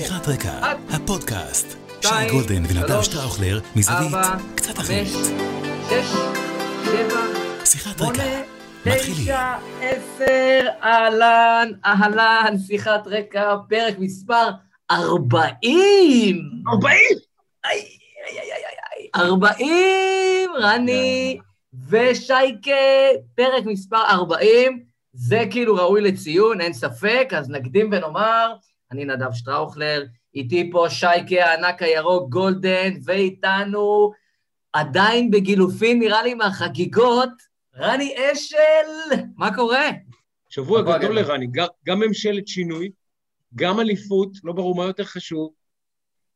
שיחת 0.00 0.28
רקע, 0.28 0.72
הפודקאסט. 0.90 1.76
שי 2.00 2.30
גולדן 2.30 2.62
ונדב 2.68 3.02
שטראוכלר, 3.02 3.60
מזווית 3.76 4.14
קצת 4.54 4.78
אחרת. 4.78 5.06
שש, 5.88 6.12
שבע, 6.84 7.20
שיחת 7.64 8.00
רקע, 8.00 8.40
מתחילים. 8.86 9.22
תשע, 9.22 9.54
עשר, 9.80 10.66
אהלן, 10.82 11.72
אהלן, 11.84 12.54
שיחת 12.66 13.06
רקע, 13.06 13.56
פרק 13.68 13.98
מספר 13.98 14.48
40. 14.90 16.42
40! 16.68 17.00
איי, 17.64 17.78
איי, 18.26 18.38
איי, 18.40 18.52
איי, 18.52 19.08
איי, 19.16 19.24
40, 19.24 20.50
רני 20.60 21.38
ושייקה, 21.88 22.70
פרק 23.34 23.64
מספר 23.66 24.02
40. 24.10 24.82
זה 25.12 25.44
כאילו 25.50 25.74
ראוי 25.74 26.00
לציון, 26.00 26.60
אין 26.60 26.72
ספק, 26.72 27.32
אז 27.36 27.50
נקדים 27.50 27.88
ונאמר, 27.92 28.54
אני 28.92 29.04
נדב 29.04 29.32
שטראוכלר, 29.32 30.04
איתי 30.34 30.70
פה 30.72 30.86
שייקה 30.90 31.44
הענק 31.44 31.82
הירוק 31.82 32.30
גולדן, 32.30 32.92
ואיתנו 33.04 34.12
עדיין 34.72 35.30
בגילופין, 35.30 35.98
נראה 35.98 36.22
לי 36.22 36.34
מהחגיגות, 36.34 37.30
רני 37.76 38.14
אשל, 38.32 39.16
מה 39.36 39.54
קורה? 39.54 39.88
שבוע 40.48 40.82
גדול 40.82 40.98
גדול. 40.98 41.18
לרני, 41.18 41.46
גם 41.86 42.00
ממשלת 42.00 42.48
שינוי, 42.48 42.90
גם 43.54 43.80
אליפות, 43.80 44.30
לא 44.44 44.52
ברור 44.52 44.74
מה 44.76 44.84
יותר 44.84 45.04
חשוב. 45.04 45.50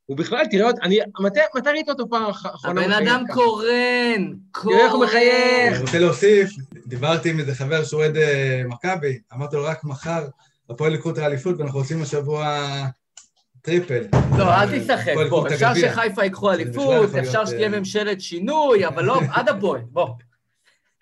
ובכלל, 0.08 0.46
תראה, 0.50 0.66
עוד- 0.66 0.78
אני, 0.82 0.98
מתי, 1.20 1.40
מתי 1.56 1.68
ראית 1.70 1.88
אותו 1.88 2.08
פעם 2.10 2.24
האחרונה 2.24 2.80
הבן 2.84 2.92
אדם? 2.92 3.24
קורן, 3.34 4.32
קורן. 4.50 4.74
תראה 4.74 4.84
איך 4.86 4.92
הוא 4.92 5.04
מחייך. 5.04 5.74
אני 5.74 5.82
רוצה 5.82 5.98
להוסיף, 5.98 6.50
דיברתי 6.86 7.30
עם 7.30 7.40
איזה 7.40 7.54
חבר 7.54 7.84
שהוא 7.84 8.00
אוהד 8.00 8.16
אה, 8.16 8.62
מכבי, 8.68 9.18
אמרתי 9.32 9.56
לו 9.56 9.64
רק 9.64 9.84
מחר, 9.84 10.24
הפועל 10.70 10.94
יקחו 10.94 11.10
את 11.10 11.18
האליפות 11.18 11.58
ואנחנו 11.58 11.78
עושים 11.78 12.02
השבוע 12.02 12.58
טריפל. 13.62 14.04
לא, 14.38 14.54
אל 14.54 14.70
תיסחף, 14.70 15.14
בוא, 15.30 15.48
אפשר. 15.48 15.74
שחיפה 15.74 16.24
ייקחו 16.24 16.52
אליפות, 16.52 17.14
אפשר 17.14 17.46
שתהיה 17.46 17.72
אה, 17.72 17.78
ממשלת 17.78 18.20
שינוי, 18.20 18.86
אבל 18.86 19.04
לא, 19.04 19.20
עד 19.30 19.48
הפועל, 19.48 19.80
בוא. 19.80 20.08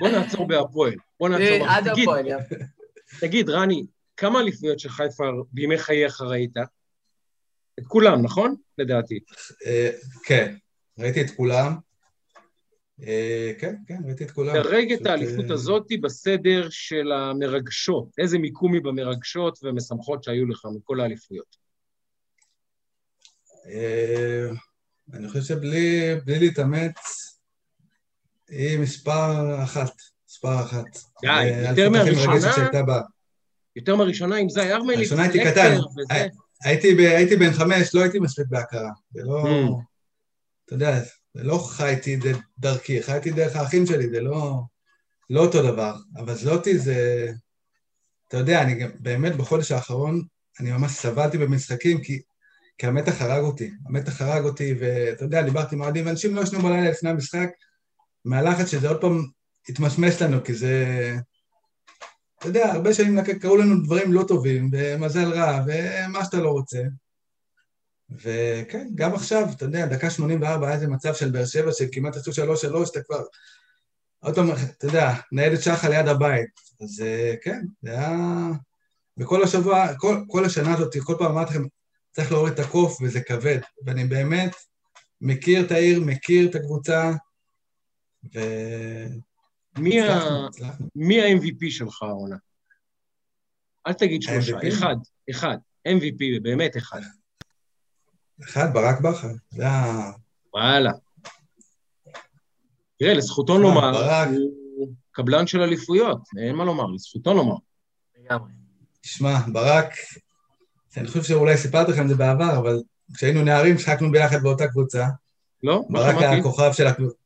בוא 0.01 0.09
נעצור 0.09 0.47
בהפועל. 0.47 0.95
בוא 1.21 1.29
נעצור 1.29 1.69
אה, 1.69 1.81
בהפועל. 1.81 1.87
עד 1.87 1.93
תגיד, 1.93 2.09
הפועל. 2.09 2.27
תגיד, 3.21 3.51
רני, 3.51 3.87
כמה 4.17 4.41
אליפויות 4.41 4.79
של 4.79 4.89
חיפה 4.89 5.25
בימי 5.53 5.79
חייך 5.79 6.21
ראית? 6.21 6.57
את 7.79 7.87
כולם, 7.87 8.23
נכון? 8.23 8.55
לדעתי. 8.79 9.19
אה, 9.67 9.91
כן, 10.25 10.55
ראיתי 10.99 11.21
את 11.21 11.31
כולם. 11.37 11.77
אה, 13.07 13.53
כן, 13.59 13.77
כן, 13.87 13.99
ראיתי 14.07 14.25
את 14.25 14.31
כולם. 14.31 14.55
דרג 14.55 14.93
את 14.93 14.99
פשוט, 14.99 15.07
האליפות 15.07 15.45
אה, 15.51 15.55
הזאת 15.55 15.87
בסדר 16.01 16.67
של 16.71 17.13
המרגשות. 17.13 18.09
איזה 18.19 18.39
מיקום 18.39 18.75
היא 18.75 18.83
במרגשות 18.83 19.59
והמשמחות 19.63 20.23
שהיו 20.23 20.47
לך 20.47 20.67
מכל 20.77 21.01
האליפויות. 21.01 21.57
אה, 23.67 24.51
אני 25.13 25.29
חושב 25.29 25.43
שבלי 25.43 26.15
בלי 26.25 26.39
להתאמץ, 26.39 26.97
היא 28.49 28.79
מספר 28.79 29.63
אחת. 29.63 29.93
מספר 30.29 30.61
אחת. 30.61 30.99
די, 31.23 31.29
אה, 31.29 31.69
יותר 31.71 31.91
מהראשונה? 31.91 32.53
יותר 33.77 33.97
מהראשונה 33.97 34.37
עם 34.37 34.49
זי 34.49 34.73
ארמלי, 34.73 34.97
הראשונה 34.97 35.23
הייתי 35.23 35.39
קטן. 35.45 35.77
הייתי 36.65 37.37
בן 37.37 37.53
חמש, 37.53 37.95
לא 37.95 38.03
הייתי 38.03 38.19
מספיק 38.19 38.47
בהכרה. 38.49 38.91
זה 39.11 39.23
לא... 39.25 39.45
Mm. 39.45 39.73
אתה 40.65 40.75
יודע, 40.75 41.01
זה 41.35 41.43
לא 41.43 41.59
חייתי 41.59 42.19
דרכי, 42.59 43.03
חייתי 43.03 43.31
דרך 43.31 43.57
האחים 43.57 43.87
שלי, 43.87 44.11
זה 44.11 44.21
לא, 44.21 44.63
לא 45.31 45.41
אותו 45.41 45.63
דבר. 45.63 45.95
אבל 46.17 46.35
זאתי 46.35 46.79
זה... 46.79 47.29
אתה 48.29 48.37
יודע, 48.37 48.63
אני 48.63 48.75
גם 48.75 48.91
באמת 48.99 49.37
בחודש 49.37 49.73
האחרון, 49.73 50.23
אני 50.61 50.73
ממש 50.73 50.93
סבלתי 50.93 51.39
במשחקים, 51.39 52.03
כי, 52.03 52.23
כי 52.79 52.87
המתח 52.87 53.23
הרג 53.23 53.43
אותי. 53.43 53.71
המתח 53.87 54.23
הרג 54.23 54.45
אותי, 54.45 54.75
ואתה 54.81 55.25
יודע, 55.25 55.43
דיברתי 55.43 55.75
עם 55.75 55.81
אוהדים, 55.81 56.07
ואנשים 56.07 56.35
לא 56.35 56.41
ישנו 56.41 56.63
בלילה 56.63 56.91
לפני 56.91 57.11
המשחק, 57.11 57.49
מהלחץ 58.25 58.67
שזה 58.67 58.89
עוד 58.89 59.01
פעם 59.01 59.27
התמשמש 59.69 60.23
לנו, 60.23 60.45
כי 60.45 60.55
זה... 60.55 60.87
אתה 62.39 62.49
יודע, 62.49 62.73
הרבה 62.73 62.95
שנים 62.95 63.19
קרו 63.41 63.57
לנו 63.57 63.83
דברים 63.85 64.13
לא 64.13 64.25
טובים, 64.29 64.71
ומזל 64.73 65.33
רע, 65.33 65.65
ומה 65.67 66.25
שאתה 66.25 66.37
לא 66.37 66.51
רוצה. 66.51 66.83
וכן, 68.23 68.89
גם 68.95 69.15
עכשיו, 69.15 69.49
אתה 69.57 69.65
יודע, 69.65 69.87
דקה 69.87 70.11
84 70.11 70.67
היה 70.67 70.75
איזה 70.75 70.89
מצב 70.89 71.15
של 71.15 71.31
באר 71.31 71.45
שבע 71.45 71.73
שכמעט 71.73 72.17
עשו 72.17 72.31
3-3, 72.31 72.91
אתה 72.91 73.03
כבר... 73.03 73.23
עוד 74.21 74.35
פעם, 74.35 74.51
אתה 74.79 74.87
יודע, 74.87 75.13
ניידת 75.33 75.63
שחר 75.63 75.91
ליד 75.91 76.09
הבית. 76.09 76.51
אז 76.83 77.01
אה, 77.01 77.35
כן, 77.43 77.65
זה 77.83 77.91
היה... 77.91 78.17
וכל 79.19 79.43
השבוע, 79.43 79.95
כל, 79.97 80.17
כל 80.29 80.45
השנה 80.45 80.75
הזאת, 80.75 80.97
כל 81.03 81.15
פעם 81.19 81.31
אמרתי 81.31 81.51
לכם, 81.51 81.63
צריך 82.13 82.33
להוריד 82.33 82.53
את 82.53 82.59
הקוף 82.59 83.03
וזה 83.03 83.21
כבד. 83.21 83.59
ואני 83.85 84.05
באמת 84.05 84.55
מכיר 85.21 85.67
את 85.67 85.71
העיר, 85.71 86.01
מכיר 86.01 86.51
את 86.51 86.55
הקבוצה, 86.55 87.13
ו... 88.35 88.39
מי 89.79 90.01
ה- 90.01 90.17
הצלחנו, 90.17 90.47
הצלחנו. 90.47 90.87
מי 90.97 91.23
ה-MVP 91.23 91.71
שלך 91.71 92.03
העונה? 92.03 92.37
אל 93.87 93.93
תגיד 93.93 94.23
שלושה? 94.23 94.59
אחד, 94.69 94.97
אחד. 95.31 95.57
MVP, 95.89 96.43
באמת 96.43 96.77
אחד. 96.77 97.01
אחד, 98.45 98.75
ברק 98.75 99.01
בכר, 99.01 99.29
זה 99.51 99.69
ה... 99.69 100.11
וואלה. 100.55 100.91
תראה, 102.99 103.15
לזכותו 103.15 103.53
שמע, 103.55 103.63
לומר, 103.63 103.93
ברק. 103.93 104.29
הוא 104.77 104.89
קבלן 105.13 105.47
של 105.47 105.61
אליפויות, 105.61 106.21
אין 106.47 106.57
מה 106.57 106.65
לומר, 106.65 106.87
לזכותו 106.87 107.35
לומר. 107.35 107.55
לגמרי. 108.19 108.51
תשמע, 109.01 109.39
ברק, 109.53 109.95
אני 110.97 111.09
חושב 111.09 111.23
שאולי 111.23 111.57
סיפרתי 111.57 111.93
לכם 111.93 112.03
את 112.03 112.09
זה 112.09 112.15
בעבר, 112.15 112.59
אבל 112.59 112.83
כשהיינו 113.15 113.43
נערים 113.43 113.79
שיחקנו 113.79 114.11
ביחד 114.11 114.43
באותה 114.43 114.69
קבוצה. 114.69 115.07
לא? 115.63 115.73
לא 115.73 115.83
ברק 115.91 116.17
היה 116.17 116.21
שמעתי. 116.21 116.41
הכוכב 116.41 116.73
של 116.73 116.87
הקבוצה. 116.87 117.17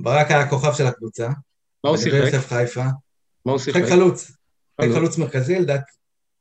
ברק 0.00 0.30
היה 0.30 0.40
הכוכב 0.40 0.72
של 0.74 0.86
הקבוצה. 0.86 1.28
מה 1.84 1.90
הוא 1.90 1.96
שיחק? 1.96 2.18
יוסף 2.24 2.48
חיפה. 2.48 2.84
מה 3.46 3.52
הוא 3.52 3.58
שיחק? 3.58 3.82
חלוץ. 3.88 4.32
חלוץ. 4.80 4.94
חלוץ 4.94 5.18
מרכזי, 5.18 5.58
לדעת... 5.58 5.84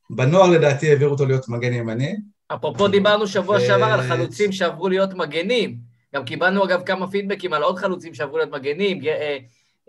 בנוער 0.10 0.50
לדעתי 0.50 0.90
העבירו 0.90 1.12
אותו 1.12 1.26
להיות 1.26 1.50
מגן 1.50 1.74
ימני. 1.74 2.16
אפרופו 2.56 2.88
דיברנו 2.88 3.28
שבוע 3.28 3.60
שעבר 3.60 3.86
על 3.86 4.02
חלוצים 4.02 4.52
שעברו 4.52 4.90
להיות 4.90 5.14
מגנים. 5.14 5.78
גם 6.16 6.26
קיבלנו 6.26 6.66
אגב 6.66 6.82
כמה 6.86 7.12
פידבקים 7.12 7.54
על 7.54 7.64
עוד 7.64 7.78
חלוצים 7.78 8.14
שעברו 8.14 8.38
להיות 8.38 8.52
מגנים, 8.52 9.02
אה, 9.06 9.38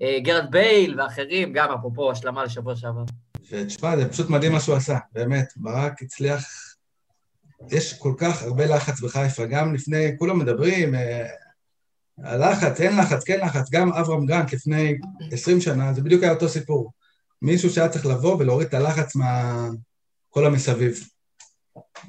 אה, 0.01 0.19
גרד 0.21 0.51
בייל 0.51 1.01
ואחרים, 1.01 1.53
גם 1.53 1.73
אפרופו 1.73 2.11
השלמה 2.11 2.45
לשבוע 2.45 2.77
שעבר. 2.77 3.05
ותשמע, 3.51 3.97
זה 3.97 4.09
פשוט 4.09 4.31
מדהים 4.31 4.53
מה 4.53 4.61
שהוא 4.61 4.77
עשה, 4.77 4.99
באמת. 5.13 5.53
ברק 5.57 6.03
הצליח... 6.03 6.45
יש 7.71 7.99
כל 7.99 8.15
כך 8.19 8.43
הרבה 8.43 8.67
לחץ 8.67 9.01
בחיפה, 9.01 9.47
גם 9.47 9.75
לפני, 9.75 10.19
כולם 10.19 10.39
מדברים, 10.39 10.95
אה, 10.95 11.27
הלחץ, 12.25 12.81
אין 12.81 12.97
לחץ, 12.97 13.25
כן 13.25 13.41
לחץ, 13.41 13.71
גם 13.71 13.93
אברהם 13.93 14.27
גרנט 14.27 14.53
לפני 14.53 14.95
20 15.33 15.61
שנה, 15.61 15.93
זה 15.93 16.03
בדיוק 16.03 16.23
היה 16.23 16.33
אותו 16.33 16.49
סיפור. 16.49 16.93
מישהו 17.43 17.71
שהיה 17.71 17.89
צריך 17.89 18.07
לבוא 18.07 18.37
ולהוריד 18.37 18.69
את 18.69 18.75
הלחץ 18.75 19.17
מה... 19.17 19.69
כל 20.31 20.47
המסביב. 20.47 21.01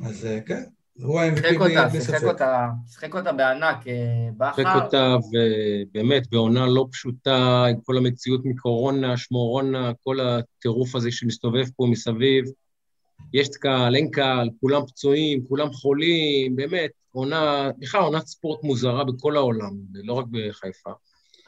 אז 0.05 0.25
אה, 0.25 0.39
כן, 0.45 0.63
הוא 1.01 1.19
ה-MVP 1.19 1.35
שיחק 1.37 1.57
בלי 1.91 2.01
שיחק 2.01 2.17
ספק. 2.17 2.23
אותה, 2.23 2.67
שיחק 2.87 3.15
אותה 3.15 3.31
בענק, 3.33 3.87
אה, 3.87 3.93
שיחק 4.55 4.59
בכר. 4.65 4.85
אותה, 4.85 5.15
ובאמת, 5.31 6.27
בעונה 6.31 6.67
לא 6.67 6.87
פשוטה, 6.91 7.65
עם 7.69 7.75
כל 7.83 7.97
המציאות 7.97 8.41
מקורונה, 8.45 9.17
שמורונה, 9.17 9.91
כל 10.03 10.17
הטירוף 10.19 10.95
הזה 10.95 11.11
שמסתובב 11.11 11.65
פה 11.75 11.87
מסביב. 11.91 12.45
יש 13.33 13.47
קהל, 13.49 13.95
אין 13.95 14.11
קהל, 14.11 14.49
כולם 14.61 14.85
פצועים, 14.85 15.43
כולם 15.47 15.73
חולים, 15.73 16.55
באמת, 16.55 16.91
עונה, 17.11 17.69
בכלל 17.79 18.01
עונת 18.01 18.27
ספורט 18.27 18.63
מוזרה 18.63 19.03
בכל 19.03 19.35
העולם, 19.35 19.71
לא 19.93 20.13
רק 20.13 20.25
בחיפה. 20.31 20.91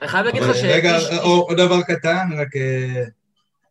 אני 0.01 0.09
חייב 0.09 0.25
להגיד 0.25 0.41
לך 0.41 0.49
אבל 0.49 0.67
רגע, 0.71 0.99
שאיש... 0.99 1.19
עוד 1.19 1.39
עוד 1.47 1.57
דבר 1.57 1.81
קטן, 1.81 2.27
רק, 2.37 2.55
אה, 2.55 3.03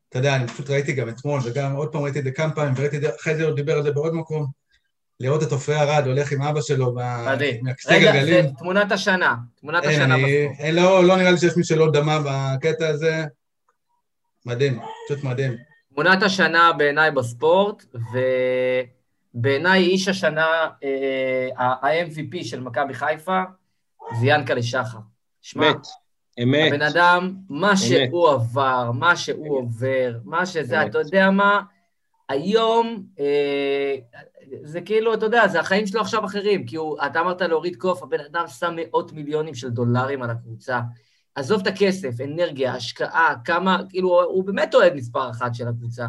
אתה 0.08 0.18
יודע, 0.18 0.36
אני 0.36 0.46
פשוט 0.48 0.70
ראיתי 0.70 0.92
גם 0.92 1.08
אתמול, 1.08 1.40
וגם 1.44 1.72
עוד 1.76 1.92
פעם 1.92 2.02
ראיתי 2.02 2.18
את 2.18 2.24
זה 2.24 2.30
כמה 2.30 2.54
פעמים, 2.54 2.74
וראיתי, 2.76 2.96
את 2.96 3.02
זה- 3.02 3.14
אחרי 3.20 3.36
זה 3.36 3.44
הוא 3.44 3.56
דיבר 3.56 3.76
על 3.76 3.82
זה 3.82 3.92
בעוד 3.92 4.14
מקום, 4.14 4.61
לראות 5.22 5.42
את 5.42 5.52
עופרי 5.52 5.76
ארד 5.76 6.06
הולך 6.06 6.32
עם 6.32 6.42
אבא 6.42 6.60
שלו, 6.60 6.94
מדהים. 7.26 7.64
מהכיסא 7.64 7.92
רגע, 7.92 8.12
גלגלים. 8.12 8.44
זה 8.46 8.50
תמונת 8.58 8.92
השנה, 8.92 9.34
תמונת 9.60 9.84
אין, 9.84 9.90
השנה 10.02 10.14
אני- 10.14 10.22
בספורט. 10.46 10.60
אין, 10.60 10.74
לא, 10.74 11.04
לא 11.04 11.16
נראה 11.16 11.30
לי 11.30 11.38
שיש 11.38 11.56
מי 11.56 11.64
שלא 11.64 11.90
דמה 11.90 12.18
בקטע 12.26 12.88
הזה. 12.88 13.24
מדהים, 14.46 14.80
פשוט 15.08 15.24
מדהים. 15.24 15.56
תמונת 15.94 16.22
השנה 16.22 16.72
בעיניי 16.72 17.10
בספורט, 17.10 17.84
ובעיניי 19.34 19.82
איש 19.84 20.08
השנה, 20.08 20.46
אה, 20.84 21.48
ה-MVP 21.64 22.44
של 22.44 22.60
מכבי 22.60 22.94
חיפה, 22.94 23.42
זה 24.20 24.26
ינקלה 24.26 24.62
שחר. 24.62 24.98
שמע, 25.42 25.66
אמת, 25.70 25.76
אמת. 26.42 26.72
הבן 26.72 26.82
אדם, 26.82 27.34
מה 27.48 27.76
שהוא 27.76 28.30
עבר, 28.30 28.90
מה 28.94 29.16
שהוא 29.16 29.58
עובר, 29.58 30.18
מה 30.24 30.46
שזה, 30.46 30.82
אמת. 30.82 30.90
אתה 30.90 30.98
יודע 30.98 31.30
מה, 31.30 31.60
היום, 32.32 33.06
אה, 33.20 33.96
זה 34.62 34.80
כאילו, 34.80 35.14
אתה 35.14 35.26
יודע, 35.26 35.48
זה 35.48 35.60
החיים 35.60 35.86
שלו 35.86 36.00
עכשיו 36.00 36.24
אחרים, 36.24 36.66
כי 36.66 36.76
הוא, 36.76 36.98
אתה 37.06 37.20
אמרת 37.20 37.40
להוריד 37.40 37.76
קוף, 37.76 38.02
הבן 38.02 38.20
אדם 38.20 38.44
שם 38.48 38.74
מאות 38.76 39.12
מיליונים 39.12 39.54
של 39.54 39.70
דולרים 39.70 40.22
על 40.22 40.30
הקבוצה. 40.30 40.80
עזוב 41.34 41.60
את 41.60 41.66
הכסף, 41.66 42.20
אנרגיה, 42.24 42.74
השקעה, 42.74 43.34
כמה, 43.44 43.78
כאילו, 43.88 44.22
הוא 44.22 44.44
באמת 44.44 44.74
אוהד 44.74 44.94
מספר 44.94 45.30
אחת 45.30 45.54
של 45.54 45.68
הקבוצה. 45.68 46.06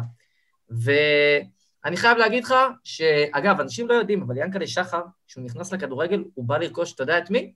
אני 1.84 1.96
חייב 1.96 2.18
להגיד 2.18 2.44
לך 2.44 2.54
שאגב, 2.84 3.60
אנשים 3.60 3.88
לא 3.88 3.94
יודעים, 3.94 4.22
אבל 4.22 4.36
ינקלה 4.36 4.66
שחר, 4.66 5.02
כשהוא 5.26 5.44
נכנס 5.44 5.72
לכדורגל, 5.72 6.24
הוא 6.34 6.44
בא 6.44 6.58
לרכוש, 6.58 6.94
אתה 6.94 7.02
יודע 7.02 7.18
את 7.18 7.30
מי? 7.30 7.52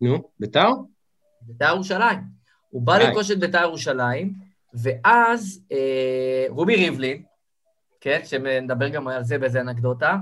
נו, 0.00 0.30
ביתר? 0.40 0.70
בית"ר 1.42 1.74
ירושלים. 1.74 2.18
הוא 2.70 2.82
בא. 2.82 2.98
לרכוש 2.98 3.30
את 3.30 3.38
בית"ר 3.38 3.62
ירושלים, 3.62 4.32
ואז 4.74 5.62
אה, 5.72 6.46
רובי 6.48 6.76
ריבלין, 6.76 7.22
כן, 8.00 8.20
שנדבר 8.24 8.88
גם 8.88 9.08
על 9.08 9.24
זה 9.24 9.38
באיזה 9.38 9.60
אנקדוטה, 9.60 10.16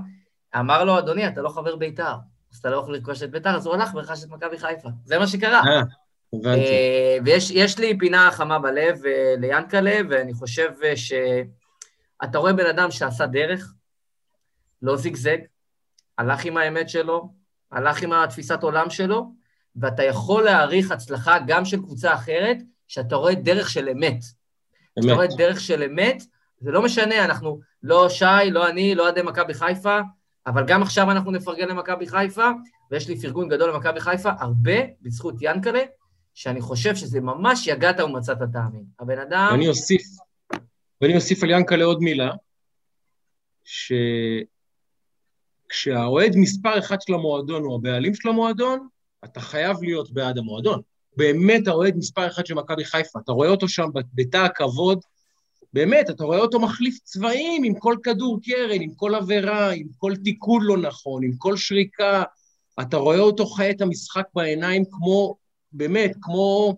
אמר 0.59 0.83
לו, 0.83 0.99
אדוני, 0.99 1.27
אתה 1.27 1.41
לא 1.41 1.49
חבר 1.49 1.75
בית"ר, 1.75 2.15
אז 2.53 2.57
אתה 2.57 2.69
לא 2.69 2.77
יכול 2.77 2.93
לרכוש 2.93 3.23
את 3.23 3.31
בית"ר, 3.31 3.55
אז 3.55 3.65
הוא 3.65 3.75
הלך 3.75 3.95
ורכש 3.95 4.23
את 4.23 4.29
מכבי 4.29 4.57
חיפה. 4.57 4.89
זה 5.05 5.19
מה 5.19 5.27
שקרה. 5.27 5.61
אה. 5.67 5.81
אה, 6.45 7.17
ויש 7.25 7.51
יש 7.51 7.79
לי 7.79 7.97
פינה 7.97 8.31
חמה 8.31 8.59
בלב 8.59 9.05
אה, 9.05 9.35
ליאנקלה, 9.37 9.99
ואני 10.09 10.33
חושב 10.33 10.71
שאתה 10.95 12.37
רואה 12.37 12.53
בן 12.53 12.65
אדם 12.65 12.91
שעשה 12.91 13.25
דרך, 13.25 13.73
לא 14.81 14.97
זיגזג, 14.97 15.37
הלך 16.17 16.45
עם 16.45 16.57
האמת 16.57 16.89
שלו, 16.89 17.29
הלך 17.71 18.03
עם 18.03 18.13
התפיסת 18.13 18.63
עולם 18.63 18.89
שלו, 18.89 19.31
ואתה 19.75 20.03
יכול 20.03 20.43
להעריך 20.43 20.91
הצלחה 20.91 21.37
גם 21.47 21.65
של 21.65 21.77
קבוצה 21.77 22.13
אחרת, 22.13 22.57
שאתה 22.87 23.15
רואה 23.15 23.35
דרך 23.35 23.69
של 23.69 23.89
אמת. 23.89 24.19
כשאתה 24.99 25.13
רואה 25.13 25.25
אמת. 25.25 25.37
דרך 25.37 25.59
של 25.59 25.83
אמת, 25.83 26.23
זה 26.59 26.71
לא 26.71 26.81
משנה, 26.81 27.25
אנחנו, 27.25 27.59
לא 27.83 28.09
שי, 28.09 28.25
לא 28.51 28.69
אני, 28.69 28.95
לא 28.95 29.03
אוהדי 29.03 29.21
מכבי 29.21 29.53
חיפה, 29.53 29.99
אבל 30.47 30.65
גם 30.67 30.81
עכשיו 30.81 31.11
אנחנו 31.11 31.31
נפרגן 31.31 31.67
למכבי 31.67 32.07
חיפה, 32.07 32.49
ויש 32.91 33.09
לי 33.09 33.21
פרגון 33.21 33.49
גדול 33.49 33.69
למכבי 33.69 33.99
חיפה, 33.99 34.29
הרבה 34.39 34.73
בזכות 35.01 35.35
ינקלה, 35.41 35.81
שאני 36.33 36.61
חושב 36.61 36.95
שזה 36.95 37.21
ממש 37.21 37.67
יגעת 37.67 37.99
ומצאת 37.99 38.37
טעמים. 38.53 38.83
הבן 38.99 39.19
אדם... 39.19 39.47
ואני 39.51 39.67
אוסיף, 39.67 40.01
ואני 41.01 41.15
אוסיף 41.15 41.43
על 41.43 41.49
ינקלה 41.49 41.85
עוד 41.85 41.99
מילה, 42.01 42.31
שכשהאוהד 45.69 46.31
מספר 46.35 46.79
אחד 46.79 47.01
של 47.01 47.13
המועדון 47.13 47.63
הוא 47.63 47.75
הבעלים 47.75 48.15
של 48.15 48.29
המועדון, 48.29 48.87
אתה 49.25 49.39
חייב 49.39 49.83
להיות 49.83 50.11
בעד 50.11 50.37
המועדון. 50.37 50.81
באמת 51.17 51.67
האוהד 51.67 51.95
מספר 51.97 52.27
אחד 52.27 52.45
של 52.45 52.53
מכבי 52.53 52.85
חיפה, 52.85 53.19
אתה 53.19 53.31
רואה 53.31 53.49
אותו 53.49 53.67
שם 53.67 53.89
בתא 54.13 54.37
הכבוד, 54.37 54.99
באמת, 55.77 56.09
אתה 56.09 56.23
רואה 56.23 56.39
אותו 56.39 56.59
מחליף 56.59 56.99
צבעים 57.03 57.63
עם 57.63 57.73
כל 57.79 57.95
כדור 58.03 58.39
קרן, 58.43 58.81
עם 58.81 58.93
כל 58.95 59.15
עבירה, 59.15 59.71
עם 59.71 59.87
כל 59.97 60.13
תיקון 60.23 60.63
לא 60.63 60.77
נכון, 60.77 61.23
עם 61.23 61.31
כל 61.37 61.57
שריקה, 61.57 62.23
אתה 62.81 62.97
רואה 62.97 63.19
אותו 63.19 63.45
חי 63.45 63.71
את 63.71 63.81
המשחק 63.81 64.23
בעיניים 64.35 64.83
כמו, 64.91 65.35
באמת, 65.71 66.11
כמו, 66.21 66.77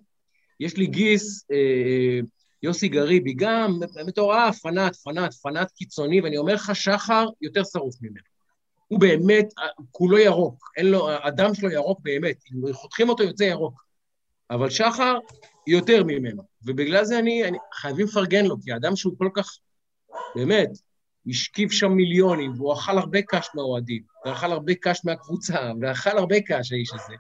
יש 0.60 0.78
לי 0.78 0.88
גיס, 0.88 1.46
אה, 1.52 2.20
יוסי 2.64 2.88
גריבי, 2.88 3.34
גם 3.34 3.80
מטורף, 4.06 4.60
פנאט, 4.60 4.96
פנאט, 4.96 5.34
פנאט 5.34 5.72
קיצוני, 5.72 6.22
ואני 6.22 6.38
אומר 6.38 6.54
לך, 6.54 6.72
שחר 6.76 7.26
יותר 7.42 7.64
שרוף 7.64 7.96
ממנו. 8.02 8.24
הוא 8.88 9.00
באמת, 9.00 9.54
כולו 9.92 10.18
ירוק, 10.18 10.72
אין 10.78 10.86
לו, 10.86 11.10
הדם 11.24 11.54
שלו 11.54 11.72
ירוק 11.72 12.00
באמת, 12.04 12.36
אם 12.52 12.74
חותכים 12.74 13.10
אותו 13.10 13.24
יוצא 13.24 13.44
ירוק. 13.44 13.84
אבל 14.50 14.70
שחר 14.70 15.18
יותר 15.70 16.04
ממנו, 16.04 16.44
ובגלל 16.66 17.06
זה 17.06 17.20
אני, 17.20 17.44
אני 17.44 17.58
חייבים 17.74 18.06
לפרגן 18.06 18.46
לו, 18.46 18.62
כי 18.62 18.72
האדם 18.72 18.96
שהוא 18.96 19.14
כל 19.18 19.30
כך, 19.34 19.58
באמת, 20.36 20.70
השכיב 21.28 21.72
שם 21.72 21.92
מיליונים, 21.92 22.52
והוא 22.52 22.74
אכל 22.74 22.98
הרבה 22.98 23.20
קש 23.22 23.50
מהאוהדים, 23.56 24.04
ואכל 24.26 24.52
הרבה 24.52 24.74
קש 24.82 25.02
מהקבוצה, 25.06 25.72
ואכל 25.82 26.18
הרבה 26.18 26.36
קש, 26.42 26.72
האיש 26.72 26.94
הזה. 26.94 27.14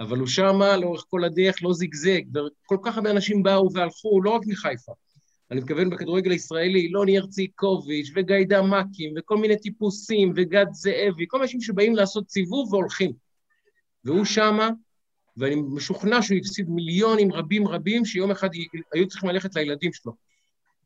אבל 0.00 0.18
הוא 0.18 0.26
שמה 0.26 0.76
לאורך 0.76 1.04
כל 1.10 1.24
הדרך 1.24 1.56
לא 1.62 1.72
זיגזג, 1.72 2.20
וכל 2.34 2.76
כך 2.82 2.96
הרבה 2.96 3.10
אנשים 3.10 3.42
באו 3.42 3.72
והלכו, 3.72 4.22
לא 4.22 4.30
רק 4.30 4.42
מחיפה. 4.46 4.92
אני 5.50 5.60
מתכוון 5.60 5.90
בכדורגל 5.90 6.30
הישראלי, 6.30 6.88
לוני 6.88 7.18
הרציקוביץ' 7.18 8.10
וגיידה 8.14 8.62
מאקים, 8.62 9.14
וכל 9.16 9.36
מיני 9.36 9.56
טיפוסים, 9.58 10.32
וגד 10.36 10.66
זאבי, 10.72 11.24
כל 11.28 11.36
מיני 11.36 11.44
אנשים 11.44 11.60
שבאים 11.60 11.96
לעשות 11.96 12.30
סיבוב 12.30 12.72
והולכים. 12.72 13.12
והוא 14.04 14.24
שמה, 14.24 14.70
ואני 15.36 15.54
משוכנע 15.56 16.22
שהוא 16.22 16.38
הפסיד 16.38 16.70
מיליונים 16.70 17.32
רבים 17.32 17.68
רבים, 17.68 18.04
שיום 18.04 18.30
אחד 18.30 18.48
היו 18.92 19.08
צריכים 19.08 19.30
ללכת 19.30 19.54
לילדים 19.54 19.92
שלו. 19.92 20.12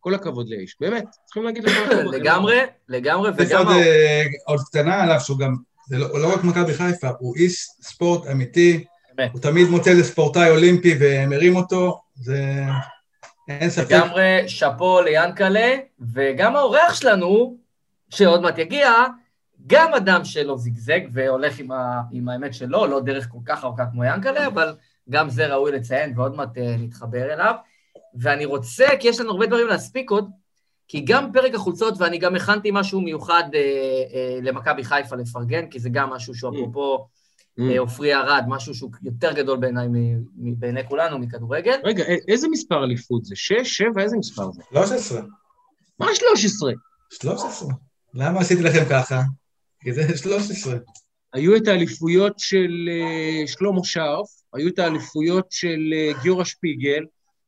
כל 0.01 0.15
הכבוד 0.15 0.49
לאיש, 0.49 0.77
באמת, 0.81 1.05
צריכים 1.25 1.43
להגיד 1.43 1.65
לו 1.65 1.71
כל 1.71 1.95
הכבוד. 1.95 2.15
לגמרי, 2.21 2.59
לגמרי, 2.89 3.31
יש 3.31 3.37
וגם... 3.39 3.67
עוד, 3.67 3.77
אה, 3.77 4.25
עוד 4.47 4.61
קטנה 4.61 5.03
עליו, 5.03 5.21
שהוא 5.21 5.39
גם, 5.39 5.57
זה 5.89 5.99
לא, 5.99 6.21
לא 6.21 6.35
רק 6.35 6.45
מכבי 6.45 6.75
חיפה, 6.75 7.09
הוא 7.19 7.37
איש 7.37 7.67
ספורט 7.83 8.27
אמיתי. 8.27 8.85
הוא 9.33 9.41
תמיד 9.41 9.69
מוצא 9.69 9.91
איזה 9.91 10.05
ספורטאי 10.05 10.51
אולימפי 10.51 10.97
ומרים 11.01 11.57
אותו, 11.57 12.01
זה... 12.15 12.63
אין 13.49 13.71
ספק. 13.71 13.93
לגמרי 13.93 14.49
שאפו 14.49 15.01
ליאנקלה, 15.01 15.77
וגם 16.15 16.57
האורח 16.57 16.95
שלנו, 16.95 17.57
שעוד 18.11 18.43
מעט 18.43 18.59
יגיע, 18.59 18.93
גם 19.69 19.95
אדם 19.95 20.25
שלא 20.25 20.57
זיגזג 20.59 21.01
והולך 21.13 21.59
עם, 21.59 21.73
ה, 21.73 22.03
עם 22.13 22.29
האמת 22.29 22.55
שלו, 22.55 22.87
לא 22.87 23.01
דרך 23.01 23.29
כל 23.29 23.39
כך 23.45 23.65
ארוכה 23.65 23.87
כמו 23.93 24.05
יאנקלה, 24.05 24.47
אבל 24.47 24.77
גם 25.11 25.31
זה 25.31 25.47
ראוי 25.55 25.73
לציין, 25.73 26.13
ועוד 26.17 26.35
מעט 26.37 26.59
אה, 26.59 26.77
נתחבר 26.79 27.33
אליו. 27.33 27.55
ואני 28.15 28.45
רוצה, 28.45 28.87
כי 29.01 29.09
יש 29.09 29.21
לנו 29.21 29.31
הרבה 29.31 29.47
דברים 29.47 29.67
להספיק 29.67 30.11
עוד, 30.11 30.31
כי 30.89 31.01
גם 31.01 31.33
פרק 31.33 31.55
החולצות, 31.55 31.95
ואני 31.99 32.19
גם 32.19 32.35
הכנתי 32.35 32.71
משהו 32.73 33.01
מיוחד 33.01 33.45
אה, 33.55 33.61
אה, 34.15 34.39
למכבי 34.43 34.85
חיפה 34.85 35.17
לפרגן, 35.17 35.67
כי 35.67 35.79
זה 35.79 35.89
גם 35.93 36.11
משהו 36.11 36.35
שהוא 36.35 36.51
אפרופו 36.55 37.07
Mm. 37.59 37.63
אה, 37.71 37.79
עופרי 37.79 38.15
ארד, 38.15 38.45
משהו 38.49 38.75
שהוא 38.75 38.91
יותר 39.03 39.33
גדול 39.33 39.59
בעיניי, 39.59 39.89
בעיני 40.35 40.89
כולנו, 40.89 41.19
מכדורגל. 41.19 41.77
רגע, 41.85 42.05
א- 42.05 42.31
איזה 42.31 42.49
מספר 42.51 42.85
אליפות 42.85 43.25
זה? 43.25 43.37
שש, 43.37 43.77
שבע, 43.77 44.03
איזה 44.03 44.17
מספר 44.17 44.51
זה? 44.53 44.63
13. 44.71 45.21
מה 45.99 46.07
13? 46.15 46.73
13. 47.11 47.69
למה 48.15 48.41
עשיתי 48.41 48.63
לכם 48.63 48.85
ככה? 48.91 49.23
כי 49.81 49.93
זה 49.93 50.19
13. 50.19 50.75
היו 51.33 51.57
את 51.57 51.69
האליפויות 51.69 52.39
של 52.39 52.89
אה, 52.91 53.47
שלמה 53.47 53.81
שרף, 53.85 54.27
היו 54.55 54.69
את 54.69 54.79
האליפויות 54.79 55.47
של 55.51 55.79
אה, 55.93 56.23
גיורא 56.23 56.45
שפיגל, 56.45 57.05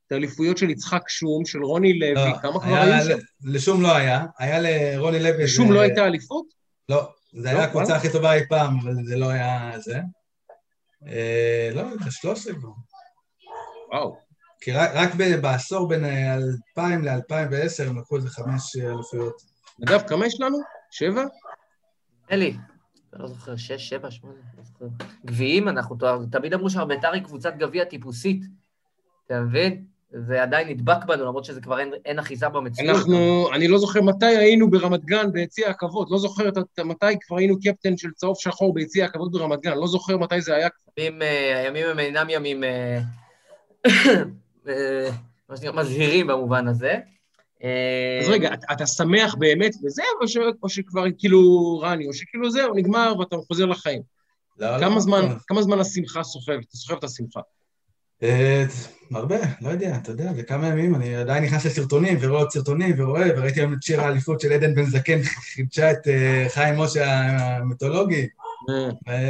את 0.06 0.12
האליפויות 0.12 0.58
של 0.58 0.70
יצחק 0.70 1.08
שום, 1.08 1.44
של 1.46 1.62
רוני 1.64 1.98
לוי, 1.98 2.14
לא, 2.14 2.38
כמה 2.42 2.60
כבר 2.60 2.74
היו 2.76 3.04
שם? 3.04 3.18
לשום 3.44 3.82
לא 3.82 3.96
היה, 3.96 4.24
היה 4.38 4.58
לרוני 4.60 5.20
לוי... 5.22 5.48
שום 5.48 5.68
זה- 5.68 5.74
לא 5.74 5.80
הייתה 5.80 6.06
אליפות? 6.06 6.46
לא, 6.88 7.08
זה 7.32 7.42
לא, 7.52 7.58
היה 7.58 7.64
הקבוצה. 7.64 7.96
הכי 7.96 8.12
טובה 8.12 8.34
אי 8.34 8.40
פעם, 8.48 8.78
אבל 8.82 8.94
זה 9.04 9.16
לא 9.16 9.28
היה 9.28 9.72
זה. 9.78 10.00
אה, 11.06 11.70
לא, 11.74 11.82
זה 12.04 12.10
13 12.10 12.54
כבר. 12.54 12.68
וואו. 13.92 14.16
כי 14.60 14.72
רק, 14.72 14.90
רק 14.94 15.14
ב- 15.14 15.34
בעשור 15.40 15.88
בין 15.88 16.04
אה, 16.04 16.34
2000 16.78 17.04
ל-2010 17.04 17.88
הם 17.88 17.98
לקחו 17.98 18.16
איזה 18.16 18.28
חמש 18.28 18.76
אה, 18.76 18.90
אליפויות. 18.92 19.42
אגב, 19.84 20.02
כמה 20.08 20.26
יש 20.26 20.40
לנו? 20.40 20.58
שבע? 20.90 21.24
אלי, 22.30 22.56
לא 23.12 23.26
זוכר, 23.26 23.56
שש, 23.56 23.88
שבע, 23.88 24.10
שמונה, 24.10 24.38
לא 24.58 24.64
זוכר. 24.64 24.86
גביעים, 25.26 25.68
אנחנו 25.68 25.96
תמיד 26.30 26.54
אמרו 26.54 26.70
שהביתר 26.70 27.12
היא 27.12 27.22
קבוצת 27.22 27.54
גביע 27.56 27.84
טיפוסית. 27.84 28.42
אתה 29.26 29.40
מבין? 29.40 29.84
זה 30.12 30.42
עדיין 30.42 30.68
נדבק 30.68 31.04
בנו, 31.06 31.24
למרות 31.24 31.44
שזה 31.44 31.60
כבר 31.60 31.80
אין, 31.80 31.92
אין 32.04 32.18
אחיזה 32.18 32.48
במציאות. 32.48 32.96
אנחנו, 32.96 33.48
אני 33.54 33.68
לא 33.68 33.78
זוכר 33.78 34.02
מתי 34.02 34.26
היינו 34.26 34.70
ברמת 34.70 35.04
גן 35.04 35.32
ביציע 35.32 35.68
הכבוד, 35.68 36.10
לא 36.10 36.18
זוכר 36.18 36.48
את, 36.48 36.78
מתי 36.84 37.06
כבר 37.20 37.36
היינו 37.36 37.56
קפטן 37.60 37.96
של 37.96 38.10
צהוב 38.10 38.36
שחור 38.38 38.74
ביציע 38.74 39.04
הכבוד 39.04 39.32
ברמת 39.32 39.60
גן, 39.60 39.76
לא 39.76 39.86
זוכר 39.86 40.18
מתי 40.18 40.40
זה 40.40 40.54
היה. 40.54 40.68
הימים, 40.96 41.22
אה, 41.22 41.58
הימים 41.58 41.86
הם 41.86 41.98
אינם 41.98 42.26
ימים 42.30 42.64
אה, 42.64 43.00
מה 45.48 45.56
שנקרא, 45.56 45.72
מזהירים 45.72 46.26
במובן 46.26 46.68
הזה. 46.68 46.98
אה, 47.64 48.18
אז 48.20 48.28
רגע, 48.28 48.54
אתה, 48.54 48.66
אתה 48.72 48.86
שמח 48.86 49.34
באמת 49.34 49.72
בזה, 49.82 50.02
או, 50.62 50.68
שכבר 50.68 51.04
כאילו 51.18 51.78
רני, 51.78 52.06
או 52.06 52.12
שכאילו 52.12 52.50
זהו, 52.50 52.74
נגמר 52.74 53.14
ואתה 53.18 53.36
חוזר 53.48 53.66
לחיים? 53.66 54.02
לא, 54.58 54.78
כמה 54.78 54.94
לא, 54.94 55.00
זמן, 55.00 55.22
לא. 55.22 55.34
כמה 55.46 55.62
זמן 55.62 55.78
השמחה 55.78 56.22
סוחבת? 56.22 56.64
אתה 56.68 56.76
סוחב 56.76 56.96
את 56.96 57.04
השמחה. 57.04 57.40
אה, 58.22 58.64
הרבה, 59.14 59.36
לא 59.60 59.68
יודע, 59.68 59.96
אתה 60.02 60.10
יודע, 60.10 60.32
זה 60.34 60.42
כמה 60.42 60.66
ימים, 60.66 60.94
אני 60.94 61.16
עדיין 61.16 61.44
נכנס 61.44 61.66
לסרטונים 61.66 62.18
ורואה 62.20 62.40
עוד 62.40 62.50
סרטונים 62.50 62.94
ורואה, 62.98 63.28
וראיתי 63.36 63.60
היום 63.60 63.72
את 63.72 63.82
שיר 63.82 64.00
האליפות 64.00 64.40
של 64.40 64.52
עדן 64.52 64.74
בן 64.74 64.84
זקן, 64.84 65.22
חידשה 65.54 65.90
את 65.90 66.08
אה, 66.08 66.46
חיים 66.48 66.78
משה 66.78 67.06
המיתולוגי. 67.10 68.28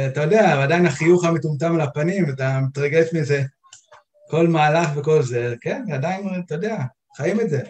אתה 0.07 0.21
יודע, 0.21 0.55
ועדיין 0.57 0.85
החיוך 0.85 1.25
המטומטם 1.25 1.75
על 1.75 1.81
הפנים, 1.81 2.29
אתה 2.29 2.59
מתרגש 2.67 3.13
מזה. 3.13 3.43
כל 4.29 4.47
מהלך 4.47 4.89
וכל 4.95 5.21
זה, 5.21 5.55
כן, 5.61 5.83
עדיין, 5.93 6.41
אתה 6.45 6.55
יודע, 6.55 6.77
חיים 7.17 7.41
את 7.41 7.49
זה. 7.49 7.61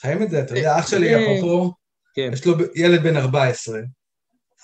חיים 0.00 0.22
את 0.22 0.30
זה, 0.30 0.40
אתה 0.40 0.58
יודע, 0.58 0.78
אח 0.78 0.88
שלי, 0.88 1.14
אה, 1.14 1.22
אפרופו, 1.22 1.72
כן. 2.14 2.30
יש 2.32 2.46
לו 2.46 2.54
ילד 2.74 3.02
בן 3.02 3.16
14. 3.16 3.80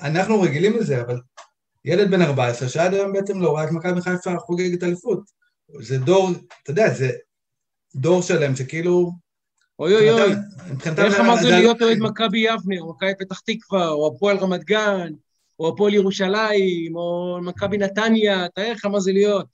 אנחנו 0.00 0.40
רגילים 0.40 0.76
לזה, 0.76 1.00
אבל 1.00 1.20
ילד 1.84 2.10
בן 2.10 2.22
14, 2.22 2.68
שעד 2.68 2.94
היום 2.94 3.12
בעצם 3.12 3.40
לא 3.40 3.50
רק 3.56 3.70
מכבי 3.72 4.00
חיפה 4.00 4.36
חוגגת 4.38 4.82
אליפות. 4.82 5.20
זה 5.80 5.98
דור, 5.98 6.30
אתה 6.62 6.70
יודע, 6.70 6.90
זה 6.90 7.10
דור 7.94 8.22
שלם 8.22 8.56
שכאילו... 8.56 9.12
אוי 9.78 9.94
אוי 9.94 10.10
אוי, 10.10 10.32
זה 10.84 11.10
זה- 11.42 11.50
להיות 11.50 11.82
אוהד 11.82 11.98
מכבי 11.98 12.38
יבנה, 12.38 12.80
או 12.80 12.90
מכבי 12.90 13.12
פתח 13.18 13.40
תקווה, 13.40 13.88
או 13.88 14.12
הפועל 14.14 14.36
רמת 14.36 14.64
גן, 14.64 15.12
או 15.58 15.68
הפועל 15.68 15.94
ירושלים, 15.94 16.96
או 16.96 17.38
מכבי 17.42 17.78
נתניה, 17.78 18.46
תאר 18.54 18.72
לך 18.72 18.84
מה 18.84 19.00
זה 19.00 19.12
להיות. 19.12 19.46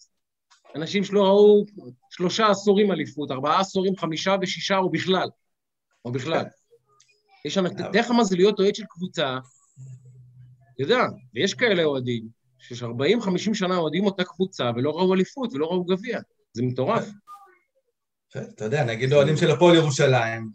אנשים 0.77 1.05
שלא 1.05 1.25
ראו 1.25 1.65
שלושה 2.11 2.49
עשורים 2.49 2.93
אליפות, 2.93 3.31
ארבעה 3.31 3.61
עשורים, 3.61 3.97
חמישה 3.97 4.37
ושישה, 4.43 4.77
או 4.79 4.91
בכלל. 4.91 5.29
או 6.05 6.13
בכלל. 6.13 6.45
יש 7.45 7.55
שם, 7.55 7.69
תאר 7.69 8.01
לך 8.01 8.11
מה 8.11 8.25
זה 8.25 8.37
להיות 8.37 8.61
אוהד 8.61 8.75
של 8.75 8.85
קבוצה, 8.89 9.39
אתה 10.75 10.83
יודע, 10.83 11.05
ויש 11.35 11.55
כאלה 11.55 11.85
אוהדים, 11.85 12.29
שיש 12.59 12.83
40-50 12.83 12.87
שנה 13.55 13.77
אוהדים 13.77 14.05
אותה 14.05 14.25
קבוצה 14.25 14.71
ולא 14.77 14.91
ראו 14.91 15.15
אליפות 15.15 15.53
ולא 15.53 15.67
ראו 15.67 15.85
גביע. 15.85 16.21
זה 16.53 16.63
מטורף. 16.63 17.09
אתה 18.55 18.65
יודע, 18.65 18.85
נגיד 18.85 19.13
אוהדים 19.13 19.37
של 19.37 19.51
הפועל 19.51 19.77
ירושלים, 19.77 20.51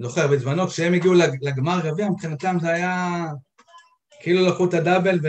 זוכר, 0.00 0.26
בזמנו, 0.28 0.66
כשהם 0.66 0.94
הגיעו 0.94 1.14
לגמר 1.42 1.80
גביע, 1.84 2.10
מבחינתם 2.10 2.56
זה 2.60 2.68
היה... 2.68 3.24
כאילו 4.20 4.46
לקחו 4.46 4.68
את 4.68 4.74
הדאבל 4.74 5.18
ו... 5.22 5.28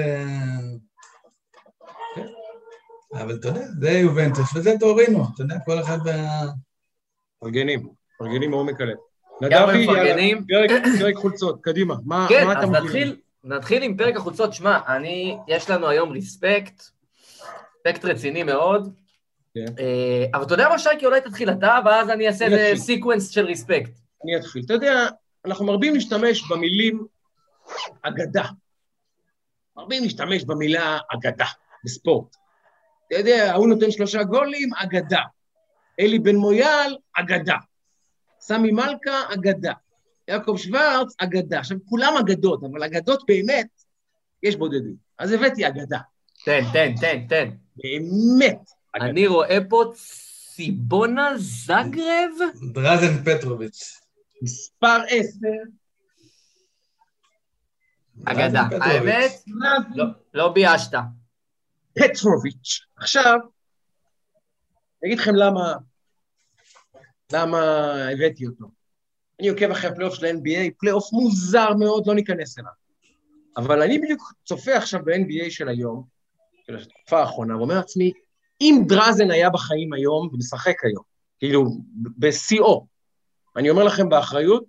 כן. 2.15 2.27
אבל 3.13 3.35
אתה 3.35 3.47
יודע, 3.47 3.65
זה 3.79 3.89
יובנטוס 3.89 4.55
וזה 4.55 4.73
טורינו, 4.79 5.23
אתה 5.33 5.43
יודע, 5.43 5.55
כל 5.65 5.79
אחד 5.79 5.97
וה... 6.05 6.43
מפרגנים, 7.37 7.89
מפרגנים 8.15 8.49
מעומק 8.51 8.81
הלב. 8.81 8.97
נדבי, 9.41 9.83
יאללה. 9.83 10.41
פרק, 10.47 10.71
פרק 10.99 11.15
חולצות, 11.15 11.61
קדימה, 11.61 11.95
מה, 12.05 12.25
כן, 12.29 12.45
מה 12.45 12.51
אתה 12.51 12.61
אז 12.61 12.65
מוביל? 12.65 12.83
נתחיל, 12.83 13.15
נתחיל 13.43 13.83
עם 13.83 13.97
פרק 13.97 14.15
החולצות. 14.15 14.53
שמע, 14.53 14.79
אני, 14.87 15.37
יש 15.47 15.69
לנו 15.69 15.87
היום 15.87 16.09
respect, 16.11 16.83
respect 17.85 18.05
רציני 18.05 18.43
מאוד. 18.43 18.93
כן. 19.53 19.65
אה, 19.79 20.25
אבל 20.33 20.43
אתה 20.43 20.53
יודע 20.53 20.69
מה, 20.69 20.79
שייקי, 20.79 21.05
אולי 21.05 21.21
תתחיל 21.21 21.49
אתה, 21.49 21.79
ואז 21.85 22.09
אני 22.09 22.27
אעשה 22.27 22.45
איזה. 22.45 22.71
sequence 22.75 23.29
של 23.29 23.45
ריספקט. 23.45 23.91
אני 24.23 24.37
אתחיל. 24.37 24.61
אתה 24.65 24.73
יודע, 24.73 25.07
אנחנו 25.45 25.65
מרבים 25.65 25.93
להשתמש 25.93 26.51
במילים 26.51 27.05
אגדה. 28.01 28.45
מרבים 29.77 30.03
להשתמש 30.03 30.43
במילה 30.43 30.97
אגדה 31.13 31.45
בספורט. 31.83 32.35
אתה 33.07 33.15
יודע, 33.15 33.51
ההוא 33.51 33.67
נותן 33.67 33.91
שלושה 33.91 34.23
גולים, 34.23 34.69
אגדה. 34.75 35.21
אלי 35.99 36.19
בן 36.19 36.35
מויאל, 36.35 36.97
אגדה. 37.13 37.55
סמי 38.47 38.71
מלכה, 38.71 39.33
אגדה. 39.33 39.73
יעקב 40.27 40.55
שוורץ, 40.57 41.15
אגדה. 41.17 41.59
עכשיו, 41.59 41.77
כולם 41.85 42.13
אגדות, 42.19 42.63
אבל 42.71 42.83
אגדות 42.83 43.23
באמת, 43.27 43.67
יש 44.43 44.55
בודדים. 44.55 44.95
אז 45.19 45.31
הבאתי 45.31 45.67
אגדה. 45.67 45.99
תן, 46.45 46.61
תן, 46.73 46.95
תן, 47.01 47.27
תן. 47.29 47.49
באמת. 47.75 48.59
אגדה. 48.95 49.09
אני 49.09 49.27
רואה 49.27 49.57
פה 49.69 49.83
ציבונה 50.55 51.31
זגרב? 51.37 52.31
דרזן 52.73 53.23
פטרוביץ'. 53.25 54.01
מספר 54.41 54.97
עשר, 55.09 55.47
אגדה. 58.25 58.61
האמת, 58.81 59.31
לא- 59.95 60.05
לא 60.33 60.49
ביישת. 60.53 60.91
פטרוביץ'. 61.99 62.79
עכשיו, 62.97 63.35
אני 65.03 65.13
אגיד 65.13 65.19
לכם 65.19 65.35
למה, 65.35 65.73
למה 67.31 67.59
הבאתי 68.13 68.47
אותו. 68.47 68.65
אני 69.39 69.47
עוקב 69.47 69.71
אחרי 69.71 69.89
הפלייאוף 69.89 70.15
של 70.15 70.25
ה-NBA, 70.25 70.71
פלייאוף 70.79 71.13
מוזר 71.13 71.73
מאוד, 71.79 72.07
לא 72.07 72.15
ניכנס 72.15 72.59
אליו. 72.59 72.71
אבל 73.57 73.81
אני 73.81 73.99
בדיוק 73.99 74.33
צופה 74.45 74.77
עכשיו 74.77 74.99
ב-NBA 75.05 75.49
של 75.49 75.69
היום, 75.69 76.03
של 76.67 76.75
התקופה 76.77 77.19
האחרונה, 77.19 77.57
ואומר 77.57 77.75
לעצמי, 77.75 78.11
אם 78.61 78.81
דרזן 78.87 79.31
היה 79.31 79.49
בחיים 79.49 79.93
היום 79.93 80.29
ומשחק 80.33 80.85
היום, 80.85 81.03
כאילו, 81.39 81.63
בשיאו, 82.17 82.87
אני 83.55 83.69
אומר 83.69 83.83
לכם 83.83 84.09
באחריות, 84.09 84.65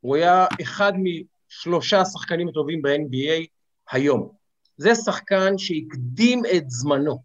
הוא 0.00 0.16
היה 0.16 0.46
אחד 0.62 0.92
משלושה 0.96 2.00
השחקנים 2.00 2.48
הטובים 2.48 2.82
ב-NBA 2.82 3.46
היום. 3.90 4.32
זה 4.76 4.94
שחקן 4.94 5.58
שהקדים 5.58 6.42
את 6.56 6.70
זמנו. 6.70 7.22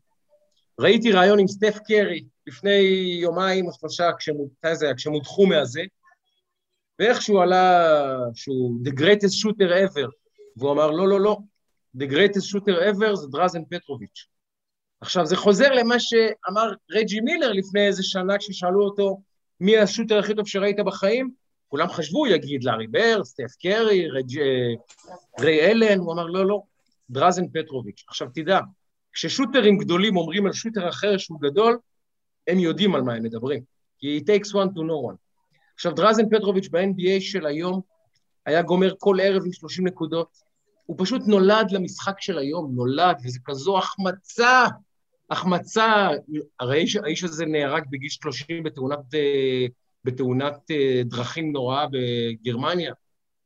ראיתי 0.79 1.11
ראיון 1.11 1.39
עם 1.39 1.47
סטף 1.47 1.77
קרי 1.87 2.23
לפני 2.47 2.77
יומיים 3.21 3.67
או 3.67 3.73
שלושה, 3.73 4.09
מתי 4.29 4.75
זה 4.75 4.85
היה? 4.85 4.95
כשהם 4.95 5.13
הודחו 5.13 5.45
מהזה, 5.45 5.81
ואיך 6.99 7.21
שהוא 7.21 7.41
עלה, 7.41 8.17
שהוא 8.33 8.79
the 8.85 8.91
greatest 8.91 9.43
shooter 9.43 9.69
ever, 9.69 10.09
והוא 10.57 10.71
אמר, 10.71 10.91
לא, 10.91 11.07
לא, 11.07 11.21
לא, 11.21 11.37
the 11.97 12.05
greatest 12.05 12.53
shooter 12.53 12.81
ever 12.91 13.15
זה 13.15 13.27
דרזן 13.27 13.61
פטרוביץ'. 13.69 14.27
עכשיו, 15.01 15.25
זה 15.25 15.35
חוזר 15.35 15.73
למה 15.73 15.95
שאמר 15.99 16.71
רג'י 16.91 17.19
מילר 17.19 17.51
לפני 17.51 17.87
איזה 17.87 18.03
שנה, 18.03 18.37
כששאלו 18.37 18.85
אותו, 18.85 19.21
מי 19.59 19.77
השוטר 19.77 20.19
הכי 20.19 20.35
טוב 20.35 20.47
שראית 20.47 20.79
בחיים? 20.85 21.31
כולם 21.67 21.89
חשבו, 21.89 22.27
יגיד 22.27 22.63
לארי 22.63 22.87
בר, 22.87 23.23
סטף 23.23 23.55
קרי, 23.61 24.09
רג'... 24.09 24.39
אה, 24.39 24.73
ריי 25.39 25.71
אלן, 25.71 25.99
הוא 25.99 26.13
אמר, 26.13 26.25
לא, 26.25 26.45
לא, 26.45 26.61
דרזן 27.09 27.47
פטרוביץ'. 27.47 28.03
עכשיו, 28.07 28.27
תדע, 28.33 28.59
כששוטרים 29.13 29.77
גדולים 29.77 30.17
אומרים 30.17 30.45
על 30.45 30.53
שוטר 30.53 30.89
אחר 30.89 31.17
שהוא 31.17 31.41
גדול, 31.41 31.77
הם 32.47 32.59
יודעים 32.59 32.95
על 32.95 33.01
מה 33.01 33.13
הם 33.13 33.23
מדברים. 33.23 33.63
כי 33.99 34.19
it 34.19 34.29
takes 34.29 34.49
one 34.49 34.69
to 34.75 34.79
know 34.79 35.11
one. 35.11 35.15
עכשיו, 35.73 35.93
דרזן 35.93 36.29
פטרוביץ' 36.29 36.67
ב-NBA 36.71 37.19
של 37.19 37.45
היום 37.45 37.81
היה 38.45 38.61
גומר 38.61 38.93
כל 38.99 39.17
ערב 39.21 39.43
עם 39.45 39.53
30 39.53 39.87
נקודות. 39.87 40.37
הוא 40.85 40.95
פשוט 40.99 41.21
נולד 41.25 41.71
למשחק 41.71 42.21
של 42.21 42.37
היום, 42.37 42.71
נולד, 42.75 43.17
וזה 43.23 43.39
כזו 43.45 43.77
החמצה, 43.77 44.65
החמצה. 45.29 46.09
הרי 46.59 46.77
האיש, 46.77 46.95
האיש 46.95 47.23
הזה 47.23 47.45
נהרג 47.45 47.83
בגיל 47.89 48.09
30 48.09 48.63
בתאונת, 48.63 49.13
אה, 49.13 49.65
בתאונת 50.03 50.71
אה, 50.71 51.01
דרכים 51.05 51.51
נוראה 51.51 51.85
בגרמניה. 51.91 52.93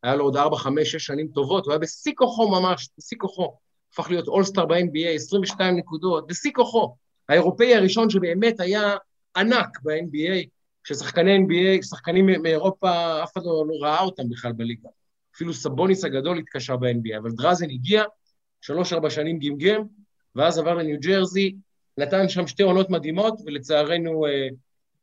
היה 0.04 0.16
לו 0.16 0.24
עוד 0.24 0.38
4, 0.38 0.58
5, 0.58 0.92
6 0.92 1.06
שנים 1.06 1.28
טובות, 1.28 1.66
הוא 1.66 1.72
היה 1.72 1.80
בשיא 1.80 2.14
כוחו 2.16 2.50
ממש, 2.50 2.90
בשיא 2.98 3.18
כוחו. 3.20 3.56
הפך 3.94 4.10
להיות 4.10 4.28
אולסטאר 4.28 4.66
ב-NBA, 4.66 5.10
22 5.16 5.76
נקודות, 5.76 6.28
בשיא 6.28 6.52
כוחו. 6.56 6.96
האירופאי 7.32 7.76
הראשון 7.76 8.10
שבאמת 8.10 8.60
היה 8.60 8.96
ענק 9.38 9.80
ב-NBA, 9.84 10.48
ששחקני 10.84 11.38
NBA, 11.38 11.84
שחקנים 11.84 12.26
מאירופה, 12.26 13.24
אף 13.24 13.32
אחד 13.34 13.46
לא, 13.46 13.66
לא 13.68 13.74
ראה 13.82 14.00
אותם 14.00 14.30
בכלל 14.30 14.52
בליגה. 14.52 14.90
אפילו 15.36 15.54
סבוניס 15.54 16.06
הגדול 16.06 16.38
התקשה 16.38 16.76
ב-NBA, 16.76 17.18
אבל 17.18 17.32
דרזן 17.32 17.70
הגיע, 17.70 18.04
שלוש-ארבע 18.62 19.10
שנים 19.10 19.40
גמגם, 19.40 19.82
ואז 20.36 20.60
עבר 20.60 20.74
לניו 20.74 21.00
ג'רזי, 21.00 21.56
נתן 21.98 22.30
שם 22.30 22.48
שתי 22.48 22.64
עונות 22.64 22.90
מדהימות, 22.90 23.42
ולצערנו 23.46 24.26
אה, 24.26 24.48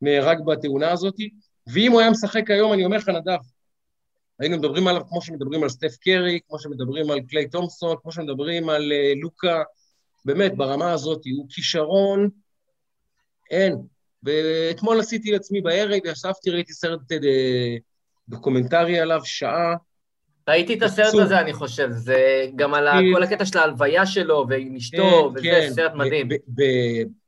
נהרג 0.02 0.38
בתאונה 0.47 0.92
הזאת. 0.92 1.14
ואם 1.73 1.92
הוא 1.92 2.00
היה 2.00 2.11
משחק 2.11 2.50
היום, 2.50 2.73
אני 2.73 2.85
אומר 2.85 2.97
לך, 2.97 3.08
נדב, 3.08 3.38
היינו 4.38 4.56
מדברים 4.56 4.87
עליו 4.87 5.02
כמו 5.08 5.23
שמדברים 5.23 5.62
על 5.62 5.68
סטף 5.68 5.97
קרי, 5.97 6.40
כמו 6.49 6.58
שמדברים 6.58 7.11
על 7.11 7.20
קליי 7.20 7.49
תומפסון, 7.49 7.97
כמו 8.02 8.12
שמדברים 8.12 8.68
על 8.68 8.92
אה, 8.92 9.12
לוקה, 9.16 9.62
באמת, 10.28 10.56
ברמה 10.56 10.92
הזאת, 10.92 11.23
הוא 11.37 11.47
כישרון, 11.50 12.28
אין. 13.50 13.76
ואתמול 14.23 15.00
עשיתי 15.00 15.32
לעצמי 15.32 15.61
בערב, 15.61 16.00
ישבתי, 16.04 16.50
ראיתי 16.50 16.73
סרט 16.73 17.12
אה, 17.12 17.76
דוקומנטרי 18.28 19.00
עליו, 19.00 19.20
שעה, 19.25 19.75
ראיתי 20.49 20.75
את 20.75 20.82
הסרט. 20.82 21.14
הזה, 21.14 21.40
אני 21.40 21.52
חושב, 21.52 21.88
זה 21.90 22.47
גם 22.56 22.75
על 22.75 22.88
ה- 22.88 22.99
כל 23.14 23.23
הקטע 23.23 23.44
של 23.47 23.58
ההלוויה 23.58 24.06
שלו 24.06 24.47
ועם 24.49 24.76
אשתו, 24.76 25.32
וזה 25.35 25.42
כן. 25.44 25.70
סרט 25.73 25.92
מדהים. 25.94 26.28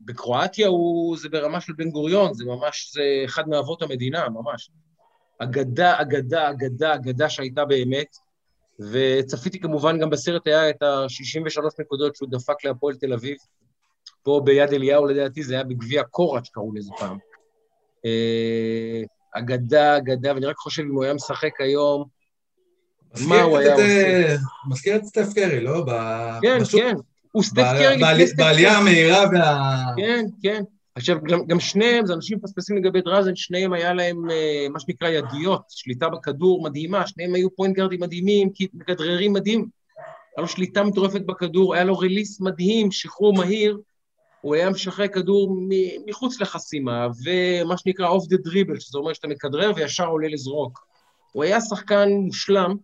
בקרואטיה 0.00 0.68
הוא, 0.68 1.16
זה 1.16 1.28
ברמה 1.28 1.60
של 1.60 1.72
בן 1.72 1.90
גוריון, 1.90 2.34
זה 2.34 2.44
ממש, 2.44 2.90
זה 2.92 3.02
אחד 3.24 3.48
מאבות 3.48 3.82
המדינה, 3.82 4.28
ממש. 4.28 4.70
אגדה, 5.38 6.00
אגדה, 6.00 6.50
אגדה, 6.50 6.94
אגדה 6.94 7.28
שהייתה 7.28 7.64
באמת, 7.64 8.16
וצפיתי 8.92 9.60
כמובן 9.60 9.98
גם 9.98 10.10
בסרט 10.10 10.46
היה 10.46 10.70
את 10.70 10.82
ה-63 10.82 11.62
נקודות 11.80 12.16
שהוא 12.16 12.28
דפק 12.30 12.64
להפועל 12.64 12.94
תל 12.96 13.12
אביב. 13.12 13.36
פה 14.22 14.40
ביד 14.44 14.72
אליהו, 14.72 15.06
לדעתי, 15.06 15.42
זה 15.42 15.54
היה 15.54 15.64
בגביע 15.64 16.02
קוראץ', 16.02 16.48
קראו 16.48 16.74
לזה 16.74 16.90
פעם. 16.98 17.18
אה, 18.06 19.02
אגדה, 19.34 19.96
אגדה, 19.96 20.34
ואני 20.34 20.46
רק 20.46 20.56
חושב 20.56 20.82
אם 20.82 20.94
הוא 20.94 21.04
היה 21.04 21.14
משחק 21.14 21.60
היום, 21.60 22.04
מה 23.28 23.42
הוא 23.42 23.58
היה 23.58 23.72
עושה? 23.74 23.86
אה, 23.86 24.36
מזכיר 24.70 24.96
את 24.96 25.04
סטף 25.04 25.26
קרי, 25.34 25.60
לא? 25.60 25.84
כן, 26.42 26.58
כן, 26.72 26.94
הוא 27.32 27.42
סטף 27.42 27.62
קרי 27.62 27.98
בעלי- 28.00 28.22
לפני 28.22 28.26
סטף 28.26 28.36
בעלייה. 28.38 28.78
המהירה 28.78 29.24
וה... 29.32 29.82
כן, 29.96 30.24
כן. 30.42 30.62
עכשיו, 31.00 31.18
גם, 31.22 31.46
גם 31.46 31.60
שניהם, 31.60 32.06
זה 32.06 32.14
אנשים 32.14 32.38
מפספסים 32.38 32.76
לגבי 32.76 33.00
דרזן, 33.00 33.36
שניהם 33.36 33.72
היה 33.72 33.92
להם 33.92 34.30
אה, 34.30 34.66
מה 34.70 34.80
שנקרא 34.80 35.08
ידיות, 35.08 35.62
שליטה 35.68 36.08
בכדור 36.08 36.62
מדהימה, 36.62 37.06
שניהם 37.06 37.34
היו 37.34 37.56
פוינט 37.56 37.76
גארדים 37.76 38.00
מדהימים, 38.00 38.50
מכדררים 38.74 39.32
מדהים. 39.32 39.68
היה 40.36 40.42
לו 40.42 40.48
שליטה 40.48 40.82
מטורפת 40.82 41.20
בכדור, 41.20 41.74
היה 41.74 41.84
לו 41.84 41.98
ריליס 41.98 42.40
מדהים, 42.40 42.92
שחרור 42.92 43.34
מהיר, 43.34 43.78
הוא 44.40 44.54
היה 44.54 44.70
משחרר 44.70 45.08
כדור 45.08 45.56
מחוץ 46.06 46.40
לחסימה, 46.40 47.06
ומה 47.24 47.76
שנקרא 47.76 48.08
אוף 48.08 48.26
דה 48.28 48.36
דריבל, 48.36 48.80
שזה 48.80 48.98
אומר 48.98 49.12
שאתה 49.12 49.28
מכדרר 49.28 49.72
וישר 49.76 50.06
עולה 50.06 50.28
לזרוק. 50.28 50.86
הוא 51.32 51.44
היה 51.44 51.60
שחקן 51.60 52.08
מושלם, 52.08 52.76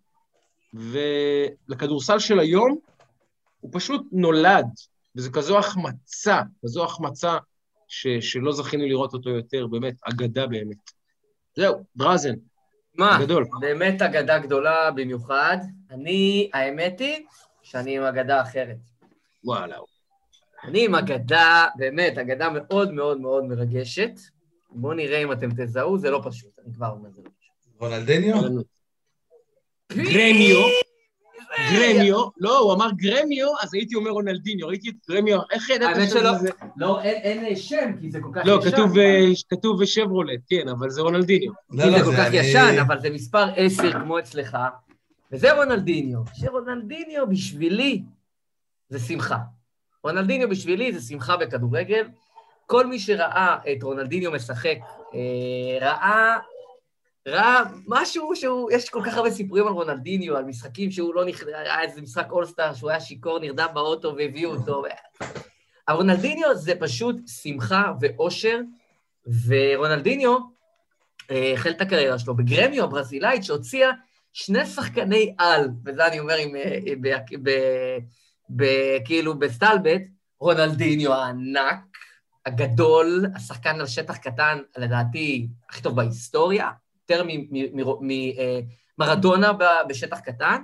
ולכדורסל 0.75 2.19
של 2.19 2.39
היום, 2.41 2.79
הוא 3.61 3.71
פשוט 3.75 4.03
נולד, 4.13 4.67
וזו 5.17 5.33
כזו 5.33 5.59
החמצה, 5.59 6.41
כזו 6.65 6.85
החמצה 6.85 7.37
ש, 7.89 8.07
שלא 8.09 8.53
זכינו 8.53 8.87
לראות 8.87 9.13
אותו 9.13 9.31
יותר, 9.31 9.67
באמת, 9.67 9.95
אגדה 10.03 10.47
באמת. 10.47 10.91
זהו, 11.57 11.85
דרזן, 11.97 12.35
מה, 12.95 13.19
גדול. 13.21 13.47
באמת 13.61 14.03
אגדה 14.03 14.39
גדולה 14.39 14.91
במיוחד. 14.91 15.57
אני, 15.91 16.51
האמת 16.55 17.01
היא 17.01 17.27
שאני 17.63 17.97
עם 17.97 18.03
אגדה 18.03 18.43
אחרת. 18.43 18.77
וואלה. 19.45 19.77
אני 20.65 20.85
עם 20.85 20.95
אגדה, 20.95 21.67
באמת, 21.77 22.19
אגדה 22.19 22.49
מאוד 22.51 22.93
מאוד 22.93 23.21
מאוד 23.21 23.45
מרגשת. 23.45 24.13
בואו 24.71 24.93
נראה 24.93 25.23
אם 25.23 25.33
אתם 25.33 25.49
תזהו, 25.51 25.99
זה 25.99 26.11
לא 26.11 26.21
פשוט, 26.25 26.59
אני 26.65 26.75
כבר 26.75 26.89
אומר, 26.89 27.11
זה 27.11 27.23
לא 27.25 27.31
פשוט. 27.41 27.81
רונלדיניו? 27.81 28.35
גרמיו, 29.93 30.59
גרמיו, 31.73 32.17
לא, 32.37 32.59
הוא 32.59 32.73
אמר 32.75 32.89
גרמיו, 32.97 33.49
אז 33.63 33.75
הייתי 33.75 33.95
אומר 33.95 34.11
רונלדיניו, 34.11 34.69
ראיתי 34.69 34.89
את 34.89 34.95
גרמיו, 35.11 35.39
איך 35.53 35.71
ידעת 35.71 35.97
האמת 35.97 36.11
שלא, 36.11 36.35
שזה... 36.39 36.51
לא, 36.77 37.01
אין 37.03 37.45
אין 37.45 37.57
שם, 37.57 37.93
כי 38.01 38.11
זה 38.11 38.19
כל 38.23 38.29
כך 38.35 38.43
לא, 38.45 38.59
ישן. 38.61 38.71
כתוב, 38.71 38.99
אה, 38.99 39.21
כתוב 39.51 39.85
שברולט, 39.85 40.41
כן, 40.49 40.69
אבל 40.69 40.91
זה 40.91 41.03
רונלדיניו. 41.03 41.53
לא, 41.71 41.85
כי 41.85 41.91
לא, 41.91 41.99
זה 41.99 42.05
כל 42.05 42.13
כך 42.17 42.27
אני- 42.27 42.37
ישן, 42.37 42.77
אבל 42.87 43.01
זה 43.01 43.11
מספר 43.11 43.45
10 43.57 43.93
כמו 43.93 44.19
אצלך, 44.19 44.59
וזה 45.33 45.53
רונלדיניו. 45.53 46.19
שרונלדיניו 46.35 47.27
בשבילי 47.29 48.03
זה 48.89 48.99
שמחה. 48.99 49.39
רונלדיניו 50.05 50.49
בשבילי 50.49 50.93
זה 50.93 51.09
שמחה 51.09 51.37
בכדורגל. 51.37 52.09
כל 52.67 52.87
מי 52.87 52.99
שראה 52.99 53.57
את 53.73 53.83
רונלדיניו 53.83 54.33
משחק, 54.33 54.77
אה, 55.15 55.21
ראה, 55.81 56.37
ראה 57.27 57.63
משהו 57.87 58.37
שהוא, 58.37 58.71
יש 58.73 58.89
כל 58.89 59.03
כך 59.07 59.17
הרבה 59.17 59.31
סיפורים 59.31 59.67
על 59.67 59.73
רונלדיניו, 59.73 60.37
על 60.37 60.45
משחקים 60.45 60.91
שהוא 60.91 61.15
לא 61.15 61.25
נכנס, 61.25 61.49
היה 61.55 61.83
איזה 61.83 62.01
משחק 62.01 62.33
אולסטאר 62.33 62.75
שהוא 62.75 62.91
היה 62.91 63.01
שיכור, 63.01 63.39
נרדם 63.39 63.69
באוטו 63.75 64.15
והביאו 64.17 64.51
אותו. 64.51 64.83
אבל 65.89 65.97
רונלדיניו 65.97 66.55
זה 66.55 66.73
פשוט 66.81 67.17
שמחה 67.43 67.93
ואושר, 68.01 68.61
ורונלדיניו, 69.47 70.37
אה, 71.31 71.53
החל 71.53 71.71
את 71.71 71.81
הקריירה 71.81 72.19
שלו 72.19 72.37
בגרמיו 72.37 72.85
הברזילאית, 72.85 73.45
שהוציאה 73.45 73.91
שני 74.33 74.67
שחקני 74.67 75.35
על, 75.39 75.69
וזה 75.87 76.07
אני 76.07 76.19
אומר 76.19 76.35
עם, 76.35 76.57
אה, 76.57 76.79
ב- 77.01 77.17
ב- 77.43 77.99
ב- 78.57 79.05
כאילו 79.05 79.39
בסטלבט, 79.39 80.03
רונלדיניו 80.41 81.13
הענק, 81.13 81.79
הגדול, 82.47 83.27
השחקן 83.35 83.81
על 83.81 83.87
שטח 83.87 84.17
קטן, 84.17 84.59
לדעתי, 84.77 85.49
הכי 85.71 85.83
טוב 85.83 85.97
בהיסטוריה, 85.97 86.71
יותר 87.11 87.27
ממרדונה 88.99 89.53
בשטח 89.89 90.19
קטן. 90.21 90.63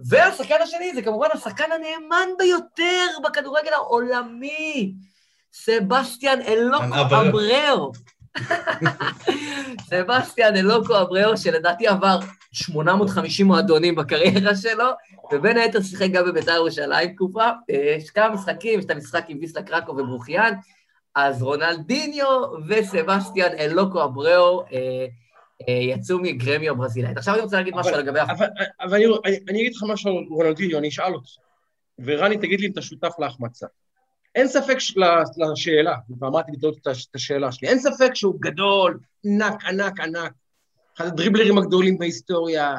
והשחקן 0.00 0.54
השני 0.62 0.94
זה 0.94 1.02
כמובן 1.02 1.26
השחקן 1.32 1.64
הנאמן 1.72 2.28
ביותר 2.38 3.06
בכדורגל 3.24 3.72
העולמי, 3.72 4.94
סבסטיאן 5.52 6.40
אלוקו 6.42 6.84
אברר. 6.84 7.28
אברר. 7.28 7.86
סבסטיאן 9.90 10.56
אלוקו 10.56 11.00
אברר, 11.00 11.36
שלדעתי 11.36 11.86
עבר 11.86 12.18
850 12.52 13.46
מועדונים 13.46 13.94
בקריירה 13.94 14.56
שלו, 14.56 14.84
ובין 15.32 15.56
היתר 15.56 15.82
שיחק 15.82 16.10
גם 16.10 16.24
בבית"ר 16.24 16.52
ירושלים 16.52 17.12
תקופה. 17.12 17.44
אה, 17.70 17.94
יש 17.96 18.10
כמה 18.10 18.28
משחקים, 18.28 18.78
יש 18.78 18.84
את 18.84 18.90
המשחק 18.90 19.24
עם 19.28 19.38
ויסלה 19.40 19.62
קרקו 19.62 19.92
וברוחיאן, 19.92 20.54
אז 21.14 21.42
רונלדיניו 21.42 22.26
וסבסטיאן 22.68 23.58
אלוקו 23.58 24.04
אברר 24.04 24.58
אה, 24.72 24.78
אה, 24.78 25.06
יצאו 25.68 26.18
מגרמיו 26.18 26.72
הברזילאית. 26.72 27.16
עכשיו 27.16 27.34
אני 27.34 27.42
רוצה 27.42 27.56
להגיד 27.56 27.74
משהו 27.76 27.96
לגבי... 27.96 28.20
אבל 28.80 28.96
אני- 29.48 29.60
אגיד 29.60 29.74
לך 29.74 29.82
משהו 29.88 30.10
על 30.10 30.24
רונלדיניו, 30.30 30.78
אני 30.78 30.88
אשאל 30.88 31.14
אותך. 31.14 31.30
ורני, 31.98 32.38
תגיד 32.38 32.60
לי 32.60 32.66
אם 32.66 32.72
אתה 32.72 32.82
שותף 32.82 33.12
להחמצה. 33.18 33.66
אין 34.34 34.48
ספק 34.48 34.76
לשאלה, 35.52 35.94
כבר 36.18 36.28
אמרתי 36.28 36.52
בטעות 36.52 36.78
את 36.82 37.14
השאלה 37.14 37.52
שלי, 37.52 37.68
אין 37.68 37.78
ספק 37.78 38.14
שהוא 38.14 38.34
גדול, 38.40 38.98
ענק, 39.24 39.64
ענק, 39.64 40.00
ענק. 40.00 40.32
אחד 40.96 41.06
הדריבלרים 41.06 41.58
הגדולים 41.58 41.98
בהיסטוריה, 41.98 42.74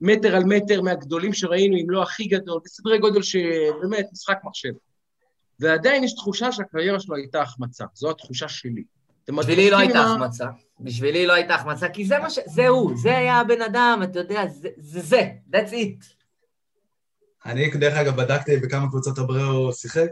מטר 0.00 0.36
על 0.36 0.44
מטר 0.44 0.82
מהגדולים 0.82 1.32
שראינו, 1.32 1.76
אם 1.76 1.90
לא 1.90 2.02
הכי 2.02 2.24
גדול, 2.24 2.60
בסדרי 2.64 2.98
גודל 2.98 3.22
שבאמת, 3.22 4.06
משחק 4.12 4.38
מחשב. 4.44 4.72
ועדיין 5.60 6.04
יש 6.04 6.14
תחושה 6.14 6.52
שהקריירה 6.52 7.00
שלו 7.00 7.16
הייתה 7.16 7.42
החמצה, 7.42 7.84
זו 7.94 8.10
התחושה 8.10 8.48
שלי. 8.48 8.84
בשבילי 9.30 9.70
לא 9.70 9.78
הייתה 9.78 10.00
החמצה. 10.00 10.46
בשבילי 10.80 11.26
לא 11.26 11.32
הייתה 11.32 11.54
החמצה, 11.54 11.88
כי 11.88 12.04
זה 12.06 12.18
מה 12.18 12.30
ש... 12.30 12.38
זה 12.46 12.68
הוא, 12.68 12.92
זה 13.02 13.16
היה 13.18 13.34
הבן 13.40 13.62
אדם, 13.62 14.00
אתה 14.04 14.18
יודע, 14.18 14.42
זה 14.78 15.00
זה, 15.00 15.22
that's 15.52 15.70
it. 15.72 16.04
אני, 17.46 17.70
דרך 17.70 17.94
אגב, 17.96 18.16
בדקתי 18.16 18.56
בכמה 18.56 18.88
קבוצות 18.88 19.18
אבריאו 19.18 19.72
שיחק. 19.72 20.08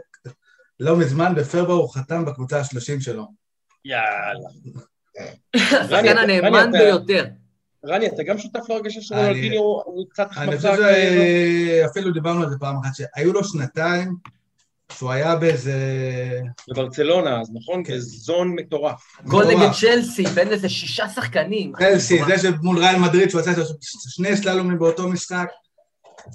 לא 0.79 0.97
מזמן, 0.97 1.35
בפברואר 1.35 1.77
הוא 1.77 1.93
חתם 1.93 2.25
בקבוצה 2.25 2.59
ה-30 2.59 3.01
שלו. 3.01 3.25
יאללה. 3.85 4.49
השחקן 5.81 6.17
הנאמן 6.17 6.71
ביותר. 6.71 7.25
רני, 7.85 8.07
אתה 8.07 8.23
גם 8.23 8.37
שותף 8.37 8.69
להרגשה 8.69 9.01
של 9.01 9.15
אני- 9.15 9.23
רונלדיניו 9.27 9.61
הוא 9.61 10.05
קצת 10.09 10.23
אני 10.23 10.31
החמצה? 10.31 10.71
חושב 10.71 10.83
כאלה? 10.83 11.87
שאפילו 11.87 12.11
דיברנו 12.13 12.43
על 12.43 12.49
זה 12.49 12.55
פעם 12.59 12.75
אחת, 12.83 12.91
שהיו 12.95 13.33
לו 13.33 13.43
שנתיים 13.43 14.15
שהוא 14.91 15.11
היה 15.11 15.35
באיזה... 15.35 15.75
בברצלונה, 16.69 17.41
אז 17.41 17.51
נכון? 17.53 17.83
כן. 17.85 17.93
בזון 17.93 18.55
מטורף. 18.55 19.17
גול. 19.25 19.45
נגד 19.45 19.71
צ'לסי, 19.71 20.23
בין 20.23 20.47
איזה 20.47 20.69
שישה 20.69 21.09
שחקנים. 21.09 21.73
צלסי, 21.77 22.19
זה 22.27 22.37
שמול 22.37 22.79
ריאל 22.79 22.99
מדריד, 22.99 23.29
שהוא 23.29 23.41
עשה 23.41 23.51
שני 24.09 24.37
סללומים 24.37 24.79
באותו 24.79 25.07
משחק, 25.07 25.47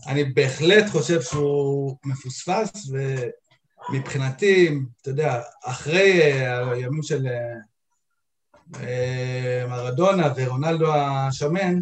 אני 0.06 0.24
בהחלט 0.24 0.90
חושב 0.90 1.22
שהוא 1.22 1.96
מפוספס, 2.04 2.90
ומבחינתי, 3.90 4.78
אתה 5.02 5.10
יודע, 5.10 5.40
אחרי 5.64 6.22
אה, 6.22 6.70
הימים 6.72 7.02
של 7.02 7.26
אה, 7.26 7.54
אה, 8.82 9.66
מרדונה 9.68 10.32
ורונלדו 10.36 10.94
השמן, 10.94 11.74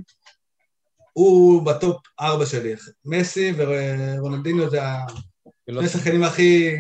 הוא 1.13 1.63
בטופ 1.63 1.97
ארבע 2.21 2.47
שלי. 2.47 2.75
מסי 3.05 3.53
ורונלדיניו 3.57 4.71
זה 4.71 4.81
ולא- 5.69 5.81
השני 5.81 6.01
השחקנים 6.01 6.23
הכי... 6.23 6.77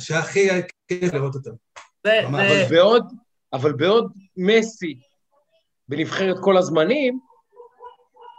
שהכי 0.00 0.48
כיף 0.88 1.14
לראות 1.14 1.34
אותם. 1.34 1.50
אבל 2.06 2.64
בעוד, 2.70 3.04
אבל 3.52 3.72
בעוד 3.72 4.12
מסי 4.36 4.98
בנבחרת 5.88 6.36
כל 6.40 6.56
הזמנים, 6.56 7.18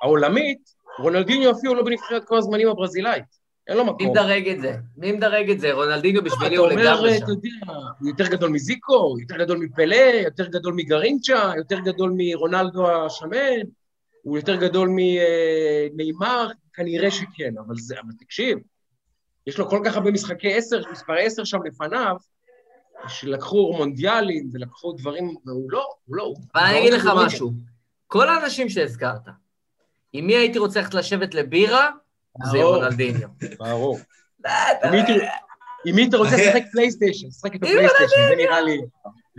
העולמית, 0.03 0.59
רונלדיניו 0.99 1.51
אפילו 1.51 1.75
לא 1.75 1.83
בנבחרת 1.83 2.23
כל 2.25 2.37
הזמנים 2.37 2.67
הברזילאית. 2.67 3.23
אין 3.67 3.77
לו 3.77 3.85
מי 3.85 3.91
מקום. 3.91 4.09
מדרג 4.11 4.49
את 4.49 4.61
זה? 4.61 4.75
מי 4.97 5.11
מדרג 5.11 5.49
את 5.51 5.59
זה? 5.59 5.73
רונלדיניו 5.73 6.23
בשבילי 6.23 6.55
אתה 6.55 6.61
הוא 6.61 6.71
אומר, 6.71 6.93
לגמרי 6.93 7.17
אתה 7.17 7.25
שם. 7.25 7.31
יודע, 7.31 7.73
הוא 7.99 8.09
יותר 8.09 8.27
גדול 8.27 8.49
מזיקו, 8.49 9.15
יותר 9.19 9.37
גדול 9.37 9.57
מפלה, 9.57 10.11
יותר 10.23 10.47
גדול 10.47 10.73
מגרינצ'ה, 10.73 11.51
יותר 11.57 11.79
גדול 11.79 12.13
מרונלדו 12.17 12.91
השמן, 12.91 13.59
הוא 14.21 14.37
יותר 14.37 14.55
גדול 14.55 14.89
מנאמר, 15.95 16.47
כנראה 16.73 17.11
שכן, 17.11 17.53
אבל 17.67 17.75
זה, 17.77 17.95
אבל 17.99 18.11
תקשיב, 18.19 18.57
יש 19.49 19.57
לו 19.57 19.69
כל 19.69 19.81
כך 19.85 19.95
הרבה 19.95 20.11
משחקי 20.11 20.53
עשר, 20.53 20.81
מספר 20.91 21.13
עשר 21.13 21.43
שם 21.43 21.63
לפניו, 21.63 22.15
שלקחו 23.07 23.73
מונדיאלים 23.77 24.49
ולקחו 24.53 24.91
דברים, 24.93 25.35
והוא 25.45 25.71
לא, 25.71 25.85
הוא 26.05 26.15
לא. 26.15 26.23
הוא 26.23 26.35
אבל 26.55 26.63
אני 26.63 26.79
אגיד 26.79 26.93
לך. 26.93 27.09
משהו. 27.25 27.51
כל 28.07 28.29
האנשים 28.29 28.69
שהזכרת, 28.69 29.21
עם 30.13 30.27
מי 30.27 30.35
הייתי 30.35 30.59
רוצה 30.59 30.79
ללכת 30.79 30.93
לשבת 30.93 31.33
לבירה? 31.33 31.89
זה. 32.51 32.63
רונלדיניו. 32.63 33.29
ברור. 33.59 33.99
עם 35.85 35.95
מי 35.95 36.07
אתה- 36.07 36.17
רוצה 36.17 36.35
לשחק 36.35 36.61
פלייסטיישן? 36.71 37.27
לשחק 37.27 37.53
איתו 37.53 37.65
עם 37.65 37.73
פלייסטיישן, 37.73 38.15
זה 38.29 38.35
נראה 38.35 38.61
לי... 38.61 38.77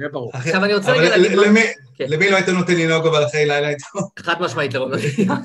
זה 0.01 0.09
ברור. 0.13 0.31
אחי, 0.35 0.49
עכשיו 0.49 0.65
אני 0.65 0.75
רוצה 0.75 0.93
רגע 0.93 1.17
להגיד... 1.17 1.33
למי- 1.39 1.61
כן. 1.97 2.05
למי 2.09 2.31
לא 2.31 2.37
היית 2.37 2.49
נותן 2.49 2.73
לנהוג 2.77 3.07
אבל 3.07 3.25
אחרי 3.27 3.47
לילה 3.47 3.69
איתו? 3.69 3.87
חד 4.19 4.43
משמעית 4.43 4.75
לרונלדיניו. 4.75 5.37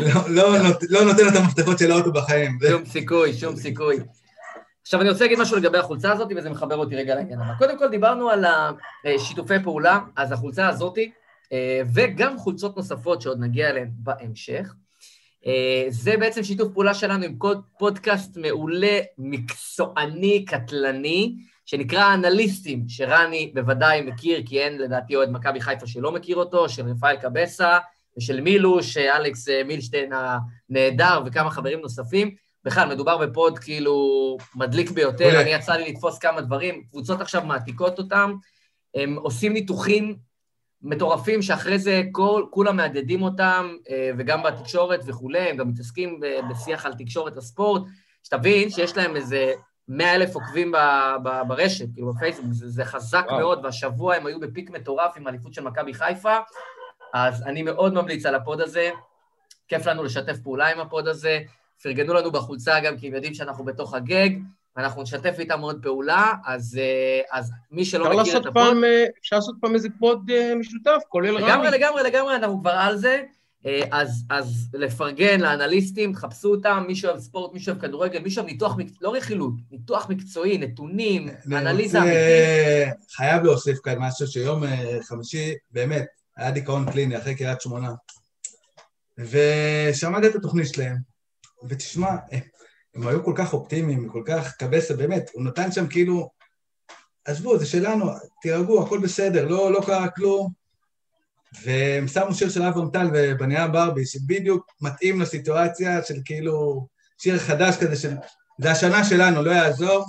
לא- 0.00 0.28
לא 0.28 0.58
נות- 0.62 0.82
לא 0.90 1.04
נותן 1.04 1.28
את 1.28 1.36
המפתחות 1.36 1.78
של 1.78 1.90
האוטו 1.90 2.12
בחיים. 2.12 2.58
שום 2.70 2.84
סיכוי, 2.84 3.32
שום 3.32 3.56
סיכוי. 3.56 3.96
עכשיו, 4.82 5.00
אני 5.00 5.10
רוצה 5.10 5.24
להגיד 5.24 5.38
משהו 5.38 5.56
לגבי 5.56 5.78
החולצה 5.78 6.12
הזאת, 6.12 6.28
וזה 6.36 6.50
מחבר 6.50 6.76
אותי 6.76 6.96
רגע 6.96 7.14
לעניין 7.14 7.40
הבא. 7.40 7.52
קודם 7.58 7.78
כל, 7.78 7.88
דיברנו 7.88 8.30
על 8.30 8.44
השיתופי 9.04 9.54
פעולה, 9.64 9.98
אז 10.16 10.32
החולצה 10.32 10.68
הזאת, 10.68 10.98
אה, 11.52 11.80
וגם 11.94 12.38
חולצות 12.38 12.76
נוספות 12.76 13.22
שעוד 13.22 13.40
נגיע 13.40 13.70
אליהן 13.70 13.88
בהמשך, 13.96 14.74
אה, 15.46 15.84
זה 15.88 16.16
בעצם 16.16 16.42
שיתוף 16.42 16.72
פעולה 16.72 16.94
שלנו 16.94 17.24
עם 17.24 17.36
פודקאסט 17.78 18.36
מעולה, 18.36 18.98
מקצועני, 19.18 20.44
קטלני, 20.44 21.34
שנקרא 21.66 22.14
אנליסטים, 22.14 22.84
שרני 22.88 23.52
בוודאי 23.54 24.00
מכיר, 24.00 24.42
כי 24.46 24.60
אין 24.60 24.78
לדעתי 24.78 25.16
אוהד 25.16 25.30
מכבי 25.30 25.60
חיפה 25.60 25.86
שלא 25.86 26.12
מכיר 26.12 26.36
אותו, 26.36 26.68
של 26.68 26.86
רפאל 26.86 27.16
קבסה 27.16 27.78
ושל 28.18 28.40
מילוש, 28.40 28.96
אלכס 28.96 29.48
אה, 29.48 29.64
מילשטיין 29.64 30.12
הנהדר 30.12 31.22
וכמה 31.26 31.50
חברים 31.50 31.80
נוספים. 31.80 32.34
בכלל, 32.64 32.88
מדובר 32.88 33.18
בפוד 33.18 33.58
כאילו 33.58 34.36
מדליק 34.54 34.90
ביותר, 34.90 35.24
מעולה. 35.24 35.42
אני 35.42 35.50
יצא 35.50 35.72
לי 35.72 35.92
לתפוס 35.92 36.18
כמה 36.18 36.40
דברים, 36.40 36.84
קבוצות 36.90 37.20
עכשיו 37.20 37.44
מעתיקות 37.44 37.98
אותם, 37.98 38.34
הם 38.94 39.16
עושים 39.18 39.52
ניתוחים 39.52 40.16
מטורפים 40.82 41.42
שאחרי 41.42 41.78
זה 41.78 42.02
כל, 42.12 42.44
כולם 42.50 42.76
מהדהדים 42.76 43.22
אותם, 43.22 43.74
אה, 43.90 44.10
וגם 44.18 44.42
בתקשורת 44.42 45.00
וכולי, 45.06 45.38
הם 45.50 45.56
גם 45.56 45.68
מתעסקים 45.68 46.20
ב- 46.20 46.40
בשיח 46.50 46.86
על 46.86 46.94
תקשורת 46.94 47.36
הספורט, 47.36 47.82
שתבין 48.22 48.70
שיש 48.70 48.96
להם 48.96 49.16
איזה 49.16 49.52
100 49.88 50.14
אלף 50.14 50.34
עוקבים 50.34 50.72
ב, 50.72 50.76
ב, 51.22 51.28
ברשת, 51.48 51.86
כאילו 51.94 52.12
בפייסבוק, 52.12 52.52
זה, 52.52 52.68
זה 52.68 52.84
חזק 52.84 53.24
וואו. 53.28 53.38
מאוד, 53.38 53.64
והשבוע 53.64 54.14
הם 54.14 54.26
היו 54.26 54.40
ב 54.40 54.46
peak 54.46 54.70
מטורף 54.70 55.16
עם 55.16 55.26
האליפות 55.26 55.54
של 55.54 55.62
מכבי 55.62 55.94
חיפה, 55.94 56.36
אז 57.14 57.42
אני 57.42 57.62
מאוד 57.62 57.94
ממליץ 57.94 58.26
על 58.26 58.34
ה 58.34 58.40
pod 58.40 58.60
הזה, 58.60 58.90
כיף 59.68 59.86
לנו 59.86 60.02
לשתף 60.02 60.38
פעולה 60.42 60.68
עם 60.68 60.80
ה 60.80 60.87
pod 60.87 61.08
הזה, 61.08 61.40
פרגנו 61.82 62.14
לנו 62.14 62.32
בחולצה 62.32 62.80
גם 62.80 62.98
כי 62.98 63.06
הם 63.06 63.14
יודעים 63.14 63.34
שאנחנו 63.34 63.64
בתוך 63.64 63.94
הגאג, 63.94 64.30
ואנחנו 64.76 65.02
נשתף 65.02 65.36
איתם 65.38 65.60
עוד 65.60 65.82
פעולה, 65.82 66.32
אז, 66.46 66.78
אה, 66.82 67.38
אז 67.38 67.52
מי 67.70 67.84
שלא 67.84 68.20
מכיר 68.20 68.36
את 68.36 68.46
ה 68.46 68.47
pod... 68.47 68.52
פעם, 68.52 68.84
אה, 68.84 69.04
אפשר 69.20 69.36
לעשות 69.36 69.54
פעם 69.60 69.74
איזה 69.74 69.88
pod 69.98 70.30
אה, 70.30 70.54
משותף, 70.54 71.02
כולל 71.08 71.36
רמי. 71.36 71.46
לגמרי, 71.46 71.70
לגמרי, 71.70 72.02
לגמרי, 72.02 72.36
אנחנו 72.36 72.60
כבר 72.60 72.70
על 72.70 72.96
זה. 72.96 73.22
אה, 73.66 73.82
אז, 73.92 74.24
אז 74.30 74.68
לפרגן 74.74 75.40
לאנליסטים, 75.40 76.12
תחפשו 76.12 76.50
אותם, 76.50 76.84
מי 76.86 76.96
שאוהב 76.96 77.20
ספורט, 77.20 77.52
מי 77.54 77.60
שאוהב 77.60 77.80
כדורגל, 77.80 78.18
מי 78.22 78.30
שאוהב 78.30 78.48
ניתוח, 78.48 78.76
מק- 78.76 79.02
לא 79.02 79.14
רכילות, 79.14 79.54
ניתוח 79.70 80.10
מקצועי, 80.10 80.58
נתונים, 80.58 81.28
אני 81.28 81.58
אנליזה 81.58 81.98
אמיתית. 81.98 83.06
חייב 83.16 83.42
להוסיף 83.42 83.78
כאן 83.84 83.98
משהו 83.98 84.26
שיום 84.26 84.64
אה, 84.64 84.98
חמישי, 85.02 85.54
באמת, 85.70 86.06
היה 86.36 86.50
דיכאון 86.50 86.90
קליני 86.92 87.18
אחרי 87.18 87.34
קריית 87.34 87.60
שמונה. 87.60 87.92
ושמעתי 89.18 90.26
את 90.26 90.34
התוכנית 90.34 90.68
שלהם, 90.68 90.96
ותשמע, 91.68 92.08
אה, 92.32 92.38
הם 92.94 93.06
היו 93.06 93.24
כל 93.24 93.32
כך 93.36 93.52
אופטימיים, 93.52 94.08
כל 94.08 94.22
כך 94.26 94.56
קבסה, 94.56 94.94
באמת, 94.94 95.30
הוא 95.32 95.44
נתן 95.44 95.72
שם 95.72 95.86
כאילו, 95.86 96.30
עזבו, 97.24 97.58
זה 97.58 97.66
שלנו, 97.66 98.10
תירגעו, 98.42 98.82
הכל 98.86 98.98
בסדר, 98.98 99.48
לא, 99.48 99.72
לא 99.72 99.80
קרה 99.86 100.08
כלום. 100.08 100.63
והם 101.62 102.08
שמו 102.08 102.34
שיר 102.34 102.50
של 102.50 102.62
אברהם 102.62 102.90
טל 102.90 103.06
ובניה 103.14 103.68
ברבי, 103.68 104.06
שבדיוק 104.06 104.66
מתאים 104.80 105.20
לסיטואציה 105.20 106.02
של 106.02 106.14
כאילו, 106.24 106.86
שיר 107.18 107.38
חדש 107.38 107.76
כזה 107.76 107.96
של, 107.96 108.14
זה 108.60 108.70
השנה 108.70 109.04
שלנו, 109.04 109.42
לא 109.42 109.50
יעזור. 109.50 110.04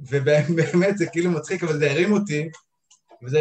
ובאמת 0.00 0.98
זה 0.98 1.06
כאילו 1.06 1.30
מצחיק, 1.30 1.64
אבל 1.64 1.78
זה 1.78 1.90
הרים 1.90 2.12
אותי, 2.12 2.48
וזה 3.22 3.40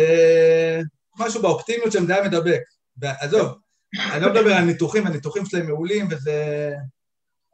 משהו 1.19 1.41
באופטימיות 1.41 1.91
שם, 1.91 2.05
זה 2.05 2.15
היה 2.15 2.23
מדבק. 2.23 2.61
עזוב, 3.01 3.57
אני 4.13 4.21
לא 4.21 4.29
מדבר 4.29 4.53
על 4.53 4.63
ניתוחים, 4.63 5.07
הניתוחים 5.07 5.45
שלהם 5.45 5.67
מעולים, 5.67 6.07
וזה... 6.11 6.69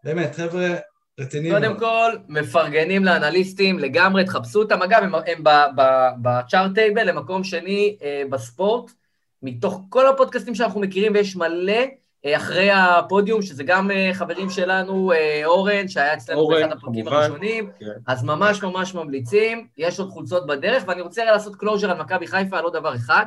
באמת, 0.04 0.36
חבר'ה 0.36 0.75
רציניים. 1.19 1.54
קודם 1.54 1.71
מאוד. 1.71 1.80
כל, 1.80 2.12
מפרגנים 2.28 3.06
לאנליסטים 3.06 3.80
לגמרי, 3.80 4.25
תחפשו 4.25 4.60
אותם. 4.60 4.82
אגב, 4.82 5.04
הם, 5.04 5.15
הם 5.15 5.43
ב 6.21 6.71
Chartable, 6.76 7.10
הם 7.10 7.17
מקום 7.17 7.43
שני 7.43 7.97
אה, 8.04 8.23
בספורט, 8.30 8.91
מתוך 9.45 9.81
כל 9.89 10.08
הפודקאסטים 10.08 10.55
שאנחנו 10.55 10.79
מכירים, 10.79 11.13
ויש 11.13 11.36
מלא 11.36 11.81
אה, 12.25 12.38
אחרי 12.38 12.71
הפודיום, 12.71 13.41
שזה 13.41 13.63
גם 13.63 13.91
אה, 13.91 14.10
חברים 14.13 14.49
שלנו, 14.49 15.12
אה, 15.12 15.41
אורן, 15.45 15.88
שהיה 15.88 16.13
אצלנו 16.13 16.39
אורן, 16.39 16.62
באחד 16.62 16.71
הפרקים 16.71 17.05
כמובן. 17.05 17.17
הראשונים, 17.17 17.69
כן. 17.79 17.86
אז 18.08 18.23
ממש 18.23 18.63
ממש 18.63 18.93
ממליצים, 18.93 19.67
יש 19.77 19.99
עוד 19.99 20.10
חולצות 20.10 20.47
בדרך, 20.47 20.84
ואני 20.88 21.01
רוצה 21.01 21.25
לעשות 21.25 21.55
closure 21.56 21.91
על 21.91 21.97
מכבי 21.97 22.27
חיפה 22.27 22.58
על 22.58 22.63
עוד 22.63 22.73
דבר 22.73 22.95
אחד, 22.95 23.25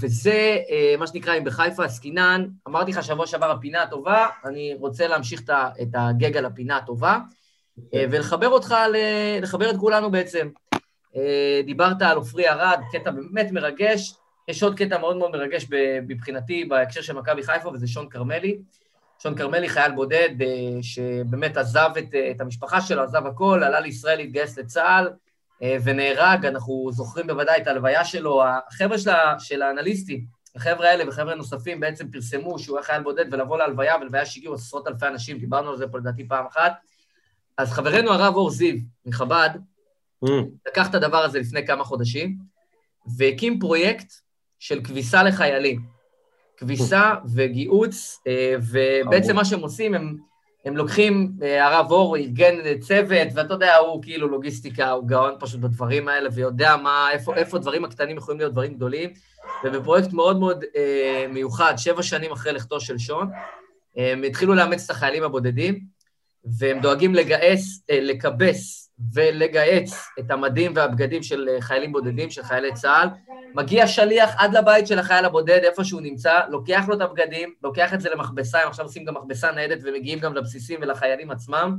וזה 0.00 0.58
מה 0.98 1.06
שנקרא, 1.06 1.38
אם 1.38 1.44
בחיפה 1.44 1.84
עסקינן, 1.84 2.46
אמרתי 2.68 2.90
לך 2.90 3.02
שבוע 3.02 3.26
שעבר 3.26 3.50
הפינה 3.50 3.82
הטובה, 3.82 4.26
אני 4.44 4.74
רוצה 4.80 5.06
להמשיך 5.06 5.42
את 5.82 5.88
הגאג 5.94 6.36
על 6.36 6.44
הפינה 6.44 6.76
הטובה, 6.76 7.18
אה, 7.94 8.04
ולחבר 8.10 8.48
אותך, 8.48 8.74
לחבר 9.42 9.70
את 9.70 9.76
כולנו 9.76 10.10
בעצם. 10.10 10.48
דיברת 11.64 12.02
על 12.02 12.16
עופרי 12.16 12.48
ארד, 12.48 12.80
קטע 12.92 13.10
באמת 13.10 13.50
מרגש, 13.52 14.14
יש 14.48 14.62
עוד 14.62 14.78
קטע 14.78 14.98
מאוד 14.98 15.16
מאוד 15.16 15.30
מרגש 15.30 15.66
מבחינתי 16.08 16.64
בהקשר 16.64 17.02
של 17.02 17.12
מכבי 17.12 17.42
חיפה, 17.42 17.68
וזה 17.68 17.86
שון 17.86 18.08
כרמלי. 18.08 18.58
שון 19.18 19.34
כרמלי, 19.34 19.68
חייל 19.68 19.92
בודד, 19.92 20.28
אה, 20.42 20.82
שבאמת 20.82 21.56
עזב 21.56 21.90
את, 21.98 22.14
אה, 22.14 22.30
את 22.30 22.40
המשפחה 22.40 22.80
שלו, 22.80 23.02
עזב 23.02 23.26
הכל, 23.26 23.62
עלה 23.64 23.80
לישראל 23.80 24.16
להתגייס 24.16 24.58
לצה"ל 24.58 25.10
אה, 25.62 25.76
ונהרג. 25.84 26.46
אנחנו 26.46 26.88
זוכרים 26.92 27.26
בוודאי 27.26 27.62
את 27.62 27.66
ההלוויה 27.66 28.04
שלו. 28.04 28.42
החבר'ה 28.44 28.98
של, 28.98 29.10
של 29.38 29.62
האנליסטים, 29.62 30.24
החבר'ה 30.56 30.88
האלה 30.88 31.08
וחבר'ה 31.08 31.34
נוספים 31.34 31.80
בעצם 31.80 32.10
פרסמו 32.10 32.58
שהוא 32.58 32.76
היה 32.76 32.84
חייל 32.86 33.02
בודד 33.02 33.34
ולבוא 33.34 33.58
להלוויה, 33.58 33.96
ולוויה 34.00 34.26
שהגיעו 34.26 34.54
עשרות 34.54 34.88
אלפי 34.88 35.06
אנשים, 35.06 35.38
דיברנו 35.38 35.70
על 35.70 35.76
זה 35.76 35.88
פה 35.88 35.98
לדעתי 35.98 36.28
פעם 36.28 36.46
אחת. 36.46 36.72
אז 37.58 37.72
חברנו 37.72 38.12
הרב 38.12 38.34
אור 38.34 38.50
זיו 38.50 38.76
מחב"ד, 39.06 39.50
Mm, 40.24 40.28
לקח 40.66 40.90
את 40.90 40.94
הדבר 40.94 41.16
הזה 41.16 41.38
לפני 41.38 41.66
כמה 41.66 41.84
חודשים, 41.84 42.36
והקים 43.16 43.58
פרויקט 43.58 44.12
של 44.58 44.84
כביסה 44.84 45.22
לחיילים. 45.22 45.96
כביסה 46.56 47.14
וגיהוץ, 47.34 48.20
אה, 48.26 48.54
ובעצם. 48.70 49.36
מה 49.36 49.44
שהם 49.44 49.60
עושים, 49.60 49.94
הם, 49.94 50.16
הם 50.64 50.76
לוקחים, 50.76 51.32
אה, 51.42 51.66
הרב 51.66 51.90
אור 51.90 52.16
ארגן 52.16 52.78
צוות, 52.80 53.28
ואתה 53.34 53.54
יודע, 53.54 53.76
הוא 53.76 54.02
כאילו 54.02 54.28
לוגיסטיקה, 54.28 54.90
הוא 54.90 55.08
גאון 55.08 55.34
פשוט 55.38 55.60
בדברים 55.60 56.08
האלה, 56.08 56.28
ויודע 56.32 56.76
מה, 56.76 57.08
איפה, 57.12 57.34
איפה 57.34 57.56
הדברים 57.56 57.84
הקטנים 57.84 58.16
יכולים 58.16 58.40
להיות 58.40 58.52
דברים 58.52 58.74
גדולים, 58.74 59.10
ובפרויקט 59.64 60.12
מאוד 60.12 60.38
מאוד 60.38 60.64
אה, 60.76 61.26
מיוחד, 61.28 61.74
שבע 61.76 62.02
שנים 62.02 62.32
אחרי 62.32 62.52
לכתו 62.52 62.80
של 62.80 62.98
שון, 62.98 63.30
הם 63.96 64.22
התחילו 64.22 64.54
לאמץ 64.54 64.84
את 64.84 64.90
החיילים 64.90 65.22
הבודדים, 65.22 65.80
והם 66.58 66.80
דואגים 66.80 67.14
לגייס, 67.14 67.82
אה, 67.90 68.00
לקבס 68.00 68.85
ולגהץ 69.14 70.08
את 70.18 70.30
המדים 70.30 70.72
והבגדים 70.74 71.22
של 71.22 71.48
אה, 71.48 71.60
חיילים 71.60 71.92
בודדים, 71.92 72.30
של 72.30 72.42
חיילי 72.42 72.72
צה"ל. 72.72 73.08
מגיע 73.54 73.86
שליח 73.86 74.34
עד 74.38 74.56
לבית 74.56 74.86
של 74.86 74.98
החייל 74.98 75.24
הבודד, 75.24 75.60
איפה 75.64 75.84
שהוא 75.84 76.00
נמצא, 76.00 76.40
לוקח 76.48 76.84
לו 76.88 76.94
את 76.96 77.00
הבגדים, 77.00 77.52
לוקח 77.62 77.94
את 77.94 78.00
זה 78.00 78.10
למכבסה, 78.10 78.62
הם 78.62 78.68
עכשיו 78.68 78.84
עושים 78.84 79.04
גם 79.04 79.14
מכבסה 79.14 79.52
ניידת 79.52 79.78
ומגיעים 79.84 80.18
גם 80.18 80.34
לבסיסים 80.34 80.78
ולחיילים 80.82 81.30
עצמם. 81.30 81.76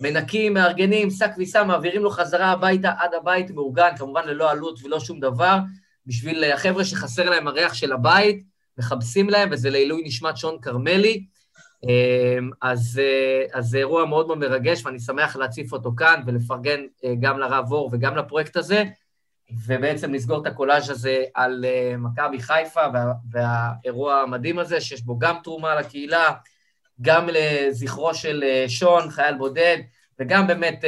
מנקים, 0.00 0.54
מארגנים, 0.54 1.10
שק 1.10 1.30
כביסה, 1.34 1.64
מעבירים 1.64 2.02
לו 2.02 2.10
חזרה 2.10 2.46
הביתה 2.50 2.92
עד 2.98 3.14
הבית 3.14 3.50
מאורגן, 3.50 3.90
כמובן 3.98 4.26
ללא 4.26 4.50
עלות 4.50 4.78
ולא 4.84 5.00
שום 5.00 5.20
דבר, 5.20 5.58
בשביל 6.06 6.44
אה, 6.44 6.54
החבר'ה 6.54 6.84
שחסר 6.84 7.30
להם 7.30 7.48
הריח 7.48 7.74
של 7.74 7.92
הבית, 7.92 8.42
מכבסים 8.78 9.30
להם, 9.30 9.48
וזה 9.52 9.70
לעילוי 9.70 10.02
נשמת 10.04 10.36
שון 10.36 10.56
כרמלי. 10.62 11.24
אמ, 11.84 12.50
אז, 12.62 13.00
אה, 13.02 13.58
אז 13.58 13.66
זה 13.66 13.78
אירוע 13.78 14.04
מאוד 14.04 14.26
מאוד 14.26 14.38
מרגש, 14.38 14.86
ואני 14.86 15.00
שמח 15.00 15.36
להציף 15.36 15.72
אותו 15.72 15.92
כאן 15.96 16.22
ולפרגן 16.26 16.80
אה, 17.04 17.14
גם 17.20 17.38
לרב 17.38 17.72
אור 17.72 17.90
וגם 17.92 18.16
לפרויקט 18.16 18.56
הזה, 18.56 18.84
ובעצם 19.66 20.14
לסגור 20.14 20.42
את 20.42 20.46
הקולאז' 20.46 20.90
הזה 20.90 21.24
על 21.34 21.64
אה, 21.64 21.96
מכבי 21.96 22.40
חיפה 22.40 22.80
וה, 22.94 23.12
והאירוע 23.30 24.14
המדהים 24.14 24.58
הזה, 24.58 24.80
שיש 24.80 25.02
בו 25.02 25.18
גם 25.18 25.36
תרומה 25.44 25.74
לקהילה, 25.74 26.32
גם 27.00 27.28
לזכרו 27.32 28.14
של 28.14 28.44
שון, 28.68 29.10
חייל 29.10 29.34
בודד, 29.38 29.78
וגם 30.18 30.46
באמת 30.46 30.84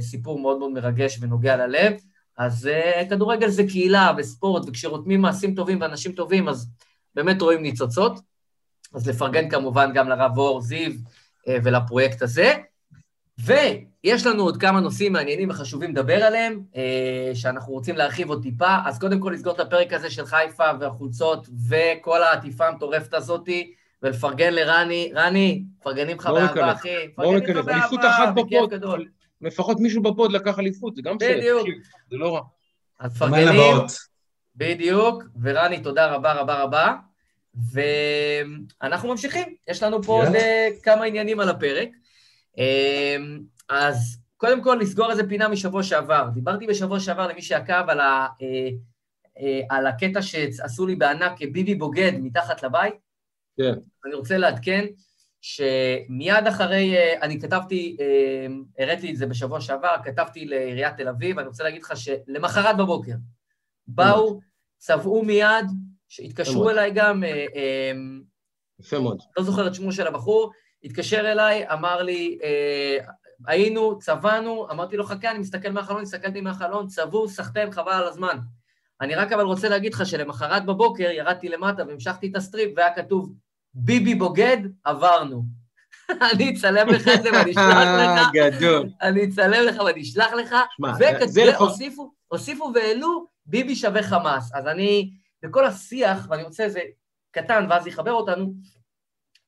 סיפור 0.00 0.38
מאוד 0.38 0.58
מאוד 0.58 0.72
מרגש 0.72 1.18
ונוגע 1.20 1.56
ללב. 1.56 1.92
אז 2.38 2.70
כדורגל 3.10 3.48
זה 3.48 3.62
קהילה 3.68 4.12
וספורט, 4.18 4.64
וכשרותמים 4.66 5.20
מעשים 5.20 5.54
טובים 5.54 5.80
ואנשים 5.80 6.12
טובים, 6.12 6.48
אז 6.48 6.68
באמת 7.14 7.42
רואים 7.42 7.62
ניצוצות. 7.62 8.20
אז 8.94 9.08
לפרגן 9.08 9.50
כמובן 9.50 9.92
גם 9.94 10.08
לרב 10.08 10.38
אור 10.38 10.60
זיו 10.60 10.92
אה, 11.48 11.58
ולפרויקט 11.62 12.22
הזה. 12.22 12.54
ויש 13.38 14.26
לנו 14.26 14.42
עוד 14.42 14.56
כמה 14.56 14.80
נושאים 14.80 15.12
מעניינים 15.12 15.50
וחשובים 15.50 15.90
לדבר 15.90 16.24
עליהם, 16.24 16.62
אה, 16.76 17.30
שאנחנו 17.34 17.72
רוצים 17.72 17.96
להרחיב 17.96 18.28
עוד 18.28 18.42
טיפה. 18.42 18.76
אז 18.84 18.98
קודם 18.98 19.20
כל 19.20 19.30
לסגור 19.34 19.54
את 19.54 19.60
הפרק 19.60 19.92
הזה 19.92 20.10
של 20.10 20.26
חיפה 20.26 20.64
והחולצות 20.80 21.48
וכל 21.68 22.22
העטיפה 22.22 22.68
המטורפת 22.68 23.14
הזאתי, 23.14 23.74
ולפרגן 24.02 24.54
לרני. 24.54 25.12
רני, 25.14 25.64
מפרגנים 25.80 26.16
לך 26.16 26.26
לא 26.26 26.32
באהבה. 26.32 26.72
אחי. 26.72 26.88
לא. 27.18 27.38
באהבה, 27.40 27.72
אליפות 27.72 28.00
אחת 28.00 28.34
בפוד. 28.34 28.70
גדול. 28.70 29.06
לפחות 29.40 29.80
מישהו 29.80 30.02
בפוד 30.02 30.32
לקח 30.32 30.58
אליפות, 30.58 30.96
זה 30.96 31.02
גם 31.02 31.18
בסדר. 31.18 31.36
בדיוק. 31.36 31.68
זה 32.10 32.16
לא 32.16 32.34
רע. 32.34 32.40
אז 32.98 33.16
מפרגנים. 33.16 33.48
לבאות. 33.48 33.92
בדיוק, 34.56 35.22
ורני, 35.42 35.80
תודה 35.80 36.06
רבה 36.06 36.32
רבה 36.32 36.62
רבה. 36.62 36.94
ואנחנו 37.72 39.08
ממשיכים, 39.08 39.54
יש 39.68 39.82
לנו 39.82 40.02
פה 40.02 40.24
עוד. 40.24 40.34
אה, 40.34 40.68
כמה 40.82 41.04
עניינים 41.04 41.40
על 41.40 41.48
הפרק. 41.48 41.88
אה, 42.58 43.16
אז 43.68 44.18
קודם 44.36 44.62
כל, 44.62 44.78
נסגור 44.80 45.10
איזה 45.10 45.28
פינה 45.28 45.48
משבוע 45.48 45.82
שעבר. 45.82 46.28
דיברתי 46.34 46.66
בשבוע 46.66 47.00
שעבר 47.00 47.26
למי 47.26 47.42
שעקב 47.42 47.88
על, 47.88 48.00
ה, 48.00 48.26
אה, 48.42 48.68
אה, 49.40 49.60
על 49.70 49.86
הקטע 49.86 50.22
שעשו 50.22 50.86
לי 50.86 50.96
בענק 50.96 51.42
ביבי 51.52 51.74
בוגד 51.74 52.12
מתחת 52.20 52.62
לבית. 52.62 52.94
כן. 53.56 53.74
אני 54.06 54.14
רוצה 54.14 54.38
לעדכן 54.38 54.84
שמיד 55.40 56.46
אחרי, 56.48 56.96
אה, 56.96 57.22
אני 57.22 57.40
כתבתי, 57.40 57.96
אה, 58.00 58.46
הראיתי 58.78 59.10
את 59.10 59.16
זה 59.16 59.26
בשבוע 59.26 59.60
שעבר, 59.60 59.96
כתבתי 60.04 60.44
לעיריית 60.44 60.96
תל 60.96 61.08
אביב, 61.08 61.38
אני 61.38 61.48
רוצה 61.48 61.64
להגיד 61.64 61.82
לך 61.82 61.92
שלמחרת 61.96 62.76
בבוקר 62.76 63.14
באו, 63.86 64.40
צבעו 64.78 65.24
מיד, 65.24 65.66
שהתקשרו. 66.08 66.70
אליי 66.70 66.90
גם, 66.90 67.24
אה, 67.24 67.28
אה, 67.30 67.92
יפה 68.80 68.98
מאוד. 68.98 69.18
לא 69.36 69.42
זוכר 69.42 69.66
את 69.66 69.74
שמו 69.74 69.92
של 69.92 70.06
הבחור, 70.06 70.52
התקשר 70.84 71.32
אליי, 71.32 71.70
אמר 71.72 72.02
לי, 72.02 72.38
אה, 72.42 72.98
היינו, 73.46 73.98
צבענו, 73.98 74.66
אמרתי 74.70 74.96
לו, 74.96 75.04
חכה, 75.04 75.30
אני 75.30 75.38
מסתכל 75.38 75.70
מהחלון, 75.70 76.02
הסתכלתי 76.02 76.40
מהחלון, 76.40 76.86
צבעו, 76.86 77.28
סחטיין, 77.28 77.70
חבל 77.70 77.92
על 77.92 78.04
הזמן. 78.08 78.38
אני 79.00 79.14
רק 79.14 79.32
אבל 79.32 79.42
רוצה 79.42 79.68
להגיד 79.68 79.94
לך 79.94 80.06
שלמחרת 80.06 80.66
בבוקר 80.66 81.10
ירדתי 81.10 81.48
למטה 81.48 81.82
והמשכתי 81.88 82.30
את 82.30 82.36
ה 82.36 82.41
strip, 82.41 82.72
והיה 82.76 82.94
כתוב, 82.94 83.32
ביבי 83.74 84.14
בוגד, 84.14 84.56
עברנו. 84.84 85.44
אני 86.32 86.54
אצלם 86.54 86.88
לך 86.88 87.08
את 87.08 87.22
זה 87.22 87.30
ואני 87.32 87.50
אשלח 87.50 87.76
לך, 87.98 88.30
גדול. 88.56 88.88
אני 89.02 89.24
אצלם 89.24 89.64
לך 89.64 89.76
ואני 89.86 90.02
אשלח 90.02 90.32
לך, 90.32 90.54
וכתבו, 90.98 91.66
הוסיפו 92.28 92.72
והעלו, 92.74 93.26
ביבי 93.46 93.76
שווה 93.76 94.02
חמאס. 94.02 94.54
אז 94.54 94.66
אני, 94.66 95.10
בכל 95.42 95.64
השיח, 95.64 96.26
ואני 96.30 96.42
רוצה 96.42 96.64
איזה 96.64 96.80
קטן, 97.30 97.66
ואז 97.70 97.86
יחבר 97.86 98.12
אותנו, 98.12 98.54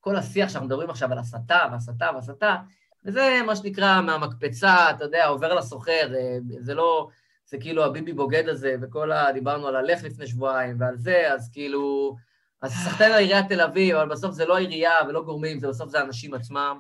כל 0.01 0.17
השיח 0.17 0.49
שאנחנו 0.49 0.67
מדברים 0.67 0.91
עכשיו 0.91 1.13
על 1.13 1.19
הסתה 1.19 1.59
והסתה 1.73 2.11
והסתה, 2.15 2.57
וזה 3.05 3.41
מה 3.47 3.57
שנקרא 3.57 4.01
מהמקפצה, 4.01 4.91
אתה 4.91 5.05
יודע, 5.05 5.27
עובר 5.27 5.55
לסוחר, 5.55 6.15
אה, 6.15 6.39
זה 6.61 6.75
לא, 6.75 7.09
זה 7.47 7.59
כאילו 7.59 7.85
הביבי 7.85 8.13
בוגד 8.13 8.49
הזה, 8.49 8.77
וכל 8.83 9.13
ה... 9.13 9.33
דיברנו 9.33 9.67
על 9.67 9.77
הלך 9.77 10.05
לפני 10.05 10.27
שבועיים 10.27 10.77
ועל 10.81 10.97
זה, 10.97 11.33
אז 11.33 11.51
כאילו, 11.53 12.17
אז 12.63 12.73
סחטיין 12.73 13.13
על 13.13 13.19
עיריית 13.19 13.49
תל 13.49 13.61
אביב, 13.61 13.97
אבל 13.97 14.09
בסוף 14.09 14.33
זה 14.33 14.47
לא 14.47 14.57
העירייה 14.57 14.93
ולא 15.09 15.23
גורמים, 15.23 15.59
זה 15.59 15.69
בסוף 15.69 15.91
זה 15.91 16.01
האנשים 16.01 16.35
עצמם. 16.35 16.79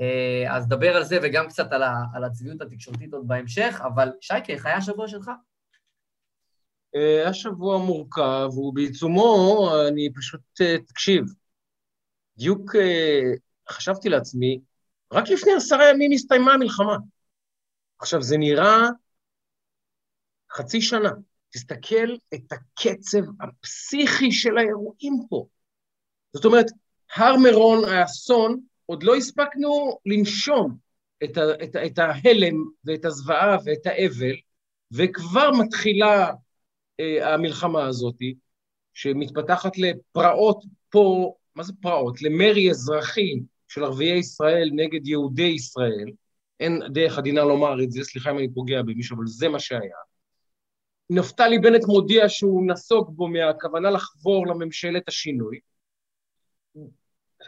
אה, 0.00 0.56
אז 0.56 0.68
דבר 0.68 0.96
על 0.96 1.04
זה 1.04 1.18
וגם 1.22 1.48
קצת 1.48 1.72
על, 1.72 1.82
על 2.14 2.24
הצביעות 2.24 2.60
התקשורתית 2.62 3.14
עוד 3.14 3.28
בהמשך, 3.28 3.80
אבל 3.84 4.12
שייקה, 4.20 4.52
איך 4.52 4.66
היה 4.66 4.76
השבוע 4.76 5.08
שלך? 5.08 5.30
אה, 6.96 7.20
היה 7.22 7.34
שבוע 7.34 7.78
מורכב, 7.78 8.58
ובעיצומו 8.58 9.68
אני 9.88 10.12
פשוט, 10.14 10.40
אה, 10.60 10.76
תקשיב, 10.86 11.24
בדיוק 12.36 12.70
חשבתי 13.70 14.08
לעצמי, 14.08 14.60
רק 15.12 15.28
לפני 15.28 15.52
עשרה 15.52 15.90
ימים 15.90 16.12
הסתיימה 16.12 16.52
המלחמה. 16.52 16.96
עכשיו, 17.98 18.22
זה 18.22 18.38
נראה 18.38 18.88
חצי 20.52 20.80
שנה. 20.80 21.10
תסתכל 21.52 22.16
את 22.34 22.52
הקצב 22.52 23.22
הפסיכי 23.40 24.32
של 24.32 24.58
האירועים 24.58 25.26
פה. 25.28 25.46
זאת 26.32 26.44
אומרת, 26.44 26.66
הר 27.14 27.36
מירון, 27.36 27.84
האסון, 27.84 28.60
עוד 28.86 29.02
לא 29.02 29.16
הספקנו 29.16 29.98
לנשום 30.06 30.76
את, 31.24 31.36
ה, 31.36 31.64
את, 31.64 31.76
את 31.86 31.98
ההלם 31.98 32.64
ואת 32.84 33.04
הזוועה 33.04 33.56
ואת 33.64 33.86
האבל, 33.86 34.36
וכבר 34.92 35.50
מתחילה 35.58 36.26
אה, 36.26 36.32
המלחמה 37.22 37.86
הזאת, 37.86 38.16
שמתפתחת 38.94 39.78
לפרעות 39.78 40.64
פה, 40.90 41.34
מה 41.54 41.62
זה 41.62 41.72
פרעות? 41.80 42.22
למרי 42.22 42.70
אזרחי 42.70 43.40
של 43.68 43.84
ערביי 43.84 44.18
ישראל 44.18 44.70
נגד 44.72 45.06
יהודי 45.06 45.42
ישראל. 45.42 46.10
אין 46.60 46.82
דרך 46.92 47.18
עדינה 47.18 47.44
לומר 47.44 47.82
את 47.82 47.92
זה, 47.92 48.04
סליחה 48.04 48.30
אם 48.30 48.38
אני 48.38 48.54
פוגע 48.54 48.82
במישהו, 48.82 49.16
אבל 49.16 49.26
זה 49.26 49.48
מה 49.48 49.58
שהיה. 49.58 49.96
נפתלי 51.10 51.58
בנט 51.58 51.84
מודיע 51.84 52.28
שהוא 52.28 52.66
נסוג 52.66 53.16
בו 53.16 53.28
מהכוונה 53.28 53.90
לחבור 53.90 54.46
לממשלת 54.46 55.08
השינוי. 55.08 55.58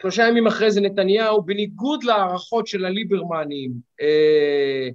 שלושה 0.01 0.27
ימים 0.27 0.47
אחרי 0.47 0.71
זה 0.71 0.81
נתניהו, 0.81 1.43
בניגוד 1.43 2.03
להערכות 2.03 2.67
של 2.67 2.85
הליברמנים, 2.85 3.71
אה, 4.01 4.89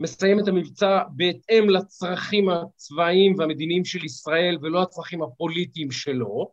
מסיים 0.00 0.40
את 0.40 0.48
המבצע 0.48 1.02
בהתאם 1.10 1.70
לצרכים 1.70 2.48
הצבאיים 2.48 3.38
והמדיניים 3.38 3.84
של 3.84 4.04
ישראל 4.04 4.58
ולא 4.62 4.82
הצרכים 4.82 5.22
הפוליטיים 5.22 5.90
שלו. 5.90 6.52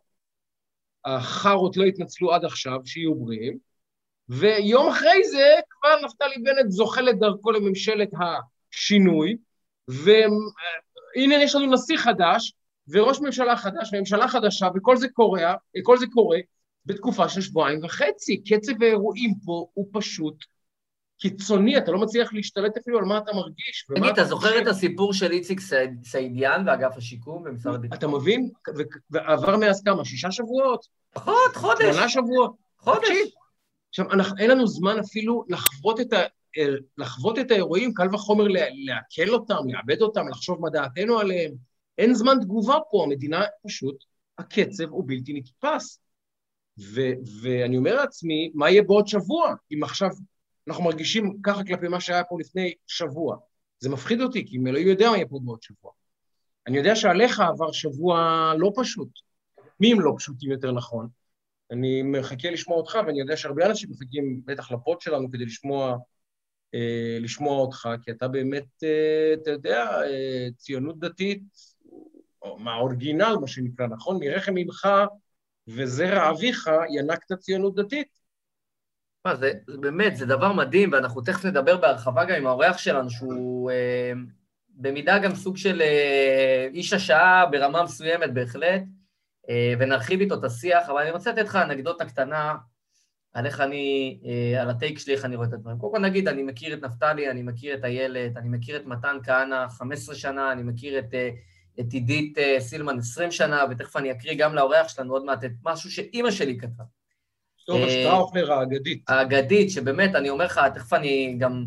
החארות 1.04 1.76
לא 1.76 1.84
התנצלו 1.84 2.34
עד 2.34 2.44
עכשיו, 2.44 2.80
שיהיו 2.84 3.14
בריאים. 3.14 3.58
ויום 4.28 4.88
אחרי 4.88 5.24
זה 5.24 5.46
כבר 5.70 6.06
נפתלי 6.06 6.42
בנט 6.42 6.70
זוחל 6.70 7.10
את 7.10 7.18
דרכו 7.18 7.50
לממשלת 7.50 8.10
השינוי, 8.20 9.36
והנה 9.88 11.34
יש 11.42 11.54
לנו 11.54 11.72
נשיא 11.72 11.96
חדש, 11.96 12.52
וראש 12.88 13.20
ממשלה 13.20 13.56
חדש, 13.56 13.90
וממשלה 13.92 14.28
חדשה, 14.28 14.68
וכל 14.74 14.96
זה 14.96 15.08
קורה, 15.08 15.54
כל 15.82 15.98
זה 15.98 16.06
קורה 16.12 16.38
בתקופה 16.86 17.28
של 17.28 17.40
שבועיים 17.40 17.84
וחצי. 17.84 18.42
קצב 18.42 18.82
האירועים 18.82 19.34
פה 19.44 19.66
הוא 19.74 19.88
פשוט 19.92 20.44
קיצוני, 21.18 21.78
אתה 21.78 21.92
לא 21.92 21.98
מצליח 21.98 22.32
להשתלט 22.32 22.76
אפילו 22.76 22.98
על 22.98 23.04
מה 23.04 23.18
אתה 23.18 23.32
מרגיש. 23.32 23.86
תגיד, 23.94 24.12
אתה 24.12 24.24
זוכר 24.24 24.62
את 24.62 24.66
הסיפור 24.66 25.12
של 25.12 25.30
איציק 25.30 25.60
סעידיאן 26.04 26.64
ואגף 26.66 26.96
השיקום 26.96 27.44
במשרד 27.44 27.74
הביטחון? 27.74 27.98
אתה 27.98 28.08
מבין? 28.08 28.50
ועבר 29.10 29.56
מאז 29.56 29.82
כמה? 29.82 30.04
שישה 30.04 30.30
שבועות? 30.30 30.86
פחות, 31.14 31.56
חודש. 31.56 31.94
שמונה 31.94 32.08
שבועות. 32.08 32.52
חודש. 32.78 33.08
עכשיו, 33.88 34.12
אנחנו, 34.12 34.36
אין 34.38 34.50
לנו 34.50 34.66
זמן 34.66 34.98
אפילו 34.98 35.44
לחוות 35.48 36.00
את, 36.00 36.12
ה, 36.12 36.18
לחוות 36.98 37.38
את 37.38 37.50
האירועים, 37.50 37.94
קל 37.94 38.14
וחומר 38.14 38.44
לעכל 38.48 39.28
אותם, 39.28 39.68
לעבד 39.68 40.02
אותם, 40.02 40.28
לחשוב 40.28 40.60
מה 40.60 40.70
דעתנו 40.70 41.18
עליהם. 41.18 41.52
אין 41.98 42.14
זמן 42.14 42.36
תגובה 42.40 42.78
פה, 42.90 43.04
המדינה 43.04 43.44
פשוט, 43.66 44.04
הקצב 44.38 44.88
הוא 44.88 45.04
בלתי 45.06 45.32
נתפס. 45.32 46.00
ו- 46.78 47.14
ואני 47.42 47.76
אומר 47.76 47.94
לעצמי, 47.94 48.50
מה 48.54 48.70
יהיה 48.70 48.82
בעוד 48.82 49.06
שבוע, 49.06 49.54
אם 49.72 49.84
עכשיו 49.84 50.10
אנחנו 50.68 50.84
מרגישים 50.84 51.36
ככה 51.42 51.64
כלפי 51.64 51.88
מה 51.88 52.00
שהיה 52.00 52.24
פה 52.24 52.36
לפני 52.40 52.74
שבוע? 52.86 53.36
זה 53.80 53.88
מפחיד 53.88 54.20
אותי, 54.20 54.46
כי 54.46 54.58
אלוהים 54.66 54.88
יודע 54.88 55.10
מה 55.10 55.16
יהיה 55.16 55.26
פה 55.26 55.40
בעוד 55.42 55.62
שבוע. 55.62 55.92
אני 56.66 56.76
יודע 56.78 56.96
שעליך 56.96 57.40
עבר 57.40 57.72
שבוע 57.72 58.52
לא 58.58 58.72
פשוט, 58.76 59.08
ימים 59.80 60.00
לא 60.00 60.14
פשוטים 60.18 60.50
יותר 60.50 60.72
נכון. 60.72 61.08
אני 61.70 62.02
מחכה 62.02 62.50
לשמוע 62.50 62.76
אותך, 62.76 62.98
ואני 63.06 63.20
יודע 63.20 63.36
שהרבה 63.36 63.66
אנשים 63.66 63.90
מחכים 63.90 64.42
בטח 64.44 64.72
לפוד 64.72 65.00
שלנו 65.00 65.30
כדי 65.32 65.44
לשמוע, 65.44 65.96
אה, 66.74 67.18
לשמוע 67.20 67.58
אותך, 67.60 67.88
כי 68.02 68.10
אתה 68.10 68.28
באמת, 68.28 68.66
אה, 68.82 69.34
אתה 69.42 69.50
יודע, 69.50 70.02
אה, 70.02 70.48
ציונות 70.56 70.98
דתית, 70.98 71.42
או 72.42 72.58
מהאורגינל, 72.58 73.36
מה 73.40 73.46
שנקרא, 73.46 73.86
נכון? 73.86 74.18
מרחם 74.20 74.56
אמך 74.56 74.88
וזרע 75.68 76.30
אביך 76.30 76.70
ינקת 76.90 77.32
ציונות 77.32 77.74
דתית. 77.74 78.17
מה, 79.24 79.36
זה, 79.36 79.52
זה 79.66 79.78
באמת, 79.78 80.16
זה 80.16 80.26
דבר 80.26 80.52
מדהים, 80.52 80.92
ואנחנו 80.92 81.20
תכף 81.20 81.44
נדבר 81.44 81.76
בהרחבה 81.76 82.24
גם 82.24 82.34
עם 82.34 82.46
האורח 82.46 82.78
שלנו, 82.78 83.10
שהוא 83.10 83.70
אה, 83.70 84.12
במידה 84.68 85.18
גם 85.18 85.34
סוג 85.34 85.56
של 85.56 85.82
אה, 85.82 86.68
איש 86.74 86.92
השעה 86.92 87.46
ברמה 87.46 87.82
מסוימת 87.82 88.34
בהחלט, 88.34 88.82
אה, 89.50 89.74
ונרחיב 89.78 90.20
איתו 90.20 90.34
את 90.34 90.44
השיח, 90.44 90.88
אבל 90.88 91.00
אני 91.02 91.10
רוצה 91.10 91.32
לתת 91.32 91.42
לך 91.42 91.56
אנקדוטה 91.56 92.04
קטנה 92.04 92.54
על 93.32 93.46
איך 93.46 93.60
אני, 93.60 94.18
אה, 94.24 94.62
על 94.62 94.70
הטייק 94.70 94.98
שלי, 94.98 95.14
איך 95.14 95.24
אני 95.24 95.36
רואה 95.36 95.48
את 95.48 95.52
הדברים. 95.52 95.78
קודם 95.78 95.92
כל 95.92 96.00
נגיד, 96.00 96.28
אני 96.28 96.42
מכיר 96.42 96.74
את 96.74 96.82
נפתלי, 96.82 97.30
אני 97.30 97.42
מכיר 97.42 97.74
את 97.74 97.84
איילת, 97.84 98.36
אני 98.36 98.48
מכיר 98.48 98.76
את 98.76 98.86
מתן 98.86 99.16
כהנא 99.24 99.68
15 99.68 100.14
שנה, 100.14 100.52
אני 100.52 100.62
מכיר 100.62 100.98
את... 100.98 101.14
אה, 101.14 101.30
את 101.80 101.92
עידית 101.92 102.38
אה, 102.38 102.56
סילמן 102.60 102.98
20 102.98 103.30
שנה, 103.30 103.64
ותכף 103.70 103.96
אני 103.96 104.12
אקריא 104.12 104.34
גם 104.38 104.54
לאורח 104.54 104.88
שלנו 104.88 105.12
עוד 105.12 105.24
מעט 105.24 105.44
את 105.44 105.50
משהו 105.64 105.90
שאימא 105.90 106.30
שלי 106.30 106.58
כתבה. 106.58 106.84
טוב, 107.68 107.80
אה, 107.80 107.90
שטראוכלר 107.90 108.52
האגדית. 108.52 109.10
האגדית, 109.10 109.70
שבאמת, 109.70 110.14
אני 110.14 110.30
אומר 110.30 110.44
לך, 110.44 110.60
תכף 110.74 110.92
אני 110.92 111.36
גם 111.38 111.64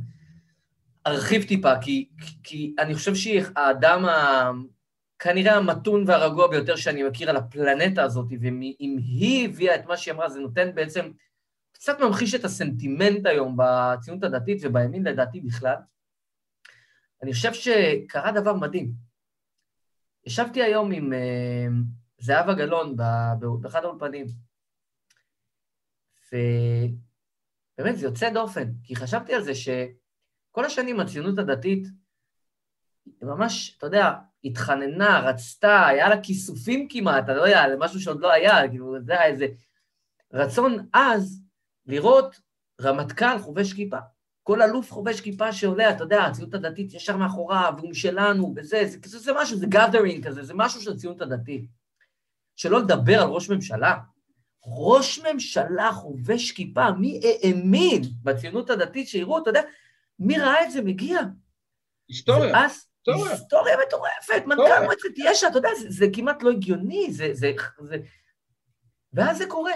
ארחיב 1.07 1.43
טיפה, 1.43 1.79
כי, 1.81 2.09
כי 2.43 2.75
אני 2.79 2.95
חושב 2.95 3.15
שהיא 3.15 3.43
האדם 3.55 4.05
ה... 4.05 4.51
כנראה 5.19 5.55
המתון 5.55 6.03
והרגוע 6.07 6.47
ביותר 6.47 6.75
שאני 6.75 7.03
מכיר 7.03 7.29
על 7.29 7.37
הפלנטה 7.37 8.03
הזאת, 8.03 8.27
ואם 8.41 8.97
היא 8.97 9.49
הביאה 9.49 9.75
את 9.75 9.85
מה 9.85 9.97
שהיא 9.97 10.13
אמרה, 10.13 10.29
זה 10.29 10.39
נותן 10.39 10.75
בעצם, 10.75 11.11
קצת 11.71 11.99
ממחיש 11.99 12.35
את 12.35 12.45
הסנטימנט 12.45 13.25
היום 13.25 13.57
בציונות 13.57 14.23
הדתית 14.23 14.57
ובימין 14.61 15.03
לדעתי 15.03 15.39
בכלל. 15.39 15.75
אני 17.23 17.33
חושב 17.33 17.53
שקרה 17.53 18.31
דבר 18.31 18.53
מדהים. 18.53 18.91
ישבתי 20.25 20.63
היום 20.63 20.91
עם 20.91 21.13
uh, 21.13 22.23
זהבה 22.23 22.53
גלאון 22.53 22.95
באחד 23.61 23.83
האולפנים, 23.83 24.25
ובאמת 26.33 27.97
זה 27.97 28.05
יוצא 28.05 28.29
דופן, 28.29 28.71
כי 28.83 28.95
חשבתי 28.95 29.33
על 29.33 29.41
זה 29.41 29.55
שכל 29.55 30.65
השנים 30.65 30.99
הציונות 30.99 31.39
הדתית, 31.39 31.87
ממש, 33.21 33.75
אתה 33.77 33.85
יודע, 33.85 34.13
התחננה, 34.43 35.19
רצתה, 35.19 35.87
היה 35.87 36.09
לה 36.09 36.21
כיסופים 36.21 36.87
כמעט, 36.89 37.23
אתה 37.23 37.33
לא 37.33 37.41
יודע, 37.41 37.65
משהו 37.79 37.99
שעוד 37.99 38.21
לא 38.21 38.31
היה, 38.31 38.69
כאילו, 38.69 38.95
זה 39.01 39.13
היה 39.13 39.25
איזה 39.25 39.47
רצון 40.33 40.87
עז 40.93 41.43
לראות 41.85 42.39
רמטכ"ל 42.81 43.39
חובש 43.39 43.73
כיפה. 43.73 43.97
כל 44.43 44.61
אלוף 44.61 44.91
חובש 44.91 45.21
כיפה 45.21 45.53
שעולה, 45.53 45.91
אתה 45.91 46.03
יודע, 46.03 46.23
הציונות 46.23 46.53
הדתית 46.53 46.93
ישר 46.93 47.17
מאחוריו, 47.17 47.73
והוא 47.77 47.89
משלנו, 47.89 48.53
וזה, 48.55 48.81
זה, 48.85 48.97
זה, 49.05 49.19
זה 49.19 49.31
משהו, 49.41 49.57
זה 49.57 49.65
gathering 49.65 50.25
כזה, 50.25 50.43
זה 50.43 50.53
משהו 50.55 50.81
של 50.81 50.91
הציונות 50.91 51.21
הדתית. 51.21 51.65
שלא 52.55 52.79
לדבר 52.79 53.21
על 53.21 53.29
ראש 53.29 53.49
ממשלה. 53.49 53.97
ראש 54.65 55.19
ממשלה 55.19 55.91
חובש 55.93 56.51
כיפה, 56.51 56.91
מי 56.91 57.21
האמין 57.23 58.01
בציונות 58.23 58.69
הדתית 58.69 59.07
שיראו, 59.07 59.41
אתה 59.41 59.49
יודע, 59.49 59.61
מי 60.19 60.39
ראה 60.39 60.63
את 60.65 60.71
זה 60.71 60.81
מגיע? 60.81 61.19
היסטוריה. 62.07 62.53
ואז, 62.53 62.87
היסטוריה. 63.07 63.31
היסטוריה 63.31 63.77
מטורפת, 63.87 64.45
מנכ"ל 64.45 64.83
מועצת 64.83 65.17
יש"ע, 65.17 65.47
אתה 65.47 65.57
יודע, 65.57 65.69
זה, 65.79 65.85
זה 65.89 66.05
כמעט 66.13 66.43
לא 66.43 66.51
הגיוני, 66.51 67.07
זה, 67.11 67.29
זה, 67.33 67.51
זה... 67.81 67.95
ואז 69.13 69.37
זה 69.37 69.45
קורה. 69.45 69.73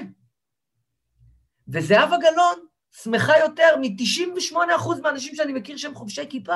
וזהבה 1.68 2.18
גלאון, 2.18 2.66
שמחה 2.92 3.38
יותר 3.40 3.78
מ-98% 3.82 5.02
מהאנשים 5.02 5.36
שאני 5.36 5.54
מכיר 5.54 5.78
שהם 5.78 5.96
חובשי 5.96 6.30
כיפה, 6.30 6.56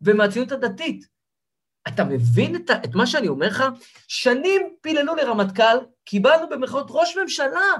ומהציונות 0.00 0.52
הדתית. 0.52 1.06
אתה 1.88 2.04
מבין 2.04 2.56
את, 2.56 2.70
את 2.70 2.94
מה 2.94 3.06
שאני 3.06 3.28
אומר 3.28 3.46
לך? 3.46 3.64
שנים 4.08 4.62
פיללו 4.80 5.14
לרמטכ"ל, 5.14 5.78
קיבלנו 6.04 6.48
במרכאות 6.48 6.86
ראש 6.90 7.16
ממשלה 7.16 7.74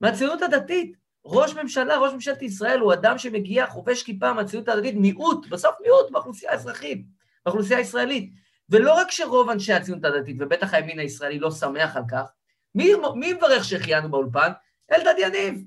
מהציונות 0.00 0.42
הדתית. 0.42 0.96
ראש 1.24 1.54
ממשלה, 1.54 1.96
ראש 1.96 2.12
ממשלת 2.12 2.42
ישראל, 2.42 2.80
הוא 2.80 2.92
אדם 2.92 3.18
שמגיע, 3.18 3.66
חובש 3.66 4.02
כיפה 4.02 4.32
מהציונות 4.32 4.68
הדתית, 4.68 4.94
מיעוט, 4.94 5.46
בסוף 5.48 5.74
מיעוט 5.82 6.10
באוכלוסייה 6.10 6.52
האזרחית, 6.52 7.06
באוכלוסייה 7.46 7.78
הישראלית. 7.78 8.32
ולא 8.70 8.94
רק 8.94 9.10
שרוב 9.10 9.50
אנשי 9.50 9.72
הציונות 9.72 10.04
הדתית, 10.04 10.36
ובטח 10.40 10.74
הימין 10.74 10.98
הישראלי, 10.98 11.38
לא 11.38 11.50
שמח 11.50 11.96
על 11.96 12.02
כך, 12.10 12.32
מי, 12.74 12.92
מי 13.14 13.32
מברך 13.32 13.64
שהחיינו 13.64 14.10
באולפן? 14.10 14.52
אלדד 14.92 15.14
יניב. 15.18 15.64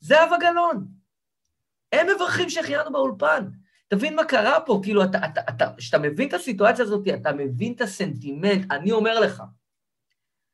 זהבה 0.00 0.36
גלאון. 0.40 0.86
הם 1.92 2.06
מברכים 2.14 2.50
שהחיינו 2.50 2.92
באולפן. 2.92 3.44
תבין 3.90 4.16
מה 4.16 4.24
קרה 4.24 4.60
פה, 4.66 4.80
כאילו, 4.82 5.04
אתה, 5.04 5.18
אתה, 5.26 5.40
אתה, 5.48 5.72
כשאתה 5.76 5.98
מבין 5.98 6.28
את 6.28 6.34
הסיטואציה 6.34 6.84
הזאת, 6.84 7.08
אתה 7.14 7.32
מבין 7.32 7.72
את 7.72 7.80
הסנטימנט, 7.80 8.72
אני 8.72 8.92
אומר 8.92 9.20
לך, 9.20 9.42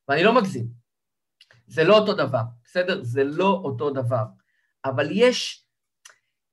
ואני 0.09 0.23
לא 0.23 0.35
מגזים, 0.35 0.67
זה 1.67 1.85
לא 1.85 1.99
אותו 1.99 2.15
דבר, 2.15 2.43
בסדר? 2.65 3.03
זה 3.03 3.25
לא 3.25 3.61
אותו 3.65 3.91
דבר. 3.91 4.25
אבל 4.85 5.09
יש, 5.11 5.67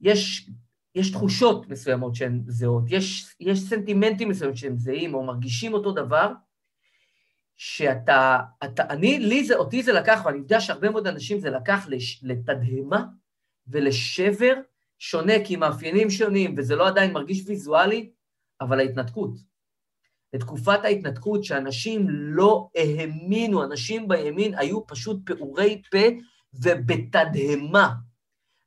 יש, 0.01 0.49
יש 0.95 1.11
תחושות 1.11 1.69
מסוימות 1.69 2.15
שהן 2.15 2.43
זהות, 2.47 2.83
יש, 2.87 3.35
יש 3.39 3.59
סנטימנטים 3.59 4.29
מסוימים 4.29 4.55
שהם 4.55 4.77
זהים 4.77 5.13
או 5.13 5.23
מרגישים 5.23 5.73
אותו 5.73 5.91
דבר, 5.91 6.31
שאתה, 7.55 8.39
אתה, 8.63 8.83
אני, 8.89 9.19
לי 9.19 9.43
זה, 9.43 9.55
אותי 9.55 9.83
זה 9.83 9.93
לקח, 9.93 10.21
ואני 10.25 10.37
יודע 10.37 10.61
שהרבה 10.61 10.89
מאוד 10.89 11.07
אנשים 11.07 11.39
זה 11.39 11.49
לקח 11.49 11.87
לתדהמה 12.21 13.05
ולשבר 13.67 14.53
שונה, 15.03 15.33
כי 15.45 15.55
מאפיינים 15.55 16.09
שונים, 16.09 16.55
וזה 16.57 16.75
לא 16.75 16.87
עדיין 16.87 17.13
מרגיש 17.13 17.43
ויזואלי, 17.47 18.09
אבל 18.61 18.79
ההתנתקות. 18.79 19.31
לתקופת 20.33 20.79
ההתנתקות, 20.83 21.43
שאנשים 21.43 22.05
לא 22.09 22.69
האמינו, 22.75 23.63
אנשים 23.63 24.07
בימין 24.07 24.57
היו 24.57 24.87
פשוט 24.87 25.19
פעורי 25.25 25.81
פה 25.91 25.97
ובתדהמה. 26.53 27.93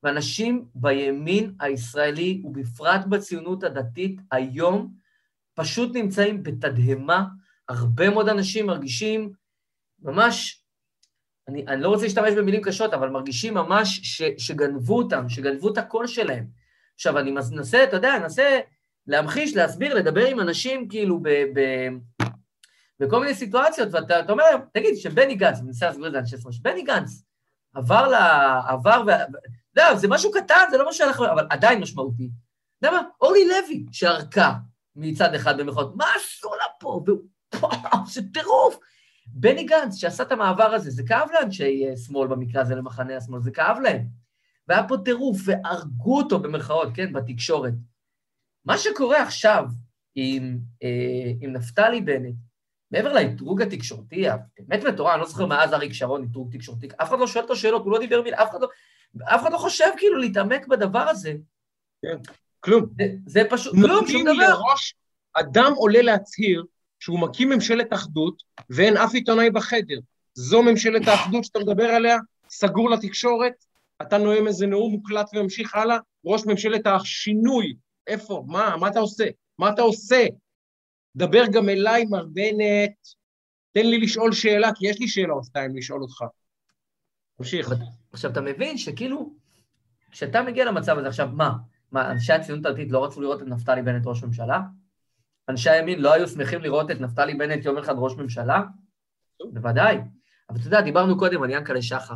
ואנשים 0.03 0.65
בימין 0.75 1.55
הישראלי, 1.61 2.43
ובפרט 2.45 3.07
בציונות 3.07 3.65
הדתית, 3.65 4.21
היום 4.31 4.95
פשוט 5.55 5.97
נמצאים 5.97 6.43
בתדהמה. 6.43 7.25
הרבה 7.69 8.11
מאוד 8.11 8.29
אנשים 8.29 8.67
מרגישים 8.67 9.33
ממש, 10.03 10.65
אני, 11.49 11.67
אני 11.69 11.83
לא 11.83 11.89
רוצה 11.89 12.03
להשתמש 12.03 12.35
במילים 12.35 12.63
קשות, 12.63 12.95
אבל 12.95 13.09
מרגישים 13.09 13.55
ממש 13.55 14.01
ש, 14.03 14.23
שגנבו 14.39 14.99
אותם, 14.99 15.29
שגנבו 15.29 15.73
את 15.73 15.79
הקול 15.79 16.07
שלהם. 16.07 16.47
עכשיו, 16.95 17.19
אני 17.19 17.31
מנסה, 17.31 17.85
אתה 17.85 17.97
יודע, 17.97 18.15
אני 18.15 18.23
מנסה 18.23 18.61
להמחיש, 19.07 19.57
להסביר, 19.57 19.95
לדבר 19.95 20.27
עם 20.27 20.41
אנשים 20.41 20.89
כאילו 20.89 21.21
ב, 21.23 21.29
ב, 21.29 21.61
בכל 23.01 23.21
מיני 23.21 23.35
סיטואציות, 23.35 23.89
ואתה 23.93 24.33
אומר 24.33 24.45
תגיד, 24.73 24.97
שבני 24.97 25.35
גנץ, 25.35 25.59
אני 25.59 25.67
מנסה 25.67 25.87
להסביר 25.87 26.07
את 26.07 26.13
זה 26.13 26.19
אנשי 26.19 26.37
שמאל, 26.39 26.53
שבני 26.53 26.83
גנץ 26.83 27.23
עבר 27.75 28.09
ל... 28.09 28.15
עבר 28.69 29.03
ו... 29.07 29.11
לא, 29.77 29.95
זה 29.95 30.09
משהו 30.09 30.31
קטן, 30.31 30.65
זה 30.71 30.79
לא 30.79 30.89
משהו 30.89 30.99
שאנחנו... 30.99 31.27
אבל 31.27 31.47
עדיין 31.51 31.81
משמעותי. 31.81 32.31
אתה 32.79 32.89
יודע 32.89 32.97
מה? 32.97 33.09
אורלי 33.21 33.49
לוי, 33.49 33.87
שערקה 33.93 34.53
מצד 34.97 35.35
אחד 35.35 35.61
במחאות, 35.61 35.97
מה 35.97 36.05
עשו 36.17 36.49
לה 36.55 36.65
פה? 36.81 37.05
זה 38.13 38.21
טירוף. 38.33 38.79
בני 39.39 39.65
גנץ, 39.65 39.95
שעשה 39.95 40.23
את 40.23 40.33
המעבר 40.33 40.65
הזה, 40.65 40.91
זה 40.91 41.03
כאב 41.09 41.29
לאנשי 41.35 41.87
אה, 41.87 41.97
שמאל 41.97 42.29
במקרה 42.29 42.63
הזה, 42.63 42.75
למחנה 42.75 43.17
השמאל, 43.17 43.41
זה 43.41 43.51
כאב 43.51 43.77
להם. 43.83 44.07
והיה 44.69 44.89
פה 44.89 44.97
טירוף, 45.05 45.39
והרגו 45.45 46.19
אותו 46.19 46.39
במרכאות, 46.39 46.89
כן, 46.95 47.13
בתקשורת. 47.13 47.73
מה 48.65 48.79
שקורה 48.79 49.23
עכשיו 49.23 49.65
עם, 50.15 50.59
אה, 50.83 51.33
עם 51.41 51.53
נפתלי 51.53 52.01
בנט, 52.01 52.35
מעבר 52.91 53.13
לאתרוג 53.13 53.63
התקשורתי, 53.63 54.29
הבאמת 54.29 54.85
מטורף, 54.85 55.13
אני 55.13 55.21
לא 55.21 55.27
זוכר 55.27 55.47
מאז 55.47 55.75
אריק 55.75 55.93
שרון 55.93 56.27
אתרוג 56.31 56.57
תקשורתי, 56.57 56.89
אף 57.03 57.09
אחד 57.09 57.19
לא 57.19 57.27
שואל 57.27 57.45
אותו 57.45 57.57
שאלות, 57.57 57.85
הוא 57.85 57.93
לא 57.93 57.99
דיבר 57.99 58.23
מילה, 58.23 58.43
אף 58.43 58.51
אחד 58.51 58.61
לא, 58.61 58.69
אף 59.25 59.43
אחד 59.43 59.53
לא 59.53 59.59
חושב 59.59 59.89
כאילו 59.97 60.19
להתעמק 60.19 60.67
בדבר 60.67 61.09
הזה. 61.09 61.35
כן, 62.03 62.17
כלום. 62.61 62.87
זה, 62.99 63.05
זה 63.27 63.43
פשוט, 63.51 63.75
כלום, 63.75 64.07
שום 64.07 64.23
דבר. 64.23 64.33
לראש, 64.33 64.95
אדם 65.35 65.73
עולה 65.77 66.03
להצהיר 66.03 66.65
שהוא 67.01 67.21
מקים 67.21 67.49
ממשלת 67.49 67.93
אחדות 67.93 68.43
ואין 68.71 68.97
אף 68.97 69.15
עיתונאי 69.15 69.51
בחדר. 69.51 69.99
זו 70.35 70.63
ממשלת 70.63 71.09
האחדות 71.09 71.45
שאתה 71.45 71.59
מדבר 71.59 71.85
עליה, 71.85 72.19
סגור 72.49 72.91
לתקשורת, 72.91 73.53
אתה 74.03 74.19
נואם 74.19 74.47
איזה 74.47 74.67
נאום 74.67 74.93
מוקלט 74.93 75.31
וממשיך 75.35 75.75
הלאה, 75.75 75.99
ראש 76.25 76.47
ממשלת 76.47 76.87
השינוי, 76.87 77.77
איפה, 78.07 78.45
מה, 78.47 78.77
מה 78.81 78.89
אתה 78.89 78.99
עושה? 78.99 79.25
מה 79.59 79.71
אתה 79.71 79.83
עושה? 79.83 80.27
דבר 81.17 81.43
גם 81.53 81.69
אליי, 81.69 82.05
מר 82.05 82.27
בנט, 82.27 82.93
תן 83.73 83.87
לי 83.87 83.99
לשאול 83.99 84.33
שאלה, 84.33 84.71
כי 84.75 84.89
יש 84.89 85.01
לי 85.01 85.09
שאלה 85.09 85.33
או 85.33 85.45
שתיים 85.45 85.77
לשאול 85.77 86.03
אותך. 86.03 86.25
תמשיך. 87.39 87.73
עכשיו, 88.13 88.31
אתה 88.31 88.41
מבין 88.41 88.79
שכאילו, 88.79 89.35
כשאתה 90.11 90.43
מגיע 90.43 90.65
למצב 90.65 90.99
הזה, 90.99 91.09
עכשיו, 91.09 91.29
מה? 91.33 91.53
מה, 91.93 92.11
אנשי 92.11 92.33
הציונות 92.33 92.67
הדתית 92.67 92.91
לא 92.91 93.05
רצו 93.05 93.21
לראות 93.21 93.43
את 93.43 93.47
נפתלי 93.47 93.83
בנט 93.83 94.07
ראש 94.07 94.23
ממשלה? 94.23 94.61
אנשי 95.49 95.71
הימין 95.71 96.01
לא 96.01 96.13
היו 96.13 96.29
שמחים 96.29 96.61
לראות 96.61 96.91
את 96.91 97.01
נפתלי 97.01 97.35
בנט 97.35 97.65
יום 97.65 97.79
אחד 97.79 97.95
ראש 97.99 98.13
ממשלה? 98.13 98.63
בוודאי. 99.53 99.99
אבל 100.51 100.59
אתה 100.59 100.67
יודע, 100.67 100.81
דיברנו 100.81 101.19
קודם 101.19 101.43
על 101.43 101.51
ינקלה 101.51 101.83
שחר, 101.83 102.15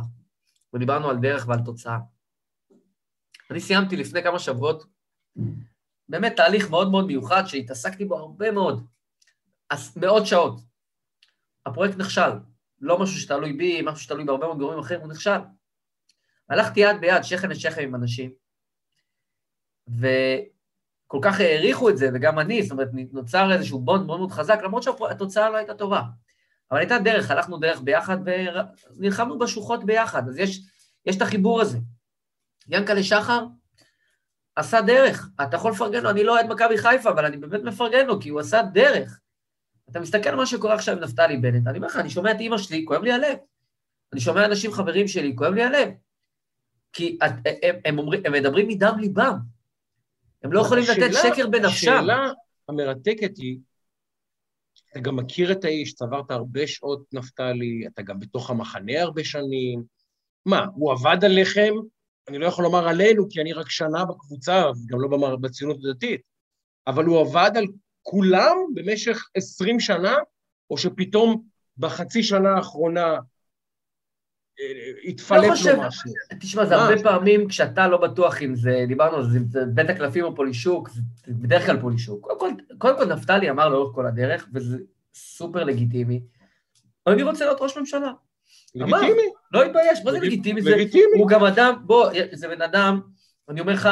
ודיברנו 0.73 1.09
על 1.09 1.17
דרך 1.17 1.47
ועל 1.47 1.59
תוצאה. 1.65 1.97
אני 3.51 3.59
סיימתי 3.59 3.97
לפני 3.97 4.23
כמה 4.23 4.39
שבועות 4.39 4.85
באמת 6.09 6.35
תהליך 6.35 6.69
מאוד 6.69 6.91
מאוד 6.91 7.05
מיוחד 7.05 7.43
שהתעסקתי 7.45 8.05
בו 8.05 8.17
הרבה 8.17 8.51
מאוד, 8.51 8.87
מאות 9.95 10.27
שעות. 10.27 10.61
הפרויקט 11.65 11.97
נכשל, 11.97 12.31
לא 12.79 12.99
משהו 12.99 13.19
שתלוי 13.19 13.53
בי, 13.53 13.81
משהו 13.81 14.03
שתלוי 14.03 14.25
בהרבה 14.25 14.45
מאוד 14.45 14.57
גורמים 14.57 14.79
אחרים, 14.79 15.01
הוא 15.01 15.09
נכשל. 15.09 15.39
הלכתי 16.49 16.79
יד 16.79 17.01
ביד, 17.01 17.23
שכם 17.23 17.49
לשכם 17.49 17.81
עם 17.81 17.95
אנשים, 17.95 18.31
וכל 21.11 21.19
כך 21.21 21.39
העריכו 21.39 21.89
את 21.89 21.97
זה, 21.97 22.09
וגם 22.13 22.39
אני, 22.39 22.63
זאת 22.63 22.71
אומרת, 22.71 22.89
נוצר 23.11 23.51
איזשהו 23.51 23.79
בונד 23.79 24.05
מאוד 24.05 24.19
מאוד 24.19 24.31
חזק, 24.31 24.59
למרות 24.63 24.83
שהתוצאה 24.83 25.49
לא 25.49 25.57
הייתה 25.57 25.73
טובה. 25.73 26.01
אבל 26.71 26.79
הייתה 26.79 26.99
דרך, 26.99 27.31
הלכנו 27.31 27.57
דרך 27.57 27.81
ביחד 27.81 28.17
ונלחמנו 28.97 29.39
בשוחות 29.39 29.83
ביחד, 29.83 30.27
אז 30.29 30.37
יש, 30.37 30.61
יש 31.05 31.17
את 31.17 31.21
החיבור 31.21 31.61
הזה. 31.61 31.77
ינקלה 32.67 33.03
שחר 33.03 33.45
עשה 34.55 34.81
דרך, 34.81 35.29
אתה 35.41 35.55
יכול 35.55 35.71
לפרגן 35.71 36.03
לו, 36.03 36.09
אני 36.09 36.23
לא 36.23 36.33
אוהד 36.33 36.45
מכבי 36.49 36.77
חיפה, 36.77 37.09
אבל 37.09 37.25
אני 37.25 37.37
באמת 37.37 37.63
מפרגן 37.63 38.05
לו, 38.05 38.19
כי 38.19 38.29
הוא 38.29 38.39
עשה 38.39 38.61
דרך. 38.73 39.19
אתה 39.89 39.99
מסתכל 39.99 40.29
על 40.29 40.35
מה 40.35 40.45
שקורה 40.45 40.73
עכשיו 40.73 40.97
עם 40.97 41.03
נפתלי 41.03 41.37
בנט, 41.37 41.67
אני 41.67 41.77
אומר 41.77 41.87
לך, 41.87 41.95
אני 41.95 42.09
שומע 42.09 42.31
את 42.31 42.39
אימא 42.39 42.57
שלי, 42.57 42.85
כואב 42.85 43.03
לי 43.03 43.11
הלב. 43.11 43.37
אני 44.13 44.21
שומע 44.21 44.45
אנשים, 44.45 44.71
חברים 44.71 45.07
שלי, 45.07 45.35
כואב 45.35 45.53
לי 45.53 45.63
הלב. 45.63 45.89
כי 46.93 47.17
את, 47.25 47.31
הם, 47.63 47.75
הם, 47.85 47.99
אומרים, 47.99 48.21
הם 48.25 48.33
מדברים 48.33 48.67
מדם 48.67 48.99
ליבם. 48.99 49.37
הם 50.43 50.53
לא 50.53 50.61
יכולים 50.61 50.83
לתת 50.83 51.13
שקר 51.13 51.47
בנפשם. 51.47 51.91
השאלה 51.91 52.27
המרתקת 52.69 53.37
היא, 53.37 53.57
אתה 54.91 54.99
גם 54.99 55.15
מכיר 55.15 55.51
את 55.51 55.65
האיש, 55.65 55.93
צברת 55.93 56.31
הרבה 56.31 56.67
שעות 56.67 57.03
נפתלי, 57.13 57.87
אתה 57.87 58.01
גם 58.01 58.19
בתוך 58.19 58.49
המחנה 58.49 59.01
הרבה 59.01 59.23
שנים. 59.23 59.83
מה, 60.45 60.65
הוא 60.73 60.91
עבד 60.91 61.25
עליכם? 61.25 61.73
אני 62.27 62.37
לא 62.37 62.45
יכול 62.45 62.63
לומר 62.63 62.87
עלינו, 62.87 63.29
כי 63.29 63.41
אני 63.41 63.53
רק 63.53 63.69
שנה 63.69 64.05
בקבוצה, 64.05 64.63
גם 64.85 65.01
לא 65.01 65.37
בציונות 65.41 65.77
הדתית, 65.83 66.21
אבל 66.87 67.05
הוא 67.05 67.21
עבד 67.21 67.51
על 67.55 67.65
כולם 68.01 68.57
במשך 68.73 69.29
עשרים 69.35 69.79
שנה, 69.79 70.15
או 70.69 70.77
שפתאום 70.77 71.43
בחצי 71.77 72.23
שנה 72.23 72.49
האחרונה 72.49 73.15
התפלט 75.03 75.43
לא 75.43 75.51
חושב, 75.51 75.75
לו 75.75 75.81
משהו. 75.87 76.11
תשמע, 76.39 76.65
זה 76.65 76.75
הרבה 76.75 77.03
פעמים 77.03 77.47
כשאתה 77.47 77.87
לא 77.87 77.97
בטוח 77.97 78.41
אם 78.41 78.55
זה, 78.55 78.85
דיברנו 78.87 79.17
על 79.17 79.23
זה, 79.29 79.39
בית 79.65 79.89
הקלפים 79.89 80.23
או 80.23 80.35
פולישוק, 80.35 80.89
זה 80.89 81.01
בדרך 81.27 81.65
כלל 81.65 81.81
פולישוק. 81.81 82.27
קודם 82.37 82.39
כל, 82.77 82.93
כל 82.97 83.05
נפתלי 83.05 83.49
אמר 83.49 83.69
לאורך 83.69 83.95
כל 83.95 84.05
הדרך, 84.05 84.47
וזה 84.53 84.77
סופר 85.13 85.63
לגיטימי, 85.63 86.21
אני 87.07 87.23
רוצה 87.23 87.45
להיות 87.45 87.61
ראש 87.61 87.77
ממשלה. 87.77 88.11
לגיטימי. 88.75 89.21
לא 89.51 89.63
התבייש, 89.63 89.99
מה 90.05 90.11
זה 90.11 90.19
לגיטימי? 90.19 90.61
לגיטימי. 90.61 91.19
הוא 91.19 91.27
גם 91.27 91.43
אדם, 91.43 91.73
בוא, 91.85 92.09
זה 92.31 92.47
בן 92.47 92.61
אדם, 92.61 93.01
אני 93.49 93.61
אומר 93.61 93.73
לך, 93.73 93.89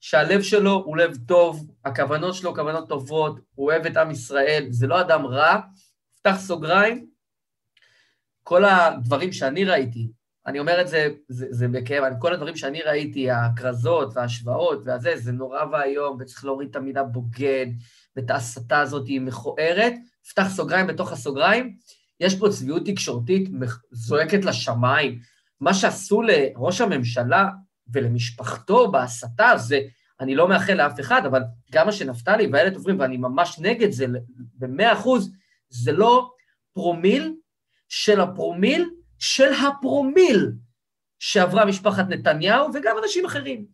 שהלב 0.00 0.42
שלו 0.42 0.82
הוא 0.86 0.96
לב 0.96 1.16
טוב, 1.26 1.66
הכוונות 1.84 2.34
שלו 2.34 2.54
כוונות 2.54 2.88
טובות, 2.88 3.40
הוא 3.54 3.66
אוהב 3.66 3.86
את 3.86 3.96
עם 3.96 4.10
ישראל, 4.10 4.66
זה 4.70 4.86
לא 4.86 5.00
אדם 5.00 5.26
רע, 5.26 5.56
פתח 6.20 6.36
סוגריים, 6.38 7.06
כל 8.42 8.64
הדברים 8.64 9.32
שאני 9.32 9.64
ראיתי, 9.64 10.10
אני 10.46 10.58
אומר 10.58 10.80
את 10.80 10.88
זה, 10.88 11.08
זה, 11.28 11.46
זה 11.50 11.68
בכאב, 11.68 12.04
כל 12.18 12.32
הדברים 12.32 12.56
שאני 12.56 12.82
ראיתי, 12.82 13.30
הכרזות 13.30 14.12
וההשוואות 14.14 14.82
והזה, 14.84 15.12
זה 15.16 15.32
נורא 15.32 15.64
ואיום, 15.72 16.16
וצריך 16.20 16.44
להוריד 16.44 16.68
את 16.70 16.76
המילה 16.76 17.02
בוגד, 17.02 17.66
ואת 18.16 18.30
ההסתה 18.30 18.80
הזאת 18.80 19.06
היא 19.06 19.20
מכוערת, 19.20 19.92
פתח 20.30 20.48
סוגריים 20.48 20.86
בתוך 20.86 21.12
הסוגריים, 21.12 21.76
יש 22.20 22.38
פה 22.38 22.48
צביעות 22.48 22.86
תקשורתית 22.86 23.50
זועקת 23.90 24.44
לשמיים. 24.44 25.20
מה 25.60 25.74
שעשו 25.74 26.22
לראש 26.22 26.80
הממשלה 26.80 27.48
ולמשפחתו 27.92 28.90
בהסתה 28.90 29.52
זה, 29.56 29.80
אני 30.20 30.34
לא 30.34 30.48
מאחל 30.48 30.74
לאף 30.74 31.00
אחד, 31.00 31.26
אבל 31.26 31.42
גם 31.72 31.86
מה 31.86 31.92
שנפתלי 31.92 32.46
ואיילת 32.46 32.76
עוברים, 32.76 33.00
ואני 33.00 33.16
ממש 33.16 33.58
נגד 33.58 33.90
זה 33.90 34.06
במאה 34.58 34.92
אחוז, 34.92 35.32
זה 35.68 35.92
לא 35.92 36.30
פרומיל 36.72 37.34
של 37.90 38.20
הפרומיל 38.20 38.90
של 39.18 39.52
הפרומיל 39.52 40.52
שעברה 41.18 41.64
משפחת 41.64 42.04
נתניהו 42.08 42.68
וגם 42.74 42.96
אנשים 43.02 43.24
אחרים. 43.24 43.64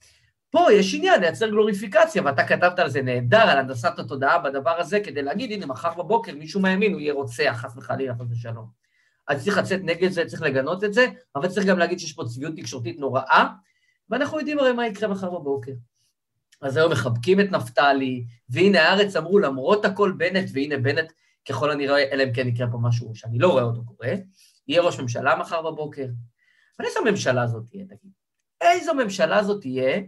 פה 0.51 0.73
יש 0.73 0.95
עניין 0.95 1.21
לייצר 1.21 1.49
גלוריפיקציה, 1.49 2.23
ואתה 2.25 2.45
כתבת 2.45 2.79
על 2.79 2.89
זה 2.89 3.03
נהדר, 3.03 3.41
על 3.41 3.59
הנדסת 3.59 3.99
התודעה 3.99 4.39
בדבר 4.39 4.71
הזה, 4.71 5.01
כדי 5.01 5.23
להגיד, 5.23 5.53
הנה, 5.53 5.67
מחר 5.67 5.95
בבוקר 5.95 6.35
מישהו 6.35 6.61
מהימין, 6.61 6.93
הוא 6.93 7.01
יהיה 7.01 7.13
רוצח, 7.13 7.57
חס 7.57 7.77
וחלילה, 7.77 8.15
חס 8.15 8.27
ושלום. 8.31 8.67
אז 9.29 9.45
צריך 9.45 9.59
לצאת 9.59 9.81
נגד 9.83 10.11
זה, 10.11 10.25
צריך 10.25 10.43
לגנות 10.43 10.85
את 10.85 10.95
זה, 10.95 11.07
אבל 11.37 11.49
צריך 11.49 11.67
גם 11.67 11.79
להגיד 11.79 11.99
שיש 11.99 12.13
פה 12.13 12.25
צביעות 12.25 12.57
תקשורתית 12.57 12.99
נוראה, 12.99 13.47
ואנחנו 14.11 14.39
יודעים 14.39 14.59
הרי 14.59 14.73
מה 14.73 14.87
יקרה 14.87 15.09
מחר 15.09 15.31
בבוקר. 15.31 15.73
אז 16.63 16.77
היום 16.77 16.93
מחבקים 16.93 17.41
את 17.41 17.53
נפתלי, 17.53 18.25
והנה 18.49 18.83
הארץ 18.83 19.17
אמרו, 19.17 19.39
למרות 19.39 19.85
הכל 19.85 20.13
בנט, 20.17 20.51
והנה 20.53 20.79
בנט, 20.79 21.13
ככל 21.49 21.71
הנראה, 21.71 22.13
אלא 22.13 22.23
אם 22.23 22.33
כן 22.33 22.49
יקרה 22.49 22.67
פה 22.73 22.79
משהו 22.83 23.15
שאני 23.15 23.39
לא 23.39 23.49
רואה 23.49 23.63
אותו 23.63 23.85
קורה, 23.85 24.13
יהיה 24.69 24.83
ראש 24.83 25.01
ממשלה 25.01 25.37
מחר 25.37 25.63
בבוקר. 25.63 26.07
אבל 26.79 26.87
איזו 26.89 27.01
ממשלה 27.11 27.47
זאת 27.47 27.63
תהיה, 27.71 27.85
תגיד? 27.85 28.11
איזו 28.61 28.95
ממשלה 28.95 29.43
זאת 29.43 29.61
תהיה 29.61 30.01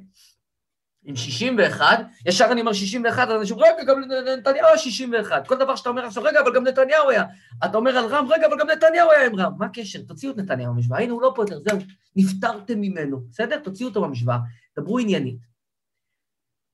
עם 1.04 1.16
61, 1.16 2.06
ישר 2.26 2.48
אני 2.52 2.60
אומר 2.60 2.72
61, 2.72 3.28
אז 3.28 3.40
אנשים 3.40 3.56
אומרים, 3.56 3.72
רגע, 3.78 3.84
גם 3.84 4.00
נתניהו 4.38 4.66
היה 4.66 4.78
61. 4.78 5.46
כל 5.46 5.56
דבר 5.56 5.76
שאתה 5.76 5.88
אומר 5.88 6.06
עכשיו, 6.06 6.22
רגע, 6.22 6.40
אבל 6.40 6.54
גם 6.54 6.64
נתניהו 6.64 7.10
היה. 7.10 7.24
אתה 7.64 7.76
אומר 7.76 7.98
על 7.98 8.06
רם, 8.06 8.26
רגע, 8.32 8.46
אבל 8.46 8.58
גם 8.60 8.70
נתניהו 8.70 9.10
היה 9.10 9.26
עם 9.26 9.40
רם. 9.40 9.52
מה 9.58 9.66
הקשר? 9.66 10.02
תוציאו 10.02 10.32
את 10.32 10.36
נתניהו 10.36 10.72
מהמשוואה. 10.72 11.00
הנה, 11.00 11.12
הוא 11.12 11.22
לא 11.22 11.32
פה 11.36 11.42
יותר, 11.42 11.58
זהו, 11.58 11.78
נפטרתם 12.16 12.80
ממנו. 12.80 13.20
בסדר? 13.30 13.58
תוציאו 13.58 13.88
אותו 13.88 14.00
מהמשוואה, 14.00 14.38
דברו 14.78 14.98
עניינית. 14.98 15.38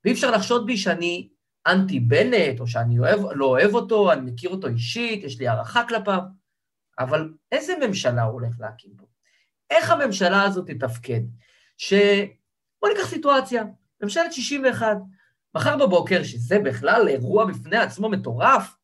ואי 0.04 0.12
אפשר 0.12 0.30
לחשוד 0.30 0.66
בי 0.66 0.76
שאני 0.76 1.28
אנטי 1.66 2.00
בנט, 2.00 2.60
או 2.60 2.66
שאני 2.66 2.98
אוהב, 2.98 3.20
לא 3.34 3.46
אוהב 3.46 3.74
אותו, 3.74 4.12
אני 4.12 4.30
מכיר 4.30 4.50
אותו 4.50 4.68
אישית, 4.68 5.24
יש 5.24 5.38
לי 5.38 5.48
הערכה 5.48 5.82
כלפיו, 5.88 6.20
אבל 6.98 7.32
איזה 7.52 7.74
ממשלה 7.86 8.22
הוא 8.22 8.32
הולך 8.32 8.54
להקים 8.60 8.90
פה? 8.96 9.06
איך 9.70 9.90
הממשלה 9.90 10.42
הזאת 10.42 10.70
תתפקד? 10.70 11.20
ש... 11.76 11.94
בואו 12.82 12.92
ניקח 12.92 13.08
סיטואציה, 13.08 13.64
ממשלת 14.02 14.32
61. 14.32 14.96
מחר 15.54 15.76
בבוקר, 15.76 16.22
שזה 16.22 16.58
בכלל 16.58 17.08
אירוע 17.08 17.44
בפני 17.44 17.76
עצמו 17.76 18.08
מטורף, 18.08 18.76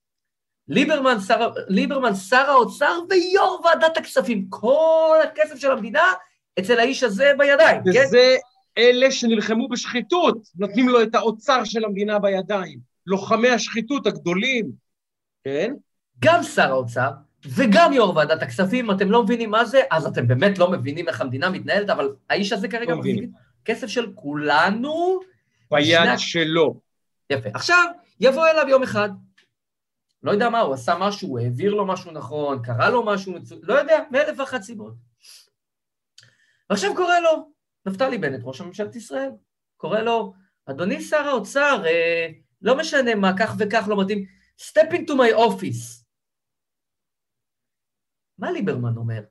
ליברמן 0.68 1.20
שר, 1.20 1.50
ליברמן 1.68 2.14
שר 2.14 2.50
האוצר 2.50 2.98
ויו"ר 3.10 3.60
ועדת 3.64 3.96
הכספים, 3.96 4.46
כל 4.48 5.16
הכסף 5.24 5.56
של 5.56 5.70
המדינה 5.70 6.12
אצל 6.58 6.78
האיש 6.78 7.02
הזה 7.02 7.32
בידיים, 7.38 7.80
וזה 7.80 8.00
כן? 8.02 8.49
אלה 8.78 9.10
שנלחמו 9.10 9.68
בשחיתות, 9.68 10.48
נותנים 10.56 10.88
לו 10.88 11.02
את 11.02 11.14
האוצר 11.14 11.64
של 11.64 11.84
המדינה 11.84 12.18
בידיים. 12.18 12.78
לוחמי 13.06 13.48
השחיתות 13.48 14.06
הגדולים, 14.06 14.70
כן? 15.44 15.74
גם 16.18 16.42
שר 16.42 16.70
האוצר 16.70 17.10
וגם 17.46 17.92
יו"ר 17.92 18.16
ועדת 18.16 18.42
הכספים, 18.42 18.90
אתם 18.90 19.10
לא 19.10 19.22
מבינים 19.22 19.50
מה 19.50 19.64
זה, 19.64 19.80
אז 19.90 20.06
אתם 20.06 20.28
באמת 20.28 20.58
לא 20.58 20.70
מבינים 20.70 21.08
איך 21.08 21.20
המדינה 21.20 21.50
מתנהלת, 21.50 21.90
אבל 21.90 22.14
האיש 22.30 22.52
הזה 22.52 22.68
כרגע 22.68 22.90
לא. 22.90 22.96
מחזיק 22.96 23.30
כסף 23.64 23.86
של 23.86 24.12
כולנו. 24.14 25.20
ביד 25.70 26.00
בשני- 26.02 26.18
שלו. 26.18 26.80
יפה. 27.30 27.48
עכשיו, 27.54 27.84
יבוא 28.20 28.46
אליו 28.46 28.68
יום 28.68 28.82
אחד, 28.82 29.08
לא 30.22 30.30
יודע 30.30 30.50
מה, 30.50 30.60
הוא 30.60 30.74
עשה 30.74 30.94
משהו, 30.98 31.28
הוא 31.28 31.38
העביר 31.38 31.74
לו 31.74 31.86
משהו 31.86 32.10
נכון, 32.10 32.62
קרה 32.62 32.90
לו 32.90 33.04
משהו 33.06 33.34
לא 33.62 33.74
יודע, 33.74 33.98
מאלף 34.10 34.38
ואחת 34.38 34.62
סיבות. 34.62 34.94
ועכשיו 36.70 36.94
קורא 36.96 37.18
לו, 37.18 37.48
נפתלי 37.86 38.18
בנט, 38.18 38.40
ראש 38.44 38.60
ממשלת 38.60 38.96
ישראל, 38.96 39.30
קורא 39.76 39.98
לו, 39.98 40.34
אדוני 40.66 41.00
שר 41.00 41.28
האוצר, 41.28 41.82
אה, 41.86 42.26
לא 42.62 42.78
משנה 42.78 43.14
מה, 43.14 43.32
כך 43.38 43.54
וכך 43.58 43.84
לא 43.88 44.02
מתאים, 44.02 44.26
step 44.60 44.92
into 44.92 45.10
my 45.10 45.36
office. 45.36 46.04
מה 48.38 48.50
ליברמן 48.50 48.96
אומר? 48.96 49.22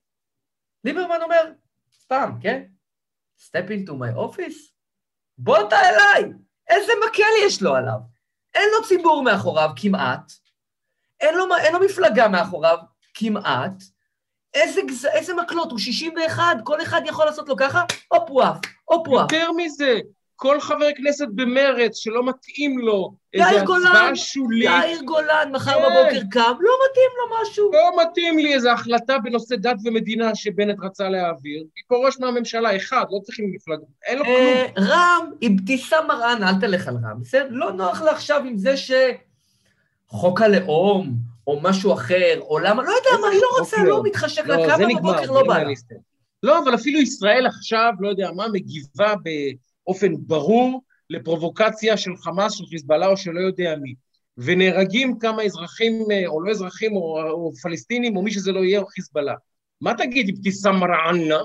ליברמן 0.83 1.21
אומר, 1.21 1.51
סתם, 1.93 2.31
כן? 2.41 2.63
step 3.39 3.69
into 3.69 3.91
my 3.91 4.17
office? 4.17 4.73
בוא 5.37 5.57
אתה 5.67 5.75
אליי! 5.75 6.33
איזה 6.67 6.91
מקל 7.07 7.45
יש 7.45 7.61
לו 7.61 7.75
עליו? 7.75 7.99
אין 8.53 8.69
לו 8.77 8.87
ציבור 8.87 9.23
מאחוריו 9.23 9.69
כמעט, 9.75 10.31
אין 11.19 11.35
לו, 11.35 11.45
אין 11.63 11.73
לו 11.73 11.79
מפלגה 11.79 12.27
מאחוריו 12.27 12.77
כמעט, 13.13 13.83
איזה. 14.53 14.81
איזה 15.13 15.33
מקלות, 15.33 15.71
הוא 15.71 15.79
61, 15.79 16.43
כל 16.63 16.81
אחד 16.81 17.01
יכול 17.05 17.25
לעשות 17.25 17.49
לו 17.49 17.55
ככה, 17.55 17.83
הופ 18.07 18.29
הוא 18.29 18.41
עף, 18.41 18.57
הופ 18.85 19.07
הוא 19.07 19.19
עף. 19.19 19.31
יותר 19.31 19.51
מזה, 19.51 19.99
כל 20.35 20.59
חבר 20.59 20.87
כנסת 20.95 21.27
במרץ 21.35 21.97
שלא 21.97 22.23
מתאים 22.25 22.79
לו 22.79 23.13
איזו 23.33 23.75
הצבעה 23.75 24.15
שולית, 24.15 24.63
יאיר 24.63 25.01
גולן 25.01 25.51
מחר 25.51 25.71
כן. 25.71 25.79
בבוקר 25.79 26.21
קם, 26.31 26.53
לא 26.59 26.73
מתאים 26.89 27.11
לו 27.17 27.41
משהו. 27.41 27.71
לא 27.73 28.01
מתאים 28.01 28.39
לי 28.39 28.53
איזו 28.53 28.69
החלטה 28.69 29.19
בנושא 29.19 29.55
דת 29.55 29.75
ומדינה 29.85 30.35
שבנט 30.35 30.77
רצה 30.81 31.09
להעביר, 31.09 31.59
היא 31.75 31.83
פורש 31.87 32.19
מהממשלה, 32.19 32.75
אחד, 32.75 33.05
לא 33.11 33.19
צריכים 33.23 33.51
מפלגה, 33.51 33.83
אין 34.05 34.17
לו 34.17 34.25
כלום. 34.25 34.37
אה, 34.37 34.65
רם, 34.77 35.31
אבתיסאם 35.47 36.07
מראענה, 36.07 36.49
אל 36.49 36.59
תלך 36.61 36.87
על 36.87 36.95
רם, 36.95 37.21
בסדר? 37.21 37.47
לא 37.49 37.71
נוח 37.71 38.01
לה 38.01 38.11
עכשיו 38.11 38.43
עם 38.45 38.57
זה 38.57 38.73
שחוק 38.77 40.41
הלאום, 40.41 41.28
או 41.49 41.59
משהו 41.63 41.93
אחר, 41.93 42.39
או 42.41 42.59
למה, 42.59 42.83
לא 42.83 42.89
יודע 42.89 43.21
מה, 43.21 43.27
היא 43.27 43.41
לא 43.41 43.47
רוצה, 43.59 43.77
חוק 43.77 43.85
לא. 43.85 44.03
מתחשק 44.03 44.47
לה, 44.47 44.57
לא, 44.57 44.67
קמה 44.67 44.85
בבוקר, 44.99 45.31
לא 45.31 45.43
בא 45.47 45.57
לה. 45.57 45.69
לא, 46.43 46.63
אבל 46.63 46.75
אפילו 46.75 46.99
ישראל 46.99 47.47
עכשיו, 47.47 47.93
לא 47.99 48.09
יודע 48.09 48.31
מה, 48.31 48.47
מגיבה 48.53 49.13
באופן 49.23 50.13
ברור 50.19 50.83
לפרובוקציה 51.09 51.97
של 51.97 52.11
חמאס, 52.17 52.53
של 52.53 52.65
חיזבאללה 52.65 53.07
או 53.07 53.17
של 53.17 53.31
לא 53.31 53.39
יודע 53.39 53.75
מי. 53.81 53.93
ונהרגים 54.37 55.19
כמה 55.19 55.43
אזרחים, 55.43 56.05
אה, 56.11 56.27
או 56.27 56.41
לא 56.41 56.51
אזרחים, 56.51 56.95
או, 56.95 57.21
או 57.31 57.51
פלסטינים, 57.63 58.17
או 58.17 58.21
מי 58.21 58.31
שזה 58.31 58.51
לא 58.51 58.59
יהיה, 58.59 58.79
או 58.79 58.85
חיזבאללה. 58.85 59.35
מה 59.81 59.93
תגיד 59.97 60.29
אבתיסאם 60.35 60.75
מראענה 60.75 61.39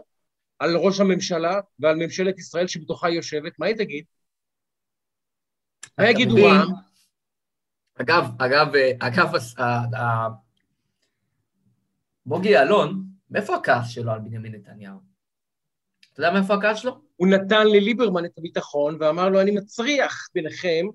על 0.58 0.76
ראש 0.76 1.00
הממשלה 1.00 1.60
ועל 1.78 1.96
ממשלת 1.96 2.38
ישראל 2.38 2.66
שבתוכה 2.66 3.06
היא 3.06 3.16
יושבת? 3.16 3.52
מה 3.58 3.66
היא 3.66 3.76
תגיד? 3.76 4.04
מה 5.98 6.10
יגידו? 6.10 6.48
העם? 6.48 6.93
אגב, 8.00 8.28
אגב, 8.38 8.74
אה, 8.74 8.90
אגב, 9.00 9.34
הס- 9.34 9.58
ה- 9.58 9.96
ה- 9.96 10.28
בוגי 12.26 12.48
יעלון, 12.48 13.04
מאיפה 13.30 13.56
הכעס 13.56 13.88
שלו 13.88 14.12
על 14.12 14.18
בנימין 14.20 14.52
נתניהו? 14.54 14.98
אתה 16.12 16.20
יודע 16.20 16.32
מאיפה 16.32 16.54
הכעס 16.54 16.78
שלו? 16.78 17.00
הוא 17.16 17.28
נתן 17.28 17.66
לליברמן 17.66 18.24
את 18.24 18.38
הביטחון 18.38 18.96
ואמר 19.00 19.28
לו, 19.28 19.40
אני 19.40 19.50
מצריח 19.50 20.28
ביניכם, 20.34 20.86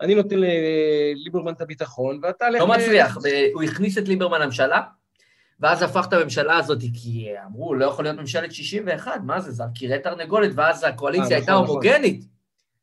אני 0.00 0.14
נותן 0.14 0.36
לליברמן 0.38 1.52
את 1.52 1.60
הביטחון, 1.60 2.20
ואתה... 2.22 2.50
לא 2.50 2.66
מצליח, 2.66 3.16
ב- 3.16 3.50
הוא 3.52 3.62
הכניס 3.62 3.98
את 3.98 4.08
ליברמן 4.08 4.40
לממשלה, 4.40 4.82
ואז 5.60 5.82
הפך 5.82 6.06
את 6.08 6.12
הממשלה 6.12 6.56
הזאת, 6.56 6.78
כי 6.94 7.28
אמרו, 7.46 7.74
לא 7.74 7.84
יכול 7.84 8.04
להיות 8.04 8.16
ממשלת 8.16 8.52
61, 8.52 9.20
מה 9.24 9.40
זה, 9.40 9.50
זה 9.52 9.64
קירי 9.74 9.98
תרנגולת, 9.98 10.50
ואז 10.54 10.84
הקואליציה 10.84 11.30
אה, 11.30 11.36
הייתה 11.36 11.52
נכון, 11.52 11.64
נכון. 11.64 11.68
הומוגנית, 11.76 12.24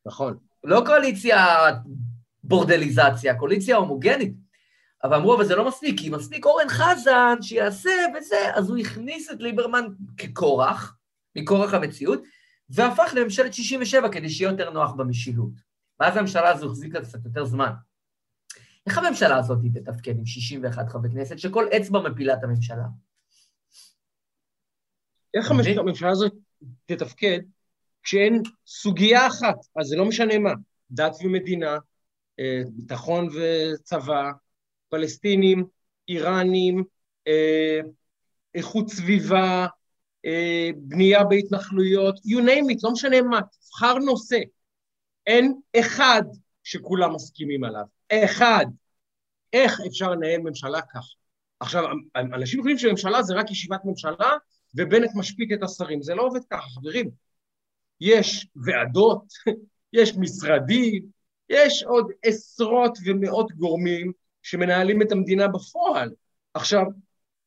נכון. 0.06 0.38
לא 0.64 0.84
קואליציה 0.86 1.46
בורדליזציה, 2.50 3.36
קואליציה 3.36 3.76
הומוגנית. 3.78 4.34
אבל 5.04 5.16
אמרו, 5.16 5.36
אבל 5.36 5.46
זה 5.46 5.56
לא 5.56 5.68
מספיק, 5.68 6.00
כי 6.00 6.10
מספיק 6.10 6.46
אורן 6.46 6.70
חזן 6.70 7.42
שיעשה 7.42 7.90
וזה, 8.18 8.56
אז 8.56 8.70
הוא 8.70 8.78
הכניס 8.78 9.32
את 9.32 9.42
ליברמן 9.42 9.86
כקורח, 10.18 10.98
מכורח 11.36 11.74
המציאות, 11.74 12.24
והפך 12.70 13.14
לממשלת 13.16 13.54
67 13.54 14.10
כדי 14.10 14.30
שיהיה 14.30 14.52
יותר 14.52 14.70
נוח 14.70 14.92
במשילות. 14.92 15.52
ואז 16.00 16.18
הממשלה 16.18 16.50
הזו 16.50 16.68
החזיקה 16.68 17.02
קצת 17.02 17.26
יותר 17.26 17.46
זמן. 17.46 17.72
איך 18.88 18.98
הממשלה 18.98 19.38
הזאת 19.38 19.60
תתפקד 19.74 20.18
עם 20.18 20.26
61 20.26 20.90
חברי 20.90 21.12
כנסת, 21.12 21.40
שכל 21.40 21.66
אצבע 21.78 22.00
מפילה 22.10 22.34
את 22.34 22.44
הממשלה? 22.44 22.86
איך? 25.34 25.52
המש- 25.52 25.78
הממשלה 25.80 26.10
הזאת 26.10 26.34
תתפקד 26.86 27.40
כשאין 28.04 28.42
סוגיה 28.68 29.28
אחת, 29.28 29.56
אז 29.80 29.88
זה 29.88 29.96
לא 29.96 30.06
משנה 30.06 30.40
מה, 30.40 30.52
דת 30.92 31.16
ומדינה, 31.24 31.78
ביטחון 32.76 33.30
וצבא, 33.36 34.32
פלסטינים, 34.90 35.66
איראנים, 36.08 36.84
אה, 37.28 37.80
איכות 38.56 38.90
סביבה, 38.90 39.68
אה, 40.26 40.70
בנייה 40.76 41.24
בהתנחלויות, 41.24 42.16
you 42.16 42.40
name 42.40 42.74
it, 42.74 42.80
לא 42.84 42.92
משנה 42.92 43.22
מה, 43.22 43.40
תבחר 43.42 43.94
נושא. 43.94 44.40
אין 45.28 45.60
אחד 45.80 46.24
שכולם 46.64 47.14
מסכימים 47.16 47.64
עליו. 47.64 47.84
אחד. 48.12 48.66
איך 49.54 49.80
אפשר 49.88 50.12
לנהל 50.12 50.42
ממשלה 50.42 50.82
כך? 50.82 51.06
עכשיו, 51.60 51.84
אנשים 52.16 52.60
חושבים 52.60 52.78
שממשלה 52.78 53.24
זה 53.24 53.36
רק 53.36 53.52
ישיבת 53.52 53.82
ממשלה, 53.86 54.32
ובנט 54.76 55.10
משפיט 55.16 55.52
את 55.54 55.64
השרים. 55.64 56.02
זה 56.02 56.16
לא 56.16 56.22
עובד 56.22 56.42
ככה, 56.50 56.70
חברים. 56.70 57.10
יש 58.02 58.48
ועדות, 58.56 59.24
יש 60.00 60.18
משרדים, 60.18 61.06
יש 61.50 61.84
עוד 61.84 62.12
עשרות 62.24 62.98
ומאות 63.06 63.52
גורמים 63.52 64.12
שמנהלים 64.44 65.02
את 65.02 65.12
המדינה 65.12 65.48
בפועל. 65.48 66.10
עכשיו, 66.54 66.84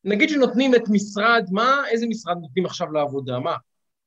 נגיד 0.03 0.29
שנותנים 0.29 0.75
את 0.75 0.83
משרד, 0.89 1.45
מה, 1.51 1.83
איזה 1.89 2.07
משרד 2.07 2.37
נותנים 2.41 2.65
עכשיו 2.65 2.91
לעבודה? 2.91 3.39
מה? 3.39 3.55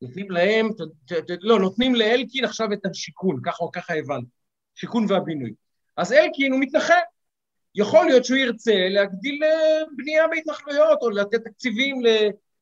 נותנים 0.03 0.31
להם, 0.31 0.73
ת, 0.73 0.81
ת, 1.13 1.13
ת, 1.13 1.31
לא, 1.41 1.59
נותנים 1.59 1.95
לאלקין 1.95 2.45
עכשיו 2.45 2.73
את 2.73 2.87
השיכון, 2.87 3.41
ככה 3.45 3.65
או 3.65 3.73
ככה 3.73 3.95
הבנתי, 3.95 4.31
שיכון 4.75 5.07
והבינוי. 5.09 5.53
אז 5.97 6.13
אלקין 6.13 6.53
הוא 6.53 6.61
מתנחל. 6.61 6.95
יכול 7.75 8.07
להיות 8.07 8.25
שהוא 8.25 8.39
ירצה 8.39 8.89
להגדיל 8.91 9.45
אה, 9.45 9.83
בנייה 9.97 10.29
בהתנחלויות, 10.29 10.99
או 11.03 11.11
לתת 11.11 11.45
תקציבים 11.45 11.97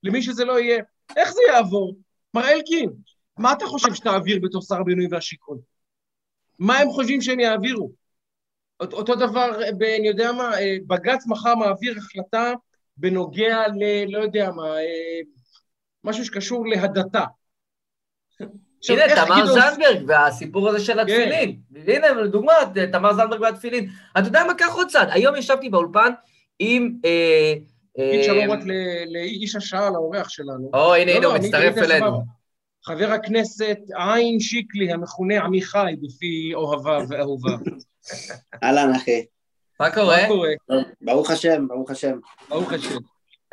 למי 0.02 0.22
שזה 0.22 0.44
לא 0.44 0.60
יהיה. 0.60 0.82
איך 1.16 1.32
זה 1.32 1.40
יעבור? 1.48 1.96
מר 2.34 2.48
אלקין, 2.48 2.90
מה 3.38 3.52
אתה 3.52 3.66
חושב 3.66 3.94
שתעביר 3.94 4.38
בתור 4.42 4.62
שר 4.62 4.80
הבינוי 4.80 5.06
והשיכון? 5.10 5.73
מה 6.58 6.78
הם 6.78 6.90
חושבים 6.90 7.20
שהם 7.20 7.40
יעבירו? 7.40 7.90
אות- 8.80 8.92
אותו 8.92 9.14
דבר, 9.14 9.50
ב- 9.78 9.82
אני 9.82 10.08
יודע 10.08 10.32
מה, 10.32 10.58
אה, 10.60 10.76
בג"ץ 10.86 11.26
מחר 11.26 11.54
מעביר 11.54 11.94
החלטה 11.98 12.52
בנוגע 12.96 13.68
ל... 13.68 13.82
לא 14.12 14.18
יודע 14.18 14.50
מה, 14.50 14.76
אה, 14.76 15.20
משהו 16.04 16.24
שקשור 16.24 16.66
להדתה. 16.66 17.24
הנה, 18.90 19.02
תמר 19.26 19.46
זנדברג 19.46 20.04
והסיפור 20.08 20.68
הזה 20.68 20.80
של 20.84 20.98
התפילין. 21.00 21.56
הנה, 21.86 22.12
לדוגמה, 22.12 22.52
תמר 22.92 23.12
זנדברג 23.12 23.40
והתפילין. 23.40 23.88
אתה 24.12 24.26
יודע 24.28 24.44
מה, 24.46 24.54
קח 24.54 24.74
עוד 24.74 24.88
צעד. 24.88 25.08
היום 25.10 25.36
ישבתי 25.36 25.68
באולפן 25.68 26.12
עם 26.58 26.96
אה, 27.04 27.54
תגיד 27.96 28.24
שלום 28.24 28.50
אה, 28.50 28.56
רק 28.56 28.60
לאיש 29.06 29.56
השעה, 29.56 29.90
לאורח 29.90 30.28
שלנו. 30.28 30.70
או, 30.74 30.94
הנה, 30.94 31.12
לא, 31.12 31.16
הנה, 31.16 31.26
הוא 31.26 31.34
לא, 31.34 31.36
אני- 31.36 31.46
מצטרף 31.46 31.76
אלינו. 31.78 32.22
חבר 32.86 33.12
הכנסת 33.12 33.78
עין 33.94 34.40
שיקלי, 34.40 34.92
המכונה 34.92 35.44
עמיחי 35.44 35.94
בפי 36.02 36.54
אוהביו 36.54 37.02
ואהוביו. 37.08 37.58
אהלן, 38.64 38.92
אחי. 38.96 39.24
מה 39.80 39.90
קורה? 39.90 40.22
מה 40.22 40.28
קורה? 40.28 40.50
ברוך 41.00 41.30
השם, 41.30 41.68
ברוך 41.68 41.90
השם. 41.90 42.18
ברוך 42.48 42.72
השם. 42.72 42.96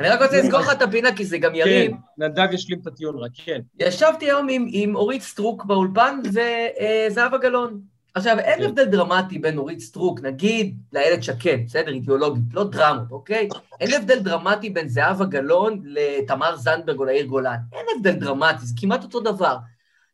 אני 0.00 0.08
רק 0.08 0.22
רוצה 0.22 0.42
לסגור 0.42 0.60
לך 0.60 0.72
את 0.72 0.82
הפינה, 0.82 1.16
כי 1.16 1.24
זה 1.24 1.38
גם 1.38 1.54
יריב. 1.54 1.90
כן, 1.90 1.96
נדב 2.24 2.52
ישלים 2.52 2.78
את 2.82 2.86
הטיעון 2.86 3.18
רק, 3.18 3.30
כן. 3.44 3.60
ישבתי 3.78 4.24
היום 4.24 4.46
עם, 4.50 4.66
עם 4.70 4.96
אורית 4.96 5.22
סטרוק 5.22 5.64
באולפן 5.64 6.20
וזהבה 6.24 7.38
גלאון. 7.38 7.91
עכשיו, 8.14 8.38
אין 8.38 8.58
כן. 8.58 8.64
הבדל 8.64 8.84
דרמטי 8.84 9.38
בין 9.38 9.58
אורית 9.58 9.80
סטרוק, 9.80 10.20
נגיד, 10.20 10.76
לאיילת 10.92 11.22
שקד, 11.22 11.58
בסדר, 11.66 11.92
אידיאולוגית, 11.92 12.42
לא 12.52 12.64
דרמות, 12.64 13.10
אוקיי? 13.10 13.48
אין 13.80 13.94
הבדל 13.94 14.18
דרמטי 14.18 14.70
בין 14.70 14.88
זהבה 14.88 15.24
גלאון 15.24 15.82
לתמר 15.84 16.56
זנדברג 16.56 16.98
או 16.98 17.04
ליאיר 17.04 17.26
גולן. 17.26 17.56
אין 17.72 17.86
הבדל 17.96 18.12
דרמטי, 18.12 18.66
זה 18.66 18.74
כמעט 18.80 19.02
אותו 19.02 19.20
דבר. 19.20 19.56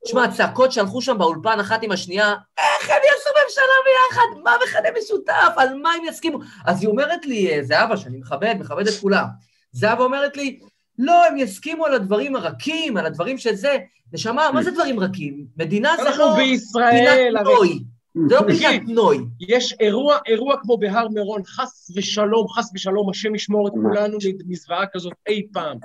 תשמע, 0.05 0.25
הצעקות 0.25 0.73
שהלכו 0.73 1.03
שם 1.03 1.19
באולפן 1.19 1.61
אחת 1.61 1.83
עם 1.83 1.93
השנייה, 1.93 2.35
איך 2.59 2.91
הם 2.91 2.97
יעשו 2.97 3.31
ממשלה 3.45 3.65
ביחד? 3.85 4.41
מה 4.45 4.57
מכנה 4.65 4.89
משותף? 5.03 5.55
על 5.57 5.75
מה 5.75 5.91
הם 5.93 6.05
יסכימו? 6.05 6.39
אז 6.67 6.83
היא 6.83 6.89
אומרת 6.89 7.27
לי, 7.27 7.53
אה, 7.53 7.63
זהבה, 7.63 7.97
שאני 7.97 8.19
מכבד, 8.19 8.55
מכבד 8.59 8.89
את 8.89 8.95
כולם, 9.01 9.25
זהבה 9.73 10.05
אומרת 10.05 10.37
לי, 10.37 10.61
לא, 10.99 11.25
הם 11.27 11.37
יסכימו 11.37 11.87
על 11.87 11.95
הדברים 11.95 12.37
הרכים, 12.37 12.97
על 12.97 13.07
הדברים 13.07 13.39
של 13.39 13.55
זה. 13.55 13.79
נשמה, 14.13 14.51
מה 14.55 14.63
זה 14.63 14.71
דברים 14.71 15.01
רכים? 15.01 15.47
מדינה 15.57 15.93
זה 15.97 16.03
אנחנו 16.03 16.19
לא 16.25 16.35
בישראל, 16.37 17.31
פינת 17.33 17.45
נוי. 17.45 17.83
זה 18.29 18.35
לא. 18.35 18.41
פינת 18.47 18.83
נוי. 18.89 19.19
יש 19.41 19.75
אירוע, 19.81 20.19
אירוע 20.27 20.57
כמו 20.63 20.79
בהר 20.79 21.09
מירון, 21.09 21.43
חס 21.45 21.91
ושלום, 21.97 22.49
חס 22.49 22.71
ושלום, 22.75 23.11
השם 23.11 23.35
ישמור 23.35 23.69
את 23.69 23.73
כולנו 23.73 24.19
מזוועה 24.47 24.85
כזאת 24.93 25.13
אי 25.29 25.47
פעם. 25.53 25.79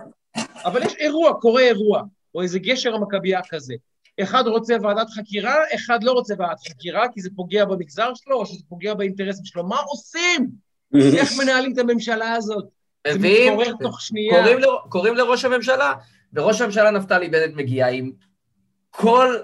אבל 0.66 0.84
יש 0.84 0.94
אירוע, 1.00 1.34
קורה 1.34 1.62
אירוע, 1.62 2.02
או 2.36 2.42
איזה 2.42 2.60
גשר 2.60 2.96
המכבייה 2.96 3.40
כזה. 3.50 3.74
אחד 4.22 4.48
רוצה 4.48 4.76
ועדת 4.82 5.10
חקירה, 5.10 5.56
אחד 5.76 6.04
לא 6.04 6.12
רוצה 6.12 6.34
ועדת 6.38 6.60
חקירה, 6.70 7.08
כי 7.14 7.22
זה 7.22 7.30
פוגע 7.36 7.66
במגזר 7.66 8.10
שלו, 8.16 8.36
או 8.36 8.46
שזה 8.46 8.64
פוגע 8.70 8.94
באינטרסים 8.94 9.46
שלו. 9.46 9.64
מה 9.68 9.78
עושים? 9.80 10.50
איך 11.18 11.32
מנהלים 11.40 11.74
את 11.74 11.78
הממשלה 11.78 12.34
הזאת? 12.34 12.66
זה 13.08 13.18
מביאים, 13.20 13.54
מתפורר 13.54 13.74
תוך 13.82 14.02
שנייה. 14.02 14.40
קוראים 14.44 14.60
ל- 14.60 14.90
קוראים 14.90 15.16
לראש 15.16 15.46
הממשלה, 15.46 15.94
וראש 16.34 16.62
הממשלה 16.62 16.92
נפתלי 16.92 17.30
בנט 17.30 17.56
מגיע 17.56 17.88
עם 17.88 18.12
כל 18.90 19.36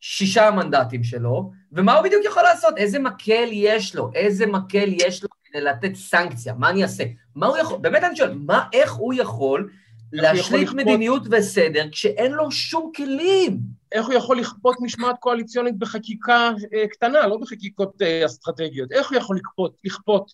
שישה 0.00 0.48
המנדטים 0.48 1.04
שלו, 1.04 1.52
ומה 1.72 1.94
הוא 1.94 2.04
בדיוק 2.04 2.24
יכול 2.24 2.42
לעשות? 2.42 2.78
איזה 2.78 2.98
מקל 2.98 3.48
יש 3.52 3.94
לו? 3.94 4.10
איזה 4.14 4.46
מקל 4.46 4.88
יש 5.06 5.22
לו 5.22 5.28
כדי 5.44 5.60
לתת 5.60 5.94
סנקציה? 5.94 6.54
מה 6.54 6.70
אני 6.70 6.82
אעשה? 6.82 7.04
מה 7.34 7.46
הוא 7.46 7.56
יכול, 7.56 7.78
באמת 7.78 8.04
אני 8.04 8.16
שואל, 8.16 8.34
מה, 8.34 8.64
איך 8.72 8.92
הוא 8.92 9.14
יכול 9.14 9.70
להשליט 10.12 10.62
לכפות? 10.62 10.76
מדיניות 10.76 11.22
וסדר 11.30 11.88
כשאין 11.92 12.32
לו 12.32 12.50
שום 12.50 12.92
כלים? 12.96 13.58
איך 13.92 14.06
הוא 14.06 14.14
יכול 14.14 14.38
לכפות 14.38 14.76
משמעת 14.80 15.16
קואליציונית 15.20 15.78
בחקיקה 15.78 16.50
אה, 16.74 16.88
קטנה, 16.88 17.26
לא 17.26 17.36
בחקיקות 17.36 18.02
אה, 18.02 18.26
אסטרטגיות? 18.26 18.92
איך 18.92 19.10
הוא 19.10 19.18
יכול 19.18 19.36
לכפות, 19.36 19.76
לכפות 19.84 20.32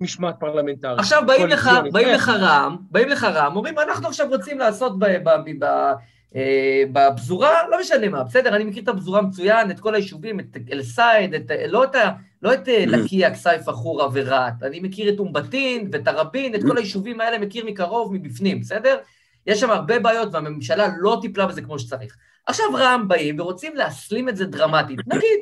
משמעת 0.00 0.34
פרלמנטרית? 0.40 0.98
עכשיו 0.98 1.22
באים 1.26 1.46
לך? 1.46 1.70
באים 1.92 2.08
איך? 2.08 2.22
לך 2.22 2.28
רע"מ, 2.28 2.76
באים 2.90 3.08
לך 3.08 3.24
רע"מ, 3.24 3.56
אומרים, 3.56 3.78
אנחנו 3.78 4.08
עכשיו 4.08 4.28
רוצים 4.28 4.58
לעשות 4.58 4.98
ב, 4.98 5.04
ב, 5.04 5.28
ב, 5.44 5.64
ב, 5.64 5.92
אה, 6.36 6.82
בפזורה, 6.92 7.68
לא 7.70 7.80
משנה 7.80 8.08
מה, 8.08 8.24
בסדר, 8.24 8.56
אני 8.56 8.64
מכיר 8.64 8.82
את 8.82 8.88
הפזורה 8.88 9.22
מצוין, 9.22 9.70
את 9.70 9.80
כל 9.80 9.94
היישובים, 9.94 10.40
את 10.40 10.56
אל-סייד, 10.72 11.34
לא 11.68 11.84
את, 11.84 11.94
ה, 11.94 12.10
לא 12.42 12.54
את 12.54 12.68
אה, 12.68 12.84
לקיה, 12.86 13.34
כסייפה, 13.34 13.72
חורה 13.72 14.08
ורהט, 14.12 14.62
אני 14.62 14.80
מכיר 14.80 15.14
את 15.14 15.18
אום 15.18 15.32
בטין 15.32 15.88
ואת 15.92 16.04
תראבין, 16.04 16.54
את 16.54 16.60
כל 16.68 16.76
היישובים 16.76 17.20
האלה 17.20 17.38
מכיר 17.38 17.66
מקרוב, 17.66 18.14
מבפנים, 18.14 18.60
בסדר? 18.60 18.98
יש 19.46 19.60
שם 19.60 19.70
הרבה 19.70 19.98
בעיות 19.98 20.28
והממשלה 20.32 20.88
לא 20.98 21.18
טיפלה 21.20 21.46
בזה 21.46 21.62
כמו 21.62 21.78
שצריך. 21.78 22.16
עכשיו 22.46 22.66
רע"מ 22.74 23.08
באים 23.08 23.40
ורוצים 23.40 23.76
להסלים 23.76 24.28
את 24.28 24.36
זה 24.36 24.46
דרמטית. 24.46 24.98
נגיד, 25.06 25.38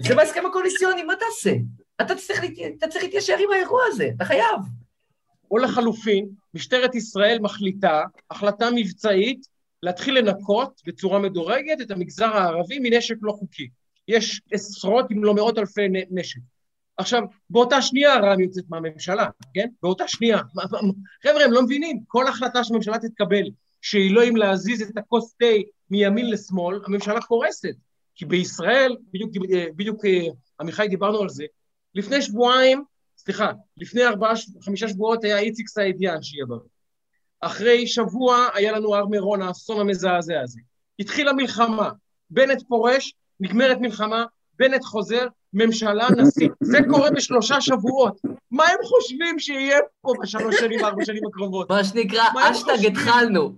זה 0.00 0.14
בהסכם 0.14 0.46
הקואליציוני, 0.46 1.02
מה 1.02 1.14
תעשה? 1.16 1.52
אתה 2.00 2.14
צריך, 2.14 2.40
אתה 2.78 2.88
צריך 2.88 3.04
להתיישר 3.04 3.36
עם 3.38 3.52
האירוע 3.52 3.82
הזה, 3.86 4.08
אתה 4.16 4.24
חייב. 4.24 4.60
או 5.50 5.58
לחלופין, 5.58 6.28
משטרת 6.54 6.94
ישראל 6.94 7.38
מחליטה, 7.38 8.02
החלטה 8.30 8.68
מבצעית, 8.74 9.46
להתחיל 9.82 10.18
לנקות 10.18 10.82
בצורה 10.86 11.18
מדורגת 11.18 11.80
את 11.80 11.90
המגזר 11.90 12.36
הערבי 12.36 12.78
מנשק 12.78 13.16
לא 13.22 13.32
חוקי. 13.32 13.68
יש 14.08 14.40
עשרות 14.52 15.12
אם 15.12 15.24
לא 15.24 15.34
מאות 15.34 15.58
אלפי 15.58 15.82
נשק. 16.10 16.40
עכשיו, 16.96 17.22
באותה 17.50 17.82
שנייה 17.82 18.18
רע"מ 18.18 18.40
יוצאת 18.40 18.64
מהממשלה, 18.68 19.26
כן? 19.54 19.68
באותה 19.82 20.08
שנייה. 20.08 20.38
חבר'ה, 21.22 21.44
הם 21.44 21.52
לא 21.52 21.62
מבינים, 21.62 22.00
כל 22.06 22.28
החלטה 22.28 22.64
שהממשלה 22.64 22.98
תתקבל, 22.98 23.44
שהיא 23.82 24.14
לא 24.14 24.24
אם 24.28 24.36
להזיז 24.36 24.82
את 24.82 24.96
הכוס 24.96 25.34
תה 25.38 25.46
מימין 25.90 26.30
לשמאל, 26.30 26.80
הממשלה 26.86 27.20
קורסת. 27.20 27.74
כי 28.14 28.24
בישראל, 28.24 28.96
בדיוק, 29.12 29.30
בדיוק 29.76 30.04
אה, 30.04 30.26
עמיחי 30.60 30.88
דיברנו 30.88 31.20
על 31.20 31.28
זה, 31.28 31.44
לפני 31.96 32.22
שבועיים, 32.22 32.84
סליחה, 33.18 33.52
לפני 33.76 34.04
ארבעה, 34.04 34.32
חמישה 34.64 34.88
שבועות 34.88 35.24
היה 35.24 35.38
איציק 35.38 35.68
סעידיאן, 35.68 36.22
שיהיה 36.22 36.46
ברור. 36.46 36.68
אחרי 37.40 37.86
שבוע 37.86 38.48
היה 38.54 38.72
לנו 38.72 38.94
הר 38.94 39.06
מירון, 39.06 39.42
האסון 39.42 39.80
המזעזע 39.80 40.40
הזה. 40.40 40.60
התחילה 40.98 41.32
מלחמה, 41.32 41.90
בנט 42.30 42.62
פורש, 42.68 43.14
נגמרת 43.40 43.78
מלחמה, 43.80 44.24
בנט 44.58 44.84
חוזר, 44.84 45.26
ממשלה, 45.52 46.06
נשיא. 46.16 46.48
זה 46.60 46.78
קורה 46.90 47.10
בשלושה 47.10 47.60
שבועות. 47.60 48.20
מה 48.50 48.64
הם 48.64 48.78
חושבים 48.82 49.38
שיהיה 49.38 49.78
פה 50.00 50.12
בשלוש 50.22 50.56
שנים, 50.60 50.84
ארבע 50.84 51.04
שנים 51.04 51.22
הקרובות? 51.28 51.70
מה 51.70 51.84
שנקרא, 51.84 52.24
אשטג? 52.50 52.86
התחלנו. 52.86 53.52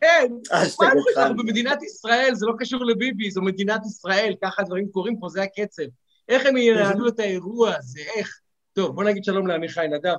כן, 0.00 0.26
מה 0.50 0.58
הם 0.58 0.68
חושבים? 0.68 0.92
אנחנו 1.16 1.36
במדינת 1.36 1.82
ישראל, 1.82 2.34
זה 2.34 2.46
לא 2.46 2.52
קשור 2.58 2.84
לביבי, 2.84 3.30
זו 3.30 3.42
מדינת 3.42 3.86
ישראל, 3.86 4.34
ככה 4.42 4.62
הדברים 4.62 4.88
קורים 4.88 5.18
פה, 5.18 5.28
זה 5.28 5.42
הקצב. 5.42 5.82
איך 6.28 6.46
הם 6.46 6.56
ינהלו 6.56 7.08
את 7.08 7.18
האירוע 7.18 7.74
הזה, 7.76 8.00
איך? 8.16 8.40
טוב, 8.72 8.94
בוא 8.94 9.04
נגיד 9.04 9.24
שלום 9.24 9.46
לעמיחי 9.46 9.86
נדב, 9.90 10.16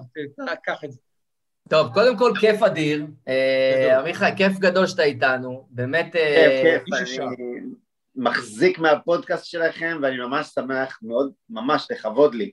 קח 0.63 0.83
את 0.83 0.91
זה. 0.91 0.99
טוב, 1.69 1.93
קודם 1.93 2.17
כל, 2.17 2.31
כיף 2.39 2.63
אדיר. 2.63 3.05
אה. 3.27 3.99
עמיחי, 3.99 4.29
כיף 4.37 4.59
גדול 4.59 4.87
שאתה 4.87 5.03
איתנו. 5.03 5.67
באמת... 5.69 6.15
אה, 6.15 6.61
כיף, 6.63 6.99
כיף. 6.99 7.19
אני 7.19 7.59
מחזיק 8.15 8.79
מהפודקאסט 8.79 9.45
שלכם, 9.45 9.99
ואני 10.01 10.17
ממש 10.17 10.47
שמח 10.47 10.99
מאוד, 11.01 11.31
ממש 11.49 11.87
לכבוד 11.91 12.35
לי 12.35 12.51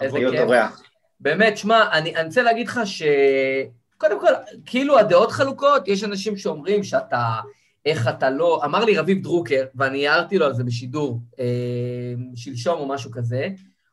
להיות. 0.00 0.34
אורח. 0.34 0.82
באמת, 1.20 1.58
שמע, 1.58 1.92
אני, 1.92 2.16
אני 2.16 2.26
רוצה 2.26 2.42
להגיד 2.42 2.68
לך 2.68 2.80
ש... 2.84 3.02
קודם 3.98 4.20
כל, 4.20 4.32
כאילו 4.66 4.98
הדעות 4.98 5.32
חלוקות, 5.32 5.88
יש 5.88 6.04
אנשים 6.04 6.36
שאומרים 6.36 6.84
שאתה, 6.84 7.40
איך 7.88 8.08
אתה 8.08 8.30
לא... 8.30 8.60
אמר 8.64 8.84
לי 8.84 8.98
רביב 8.98 9.22
דרוקר, 9.22 9.64
ואני 9.74 10.08
הערתי 10.08 10.38
לו 10.38 10.46
על 10.46 10.54
זה 10.54 10.64
בשידור, 10.64 11.20
אה, 11.38 12.14
שלשום 12.34 12.80
או 12.80 12.88
משהו 12.88 13.10
כזה, 13.10 13.48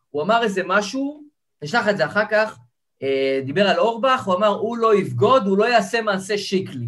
הוא 0.10 0.22
אמר 0.22 0.44
איזה 0.44 0.62
משהו, 0.66 1.24
נשלח 1.62 1.90
את 1.90 1.98
זה 1.98 2.06
אחר 2.06 2.24
כך, 2.32 2.58
אה, 3.04 3.42
דיבר 3.46 3.68
על 3.68 3.80
אורבך, 3.80 4.24
הוא 4.26 4.36
אמר, 4.36 4.48
הוא 4.48 4.78
לא 4.78 4.96
יבגוד, 4.96 5.48
הוא 5.48 5.58
לא 5.58 5.66
יעשה 5.66 6.02
מעשה 6.02 6.38
שיקלי. 6.38 6.88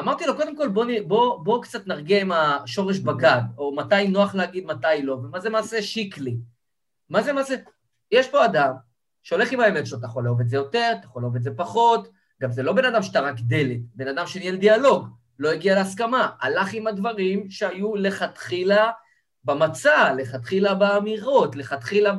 אמרתי 0.00 0.26
לו, 0.26 0.36
קודם 0.36 0.56
כל, 0.56 0.68
בוא, 0.68 0.84
בוא, 1.06 1.44
בוא 1.44 1.62
קצת 1.62 1.86
נרגיע 1.86 2.20
עם 2.20 2.32
השורש 2.32 2.98
בגד, 2.98 3.42
או 3.58 3.74
מתי 3.76 4.08
נוח 4.08 4.34
להגיד, 4.34 4.66
מתי 4.66 5.02
לא, 5.02 5.12
ומה 5.12 5.40
זה 5.40 5.50
מעשה 5.50 5.82
שיקלי. 5.82 6.36
מה 7.10 7.22
זה 7.22 7.32
מעשה... 7.32 7.54
יש 8.10 8.28
פה 8.28 8.44
אדם 8.44 8.72
שהולך 9.22 9.52
עם 9.52 9.60
האמת 9.60 9.86
שלו, 9.86 9.98
אתה 9.98 10.06
יכול 10.06 10.24
לאהוב 10.24 10.40
את 10.40 10.48
זה 10.48 10.56
יותר, 10.56 10.92
אתה 10.98 11.06
יכול 11.06 11.22
לאהוב 11.22 11.36
את 11.36 11.42
זה 11.42 11.50
פחות, 11.56 12.08
גם 12.42 12.52
זה 12.52 12.62
לא 12.62 12.72
בן 12.72 12.84
אדם 12.84 13.02
שאתה 13.02 13.20
רק 13.20 13.34
דלת, 13.40 13.80
בן 13.94 14.08
אדם 14.08 14.26
שניהל 14.26 14.56
דיאלוג, 14.56 15.08
לא 15.40 15.52
הגיע 15.52 15.74
להסכמה, 15.74 16.30
הלך 16.40 16.72
עם 16.72 16.86
הדברים 16.86 17.50
שהיו 17.50 17.96
לכתחילה 17.96 18.90
במצע, 19.44 20.14
לכתחילה 20.14 20.74
באמירות, 20.74 21.56
לכתחילה. 21.56 22.12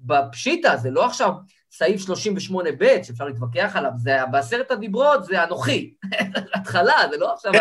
בפשיטה, 0.00 0.76
זה 0.76 0.90
לא 0.90 1.06
עכשיו 1.06 1.32
סעיף 1.72 2.00
38ב' 2.00 3.04
שאפשר 3.04 3.24
להתווכח 3.24 3.72
עליו, 3.76 3.90
זה 3.96 4.16
בעשרת 4.30 4.70
הדיברות, 4.70 5.24
זה 5.24 5.44
אנוכי. 5.44 5.94
התחלה, 6.54 6.94
זה 7.10 7.16
לא 7.16 7.32
עכשיו... 7.32 7.52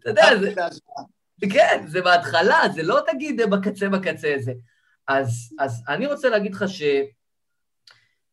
אתה 0.00 0.10
יודע, 0.10 0.36
זה... 0.40 0.52
כן, 1.52 1.84
זה 1.86 2.00
בהתחלה, 2.00 2.60
זה 2.74 2.82
לא 2.82 3.00
תגיד 3.06 3.40
בקצה 3.50 3.88
בקצה 3.88 4.34
זה. 4.38 4.52
אז, 5.08 5.54
אז 5.58 5.82
אני 5.88 6.06
רוצה 6.06 6.28
להגיד 6.28 6.54
לך 6.54 6.64
ש... 6.68 6.82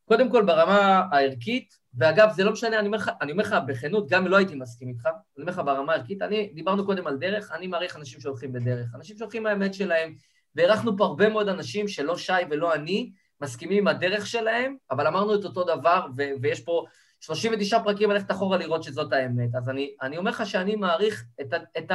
קודם 0.06 0.30
כל 0.30 0.46
ברמה 0.46 1.04
הערכית, 1.12 1.81
ואגב, 1.98 2.30
זה 2.32 2.44
לא 2.44 2.52
משנה, 2.52 2.80
אני 2.80 3.32
אומר 3.32 3.44
לך, 3.44 3.56
בכנות, 3.68 4.10
גם 4.10 4.28
לא 4.28 4.38
הייתי 4.38 4.56
מסכים 4.56 4.90
איתך, 4.90 5.06
אני 5.06 5.42
אומר 5.42 5.52
לך 5.52 5.62
ברמה 5.66 5.94
הערכית, 5.94 6.22
אני, 6.22 6.52
דיברנו 6.54 6.86
קודם 6.86 7.08
על 7.08 7.18
דרך, 7.18 7.52
אני 7.52 7.68
מעריך 7.68 7.96
אנשים 7.96 8.20
שהולכים 8.20 8.54
בדרך, 8.54 8.96
אנשים 8.96 9.18
שהולכים 9.18 9.44
מהאמת 9.44 9.74
שלהם, 9.74 10.16
והערכנו 10.56 10.98
פה 10.98 11.06
הרבה 11.06 11.30
מאוד 11.30 11.48
אנשים 11.48 11.88
שלא 11.88 12.18
שי 12.18 12.34
ולא 12.50 12.74
אני 12.74 13.12
מסכימים 13.42 13.78
עם 13.78 13.88
הדרך 13.88 14.28
שלהם, 14.28 14.76
אבל 14.92 15.08
אמרנו 15.08 15.36
את 15.36 15.44
אותו 15.44 15.64
דבר, 15.64 16.08
ו- 16.18 16.32
ויש 16.42 16.60
פה 16.60 16.86
39 17.20 17.80
פרקים 17.84 18.12
ללכת 18.12 18.32
אחורה 18.32 18.58
לראות 18.58 18.84
שזאת 18.84 19.14
האמת. 19.14 19.56
אז 19.56 19.70
אני, 19.70 19.96
אני 20.02 20.18
אומר 20.18 20.32
לך 20.32 20.46
שאני 20.46 20.76
מעריך 20.76 21.26
את, 21.42 21.54
את 21.78 21.92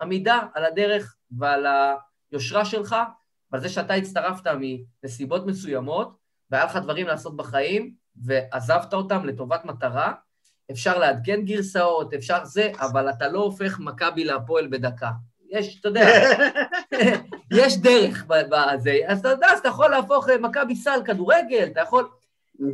העמידה 0.00 0.40
על 0.54 0.64
הדרך 0.64 1.16
ועל 1.38 1.66
היושרה 2.32 2.64
שלך, 2.64 2.96
ועל 3.52 3.60
זה 3.60 3.68
שאתה 3.68 3.94
הצטרפת 3.94 4.50
מנסיבות 4.60 5.46
מסוימות, 5.46 6.16
והיה 6.50 6.64
לך 6.64 6.76
דברים 6.76 7.06
לעשות 7.06 7.36
בחיים, 7.36 7.94
ועזבת 8.24 8.94
אותם 8.94 9.24
לטובת 9.24 9.64
מטרה, 9.64 10.12
אפשר 10.70 10.98
לעדכן 10.98 11.42
גרסאות, 11.44 12.14
אפשר 12.14 12.44
זה, 12.44 12.72
אבל 12.80 13.10
אתה 13.10 13.28
לא 13.28 13.38
הופך 13.38 13.78
מכבי 13.78 14.24
להפועל 14.24 14.66
בדקה. 14.66 15.10
יש, 15.50 15.80
אתה 15.80 15.88
יודע, 15.88 16.06
יש 17.60 17.78
דרך 17.78 18.24
בזה. 18.24 18.98
אז 19.06 19.18
אתה 19.20 19.28
יודע, 19.28 19.46
אז 19.52 19.58
אתה 19.58 19.68
יכול 19.68 19.90
להפוך 19.90 20.28
אה, 20.28 20.38
מכבי 20.38 20.76
סל 20.76 21.00
כדורגל, 21.04 21.68
אתה 21.72 21.80
יכול... 21.80 22.08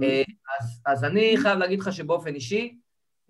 אה, 0.02 0.22
אז, 0.60 0.82
אז 0.86 1.04
אני 1.04 1.36
חייב 1.42 1.58
להגיד 1.58 1.80
לך 1.80 1.92
שבאופן 1.92 2.34
אישי, 2.34 2.78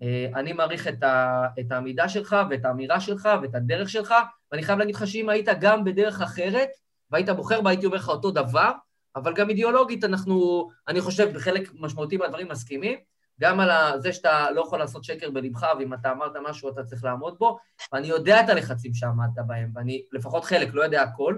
אה, 0.01 0.27
אני 0.35 0.53
מעריך 0.53 0.87
את, 0.87 1.03
ה, 1.03 1.45
את 1.59 1.71
העמידה 1.71 2.09
שלך 2.09 2.35
ואת 2.49 2.65
האמירה 2.65 2.99
שלך 2.99 3.29
ואת 3.41 3.55
הדרך 3.55 3.89
שלך, 3.89 4.13
ואני 4.51 4.63
חייב 4.63 4.79
להגיד 4.79 4.95
לך 4.95 5.07
שאם 5.07 5.29
היית 5.29 5.47
גם 5.61 5.83
בדרך 5.83 6.21
אחרת, 6.21 6.69
והיית 7.11 7.29
בוחר 7.29 7.61
בה, 7.61 7.69
הייתי 7.69 7.85
אומר 7.85 7.97
לך 7.97 8.09
אותו 8.09 8.31
דבר, 8.31 8.71
אבל 9.17 9.33
גם 9.33 9.49
אידיאולוגית 9.49 10.03
אנחנו, 10.03 10.67
אני 10.87 11.01
חושב, 11.01 11.33
בחלק 11.33 11.69
משמעותי 11.73 12.17
מהדברים 12.17 12.47
מסכימים, 12.47 12.99
גם 13.39 13.59
על 13.59 14.01
זה 14.01 14.13
שאתה 14.13 14.51
לא 14.51 14.61
יכול 14.61 14.79
לעשות 14.79 15.03
שקר 15.03 15.29
בלבך, 15.29 15.67
ואם 15.79 15.93
אתה 15.93 16.11
אמרת 16.11 16.31
משהו 16.49 16.69
אתה 16.69 16.83
צריך 16.83 17.03
לעמוד 17.03 17.35
בו, 17.39 17.57
ואני 17.93 18.07
יודע 18.07 18.41
את 18.41 18.49
הלחצים 18.49 18.93
שעמדת 18.93 19.45
בהם, 19.47 19.71
ואני 19.75 20.03
לפחות 20.11 20.45
חלק, 20.45 20.73
לא 20.73 20.83
יודע 20.83 21.01
הכל. 21.01 21.37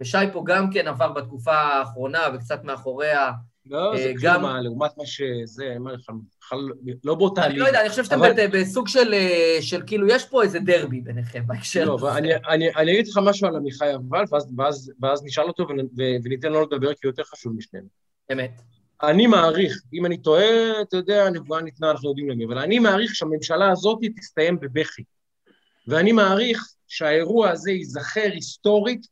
ושי 0.00 0.18
פה 0.32 0.42
גם 0.46 0.70
כן 0.72 0.88
עבר 0.88 1.12
בתקופה 1.12 1.52
האחרונה 1.52 2.20
וקצת 2.34 2.64
מאחוריה 2.64 3.32
לא, 3.66 3.96
זה 3.96 4.12
כלום 4.20 4.32
אה, 4.32 4.38
מה, 4.38 4.60
לעומת 4.60 4.90
מה 4.98 5.06
שזה, 5.06 5.66
אני 5.66 5.76
אומר 5.76 5.94
לך, 5.94 6.10
לא 7.04 7.14
באותה 7.14 7.40
ליגה. 7.40 7.52
אני 7.52 7.58
לא 7.58 7.66
יודע, 7.66 7.80
אני 7.80 7.88
חושב 7.88 8.04
שאתם 8.04 8.20
בסוג 8.52 8.88
של, 8.88 9.14
אה, 9.14 9.58
של 9.60 9.82
כאילו, 9.86 10.06
יש 10.08 10.24
פה 10.24 10.42
איזה 10.42 10.60
דרבי 10.60 11.00
ביניכם 11.00 11.46
בהקשר 11.46 11.84
לא, 11.84 11.94
הזה. 11.94 12.18
אני 12.76 12.92
אגיד 12.92 13.08
לך 13.08 13.20
משהו 13.22 13.48
על 13.48 13.56
עמיחי 13.56 13.94
אבל, 13.94 14.24
ואז 15.02 15.24
נשאל 15.24 15.44
אותו 15.44 15.66
וניתן 16.24 16.52
לו 16.52 16.62
לדבר, 16.62 16.94
כי 16.94 17.06
יותר 17.06 17.22
חשוב 17.24 17.52
משנינו. 17.56 17.86
אמת. 18.32 18.60
אני 19.02 19.26
מעריך, 19.26 19.82
אם 19.92 20.06
אני 20.06 20.18
טועה, 20.18 20.82
אתה 20.82 20.96
יודע, 20.96 21.24
הנבואה 21.24 21.62
ניתנה, 21.62 21.90
אנחנו 21.90 22.08
יודעים 22.08 22.30
למי, 22.30 22.44
אבל 22.44 22.58
אני 22.58 22.78
מעריך 22.78 23.14
שהממשלה 23.14 23.70
הזאת 23.70 23.98
תסתיים 24.16 24.60
בבכי. 24.60 25.02
ואני 25.86 26.12
מעריך 26.12 26.68
שהאירוע 26.88 27.50
הזה 27.50 27.70
ייזכר 27.70 28.30
היסטורית 28.32 29.06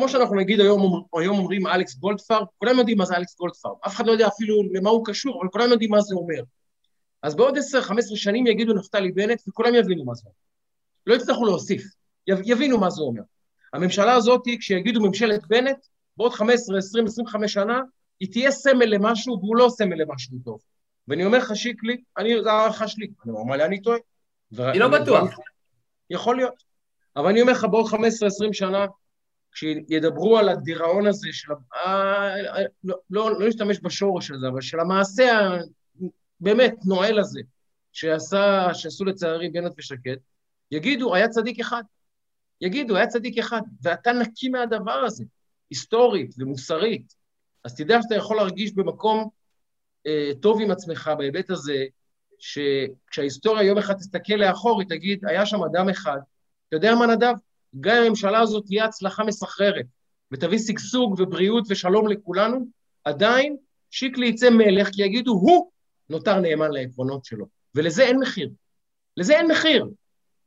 כמו 0.00 0.08
שאנחנו 0.08 0.36
נגיד 0.36 0.60
היום, 0.60 1.04
היום 1.18 1.38
אומרים 1.38 1.66
אלכס 1.66 1.94
גולדפרב, 1.94 2.46
כולם 2.58 2.78
יודעים 2.78 2.98
מה 2.98 3.04
זה 3.04 3.16
אלכס 3.16 3.36
גולדפרב, 3.36 3.72
אף 3.86 3.94
אחד 3.94 4.06
לא 4.06 4.12
יודע 4.12 4.28
אפילו 4.28 4.62
למה 4.72 4.90
הוא 4.90 5.06
קשור, 5.06 5.40
אבל 5.40 5.50
כולם 5.50 5.70
יודעים 5.70 5.90
מה 5.90 6.00
זה 6.00 6.14
אומר. 6.14 6.42
אז 7.22 7.36
בעוד 7.36 7.58
10-15 7.58 7.60
שנים 8.14 8.46
יגידו 8.46 8.74
נפתלי 8.74 9.12
בנט 9.12 9.42
וכולם 9.48 9.74
יבינו 9.74 10.04
מה 10.04 10.14
זה 10.14 10.22
אומר. 10.24 10.34
לא 11.06 11.14
יצטרכו 11.14 11.44
להוסיף, 11.44 11.82
יבינו 12.26 12.78
מה 12.78 12.90
זה 12.90 13.02
אומר. 13.02 13.22
הממשלה 13.72 14.14
הזאת, 14.14 14.42
כשיגידו 14.60 15.00
ממשלת 15.00 15.46
בנט, 15.46 15.78
בעוד 16.16 16.32
15, 16.32 16.78
20, 16.78 17.06
25 17.06 17.52
שנה, 17.52 17.80
היא 18.20 18.32
תהיה 18.32 18.50
סמל 18.50 18.84
למשהו 18.84 19.38
והוא 19.40 19.56
לא 19.56 19.68
סמל 19.68 20.02
למשהו 20.02 20.38
טוב. 20.44 20.60
ואני 21.08 21.24
אומר 21.24 21.38
לך, 21.38 21.56
שיקלי, 21.56 21.96
אני, 22.18 22.42
זו 22.42 22.50
הערכה 22.50 22.88
שלי, 22.88 23.06
אני 23.24 23.32
אומר, 23.32 23.42
מה 23.42 23.64
אני 23.64 23.82
טועה? 23.82 23.98
אני 24.58 24.78
לא 24.78 24.88
בטוח. 24.88 25.38
יכול 26.10 26.36
להיות. 26.36 26.62
אבל 27.16 27.26
אני 27.26 27.40
אומר 27.40 27.52
לך, 27.52 27.64
בעוד 27.64 27.86
15-20 27.86 27.96
שנה, 28.52 28.86
כשידברו 29.52 30.38
על 30.38 30.48
הגירעון 30.48 31.06
הזה 31.06 31.28
של... 31.32 31.52
אה, 31.74 32.36
לא, 32.84 32.96
לא, 33.10 33.32
לא 33.32 33.44
להשתמש 33.44 33.80
בשורש 33.82 34.30
הזה, 34.30 34.48
אבל 34.48 34.60
של 34.60 34.80
המעשה 34.80 35.48
הבאמת 36.40 36.74
נואל 36.84 37.18
הזה, 37.18 37.40
שעשה, 37.92 38.68
שעשו 38.74 39.04
לצערי 39.04 39.48
בנט 39.48 39.72
ושקד, 39.78 40.16
יגידו, 40.70 41.14
היה 41.14 41.28
צדיק 41.28 41.60
אחד. 41.60 41.82
יגידו, 42.60 42.96
היה 42.96 43.06
צדיק 43.06 43.38
אחד, 43.38 43.60
ואתה 43.82 44.12
נקי 44.12 44.48
מהדבר 44.48 45.04
הזה, 45.06 45.24
היסטורית 45.70 46.34
ומוסרית. 46.38 47.14
אז 47.64 47.74
תדע 47.74 47.98
שאתה 48.02 48.14
יכול 48.14 48.36
להרגיש 48.36 48.72
במקום 48.72 49.28
אה, 50.06 50.30
טוב 50.42 50.60
עם 50.60 50.70
עצמך 50.70 51.10
בהיבט 51.18 51.50
הזה, 51.50 51.84
שכשההיסטוריה 52.38 53.62
יום 53.62 53.78
אחד 53.78 53.94
תסתכל 53.94 54.34
לאחור, 54.34 54.80
היא 54.80 54.88
תגיד, 54.88 55.24
היה 55.26 55.46
שם 55.46 55.62
אדם 55.62 55.88
אחד, 55.88 56.18
אתה 56.68 56.76
יודע 56.76 56.94
מה 56.94 57.06
נדב? 57.06 57.34
גם 57.80 57.96
אם 57.96 58.02
הממשלה 58.06 58.40
הזאת 58.40 58.64
תהיה 58.66 58.84
הצלחה 58.84 59.24
מסחררת 59.24 59.86
ותביא 60.32 60.58
שגשוג 60.58 61.20
ובריאות 61.20 61.64
ושלום 61.70 62.08
לכולנו, 62.08 62.66
עדיין 63.04 63.56
שיקלי 63.90 64.26
יצא 64.26 64.50
מלך 64.50 64.88
כי 64.88 65.02
יגידו, 65.02 65.32
הוא 65.32 65.70
נותר 66.08 66.40
נאמן 66.40 66.70
לעקרונות 66.70 67.24
שלו. 67.24 67.46
ולזה 67.74 68.02
אין 68.02 68.18
מחיר. 68.20 68.50
לזה 69.16 69.38
אין 69.38 69.50
מחיר. 69.50 69.86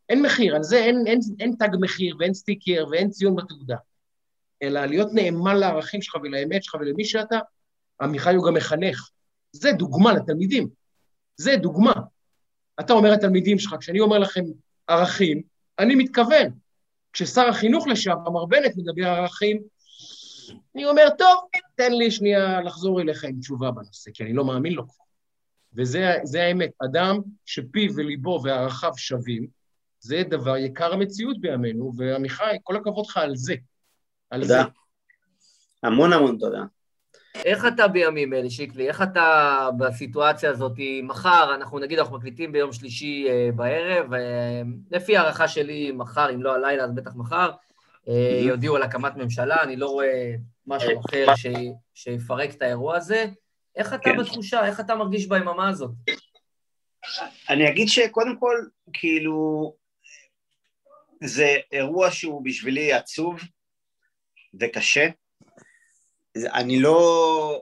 אין 0.09 0.21
מחיר, 0.21 0.55
על 0.55 0.63
זה 0.63 0.77
אין, 0.77 1.03
אין, 1.07 1.19
אין 1.39 1.55
תג 1.59 1.69
מחיר 1.81 2.15
ואין 2.19 2.33
סטיקר 2.33 2.85
ואין 2.91 3.09
ציון 3.09 3.35
בתעודה. 3.35 3.77
אלא 4.63 4.85
להיות 4.85 5.07
נאמן 5.13 5.55
לערכים 5.57 6.01
שלך 6.01 6.15
ולאמת 6.23 6.63
שלך 6.63 6.75
ולמי 6.75 7.05
שאתה, 7.05 7.39
עמיחי 8.01 8.35
הוא 8.35 8.47
גם 8.47 8.53
מחנך. 8.53 9.09
זה 9.51 9.71
דוגמה 9.71 10.13
לתלמידים. 10.13 10.67
זה 11.37 11.55
דוגמה. 11.55 11.93
אתה 12.79 12.93
אומר 12.93 13.11
לתלמידים 13.11 13.59
שלך, 13.59 13.75
כשאני 13.79 13.99
אומר 13.99 14.19
לכם 14.19 14.43
ערכים, 14.87 15.41
אני 15.79 15.95
מתכוון. 15.95 16.62
כששר 17.13 17.41
החינוך 17.41 17.87
לשעבר, 17.87 18.29
מר 18.29 18.45
בנט, 18.45 18.71
מדבר 18.77 19.07
על 19.07 19.19
ערכים, 19.19 19.61
אני 20.75 20.85
אומר, 20.85 21.07
טוב, 21.17 21.39
תן 21.75 21.93
לי 21.93 22.11
שנייה 22.11 22.61
לחזור 22.61 23.01
אליך 23.01 23.23
עם 23.23 23.39
תשובה 23.39 23.71
בנושא, 23.71 24.11
כי 24.13 24.23
אני 24.23 24.33
לא 24.33 24.45
מאמין 24.45 24.73
לו 24.73 24.87
כבר. 24.87 25.03
וזה 25.75 26.43
האמת, 26.43 26.71
אדם 26.85 27.19
שפיו 27.45 27.91
וליבו 27.95 28.41
וערכיו 28.43 28.91
שווים, 28.97 29.47
זה 29.99 30.23
דבר 30.29 30.57
יקר 30.57 30.93
המציאות 30.93 31.41
בימינו, 31.41 31.91
ועמיחי, 31.97 32.55
כל 32.63 32.75
הכבוד 32.75 33.05
לך 33.05 33.17
על 33.17 33.35
זה. 33.35 33.55
על 34.29 34.41
תודה. 34.41 34.63
זה. 34.63 34.69
המון 35.87 36.13
המון 36.13 36.37
תודה. 36.37 36.63
איך 37.35 37.65
אתה 37.65 37.87
בימים 37.87 38.33
אלה, 38.33 38.49
שיקלי? 38.49 38.87
איך 38.87 39.01
אתה 39.01 39.69
בסיטואציה 39.77 40.49
הזאת? 40.49 40.71
מחר, 41.03 41.55
אנחנו 41.55 41.79
נגיד, 41.79 41.99
אנחנו 41.99 42.17
מקליטים 42.17 42.51
ביום 42.51 42.73
שלישי 42.73 43.25
אה, 43.29 43.49
בערב, 43.55 44.13
אה, 44.13 44.61
לפי 44.91 45.17
הערכה 45.17 45.47
שלי, 45.47 45.91
מחר, 45.91 46.29
אם 46.33 46.43
לא 46.43 46.55
הלילה, 46.55 46.83
אז 46.83 46.91
בטח 46.95 47.15
מחר, 47.15 47.51
אה, 48.09 48.39
יודיעו 48.41 48.75
על 48.75 48.83
הקמת 48.83 49.15
ממשלה, 49.15 49.63
אני 49.63 49.75
לא 49.75 49.87
רואה 49.87 50.33
משהו 50.67 50.99
אחר 50.99 51.35
ש... 51.35 51.45
שיפרק 51.93 52.53
את 52.53 52.61
האירוע 52.61 52.97
הזה. 52.97 53.25
איך 53.75 53.93
אתה 53.93 54.03
כן. 54.03 54.17
בתחושה? 54.17 54.65
איך 54.65 54.79
אתה 54.79 54.95
מרגיש 54.95 55.27
ביממה 55.27 55.69
הזאת? 55.69 55.91
אני 57.49 57.69
אגיד 57.69 57.87
שקודם 57.87 58.37
כל, 58.39 58.55
כאילו, 58.93 59.73
זה 61.23 61.57
אירוע 61.71 62.11
שהוא 62.11 62.45
בשבילי 62.45 62.93
עצוב 62.93 63.41
וקשה. 64.59 65.09
אני 66.37 66.79
לא 66.79 67.61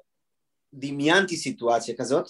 דמיינתי 0.73 1.37
סיטואציה 1.37 1.95
כזאת, 1.97 2.29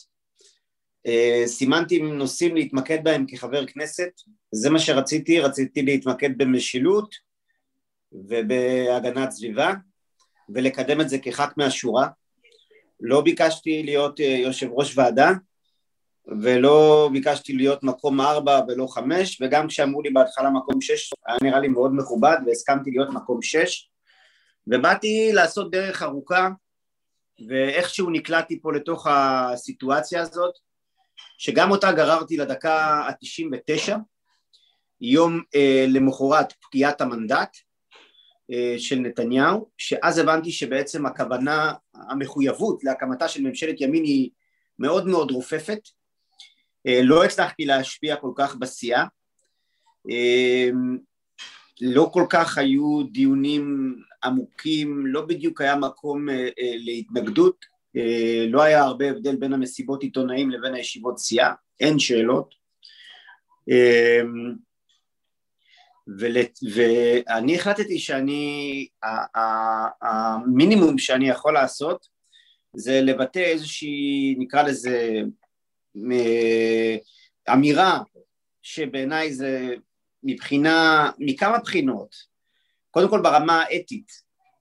אה, 1.06 1.44
סימנתי 1.46 2.02
נושאים 2.02 2.56
להתמקד 2.56 3.04
בהם 3.04 3.26
כחבר 3.28 3.66
כנסת, 3.66 4.12
זה 4.52 4.70
מה 4.70 4.80
שרציתי, 4.80 5.40
רציתי 5.40 5.82
להתמקד 5.82 6.38
במשילות 6.38 7.16
ובהגנת 8.12 9.32
סביבה 9.32 9.74
ולקדם 10.50 11.02
את 11.02 11.10
זה 11.10 11.18
כח"כ 11.18 11.54
מהשורה, 11.58 12.08
לא 13.00 13.22
ביקשתי 13.22 13.84
להיות 13.84 14.20
אה, 14.20 14.26
יושב 14.26 14.70
ראש 14.72 14.98
ועדה 14.98 15.32
ולא 16.42 17.10
ביקשתי 17.14 17.54
להיות 17.54 17.84
מקום 17.84 18.22
ארבע 18.22 18.60
ולא 18.68 18.88
חמש 18.88 19.42
וגם 19.42 19.68
כשאמרו 19.68 20.02
לי 20.02 20.10
בהתחלה 20.10 20.50
מקום 20.50 20.82
שש 20.82 21.14
היה 21.26 21.38
נראה 21.44 21.60
לי 21.60 21.68
מאוד 21.68 21.92
מכובד 21.96 22.38
והסכמתי 22.46 22.92
להיות 22.92 23.10
מקום 23.10 23.42
שש 23.42 23.91
ובאתי 24.68 25.32
לעשות 25.34 25.72
דרך 25.72 26.04
ארוכה 26.04 26.50
ואיכשהו 27.48 28.10
נקלעתי 28.10 28.62
פה 28.62 28.74
לתוך 28.74 29.08
הסיטואציה 29.10 30.22
הזאת 30.22 30.54
שגם 31.38 31.72
אותה 31.72 31.92
גררתי 31.92 32.38
לדקה 32.38 32.76
ה-99 32.76 33.94
יום 35.02 35.42
אה, 35.56 35.86
למחרת 35.88 36.54
פקיעת 36.62 37.02
המנדט 37.02 37.58
אה, 38.52 38.76
של 38.78 39.00
נתניהו 39.00 39.70
שאז 39.78 40.18
הבנתי 40.18 40.52
שבעצם 40.52 41.06
הכוונה, 41.06 41.74
המחויבות 41.94 42.84
להקמתה 42.84 43.28
של 43.28 43.42
ממשלת 43.42 43.82
ימין 43.82 44.04
היא 44.04 44.30
מאוד 44.80 45.08
מאוד 45.08 45.32
רופפת. 45.32 45.80
אה, 46.88 47.00
לא 47.04 47.24
הצלחתי 47.26 47.66
להשפיע 47.66 48.16
כל 48.16 48.32
כך 48.36 48.56
בסיעה 48.56 49.06
אה, 50.10 50.70
לא 51.82 52.10
כל 52.14 52.26
כך 52.30 52.58
היו 52.58 53.04
דיונים 53.04 53.96
עמוקים, 54.24 55.08
לא 55.08 55.26
בדיוק 55.26 55.62
היה 55.62 55.76
מקום 55.76 56.30
אה, 56.30 56.36
אה, 56.36 56.74
להתנגדות, 56.76 57.66
אה, 57.96 58.46
לא 58.48 58.62
היה 58.62 58.84
הרבה 58.84 59.10
הבדל 59.10 59.36
בין 59.36 59.54
המסיבות 59.54 60.04
עיתונאים 60.04 60.50
לבין 60.50 60.74
הישיבות 60.74 61.20
סיעה, 61.20 61.54
אין 61.80 62.00
שאלות. 62.00 62.62
ואני 66.74 67.56
החלטתי 67.56 68.00
שאני, 68.00 68.88
המינימום 70.02 70.98
שאני 70.98 71.30
יכול 71.30 71.54
לעשות 71.54 72.08
זה 72.76 73.02
לבטא 73.02 73.40
איזושהי, 73.40 74.36
נקרא 74.40 74.64
לזה, 74.64 75.22
אמירה 77.54 78.00
שבעיניי 78.62 79.34
זה 79.34 79.76
מבחינה, 80.24 81.10
מכמה 81.20 81.60
בחינות, 81.60 82.31
קודם 82.92 83.10
כל 83.10 83.22
ברמה 83.22 83.62
האתית, 83.62 84.12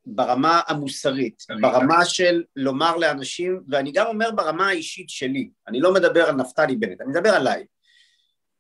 ברמה 0.07 0.61
המוסרית, 0.67 1.43
ברמה 1.61 2.05
של 2.05 2.43
לומר 2.57 2.97
לאנשים, 2.97 3.61
ואני 3.69 3.93
גם 3.93 4.07
אומר 4.07 4.31
ברמה 4.31 4.69
האישית 4.69 5.11
שלי, 5.11 5.51
אני 5.69 5.81
לא 5.81 5.95
מדבר 5.95 6.25
על 6.25 6.35
נפתלי 6.35 6.77
בנט, 6.77 7.01
אני 7.01 7.09
מדבר 7.11 7.31
עליי, 7.31 7.65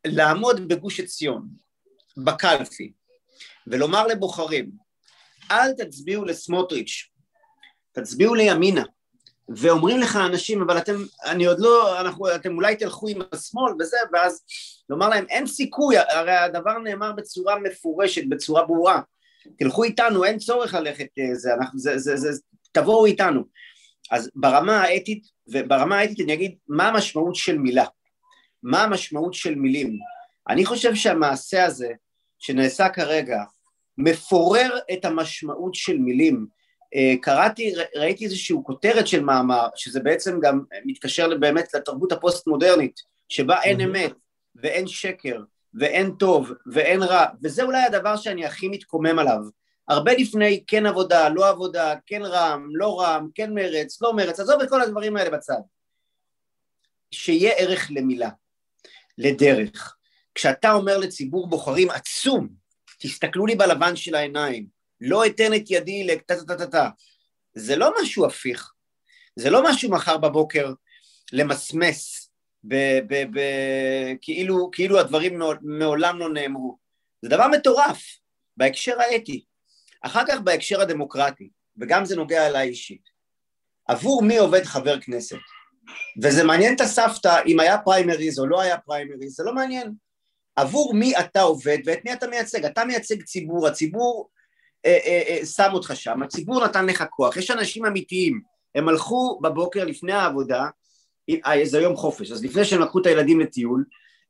לעמוד 0.07 0.69
בגוש 0.69 1.01
עציון, 1.01 1.49
בקלפי, 2.17 2.93
ולומר 3.67 4.07
לבוחרים, 4.07 4.71
אל 5.51 5.73
תצביעו 5.73 6.25
לסמוטריץ', 6.25 7.09
תצביעו 7.93 8.35
לימינה, 8.35 8.85
ואומרים 9.49 10.01
לך 10.01 10.17
אנשים, 10.17 10.63
אבל 10.63 10.79
אתם, 10.79 10.97
אני 11.25 11.47
עוד 11.47 11.61
לא, 11.61 12.01
אנחנו, 12.01 12.35
אתם 12.35 12.57
אולי 12.57 12.77
תלכו 12.77 13.09
עם 13.09 13.21
השמאל 13.33 13.73
וזה, 13.81 13.97
ואז 14.13 14.43
לומר 14.89 15.09
להם, 15.09 15.25
אין 15.29 15.47
סיכוי, 15.47 15.97
הרי 15.99 16.37
הדבר 16.37 16.79
נאמר 16.79 17.13
בצורה 17.13 17.59
מפורשת, 17.59 18.23
בצורה 18.29 18.67
ברורה, 18.67 19.01
תלכו 19.59 19.85
איתנו, 19.85 20.25
אין 20.25 20.39
צורך 20.39 20.75
ללכת 20.75 21.09
אה, 21.19 21.35
זה, 21.35 21.55
אנחנו, 21.55 21.79
זה, 21.79 21.99
זה, 21.99 22.17
זה, 22.17 22.33
זה 22.33 22.43
תבואו 22.73 23.07
איתנו. 23.07 23.45
אז 24.11 24.31
ברמה 24.35 24.83
האתית, 24.83 25.27
וברמה 25.49 25.99
האתית 25.99 26.21
אני 26.21 26.35
אגיד, 26.35 26.55
מה 26.69 26.89
המשמעות 26.89 27.35
של 27.35 27.59
מילה? 27.59 27.85
מה 28.63 28.83
המשמעות 28.83 29.35
של 29.35 29.55
מילים? 29.55 29.99
אני 30.49 30.65
חושב 30.65 30.95
שהמעשה 30.95 31.65
הזה, 31.65 31.93
שנעשה 32.39 32.89
כרגע, 32.89 33.43
מפורר 33.99 34.79
את 34.93 35.05
המשמעות 35.05 35.75
של 35.75 35.99
מילים. 35.99 36.47
אה, 36.95 37.15
קראתי, 37.23 37.73
ראיתי 37.95 38.25
איזושהי 38.25 38.57
כותרת 38.65 39.07
של 39.07 39.25
מאמר, 39.25 39.69
שזה 39.75 40.01
בעצם 40.01 40.41
גם 40.41 40.61
מתקשר 40.85 41.39
באמת 41.39 41.75
לתרבות 41.75 42.13
הפוסט-מודרנית, 42.13 43.01
שבה 43.29 43.63
אין 43.63 43.81
אמת 43.81 44.13
ואין 44.57 44.87
שקר 44.87 45.43
ואין 45.75 46.11
טוב 46.19 46.53
ואין 46.67 47.03
רע, 47.03 47.27
וזה 47.43 47.63
אולי 47.63 47.83
הדבר 47.83 48.17
שאני 48.17 48.47
הכי 48.47 48.69
מתקומם 48.69 49.19
עליו. 49.19 49.39
הרבה 49.89 50.13
לפני 50.15 50.65
כן 50.67 50.87
עבודה, 50.87 51.29
לא 51.29 51.49
עבודה, 51.49 51.95
כן 52.07 52.23
רע"מ, 52.23 52.77
לא 52.77 53.01
רע"מ, 53.01 53.29
כן 53.35 53.55
מרץ, 53.55 54.03
לא 54.03 54.13
מרץ, 54.17 54.41
עזוב 54.41 54.61
את 54.61 54.69
כל 54.69 54.83
הדברים 54.83 55.17
האלה 55.17 55.31
בצד. 55.31 55.61
שיהיה 57.11 57.53
ערך 57.53 57.91
למילה, 57.91 58.31
לדרך. 59.19 59.97
כשאתה 60.35 60.73
אומר 60.73 60.99
לציבור 60.99 61.49
בוחרים 61.49 61.91
עצום, 61.91 62.49
תסתכלו 62.99 63.47
לי 63.47 63.55
בלבן 63.55 63.97
של 63.97 64.15
העיניים, 64.15 64.67
לא 65.01 65.27
אתן 65.27 65.55
את 65.55 65.71
ידי 65.71 66.05
לטה-טה-טה-טה. 66.05 66.89
זה 67.55 67.77
לא 67.77 67.93
משהו 68.03 68.27
הפיך, 68.27 68.73
זה 69.37 69.51
לא 69.51 69.65
משהו 69.65 69.91
מחר 69.91 70.17
בבוקר 70.17 70.73
למסמס, 71.33 72.20
ב- 72.65 73.01
ב- 73.09 73.39
ב- 73.39 74.15
כאילו, 74.21 74.71
כאילו 74.73 75.01
הדברים 75.01 75.41
מעולם 75.63 76.19
לא 76.19 76.33
נאמרו. 76.33 76.79
זה 77.23 77.29
דבר 77.29 77.49
מטורף 77.49 78.03
בהקשר 78.57 79.01
האתי. 79.01 79.45
אחר 80.03 80.23
כך 80.29 80.41
בהקשר 80.41 80.81
הדמוקרטי, 80.81 81.51
וגם 81.77 82.05
זה 82.05 82.17
נוגע 82.17 82.47
אליי 82.47 82.69
אישית. 82.69 83.03
עבור 83.89 84.23
מי 84.23 84.39
עובד 84.39 84.65
חבר 84.65 85.01
כנסת? 85.01 85.37
וזה 86.23 86.45
מעניין 86.45 86.75
את 86.75 86.81
הסבתא 86.81 87.43
אם 87.47 87.61
היה 87.61 87.79
פריימריז 87.79 88.39
או 88.39 88.47
לא 88.47 88.61
היה 88.61 88.79
פריימריז, 88.79 89.37
זה 89.37 89.43
לא 89.45 89.55
מעניין. 89.55 89.93
עבור 90.57 90.95
מי 90.95 91.17
אתה 91.17 91.41
עובד 91.41 91.79
ואת 91.85 92.05
מי 92.05 92.13
אתה 92.13 92.27
מייצג. 92.27 92.65
אתה 92.65 92.85
מייצג 92.85 93.23
ציבור, 93.23 93.69
הציבור 93.69 94.31
אה, 94.87 94.99
אה, 95.05 95.23
אה, 95.29 95.47
שם 95.47 95.69
אותך 95.73 95.93
שם, 95.95 96.23
הציבור 96.23 96.65
נתן 96.65 96.87
לך 96.87 97.05
כוח, 97.11 97.37
יש 97.37 97.51
אנשים 97.51 97.87
אמיתיים, 97.87 98.41
הם 98.75 98.89
הלכו 98.89 99.41
בבוקר 99.43 99.85
לפני 99.85 100.13
העבודה, 100.13 100.67
זה 101.65 101.79
יום 101.79 101.97
חופש, 101.97 102.31
אז 102.31 102.45
לפני 102.45 102.65
שהם 102.65 102.81
לקחו 102.81 103.01
את 103.01 103.07
הילדים 103.07 103.41
לטיול, 103.41 103.85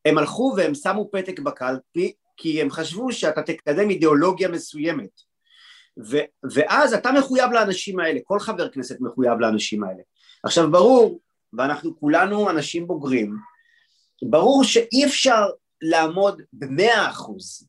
הם 0.04 0.18
הלכו 0.18 0.54
והם 0.56 0.74
שמו 0.74 1.08
פתק 1.12 1.38
בקלפי, 1.38 2.12
כי 2.36 2.62
הם 2.62 2.70
חשבו 2.70 3.12
שאתה 3.12 3.42
תקדם 3.42 3.90
אידיאולוגיה 3.90 4.48
מסוימת. 4.48 5.10
ו, 6.10 6.18
ואז 6.54 6.94
אתה 6.94 7.12
מחויב 7.12 7.52
לאנשים 7.52 8.00
האלה, 8.00 8.20
כל 8.24 8.40
חבר 8.40 8.68
כנסת 8.68 8.96
מחויב 9.00 9.40
לאנשים 9.40 9.84
האלה. 9.84 10.02
עכשיו 10.44 10.70
ברור, 10.70 11.20
ואנחנו 11.52 12.00
כולנו 12.00 12.50
אנשים 12.50 12.86
בוגרים, 12.86 13.36
ברור 14.30 14.64
שאי 14.64 15.04
אפשר 15.04 15.46
לעמוד 15.82 16.42
במאה 16.52 17.10
אחוז 17.10 17.66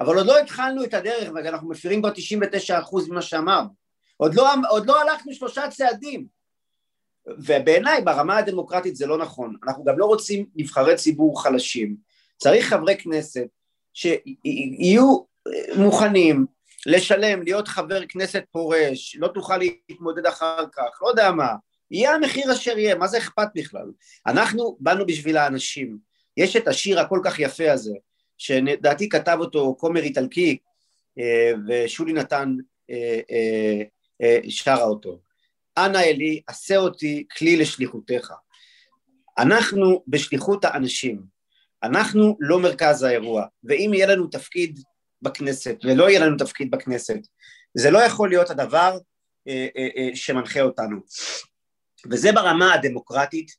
אבל 0.00 0.16
עוד 0.16 0.26
לא 0.26 0.38
התחלנו 0.38 0.84
את 0.84 0.94
הדרך 0.94 1.30
ואנחנו 1.34 1.68
מפירים 1.68 2.00
כבר 2.00 2.10
99 2.10 2.80
אחוז 2.80 3.08
ממה 3.08 3.22
שאמרנו 3.22 3.68
עוד 4.16 4.34
לא, 4.34 4.48
עוד 4.70 4.86
לא 4.86 5.00
הלכנו 5.00 5.32
שלושה 5.32 5.68
צעדים 5.68 6.26
ובעיניי 7.38 8.02
ברמה 8.02 8.36
הדמוקרטית 8.36 8.96
זה 8.96 9.06
לא 9.06 9.18
נכון 9.18 9.56
אנחנו 9.66 9.84
גם 9.84 9.98
לא 9.98 10.06
רוצים 10.06 10.46
נבחרי 10.56 10.96
ציבור 10.96 11.42
חלשים 11.42 11.96
צריך 12.36 12.66
חברי 12.66 12.96
כנסת 12.96 13.46
שיהיו 13.94 15.18
מוכנים 15.76 16.46
לשלם, 16.86 17.42
להיות 17.42 17.68
חבר 17.68 18.06
כנסת 18.08 18.44
פורש, 18.50 19.16
לא 19.20 19.28
תוכל 19.28 19.58
להתמודד 19.58 20.26
אחר 20.26 20.64
כך, 20.72 21.02
לא 21.02 21.08
יודע 21.08 21.30
מה, 21.30 21.48
יהיה 21.90 22.14
המחיר 22.14 22.52
אשר 22.52 22.78
יהיה, 22.78 22.94
מה 22.94 23.06
זה 23.06 23.18
אכפת 23.18 23.48
בכלל? 23.54 23.86
אנחנו 24.26 24.76
באנו 24.80 25.06
בשביל 25.06 25.36
האנשים, 25.36 25.98
יש 26.36 26.56
את 26.56 26.68
השיר 26.68 27.00
הכל 27.00 27.20
כך 27.24 27.38
יפה 27.38 27.72
הזה, 27.72 27.94
שלדעתי 28.38 29.08
כתב 29.08 29.36
אותו 29.40 29.76
כומר 29.78 30.00
איטלקי, 30.00 30.58
אה, 31.18 31.52
ושולי 31.68 32.12
נתן 32.12 32.56
אה, 32.90 33.20
אה, 34.22 34.38
שרה 34.48 34.84
אותו. 34.84 35.18
אנא 35.86 35.98
אלי, 35.98 36.40
עשה 36.46 36.76
אותי 36.76 37.24
כלי 37.38 37.56
לשליחותך. 37.56 38.32
אנחנו 39.38 40.04
בשליחות 40.06 40.64
האנשים, 40.64 41.22
אנחנו 41.82 42.36
לא 42.40 42.60
מרכז 42.60 43.02
האירוע, 43.02 43.44
ואם 43.64 43.90
יהיה 43.94 44.06
לנו 44.06 44.26
תפקיד 44.26 44.80
בכנסת 45.22 45.76
ולא 45.84 46.08
יהיה 46.10 46.26
לנו 46.26 46.36
תפקיד 46.36 46.70
בכנסת, 46.70 47.18
זה 47.74 47.90
לא 47.90 47.98
יכול 47.98 48.28
להיות 48.28 48.50
הדבר 48.50 48.98
שמנחה 50.14 50.60
אותנו. 50.60 50.96
וזה 52.10 52.32
ברמה 52.32 52.74
הדמוקרטית, 52.74 53.50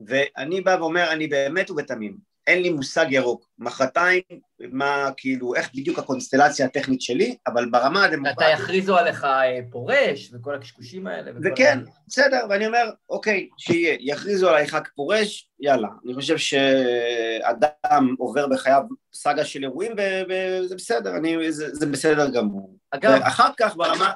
ואני 0.00 0.60
בא 0.60 0.76
ואומר, 0.80 1.12
אני 1.12 1.26
באמת 1.26 1.70
ובתמים, 1.70 2.27
אין 2.48 2.62
לי 2.62 2.70
מושג 2.70 3.06
ירוק. 3.10 3.48
מחרתיים, 3.58 4.22
מה, 4.60 5.10
כאילו, 5.16 5.54
איך 5.54 5.70
בדיוק 5.74 5.98
הקונסטלציה 5.98 6.66
הטכנית 6.66 7.00
שלי, 7.00 7.36
אבל 7.46 7.70
ברמה 7.70 8.04
הדמוקרטית... 8.04 8.38
אתה 8.38 8.50
יכריזו 8.50 8.96
עליך 8.96 9.24
אה, 9.24 9.58
פורש 9.70 10.30
וכל 10.32 10.54
הקשקושים 10.54 11.06
האלה. 11.06 11.30
וכן, 11.44 11.78
בסדר, 12.06 12.46
ואני 12.50 12.66
אומר, 12.66 12.90
אוקיי, 13.10 13.48
שיהיה, 13.58 13.96
יכריזו 14.00 14.48
עליי 14.48 14.66
ח"כ 14.66 14.88
פורש, 14.96 15.48
יאללה. 15.60 15.88
אני 16.04 16.14
חושב 16.14 16.38
שאדם 16.38 18.14
עובר 18.18 18.46
בחייו 18.46 18.82
סאגה 19.14 19.44
של 19.44 19.62
אירועים, 19.62 19.92
וזה 20.28 20.74
בסדר, 20.74 21.16
אני, 21.16 21.52
זה, 21.52 21.74
זה 21.74 21.86
בסדר 21.86 22.30
גמור. 22.30 22.76
אגב... 22.90 23.20
ואחר 23.20 23.48
כך 23.56 23.76
ברמה, 23.76 24.12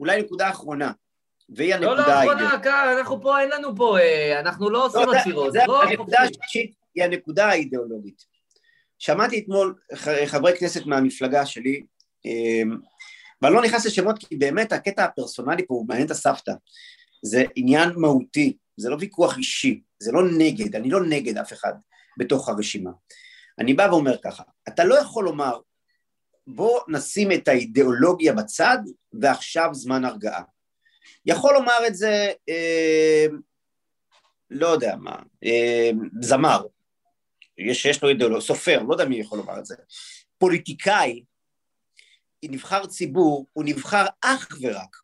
אולי 0.00 0.22
נקודה 0.22 0.50
אחרונה, 0.50 0.92
והיא 1.48 1.74
הנקודה... 1.74 2.00
לא, 2.00 2.08
לא, 2.08 2.20
אחרונה, 2.20 2.54
אנחנו 2.98 3.22
פה, 3.22 3.40
אין 3.40 3.50
לנו 3.50 3.76
פה, 3.76 3.98
אה, 3.98 4.40
אנחנו 4.40 4.70
לא 4.70 4.86
עושים 4.86 5.06
לא, 5.06 5.14
עצירות. 5.16 5.52
זה 5.52 5.62
הנקודה 5.82 6.18
השלישית, 6.20 6.83
היא 6.94 7.04
הנקודה 7.04 7.46
האידיאולוגית. 7.46 8.22
שמעתי 8.98 9.38
אתמול 9.38 9.74
חברי 10.26 10.58
כנסת 10.58 10.86
מהמפלגה 10.86 11.46
שלי, 11.46 11.82
אמ, 12.24 12.76
ואני 13.42 13.54
לא 13.54 13.62
נכנס 13.62 13.86
לשמות 13.86 14.18
כי 14.18 14.36
באמת 14.36 14.72
הקטע 14.72 15.04
הפרסונלי 15.04 15.66
פה 15.66 15.74
הוא 15.74 15.88
מעניין 15.88 16.06
את 16.06 16.10
הסבתא. 16.10 16.52
זה 17.22 17.44
עניין 17.54 17.90
מהותי, 17.96 18.56
זה 18.76 18.88
לא 18.88 18.96
ויכוח 19.00 19.38
אישי, 19.38 19.80
זה 19.98 20.12
לא 20.12 20.22
נגד, 20.38 20.76
אני 20.76 20.90
לא 20.90 21.06
נגד 21.06 21.38
אף 21.38 21.52
אחד 21.52 21.72
בתוך 22.18 22.48
הרשימה. 22.48 22.90
אני 23.58 23.74
בא 23.74 23.88
ואומר 23.90 24.16
ככה, 24.24 24.42
אתה 24.68 24.84
לא 24.84 24.94
יכול 24.94 25.24
לומר 25.24 25.58
בוא 26.46 26.80
נשים 26.88 27.32
את 27.32 27.48
האידיאולוגיה 27.48 28.32
בצד 28.32 28.78
ועכשיו 29.20 29.68
זמן 29.72 30.04
הרגעה. 30.04 30.42
יכול 31.26 31.54
לומר 31.54 31.86
את 31.86 31.94
זה, 31.94 32.32
אה, 32.48 33.26
לא 34.50 34.66
יודע 34.66 34.96
מה, 34.96 35.16
אה, 35.44 35.90
זמר, 36.20 36.62
יש, 37.58 37.84
יש 37.84 38.02
לו 38.02 38.08
אידאולוג, 38.08 38.40
סופר, 38.40 38.82
לא 38.82 38.94
יודע 38.94 39.04
מי 39.04 39.16
יכול 39.16 39.38
לומר 39.38 39.58
את 39.58 39.66
זה, 39.66 39.74
פוליטיקאי, 40.38 41.24
נבחר 42.44 42.86
ציבור, 42.86 43.46
הוא 43.52 43.64
נבחר 43.64 44.06
אך 44.20 44.48
ורק, 44.60 44.96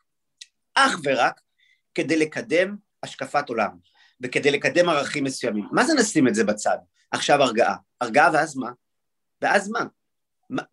אך 0.75 1.01
ורק 1.05 1.41
כדי 1.95 2.17
לקדם 2.17 2.77
השקפת 3.03 3.49
עולם 3.49 3.71
וכדי 4.21 4.51
לקדם 4.51 4.89
ערכים 4.89 5.25
מסוימים. 5.25 5.65
מה 5.73 5.85
זה 5.85 5.95
נשים 5.95 6.29
את 6.29 6.35
זה 6.35 6.45
בצד? 6.45 6.79
עכשיו 7.11 7.43
הרגעה. 7.43 7.77
הרגעה 8.01 8.31
ואז 8.33 8.57
מה? 8.57 8.71
ואז? 9.43 9.71
מה, 9.71 9.85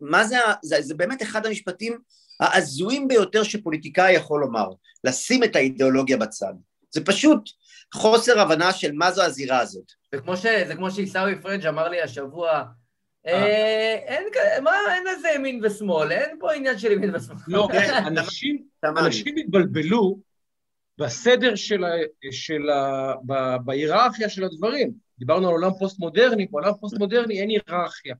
מה 0.00 0.24
זה, 0.24 0.36
זה, 0.62 0.76
זה 0.82 0.94
באמת 0.94 1.22
אחד 1.22 1.46
המשפטים 1.46 1.98
ההזויים 2.40 3.08
ביותר 3.08 3.42
שפוליטיקאי 3.42 4.12
יכול 4.12 4.40
לומר, 4.40 4.68
לשים 5.04 5.44
את 5.44 5.56
האידיאולוגיה 5.56 6.16
בצד. 6.16 6.54
זה 6.90 7.04
פשוט 7.04 7.50
חוסר 7.94 8.40
הבנה 8.40 8.72
של 8.72 8.92
מה 8.92 9.12
זו 9.12 9.22
הזירה 9.22 9.60
הזאת. 9.60 9.92
זה 10.12 10.20
כמו, 10.20 10.36
ש, 10.36 10.46
זה 10.66 10.74
כמו 10.74 10.90
שעיסאווי 10.90 11.40
פריג' 11.42 11.66
אמר 11.66 11.88
לי 11.88 12.02
השבוע, 12.02 12.64
אה, 13.26 13.32
אה 13.32 13.94
אין, 13.94 14.24
מה, 14.62 14.70
אין 14.94 15.06
איזה 15.06 15.28
ימין 15.34 15.60
ושמאל, 15.64 16.12
אין 16.12 16.36
פה 16.40 16.52
עניין 16.52 16.78
של 16.78 16.92
ימין 16.92 17.14
ושמאל. 17.14 17.38
לא, 17.48 17.68
אנשים, 18.06 18.62
אנשים 19.04 19.36
התבלבלו 19.36 20.18
בסדר 20.98 21.54
של 21.54 21.84
ה... 21.84 21.88
של 22.30 22.70
ה... 22.70 23.12
ב... 23.26 23.56
בהיררכיה 23.64 24.28
של 24.28 24.44
הדברים. 24.44 24.92
דיברנו 25.18 25.48
על 25.48 25.52
עולם 25.52 25.70
פוסט-מודרני, 25.78 26.46
בעולם 26.50 26.72
פוסט-מודרני 26.80 27.40
אין 27.40 27.48
היררכיה. 27.48 28.14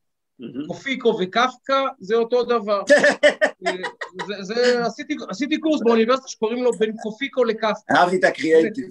קופיקו 0.66 1.18
וקפקא 1.20 1.82
זה 2.00 2.14
אותו 2.14 2.44
דבר. 2.44 2.82
זה, 4.26 4.34
זה, 4.40 4.86
עשיתי, 4.86 5.16
עשיתי 5.28 5.58
קורס 5.58 5.80
באוניברסיטה 5.84 6.28
שקוראים 6.28 6.64
לו 6.64 6.72
בין 6.72 6.92
קופיקו 7.02 7.44
לקפקא. 7.44 7.94
אהבתי 7.96 8.16
את 8.16 8.24
הקריאייטיב. 8.24 8.88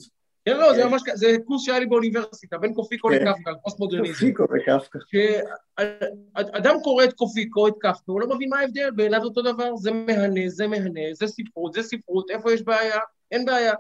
כן, 0.47 0.57
לא, 0.57 0.73
זה 0.73 0.85
ממש, 0.85 1.01
זה 1.13 1.35
קורס 1.45 1.65
שהיה 1.65 1.79
לי 1.79 1.85
באוניברסיטה, 1.85 2.57
בין 2.57 2.73
קופיקו 2.73 3.09
כן. 3.09 3.15
לקפקא, 3.15 3.49
על 3.49 3.55
פוסט-מודרניזם. 3.63 4.13
קופיקו 4.13 4.43
וקפקא. 4.43 4.99
שאדם 5.09 6.75
קורא 6.83 7.03
את 7.03 7.13
קופיקו, 7.13 7.67
את 7.67 7.73
קפקא, 7.79 8.11
הוא 8.11 8.21
לא 8.21 8.35
מבין 8.35 8.49
מה 8.49 8.59
ההבדל, 8.59 8.91
בעיניו 8.95 9.23
אותו 9.23 9.41
דבר, 9.41 9.75
זה 9.75 9.91
מהנה, 9.91 10.41
זה 10.47 10.67
מהנה, 10.67 11.01
זה 11.13 11.27
ספרות, 11.27 11.73
זה 11.73 11.83
ספרות, 11.83 12.29
איפה 12.29 12.53
יש 12.53 12.61
בעיה? 12.61 12.99
אין 13.31 13.45
בעיה. 13.45 13.73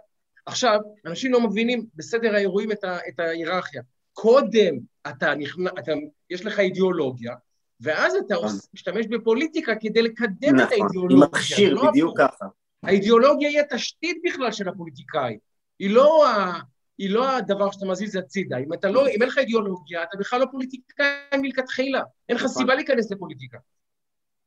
עכשיו, 0.45 0.79
אנשים 1.05 1.31
לא 1.31 1.41
מבינים 1.41 1.85
בסדר 1.95 2.35
האירועים 2.35 2.71
את, 2.71 2.83
ה, 2.83 2.97
את 3.09 3.19
ההיררכיה. 3.19 3.81
קודם 4.13 4.75
אתה 5.07 5.33
אתה, 5.79 5.91
יש 6.29 6.45
לך 6.45 6.59
אידיאולוגיה, 6.59 7.33
ואז 7.81 8.15
אתה 8.15 8.33
נכון. 8.33 8.49
משתמש 8.73 9.05
בפוליטיקה 9.07 9.75
כדי 9.75 10.01
לקדם 10.01 10.55
את 10.55 10.61
נכון, 10.61 10.67
האידיאולוגיה. 10.71 11.17
עם 11.17 11.31
מכשיר, 11.31 11.73
לא 11.73 11.89
בדיוק. 11.89 12.17
ככה. 12.17 12.45
האידיאולוגיה 12.83 13.49
היא 13.49 13.59
התשתית 13.59 14.17
בכלל 14.25 14.51
של 14.51 14.69
הפוליטיקאי. 14.69 15.37
היא 15.79 15.89
לא, 15.89 16.27
ה... 16.27 16.59
היא 16.97 17.09
לא 17.09 17.29
הדבר 17.29 17.71
שאתה 17.71 17.85
מזיז 17.85 18.15
הצידה. 18.15 18.57
אם, 18.57 18.73
אתה 18.73 18.89
לא, 18.89 19.07
אם 19.07 19.21
אין 19.21 19.29
לך 19.29 19.37
אידיאולוגיה, 19.37 20.03
אתה 20.03 20.17
בכלל 20.17 20.39
לא 20.39 20.45
פוליטיקאי 20.51 21.37
מלכתחילה. 21.37 22.01
אין 22.29 22.37
לך 22.37 22.43
נכון. 22.43 22.55
סיבה 22.55 22.75
להיכנס 22.75 23.11
לפוליטיקה. 23.11 23.57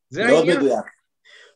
זה 0.09 0.23
מאוד 0.23 0.39
העניין. 0.39 0.57
מדויק. 0.57 0.85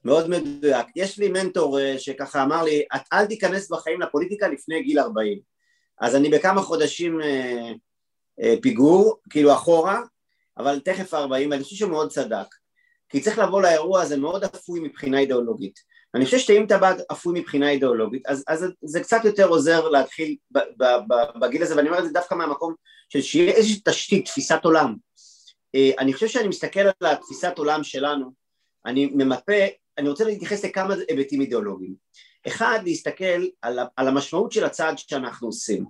מאוד 0.05 0.29
מדויק. 0.29 0.87
יש 0.95 1.19
לי 1.19 1.27
מנטור 1.27 1.79
אה, 1.79 1.99
שככה 1.99 2.43
אמר 2.43 2.63
לי, 2.63 2.85
"את 2.95 3.01
אל 3.13 3.25
תיכנס 3.25 3.71
בחיים 3.71 4.01
לפוליטיקה 4.01 4.47
לפני 4.47 4.83
גיל 4.83 4.99
40. 4.99 5.39
אז 5.99 6.15
אני 6.15 6.29
בכמה 6.29 6.61
חודשים 6.61 7.21
אה, 7.21 7.71
אה, 8.41 8.55
פיגור, 8.61 9.19
כאילו 9.29 9.53
אחורה, 9.53 10.01
אבל 10.57 10.79
תכף 10.79 11.13
40, 11.13 11.51
ואני 11.51 11.63
חושב 11.63 11.75
שהוא 11.75 11.91
מאוד 11.91 12.11
צדק. 12.11 12.47
כי 13.09 13.21
צריך 13.21 13.39
לבוא 13.39 13.61
לאירוע 13.61 14.01
הזה 14.01 14.17
מאוד 14.17 14.43
אפוי 14.43 14.79
מבחינה 14.79 15.19
אידיאולוגית. 15.19 15.79
אני 16.15 16.25
חושב 16.25 16.37
שאם 16.37 16.65
אתה 16.65 16.77
בא 16.77 16.93
אפוי 17.11 17.39
מבחינה 17.39 17.69
אידיאולוגית, 17.69 18.25
אז, 18.25 18.43
אז 18.47 18.65
זה 18.81 18.99
קצת 18.99 19.25
יותר 19.25 19.47
עוזר 19.47 19.89
להתחיל 19.89 20.35
ב, 20.51 20.59
ב, 20.59 20.83
ב, 20.83 21.39
בגיל 21.39 21.63
הזה, 21.63 21.75
ואני 21.75 21.89
אומר 21.89 21.99
את 21.99 22.03
זה 22.03 22.13
דווקא 22.13 22.35
מהמקום 22.35 22.73
של 23.09 23.21
שיהיה 23.21 23.53
איזושהי 23.53 23.81
תשתית, 23.85 24.25
תפיסת 24.25 24.59
עולם. 24.63 24.95
אה, 25.75 25.91
אני 25.99 26.13
חושב 26.13 26.27
שאני 26.27 26.47
מסתכל 26.47 26.79
על 26.79 26.93
התפיסת 27.01 27.57
עולם 27.57 27.83
שלנו, 27.83 28.31
אני 28.85 29.05
ממפה, 29.05 29.53
אני 29.97 30.09
רוצה 30.09 30.23
להתייחס 30.23 30.65
לכמה 30.65 30.95
היבטים 31.09 31.41
אידיאולוגיים. 31.41 31.95
אחד, 32.47 32.79
להסתכל 32.83 33.45
על, 33.61 33.79
על 33.95 34.07
המשמעות 34.07 34.51
של 34.51 34.63
הצעד 34.63 34.97
שאנחנו 34.97 35.47
עושים. 35.47 35.85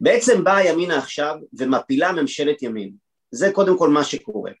בעצם 0.00 0.44
באה 0.44 0.64
ימינה 0.64 0.98
עכשיו 0.98 1.36
ומפילה 1.58 2.12
ממשלת 2.12 2.62
ימין. 2.62 2.92
זה 3.30 3.52
קודם 3.52 3.78
כל 3.78 3.88
מה 3.88 4.04
שקורה. 4.04 4.52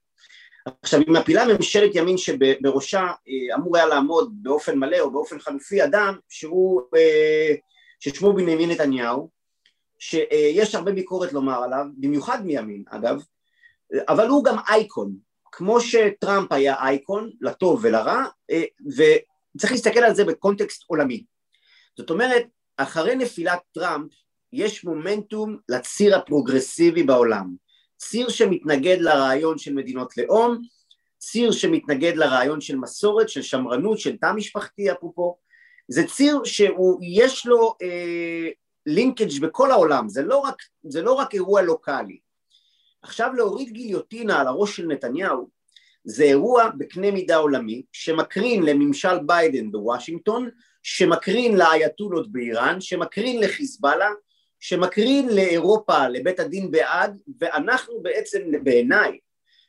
עכשיו, 0.82 1.00
היא 1.00 1.08
מפילה 1.08 1.44
ממשלת 1.46 1.90
ימין 1.94 2.18
שבראשה 2.18 3.00
אה, 3.00 3.56
אמור 3.56 3.76
היה 3.76 3.86
לעמוד 3.86 4.32
באופן 4.32 4.78
מלא 4.78 5.00
או 5.00 5.10
באופן 5.10 5.38
חלופי 5.38 5.84
אדם 5.84 6.16
שהוא, 6.28 6.82
אה, 6.96 7.54
ששמו 8.00 8.32
בנימין 8.32 8.70
נתניהו, 8.70 9.30
שיש 9.98 10.74
הרבה 10.74 10.92
ביקורת 10.92 11.32
לומר 11.32 11.62
עליו, 11.62 11.86
במיוחד 11.96 12.46
מימין 12.46 12.84
אגב, 12.90 13.22
אבל 14.08 14.28
הוא 14.28 14.44
גם 14.44 14.56
אייקון, 14.68 15.16
כמו 15.52 15.80
שטראמפ 15.80 16.52
היה 16.52 16.74
אייקון, 16.82 17.30
לטוב 17.40 17.80
ולרע, 17.82 18.24
אה, 18.50 18.62
וצריך 18.86 19.72
להסתכל 19.72 20.00
על 20.00 20.14
זה 20.14 20.24
בקונטקסט 20.24 20.84
עולמי. 20.86 21.24
זאת 21.96 22.10
אומרת, 22.10 22.46
אחרי 22.76 23.16
נפילת 23.16 23.58
טראמפ 23.74 24.12
יש 24.52 24.84
מומנטום 24.84 25.56
לציר 25.68 26.16
הפרוגרסיבי 26.16 27.02
בעולם. 27.02 27.54
ציר 28.08 28.28
שמתנגד 28.28 28.96
לרעיון 29.00 29.58
של 29.58 29.74
מדינות 29.74 30.16
לאום, 30.16 30.58
ציר 31.18 31.52
שמתנגד 31.52 32.16
לרעיון 32.16 32.60
של 32.60 32.76
מסורת, 32.76 33.28
של 33.28 33.42
שמרנות, 33.42 33.98
של 33.98 34.16
תא 34.16 34.32
משפחתי 34.32 34.92
אפרופו, 34.92 35.36
זה 35.88 36.06
ציר 36.06 36.44
שיש 36.44 37.46
לו 37.46 37.74
אה, 37.82 38.48
linkage 38.86 39.40
בכל 39.40 39.70
העולם, 39.70 40.08
זה 40.08 40.22
לא, 40.22 40.38
רק, 40.38 40.56
זה 40.82 41.02
לא 41.02 41.12
רק 41.12 41.34
אירוע 41.34 41.62
לוקאלי. 41.62 42.18
עכשיו 43.02 43.32
להוריד 43.34 43.68
גיליוטינה 43.68 44.40
על 44.40 44.46
הראש 44.46 44.76
של 44.76 44.86
נתניהו 44.86 45.48
זה 46.04 46.24
אירוע 46.24 46.70
בקנה 46.78 47.10
מידה 47.10 47.36
עולמי 47.36 47.82
שמקרין 47.92 48.62
לממשל 48.62 49.18
ביידן 49.26 49.70
בוושינגטון, 49.72 50.48
שמקרין 50.82 51.56
לאייתולות 51.56 52.32
באיראן, 52.32 52.80
שמקרין 52.80 53.40
לחיזבאללה, 53.40 54.10
שמקרין 54.62 55.28
לאירופה, 55.28 56.08
לבית 56.08 56.40
הדין 56.40 56.70
בהאג, 56.70 57.10
ואנחנו 57.40 58.02
בעצם 58.02 58.38
בעיניי, 58.62 59.18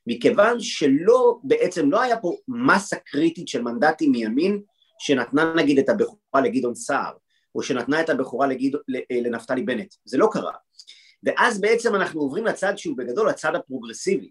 מכיוון 0.08 0.60
שלא, 0.60 1.40
בעצם 1.44 1.92
לא 1.92 2.02
היה 2.02 2.18
פה 2.18 2.36
מסה 2.48 2.96
קריטית 2.96 3.48
של 3.48 3.62
מנדטים 3.62 4.12
מימין, 4.12 4.62
שנתנה 5.00 5.54
נגיד 5.54 5.80
את 5.80 5.90
הבכורה 5.90 6.42
לגדעון 6.44 6.76
סער, 6.76 7.14
או 7.56 7.64
שנתנה 7.64 8.02
את 8.02 8.10
הבכורה 8.10 8.48
לגד... 8.48 8.80
לנפתלי 9.12 9.64
בנט, 9.64 9.94
זה 10.06 10.18
לא 10.18 10.30
קרה. 10.32 10.54
ואז 11.24 11.62
בעצם 11.62 11.96
אנחנו 11.96 12.22
עוברים 12.22 12.46
לצד 12.46 12.74
שהוא 12.78 12.98
בגדול 12.98 13.30
הצד 13.30 13.56
הפרוגרסיבי, 13.56 14.30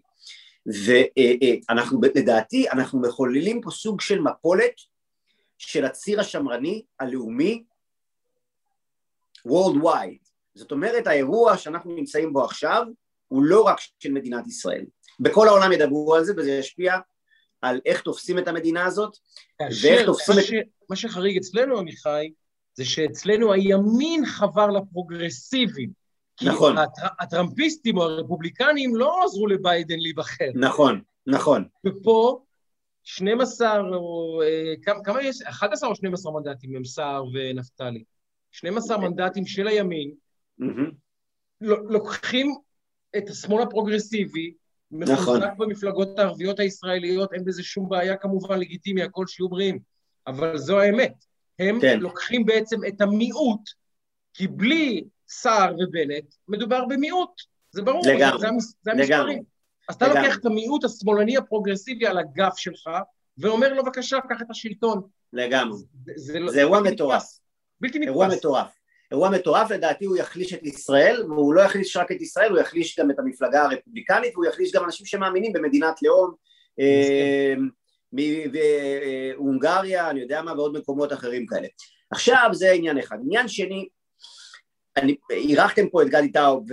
ואנחנו 0.65 2.01
לדעתי 2.15 2.69
אנחנו 2.69 3.01
מחוללים 3.01 3.61
פה 3.61 3.71
סוג 3.71 4.01
של 4.01 4.21
מפולת 4.21 4.75
של 5.57 5.85
הציר 5.85 6.19
השמרני 6.19 6.83
הלאומי 6.99 7.63
worldwide, 9.47 10.22
זאת 10.55 10.71
אומרת 10.71 11.07
האירוע 11.07 11.57
שאנחנו 11.57 11.95
נמצאים 11.95 12.33
בו 12.33 12.43
עכשיו 12.43 12.85
הוא 13.27 13.43
לא 13.43 13.61
רק 13.61 13.77
של 13.99 14.11
מדינת 14.11 14.47
ישראל, 14.47 14.85
בכל 15.19 15.47
העולם 15.47 15.71
ידברו 15.71 16.15
על 16.15 16.23
זה 16.23 16.33
וזה 16.37 16.51
ישפיע 16.51 16.97
על 17.61 17.81
איך 17.85 18.01
תופסים 18.01 18.39
את 18.39 18.47
המדינה 18.47 18.85
הזאת 18.85 19.17
ואיך 19.59 20.05
תופסים 20.05 20.35
מה, 20.35 20.41
את... 20.41 20.65
מה 20.89 20.95
שחריג 20.95 21.37
אצלנו 21.37 21.77
עמיחי 21.77 22.31
זה 22.73 22.85
שאצלנו 22.85 23.53
הימין 23.53 24.25
חבר 24.25 24.67
לפרוגרסיבים. 24.67 25.89
כי 26.37 26.45
נכון. 26.45 26.77
הטר... 26.77 27.07
הטראמפיסטים 27.19 27.97
או 27.97 28.03
הרפובליקנים 28.03 28.95
לא 28.95 29.23
עזרו 29.25 29.47
לביידן 29.47 29.99
להיבחר. 29.99 30.49
נכון, 30.55 31.01
נכון, 31.27 31.67
ופה 31.85 32.43
12 33.03 33.79
או 33.95 34.41
אה, 34.43 34.73
כמה, 34.81 35.03
כמה 35.03 35.23
יש? 35.23 35.41
11 35.41 35.89
או 35.89 35.95
12 35.95 36.33
מנדטים 36.33 36.75
הם 36.75 36.85
סער 36.85 37.23
ונפתלי 37.33 38.03
12 38.51 38.97
מנדטים 38.97 39.45
של 39.45 39.67
הימין 39.67 40.13
לוקחים 41.61 42.55
את 43.17 43.29
השמאל 43.29 43.61
הפרוגרסיבי, 43.63 44.53
נכון. 44.91 45.13
מחוזק 45.15 45.49
במפלגות 45.57 46.19
הערביות 46.19 46.59
הישראליות, 46.59 47.33
אין 47.33 47.45
בזה 47.45 47.63
שום 47.63 47.89
בעיה 47.89 48.17
כמובן, 48.17 48.59
לגיטימי, 48.59 49.03
הכל 49.03 49.27
שיהיו 49.27 49.49
בריאים, 49.49 49.79
אבל 50.27 50.57
זו 50.57 50.79
האמת. 50.79 51.13
הם 51.59 51.79
כן. 51.81 51.99
לוקחים 51.99 52.45
בעצם 52.45 52.79
את 52.87 53.01
המיעוט, 53.01 53.69
כי 54.33 54.47
בלי 54.47 55.03
סער 55.27 55.73
ובנט, 55.79 56.33
מדובר 56.47 56.85
במיעוט, 56.85 57.41
זה 57.71 57.81
ברור, 57.81 58.01
לגמרי, 58.07 58.39
זה, 58.39 58.47
המס- 58.47 58.75
זה 58.81 58.91
לגמרי, 58.91 59.13
המספרים. 59.15 59.43
אז 59.89 59.95
אתה 59.95 60.07
לגמרי. 60.07 60.21
לוקח 60.23 60.37
את 60.37 60.45
המיעוט 60.45 60.83
השמאלני 60.83 61.37
הפרוגרסיבי 61.37 62.07
על 62.07 62.17
הגב 62.17 62.51
שלך, 62.55 62.89
ואומר 63.37 63.73
לו, 63.73 63.83
בבקשה, 63.83 64.17
קח 64.29 64.41
את 64.41 64.49
השלטון. 64.49 65.01
לגמרי, 65.33 65.77
זה, 66.15 66.39
לא- 66.39 66.51
זה 66.51 66.59
אירוע 66.59 66.79
מטורף, 66.81 67.39
בלתי 67.81 67.99
נתפס. 67.99 68.07
אירוע 68.09 68.27
מטורף, 68.27 68.75
אירוע 69.11 69.29
מטורף 69.29 69.71
לדעתי 69.71 70.05
הוא 70.05 70.17
יחליש 70.17 70.53
את 70.53 70.63
ישראל 70.63 71.23
והוא 71.29 71.53
לא 71.53 71.61
יחליש 71.61 71.97
רק 71.97 72.11
את 72.11 72.21
ישראל, 72.21 72.51
הוא 72.51 72.59
יחליש 72.59 72.99
גם 72.99 73.11
את 73.11 73.19
המפלגה 73.19 73.63
הרפובליקנית 73.63 74.33
והוא 74.33 74.45
יחליש 74.45 74.71
גם 74.71 74.83
אנשים 74.85 75.05
שמאמינים 75.05 75.53
במדינת 75.53 76.01
לאום, 76.01 76.33
אה, 76.79 77.53
מ- 78.13 78.51
והונגריה, 78.53 80.09
אני 80.09 80.19
יודע 80.19 80.41
מה, 80.41 80.53
ועוד 80.53 80.77
מקומות 80.77 81.13
אחרים 81.13 81.45
כאלה. 81.45 81.67
עכשיו 82.11 82.49
זה 82.53 82.71
עניין 82.71 82.97
אחד. 82.97 83.17
עניין 83.25 83.47
שני, 83.47 83.87
אירחתם 85.29 85.89
פה 85.89 86.01
את 86.01 86.07
גדי 86.07 86.31
טאוב, 86.31 86.65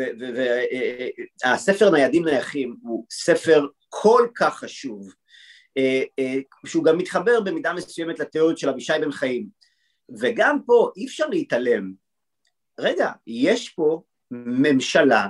והספר 1.45 1.91
ניידים 1.91 2.25
נייחים 2.25 2.77
הוא 2.83 3.07
ספר 3.11 3.67
כל 3.89 4.27
כך 4.35 4.59
חשוב, 4.59 5.13
אה, 5.79 6.03
אה, 6.19 6.35
שהוא 6.67 6.85
גם 6.85 6.99
מתחבר 6.99 7.41
במידה 7.41 7.73
מסוימת 7.73 8.19
לתיאוריות 8.19 8.59
של 8.59 8.69
אבישי 8.69 8.93
בן 9.01 9.13
חיים, 9.13 9.47
וגם 10.21 10.59
פה 10.67 10.91
אי 10.97 11.07
אפשר 11.07 11.27
להתעלם. 11.27 11.93
רגע, 12.79 13.11
יש 13.27 13.69
פה 13.69 14.03
ממשלה 14.31 15.27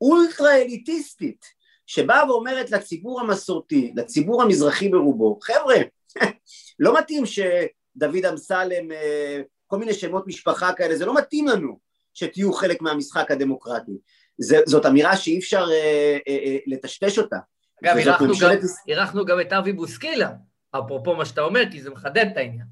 אולטרה 0.00 0.56
אליטיסטית, 0.56 1.46
שבאה 1.86 2.30
ואומרת 2.30 2.70
לציבור 2.70 3.20
המסורתי, 3.20 3.92
לציבור 3.96 4.42
המזרחי 4.42 4.88
ברובו, 4.88 5.38
חבר'ה, 5.42 5.76
לא 6.78 6.98
מתאים 6.98 7.24
שדוד 7.26 8.24
אמסלם, 8.30 8.92
אה, 8.92 9.40
כל 9.66 9.78
מיני 9.78 9.94
שמות 9.94 10.26
משפחה 10.26 10.72
כאלה, 10.72 10.96
זה 10.96 11.06
לא 11.06 11.14
מתאים 11.14 11.48
לנו 11.48 11.78
שתהיו 12.14 12.52
חלק 12.52 12.82
מהמשחק 12.82 13.30
הדמוקרטי. 13.30 13.92
זה, 14.38 14.58
זאת 14.66 14.86
אמירה 14.86 15.16
שאי 15.16 15.38
אפשר 15.38 15.64
אה, 15.70 16.18
אה, 16.28 16.36
אה, 16.44 16.56
לטשטש 16.66 17.18
אותה. 17.18 17.36
אגב, 17.84 17.96
אירחנו 17.96 18.26
ממשלת 18.26 18.60
גם- 18.88 19.24
גם 19.26 19.40
את 19.40 19.52
אבי 19.52 19.72
בוסקילה, 19.72 20.30
אפרופו 20.70 21.16
מה 21.16 21.24
שאתה 21.24 21.40
אומר, 21.40 21.62
כי 21.70 21.82
זה 21.82 21.90
מחדד 21.90 22.26
את 22.32 22.36
העניין. 22.36 22.66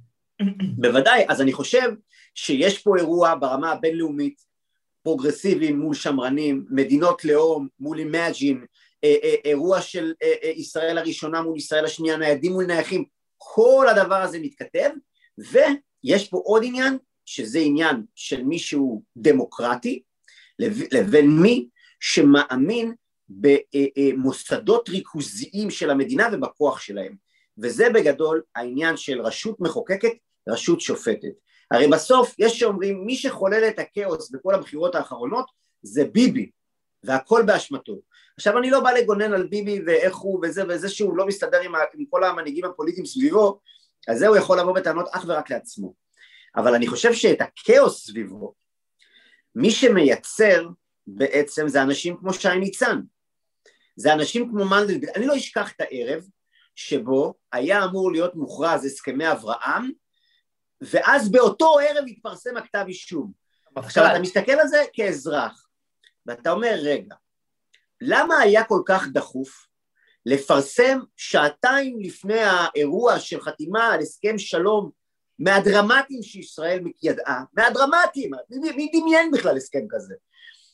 בוודאי, 0.77 1.25
אז 1.29 1.41
אני 1.41 1.53
חושב 1.53 1.93
שיש 2.35 2.79
פה 2.79 2.97
אירוע 2.97 3.35
ברמה 3.41 3.73
הבינלאומית, 3.73 4.55
פרוגרסיביים 5.03 5.79
מול 5.79 5.95
שמרנים, 5.95 6.65
מדינות 6.71 7.25
לאום 7.25 7.69
מול 7.81 7.99
imagine, 7.99 8.65
אה, 9.05 9.15
אה, 9.23 9.35
אירוע 9.45 9.81
של 9.81 10.13
אה, 10.23 10.51
ישראל 10.51 10.99
הראשונה 10.99 11.43
מול 11.43 11.59
ישראל 11.59 11.85
השנייה, 11.85 12.17
ניידים 12.17 12.53
מול 12.53 12.67
נייחים, 12.67 13.05
כל 13.37 13.87
הדבר 13.91 14.15
הזה 14.15 14.39
מתכתב, 14.39 14.91
ויש 15.39 16.29
פה 16.29 16.43
עוד 16.45 16.63
עניין, 16.67 16.99
שזה 17.27 17.59
עניין 17.59 17.97
של 18.15 18.43
מישהו 18.43 19.03
דמוקרטי, 19.17 20.03
לבין 20.93 21.31
מי 21.31 21.69
שמאמין 22.01 22.95
במוסדות 23.29 24.89
ריכוזיים 24.89 25.71
של 25.71 25.91
המדינה 25.91 26.29
ובכוח 26.33 26.81
שלהם. 26.81 27.15
וזה 27.59 27.91
בגדול 27.91 28.43
העניין 28.55 28.97
של 28.97 29.21
רשות 29.21 29.61
מחוקקת, 29.61 30.13
רשות 30.49 30.81
שופטת. 30.81 31.33
הרי 31.71 31.89
בסוף 31.89 32.35
יש 32.39 32.59
שאומרים 32.59 33.07
מי 33.07 33.17
שחולל 33.17 33.69
את 33.69 33.79
הכאוס 33.79 34.31
בכל 34.31 34.55
הבחירות 34.55 34.95
האחרונות 34.95 35.51
זה 35.83 36.05
ביבי, 36.05 36.51
והכל 37.05 37.43
באשמתו. 37.47 37.97
עכשיו 38.37 38.59
אני 38.59 38.71
לא 38.71 38.81
בא 38.81 38.91
לגונן 38.91 39.33
על 39.33 39.47
ביבי 39.47 39.81
ואיך 39.87 40.17
הוא 40.17 40.41
וזה 40.43 40.63
וזה 40.69 40.89
שהוא 40.89 41.17
לא 41.17 41.27
מסתדר 41.27 41.61
עם, 41.61 41.73
עם 41.95 42.05
כל 42.11 42.25
המנהיגים 42.25 42.65
הפוליטיים 42.65 43.07
סביבו, 43.07 43.61
אז 44.09 44.19
זה 44.19 44.29
הוא 44.29 44.37
יכול 44.37 44.61
לבוא 44.61 44.75
בטענות 44.75 45.07
אך 45.13 45.25
ורק 45.29 45.51
לעצמו. 45.51 45.95
אבל 46.57 46.75
אני 46.75 46.87
חושב 46.87 47.13
שאת 47.13 47.41
הכאוס 47.41 48.07
סביבו, 48.07 48.55
מי 49.55 49.71
שמייצר 49.71 50.69
בעצם 51.07 51.69
זה 51.69 51.83
אנשים 51.83 52.17
כמו 52.17 52.33
שי 52.35 52.59
ניצן. 52.61 53.01
זה 53.97 54.13
אנשים 54.13 54.51
כמו 54.51 54.65
מנדלבליט. 54.65 55.17
אני 55.17 55.27
לא 55.27 55.37
אשכח 55.37 55.73
את 55.73 55.81
הערב 55.81 56.25
שבו 56.75 57.35
היה 57.53 57.85
אמור 57.85 58.13
להיות 58.13 58.35
מוכרז 58.35 58.85
הסכמי 58.85 59.33
אברהם, 59.33 59.91
ואז 60.91 61.31
באותו 61.31 61.79
ערב 61.79 62.05
התפרסם 62.09 62.57
הכתב 62.57 62.85
אישום. 62.89 63.33
עכשיו 63.77 64.07
אתה 64.07 64.19
מסתכל 64.19 64.53
על 64.53 64.69
זה 64.69 64.85
כאזרח, 64.93 65.69
ואתה 66.27 66.51
אומר, 66.51 66.75
רגע, 66.83 67.15
למה 68.01 68.39
היה 68.39 68.65
כל 68.65 68.83
כך 68.87 69.07
דחוף 69.13 69.67
לפרסם 70.27 70.99
שעתיים 71.17 72.01
לפני 72.01 72.41
האירוע 72.41 73.19
של 73.19 73.41
חתימה 73.41 73.87
על 73.87 74.01
הסכם 74.01 74.39
שלום 74.39 74.91
מהדרמטיים 75.39 76.23
שישראל 76.23 76.81
ידעה, 77.03 77.45
מהדרמטיים, 77.53 78.31
מי, 78.51 78.73
מי 78.73 78.91
דמיין 78.93 79.31
בכלל 79.31 79.57
הסכם 79.57 79.87
כזה? 79.91 80.15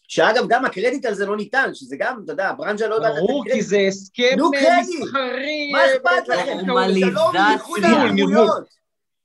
שאגב 0.09 0.45
גם 0.49 0.65
הקרדיט 0.65 1.05
על 1.05 1.15
זה 1.15 1.27
לא 1.27 1.37
ניתן, 1.37 1.71
שזה 1.75 1.97
גם, 1.99 2.21
אתה 2.25 2.33
יודע, 2.33 2.53
ברנז'ה 2.53 2.87
לא 2.87 2.95
יודעת... 2.95 3.15
ברור, 3.15 3.45
כי 3.53 3.63
זה 3.63 3.79
הסכם 3.89 4.37
מסחרי... 4.81 5.73
מה 5.73 5.85
אכפת 5.87 6.29
לכם? 6.29 6.59
שלום 7.01 7.33
איחוד 7.55 7.85
האמירויות. 7.85 8.80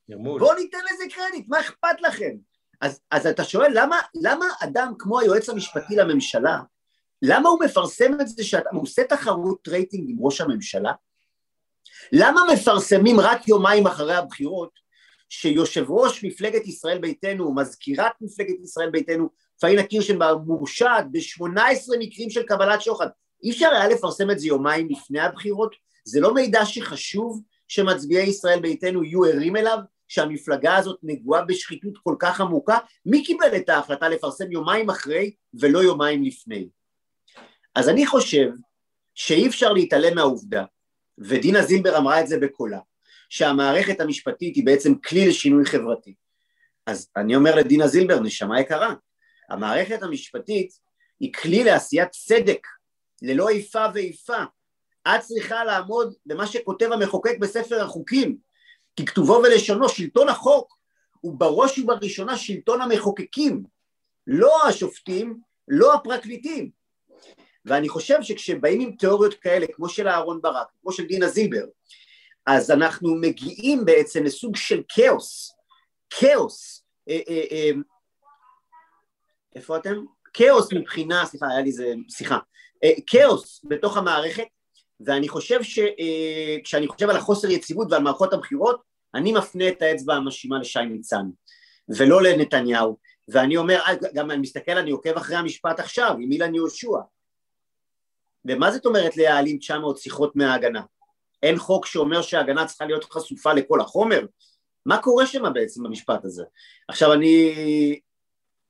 בואו 0.10 0.54
ניתן 0.54 0.78
לזה 0.94 1.04
קרדיט, 1.16 1.46
מה 1.48 1.60
אכפת 1.60 2.02
לכם? 2.02 2.32
אז, 2.82 3.00
אז 3.12 3.28
אתה 3.28 3.44
שואל, 3.44 3.72
למה, 3.74 4.00
למה 4.22 4.46
אדם 4.64 4.94
כמו 5.00 5.20
היועץ 5.20 5.50
המשפטי 5.50 5.96
לממשלה, 5.96 6.60
למה 7.22 7.50
הוא 7.50 7.60
מפרסם 7.66 8.22
את 8.22 8.28
זה 8.28 8.44
שאתה 8.44 8.70
עושה 8.74 9.04
תחרות 9.04 9.68
רייטינג 9.68 10.10
עם 10.10 10.18
ראש 10.20 10.42
הממשלה? 10.42 10.92
למה 12.12 12.42
מפרסמים 12.54 13.20
רק 13.20 13.48
יומיים 13.48 13.88
אחרי 13.88 14.16
הבחירות 14.16 14.86
שיושב 15.30 15.86
ראש 15.90 16.24
מפלגת 16.24 16.68
ישראל 16.68 16.98
ביתנו, 16.98 17.56
מזכירת 17.56 18.12
מפלגת 18.22 18.60
ישראל 18.64 18.90
ביתנו, 18.90 19.30
פאינה 19.60 19.84
קירשנבאום 19.84 20.44
מורשעת 20.46 21.06
ב-18 21.12 21.98
מקרים 22.00 22.30
של 22.30 22.44
קבלת 22.44 22.82
שוחד. 22.82 23.08
אי 23.44 23.52
אפשר 23.52 23.70
היה 23.72 23.88
לפרסם 23.88 24.32
את 24.32 24.40
זה 24.40 24.48
יומיים 24.48 24.88
לפני 24.90 25.20
הבחירות? 25.20 25.76
זה 26.06 26.20
לא 26.20 26.34
מידע 26.34 26.66
שחשוב 26.66 27.42
שמצביעי 27.68 28.28
ישראל 28.28 28.60
ביתנו 28.60 29.04
יהיו 29.04 29.24
ערים 29.24 29.56
אליו? 29.56 29.78
שהמפלגה 30.08 30.76
הזאת 30.76 31.00
נגועה 31.04 31.46
בשחיתות 31.46 31.98
כל 32.04 32.16
כך 32.20 32.42
עמוקה? 32.42 32.78
מי 33.06 33.24
קיבל 33.24 33.56
את 33.58 33.70
ההחלטה 33.70 34.10
לפרסם 34.10 34.52
יומיים 34.52 34.90
אחרי 34.90 35.32
ולא 35.54 35.80
יומיים 35.80 36.24
לפני? 36.24 36.70
אז 37.76 37.90
אני 37.90 38.06
חושב 38.06 38.50
שאי 39.16 39.48
אפשר 39.48 39.74
להתעלם 39.74 40.16
מהעובדה, 40.16 40.64
ודינה 41.18 41.62
זילבר 41.62 41.98
אמרה 41.98 42.22
את 42.22 42.28
זה 42.28 42.40
בקולה, 42.40 42.80
שהמערכת 43.30 44.00
המשפטית 44.00 44.56
היא 44.56 44.66
בעצם 44.66 44.96
כלי 44.96 45.28
לשינוי 45.28 45.66
חברתי. 45.66 46.16
אז 46.86 47.10
אני 47.18 47.36
אומר 47.36 47.56
לדינה 47.56 47.88
זילבר, 47.88 48.20
נשמה 48.20 48.62
יקרה, 48.62 48.94
המערכת 49.50 50.04
המשפטית 50.04 50.74
היא 51.20 51.34
כלי 51.34 51.64
לעשיית 51.64 52.10
צדק, 52.10 52.68
ללא 53.22 53.50
איפה 53.50 53.86
ואיפה. 53.94 54.44
את 55.08 55.22
צריכה 55.22 55.64
לעמוד 55.64 56.14
במה 56.26 56.48
שכותב 56.48 56.90
המחוקק 56.92 57.38
בספר 57.40 57.82
החוקים, 57.82 58.38
כי 58.96 59.06
כתובו 59.06 59.42
ולשונו, 59.44 59.90
שלטון 59.90 60.30
החוק 60.30 60.78
הוא 61.22 61.36
בראש 61.38 61.80
ובראשונה 61.80 62.38
שלטון 62.38 62.82
המחוקקים, 62.82 63.64
לא 64.28 64.68
השופטים, 64.68 65.40
לא 65.68 65.94
הפרקליטים. 65.94 66.70
ואני 67.66 67.90
חושב 67.90 68.22
שכשבאים 68.22 68.82
עם 68.82 68.96
תיאוריות 68.96 69.34
כאלה, 69.34 69.66
כמו 69.74 69.90
של 69.90 70.08
אהרון 70.08 70.42
ברק, 70.42 70.68
כמו 70.82 70.92
של 70.92 71.06
דינה 71.06 71.28
זילבר, 71.28 71.66
אז 72.46 72.72
אנחנו 72.72 73.16
מגיעים 73.16 73.86
בעצם 73.86 74.24
לסוג 74.24 74.56
של 74.56 74.82
כאוס, 74.90 75.56
כאוס, 76.10 76.84
אה, 77.10 77.20
אה, 77.30 77.44
אה, 77.52 77.72
איפה 79.56 79.78
אתם? 79.78 79.96
כאוס 80.34 80.74
מבחינה, 80.74 81.26
סליחה, 81.26 81.48
היה 81.48 81.62
לי 81.62 81.70
איזה, 81.70 81.94
אה, 82.84 82.92
כאוס 83.08 83.66
בתוך 83.70 83.98
המערכת, 83.98 84.48
ואני 85.00 85.28
חושב 85.28 85.64
שכשאני 85.64 86.86
אה, 86.86 86.92
חושב 86.92 87.10
על 87.10 87.18
החוסר 87.18 87.50
יציבות 87.50 87.88
ועל 87.92 88.04
מערכות 88.04 88.34
הבחירות, 88.34 88.82
אני 89.16 89.32
מפנה 89.32 89.70
את 89.70 89.82
האצבע 89.82 90.14
המאשימה 90.14 90.60
לשי 90.60 90.80
ניצן, 90.80 91.26
ולא 91.98 92.24
לנתניהו, 92.24 92.98
ואני 93.28 93.58
אומר, 93.58 93.80
אה, 93.88 93.94
גם 94.14 94.32
אני 94.32 94.40
מסתכל, 94.40 94.78
אני 94.78 94.92
עוקב 94.92 95.18
אחרי 95.18 95.36
המשפט 95.36 95.80
עכשיו, 95.80 96.16
עם 96.20 96.32
אילן 96.32 96.56
יהושע, 96.56 96.98
ומה 98.46 98.72
זאת 98.72 98.86
אומרת 98.86 99.18
להעלים 99.18 99.58
900 99.58 99.98
שיחות 99.98 100.36
מההגנה? 100.36 100.82
אין 101.44 101.58
חוק 101.58 101.86
שאומר 101.86 102.22
שההגנה 102.22 102.66
צריכה 102.66 102.86
להיות 102.86 103.04
חשופה 103.04 103.54
לכל 103.54 103.82
החומר? 103.82 104.26
מה 104.86 105.02
קורה 105.02 105.28
שם 105.28 105.54
בעצם 105.54 105.84
במשפט 105.84 106.26
הזה? 106.26 106.44
עכשיו 106.88 107.14
אני 107.14 107.54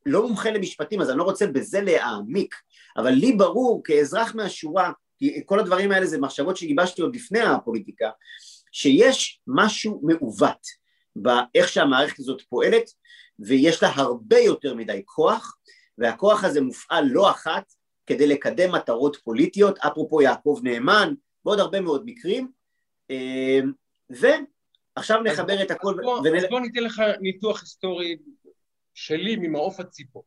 לא 0.05 0.27
מומחה 0.27 0.51
למשפטים 0.51 1.01
אז 1.01 1.09
אני 1.09 1.17
לא 1.17 1.23
רוצה 1.23 1.47
בזה 1.47 1.81
להעמיק, 1.81 2.55
אבל 2.97 3.09
לי 3.09 3.33
ברור 3.33 3.81
כאזרח 3.83 4.35
מהשורה, 4.35 4.91
כי 5.19 5.41
כל 5.45 5.59
הדברים 5.59 5.91
האלה 5.91 6.05
זה 6.05 6.17
מחשבות 6.17 6.57
שגיבשתי 6.57 7.01
עוד 7.01 7.15
לפני 7.15 7.39
הפוליטיקה, 7.39 8.09
שיש 8.71 9.41
משהו 9.47 10.01
מעוות 10.03 10.67
באיך 11.15 11.69
שהמערכת 11.69 12.19
הזאת 12.19 12.41
פועלת 12.49 12.89
ויש 13.39 13.83
לה 13.83 13.89
הרבה 13.95 14.39
יותר 14.39 14.75
מדי 14.75 15.01
כוח 15.05 15.57
והכוח 15.97 16.43
הזה 16.43 16.61
מופעל 16.61 17.05
לא 17.07 17.31
אחת 17.31 17.73
כדי 18.05 18.27
לקדם 18.27 18.75
מטרות 18.75 19.17
פוליטיות, 19.23 19.77
אפרופו 19.77 20.21
יעקב 20.21 20.59
נאמן 20.63 21.13
ועוד 21.45 21.59
הרבה 21.59 21.81
מאוד 21.81 22.03
מקרים 22.05 22.51
ועכשיו 24.09 25.21
נחבר 25.23 25.63
את 25.63 25.71
הכל... 25.71 25.93
אז 25.93 25.99
בוא, 26.03 26.19
ונל... 26.19 26.37
אז 26.37 26.45
בוא 26.49 26.59
ניתן 26.59 26.83
לך 26.83 27.01
ניתוח 27.21 27.61
היסטורי 27.61 28.17
שלי 28.93 29.35
ממעוף 29.35 29.79
הציפור. 29.79 30.23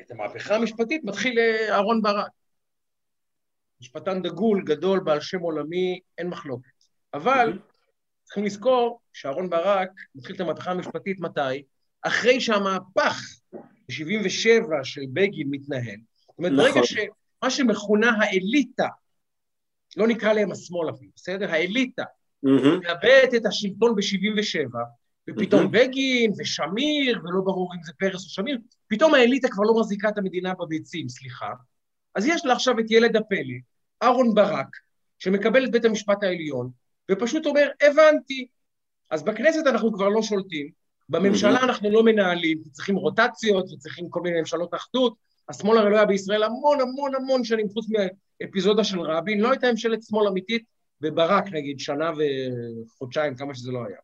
את 0.00 0.10
המהפכה 0.10 0.56
המשפטית 0.56 1.04
מתחיל 1.04 1.38
אה, 1.38 1.74
אהרון 1.74 2.02
ברק. 2.02 2.30
משפטן 3.80 4.22
דגול, 4.22 4.62
גדול, 4.64 5.00
בעל 5.00 5.20
שם 5.20 5.40
עולמי, 5.40 6.00
אין 6.18 6.28
מחלוקת. 6.28 6.70
אבל 7.14 7.58
צריכים 8.24 8.44
לזכור 8.44 9.00
שאהרון 9.12 9.50
ברק 9.50 9.90
מתחיל 10.14 10.36
את 10.36 10.40
המהפכה 10.40 10.70
המשפטית 10.70 11.20
מתי? 11.20 11.62
אחרי 12.02 12.40
שהמהפך 12.40 13.20
ב-77 13.52 14.84
של 14.84 15.00
בגין 15.12 15.48
מתנהל. 15.50 16.00
זאת 16.16 16.38
אומרת, 16.38 16.52
ברגע 16.52 16.70
נכון. 16.70 16.82
שמה 16.84 17.50
שמכונה 17.50 18.10
האליטה, 18.18 18.88
לא 19.96 20.08
נקרא 20.08 20.32
להם 20.32 20.52
השמאל 20.52 20.90
אפילו, 20.90 21.10
בסדר? 21.16 21.50
האליטה, 21.50 22.04
מאבדת 22.42 23.34
את 23.36 23.46
השלטון 23.46 23.94
ב-77, 23.94 24.78
ופתאום 25.28 25.70
בגין 25.70 26.32
ושמיר, 26.38 27.20
ולא 27.24 27.40
ברור 27.44 27.74
אם 27.74 27.82
זה 27.82 27.92
פרס 27.98 28.24
או 28.24 28.28
שמיר, 28.28 28.58
פתאום 28.88 29.14
האליטה 29.14 29.48
כבר 29.48 29.62
לא 29.62 29.74
מחזיקה 29.80 30.08
את 30.08 30.18
המדינה 30.18 30.54
בביצים, 30.54 31.08
סליחה. 31.08 31.52
אז 32.14 32.26
יש 32.26 32.44
לה 32.44 32.52
עכשיו 32.52 32.78
את 32.78 32.90
ילד 32.90 33.16
הפלא, 33.16 33.54
אהרון 34.02 34.34
ברק, 34.34 34.68
שמקבל 35.18 35.64
את 35.64 35.70
בית 35.70 35.84
המשפט 35.84 36.22
העליון, 36.22 36.70
ופשוט 37.10 37.46
אומר, 37.46 37.68
הבנתי. 37.82 38.46
אז 39.10 39.22
בכנסת 39.22 39.66
אנחנו 39.66 39.92
כבר 39.92 40.08
לא 40.08 40.22
שולטים, 40.22 40.70
בממשלה 41.08 41.60
אנחנו 41.62 41.90
לא 41.90 42.04
מנהלים, 42.04 42.62
צריכים 42.72 42.96
רוטציות 42.96 43.72
וצריכים 43.72 44.10
כל 44.10 44.20
מיני 44.20 44.38
ממשלות 44.38 44.74
אחדות. 44.74 45.14
השמאל 45.48 45.78
הרי 45.78 45.90
לא 45.90 45.96
היה 45.96 46.06
בישראל 46.06 46.42
המון 46.42 46.80
המון 46.80 47.14
המון 47.14 47.44
שנים, 47.44 47.68
חוץ 47.68 47.86
מאפיזודה 48.40 48.84
של 48.84 49.00
רבין, 49.00 49.40
לא 49.40 49.50
הייתה 49.50 49.70
ממשלת 49.70 50.02
שמאל 50.02 50.28
אמיתית, 50.28 50.64
וברק 51.02 51.44
נגיד, 51.52 51.80
שנה 51.80 52.10
וחודשיים, 52.86 53.34
כמה 53.34 53.54
שזה 53.54 53.72
לא 53.72 53.84
היה. 53.86 53.96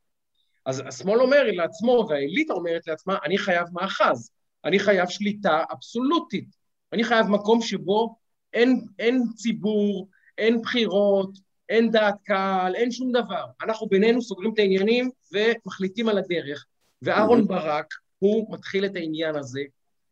אז 0.66 0.82
השמאל 0.86 1.20
אומר 1.20 1.42
לעצמו, 1.52 2.06
והאליטה 2.08 2.52
אומרת 2.52 2.86
לעצמה, 2.86 3.16
אני 3.24 3.38
חייב 3.38 3.66
מאחז, 3.72 4.30
אני 4.64 4.78
חייב 4.78 5.08
שליטה 5.08 5.62
אבסולוטית, 5.72 6.48
אני 6.92 7.04
חייב 7.04 7.26
מקום 7.26 7.62
שבו 7.62 8.16
אין, 8.52 8.84
אין 8.98 9.22
ציבור, 9.34 10.08
אין 10.38 10.62
בחירות, 10.62 11.30
אין 11.68 11.90
דעת 11.90 12.14
קהל, 12.24 12.74
אין 12.74 12.90
שום 12.90 13.12
דבר. 13.12 13.44
אנחנו 13.62 13.86
בינינו 13.86 14.22
סוגרים 14.22 14.52
את 14.54 14.58
העניינים 14.58 15.10
ומחליטים 15.32 16.08
על 16.08 16.18
הדרך. 16.18 16.64
ואהרון 17.02 17.46
ברק, 17.46 17.94
הוא 18.18 18.54
מתחיל 18.54 18.84
את 18.84 18.96
העניין 18.96 19.36
הזה, 19.36 19.62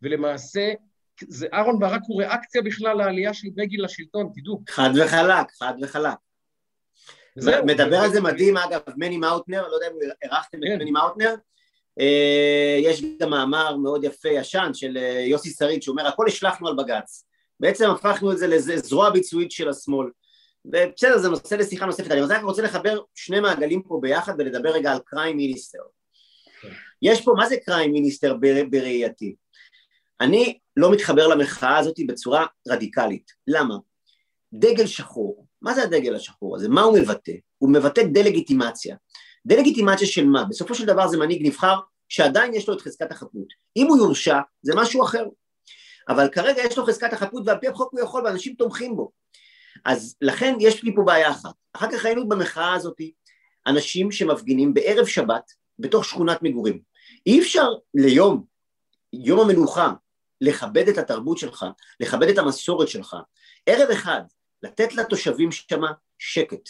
ולמעשה 0.02 0.72
זה 1.28 1.46
אהרון 1.52 1.78
ברק 1.78 2.00
הוא 2.06 2.22
ריאקציה 2.22 2.62
בכלל 2.62 2.96
לעלייה 2.96 3.34
של 3.34 3.48
בגין 3.54 3.80
לשלטון, 3.80 4.30
תדעו. 4.34 4.62
חד 4.68 4.90
וחלק, 4.96 5.50
חד 5.58 5.74
וחלק. 5.82 6.18
מדבר 7.66 7.96
על 7.96 8.12
זה 8.12 8.20
מדהים, 8.20 8.56
אגב, 8.56 8.80
מני 8.96 9.16
מאוטנר, 9.16 9.68
לא 9.68 9.74
יודע 9.74 9.86
אם 9.86 9.92
הערכתם 10.22 10.58
את 10.58 10.68
כן. 10.68 10.78
מני 10.78 10.90
מאוטנר, 10.90 11.34
אה, 12.00 12.78
יש 12.80 13.02
גם 13.20 13.30
מאמר 13.30 13.76
מאוד 13.76 14.04
יפה, 14.04 14.28
ישן, 14.28 14.70
של 14.74 14.96
אה, 14.96 15.24
יוסי 15.26 15.50
שריד, 15.50 15.82
שאומר, 15.82 16.06
הכל 16.06 16.24
השלכנו 16.28 16.68
על 16.68 16.74
בג"ץ. 16.76 17.26
בעצם 17.60 17.90
הפכנו 17.90 18.32
את 18.32 18.38
זה 18.38 18.46
לזרוע 18.46 19.10
ביצועית 19.10 19.50
של 19.50 19.68
השמאל. 19.68 20.08
ובסדר, 20.64 21.18
זה 21.18 21.28
נושא 21.28 21.54
לשיחה 21.54 21.86
נוספת. 21.86 22.10
אני 22.10 22.20
רק 22.20 22.42
רוצה 22.42 22.62
לחבר 22.62 23.00
שני 23.14 23.40
מעגלים 23.40 23.82
פה 23.82 23.98
ביחד 24.02 24.32
ולדבר 24.38 24.70
רגע 24.70 24.92
על 24.92 24.98
קריים 25.04 25.36
מיניסטר. 25.36 25.78
יש 27.02 27.24
פה, 27.24 27.32
מה 27.36 27.48
זה 27.48 27.56
קריים 27.56 27.92
מיניסטר 27.92 28.34
בר- 28.34 28.64
בראייתי? 28.70 29.34
אני 30.20 30.58
לא 30.76 30.92
מתחבר 30.92 31.26
למחאה 31.26 31.78
הזאת 31.78 31.96
בצורה 32.06 32.46
רדיקלית. 32.68 33.30
למה? 33.46 33.74
דגל 34.52 34.86
שחור, 34.86 35.46
מה 35.62 35.74
זה 35.74 35.82
הדגל 35.82 36.14
השחור 36.14 36.56
הזה? 36.56 36.68
מה 36.68 36.82
הוא 36.82 36.98
מבטא? 36.98 37.32
הוא 37.58 37.70
מבטא 37.70 38.02
דה-לגיטימציה. 38.02 38.96
דה-לגיטימציה 39.46 40.06
של 40.06 40.26
מה? 40.26 40.44
בסופו 40.44 40.74
של 40.74 40.86
דבר 40.86 41.08
זה 41.08 41.16
מנהיג 41.16 41.46
נבחר 41.46 41.74
שעדיין 42.08 42.54
יש 42.54 42.68
לו 42.68 42.74
את 42.74 42.80
חזקת 42.80 43.10
החפות. 43.10 43.46
אם 43.76 43.86
הוא 43.86 43.98
יורשע, 43.98 44.38
זה 44.62 44.72
משהו 44.76 45.04
אחר. 45.04 45.24
אבל 46.08 46.28
כרגע 46.28 46.62
יש 46.62 46.78
לו 46.78 46.86
חזקת 46.86 47.12
החפות 47.12 47.42
ועל 47.46 47.58
פי 47.58 47.68
החוק 47.68 47.92
הוא 47.92 48.00
יכול 48.00 48.22
ואנשים 48.24 48.54
תומכים 48.54 48.96
בו. 48.96 49.10
אז 49.84 50.16
לכן 50.20 50.54
יש 50.60 50.82
לי 50.82 50.94
פה 50.94 51.02
בעיה 51.02 51.30
אחת. 51.30 51.54
אחר 51.72 51.92
כך 51.92 52.04
ראינו 52.04 52.28
במחאה 52.28 52.74
הזאת 52.74 52.96
אנשים 53.66 54.12
שמפגינים 54.12 54.74
בערב 54.74 55.06
שבת 55.06 55.52
בתוך 55.78 56.04
שכונת 56.04 56.42
מגורים. 56.42 56.80
אי 57.26 57.40
אפשר 57.40 57.68
ליום, 57.94 58.44
יום 59.12 59.40
המנוחה, 59.40 59.92
לכבד 60.40 60.88
את 60.88 60.98
התרבות 60.98 61.38
שלך, 61.38 61.66
לכבד 62.00 62.28
את 62.28 62.38
המסורת 62.38 62.88
שלך. 62.88 63.16
ערב 63.66 63.90
אחד, 63.90 64.22
לתת 64.62 64.94
לתושבים 64.94 65.52
שמה 65.52 65.92
שקט. 66.18 66.68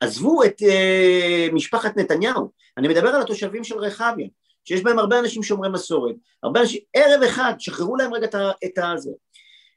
עזבו 0.00 0.44
את 0.44 0.62
אה, 0.62 1.48
משפחת 1.52 1.96
נתניהו, 1.96 2.50
אני 2.78 2.88
מדבר 2.88 3.08
על 3.08 3.22
התושבים 3.22 3.64
של 3.64 3.78
רחביה, 3.78 4.28
שיש 4.64 4.82
בהם 4.82 4.98
הרבה 4.98 5.18
אנשים 5.18 5.42
שומרי 5.42 5.68
מסורת, 5.68 6.14
הרבה 6.42 6.60
אנשים, 6.60 6.80
ערב 6.94 7.22
אחד, 7.22 7.52
שחררו 7.58 7.96
להם 7.96 8.14
רגע 8.14 8.26
את 8.64 8.78
הזה. 8.78 9.10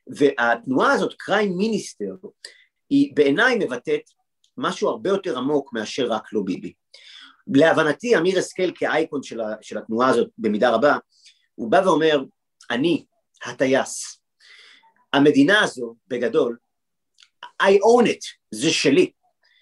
והתנועה 0.07 0.93
הזאת, 0.93 1.13
קריים 1.17 1.57
מיניסטר, 1.57 2.15
היא 2.89 3.11
בעיניי 3.15 3.55
מבטאת 3.55 4.01
משהו 4.57 4.89
הרבה 4.89 5.09
יותר 5.09 5.37
עמוק 5.37 5.73
מאשר 5.73 6.11
רק 6.11 6.33
לא 6.33 6.41
ביבי. 6.45 6.73
להבנתי, 7.47 8.17
אמיר 8.17 8.39
השכל 8.39 8.71
כאייקון 8.75 9.23
של, 9.23 9.41
ה, 9.41 9.55
של 9.61 9.77
התנועה 9.77 10.09
הזאת 10.09 10.27
במידה 10.37 10.69
רבה, 10.69 10.97
הוא 11.55 11.71
בא 11.71 11.81
ואומר, 11.85 12.23
אני 12.71 13.05
הטייס. 13.45 14.19
המדינה 15.13 15.63
הזו, 15.63 15.95
בגדול, 16.07 16.57
I 17.63 17.65
own 17.65 18.05
it, 18.07 18.25
זה 18.51 18.71
שלי. 18.71 19.11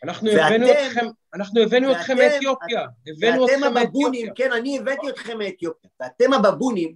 אנחנו 0.03 0.27
ואתם- 0.27 0.43
הבאנו 0.45 0.65
אתכם, 0.71 1.05
אנחנו 1.33 1.61
הבאנו 1.61 1.91
אתכם 1.91 2.15
ואתם- 2.19 2.33
מאתיופיה. 2.33 2.85
הבאנו 3.17 3.41
ואתם 3.43 3.53
אתכם 3.63 3.77
הבבונים, 3.77 4.25
מאתיופיה. 4.25 4.47
כן, 4.47 4.53
אני 4.53 4.79
הבאתי 4.79 5.09
אתכם 5.09 5.37
מאתיופיה, 5.37 5.89
ואתם 5.99 6.33
הבבונים, 6.33 6.95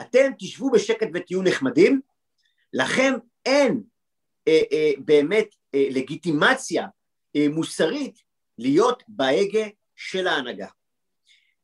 אתם 0.00 0.30
תשבו 0.38 0.70
בשקט 0.70 1.08
ותהיו 1.14 1.42
נחמדים, 1.42 2.00
לכם 2.72 3.14
אין 3.46 3.82
אה, 4.48 4.60
אה, 4.72 4.90
באמת 4.98 5.48
אה, 5.74 5.86
לגיטימציה 5.90 6.86
אה, 7.36 7.46
מוסרית 7.50 8.18
להיות 8.58 9.02
בהגה 9.08 9.64
של 9.96 10.26
ההנהגה. 10.26 10.66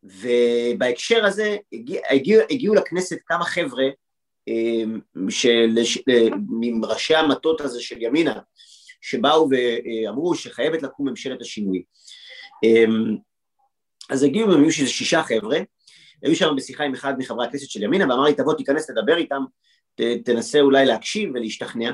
ובהקשר 0.02 1.24
הזה 1.24 1.56
הגיע, 1.72 2.00
הגיע, 2.10 2.42
הגיעו 2.50 2.74
לכנסת 2.74 3.18
כמה 3.26 3.44
חבר'ה 3.44 3.84
של, 5.28 5.84
של, 5.84 6.00
מראשי 6.52 7.14
המטות 7.14 7.60
הזה 7.60 7.80
של 7.80 8.02
ימינה, 8.02 8.40
שבאו 9.00 9.48
ואמרו 9.50 10.34
שחייבת 10.34 10.82
לקום 10.82 11.08
ממשלת 11.08 11.40
השינוי. 11.40 11.82
אה, 12.64 12.84
אז 14.10 14.22
הגיעו, 14.22 14.52
הם 14.52 14.62
היו 14.62 14.72
שזה 14.72 14.88
שישה 14.88 15.22
חבר'ה, 15.22 15.58
היו 16.22 16.36
שם 16.36 16.48
בשיחה 16.56 16.84
עם 16.84 16.94
אחד 16.94 17.14
מחברי 17.18 17.46
הכנסת 17.46 17.70
של 17.70 17.82
ימינה, 17.82 18.04
ואמר 18.04 18.24
לי, 18.24 18.34
תבוא, 18.34 18.54
תיכנס, 18.54 18.90
תדבר 18.90 19.16
איתם, 19.16 19.42
ת, 19.94 20.00
תנסה 20.24 20.60
אולי 20.60 20.86
להקשיב 20.86 21.30
ולהשתכנע. 21.34 21.92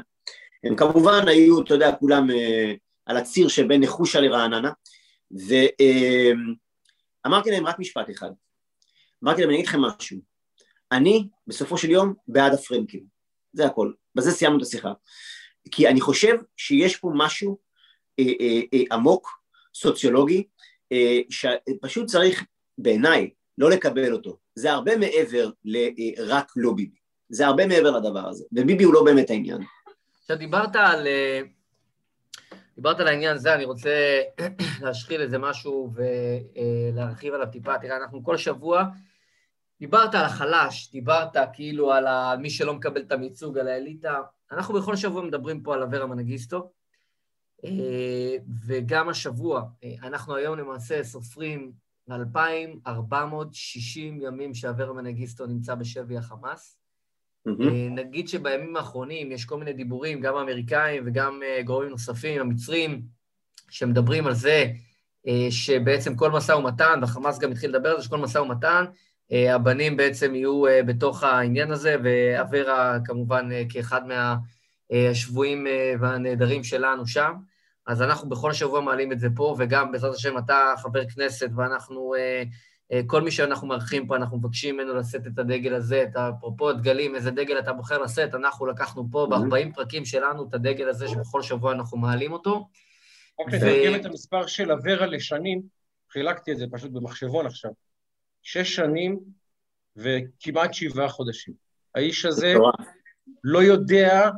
הם 0.65 0.77
כמובן 0.77 1.29
היו, 1.29 1.63
אתה 1.63 1.75
יודע, 1.75 1.93
כולם 1.93 2.31
אה, 2.31 2.73
על 3.07 3.17
הציר 3.17 3.49
שבין 3.49 3.81
נחושה 3.81 4.21
לרעננה, 4.21 4.71
ואמרתי 7.25 7.51
להם 7.51 7.67
רק 7.67 7.79
משפט 7.79 8.11
אחד. 8.11 8.31
אמרתי 9.25 9.41
להם, 9.41 9.51
אני 9.51 9.59
אגיד 9.59 9.69
לכם 9.69 9.81
משהו, 9.81 10.19
אני 10.93 11.29
בסופו 11.47 11.79
של 11.79 11.91
יום 11.91 12.15
בעד 12.29 12.53
הפרנקים, 12.55 13.05
זה 13.53 13.67
הכל, 13.67 13.93
בזה 14.15 14.31
סיימנו 14.31 14.59
את 14.59 14.63
השיחה. 14.63 14.93
כי 15.71 15.89
אני 15.89 16.01
חושב 16.01 16.37
שיש 16.57 16.97
פה 16.97 17.11
משהו 17.15 17.59
אה, 18.19 18.25
אה, 18.41 18.61
אה, 18.75 18.97
עמוק, 18.97 19.41
סוציולוגי, 19.75 20.45
אה, 20.93 21.21
שפשוט 21.31 22.07
צריך 22.07 22.45
בעיניי 22.79 23.31
לא 23.59 23.71
לקבל 23.71 24.13
אותו. 24.13 24.39
זה 24.55 24.73
הרבה 24.73 24.97
מעבר 24.97 25.51
לרק 25.65 26.53
לא 26.57 26.73
ביבי. 26.73 26.97
זה 27.29 27.47
הרבה 27.47 27.67
מעבר 27.67 27.91
לדבר 27.91 28.29
הזה, 28.29 28.45
וביבי 28.53 28.85
הוא 28.85 28.95
לא 28.95 29.05
באמת 29.05 29.31
העניין. 29.31 29.63
עכשיו, 30.21 30.37
דיברת 30.37 30.77
על... 30.77 31.07
אה, 31.07 31.41
דיברת 32.77 33.01
על 33.01 33.09
העניין 33.09 33.35
הזה, 33.35 33.55
אני 33.55 33.65
רוצה 33.65 34.21
להשחיל 34.83 35.21
איזה 35.21 35.39
משהו 35.39 35.93
ולהרחיב 35.95 37.35
עליו 37.35 37.47
טיפה. 37.53 37.79
תראה, 37.79 37.97
אנחנו 37.97 38.25
כל 38.25 38.37
שבוע, 38.37 38.85
דיברת 39.81 40.15
על 40.15 40.25
החלש, 40.25 40.91
דיברת 40.93 41.37
כאילו 41.53 41.93
על 41.93 42.37
מי 42.39 42.51
שלא 42.51 42.75
מקבל 42.75 43.01
את 43.01 43.13
הייצוג, 43.13 43.59
על 43.59 43.69
האליטה. 43.69 44.21
אנחנו 44.53 44.75
בכל 44.75 44.97
שבוע 44.97 45.23
מדברים 45.23 45.63
פה 45.63 45.75
על 45.75 45.83
אברה 45.83 46.07
מנגיסטו, 46.07 46.71
אה, 47.65 48.37
וגם 48.67 49.09
השבוע, 49.09 49.63
אה, 49.85 49.95
אנחנו 50.03 50.35
היום 50.35 50.59
למעשה 50.59 51.05
סופרים 51.05 51.73
2,460 52.11 54.23
ימים 54.23 54.55
שאברה 54.55 54.93
מנגיסטו 54.93 55.47
נמצא 55.47 55.75
בשבי 55.75 56.17
החמאס. 56.17 56.77
אה, 57.47 57.89
נגיד 57.91 58.29
שבימים 58.29 58.77
האחרונים 58.77 59.33
יש 59.33 59.45
כל 59.45 59.59
מיני 59.59 59.73
דיבורים, 59.73 60.21
גם 60.21 60.37
האמריקאים 60.37 61.03
וגם 61.07 61.41
גורמים 61.65 61.91
נוספים, 61.91 62.41
המצרים, 62.41 63.03
שמדברים 63.71 64.27
על 64.27 64.35
זה 64.35 64.67
שבעצם 65.51 66.17
כל 66.17 66.31
משא 66.31 66.53
ומתן, 66.53 66.99
והחמאס 67.01 67.39
גם 67.39 67.51
התחיל 67.51 67.71
לדבר 67.71 67.89
על 67.89 67.97
זה, 67.97 68.03
שכל 68.05 68.19
משא 68.19 68.39
ומתן, 68.39 68.85
הבנים 69.31 69.97
בעצם 69.97 70.35
יהיו 70.35 70.67
אה, 70.67 70.83
בתוך 70.83 71.23
העניין 71.23 71.71
הזה, 71.71 71.97
ואברה 72.05 72.99
כמובן 73.05 73.49
אה, 73.53 73.63
כאחד 73.69 74.01
מהשבויים 74.91 75.67
אה, 75.67 75.95
והנעדרים 76.01 76.65
שלנו 76.65 77.07
שם. 77.07 77.33
אז 77.87 78.03
אנחנו 78.03 78.29
בכל 78.29 78.53
שבוע 78.53 78.81
מעלים 78.81 79.13
את 79.13 79.21
זה 79.21 79.29
פה, 79.37 79.57
וגם 79.59 79.93
בעזרת 79.93 80.15
השם 80.15 80.39
אתה 80.39 80.75
חבר 80.83 81.09
כנסת, 81.09 81.51
ואנחנו... 81.57 82.15
אה, 82.15 82.43
אה, 82.93 83.01
כל 83.07 83.23
מי 83.23 83.31
שאנחנו 83.31 83.67
מארחים 83.69 84.07
פה, 84.07 84.17
אנחנו 84.17 84.39
מבקשים 84.39 84.77
ממנו 84.77 84.95
לשאת 84.95 85.27
את 85.27 85.39
הדגל 85.39 85.75
הזה, 85.75 86.03
את 86.03 86.17
אפרופו 86.17 86.71
הדגלים, 86.71 87.15
איזה 87.15 87.31
דגל 87.31 87.59
אתה 87.59 87.73
בוחר 87.73 87.99
לשאת, 87.99 88.35
אנחנו 88.35 88.67
לקחנו 88.67 89.09
פה 89.11 89.27
ב-40 89.31 89.75
פרקים 89.75 90.05
שלנו 90.05 90.49
את 90.49 90.55
הדגל 90.55 90.89
הזה, 90.89 91.09
שבכל 91.09 91.43
שבוע 91.43 91.73
אנחנו 91.73 91.99
מעלים 91.99 92.33
אותו. 92.33 92.69
רק 93.41 93.55
לתרגם 93.55 94.01
את 94.01 94.07
המספר 94.07 94.47
של 94.47 94.73
אברה 94.73 95.07
לשנים, 95.07 95.63
חילקתי 96.13 96.53
את 96.53 96.59
זה 96.59 96.67
פשוט 96.73 96.91
במחשבון 96.91 97.47
עכשיו. 97.47 97.71
שש 98.43 98.75
שנים 98.75 99.21
וכמעט 99.97 100.75
שבעה 100.75 101.09
חודשים. 101.09 101.55
האיש 101.95 102.25
הזה 102.25 102.55
לא 103.45 103.63
יודע, 103.63 104.31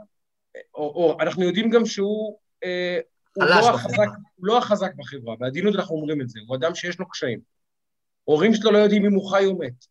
או, 0.74 0.82
או 0.82 1.16
אנחנו 1.20 1.42
יודעים 1.42 1.70
גם 1.70 1.86
שהוא 1.86 2.38
אה, 2.64 2.98
הוא 3.32 3.44
לא. 3.44 3.74
החזק, 3.74 4.08
לא 4.38 4.58
החזק 4.58 4.94
בחברה, 4.96 5.36
בעדינות 5.36 5.74
אנחנו 5.74 5.96
אומרים 5.96 6.20
את 6.20 6.28
זה, 6.28 6.40
הוא 6.46 6.56
אדם 6.56 6.74
שיש 6.74 6.98
לו 6.98 7.08
קשיים. 7.08 7.40
הורים 8.24 8.54
שלו 8.54 8.70
לא 8.70 8.78
יודעים 8.78 9.04
אם 9.04 9.14
הוא 9.14 9.30
חי 9.30 9.46
או 9.46 9.58
מת. 9.58 9.86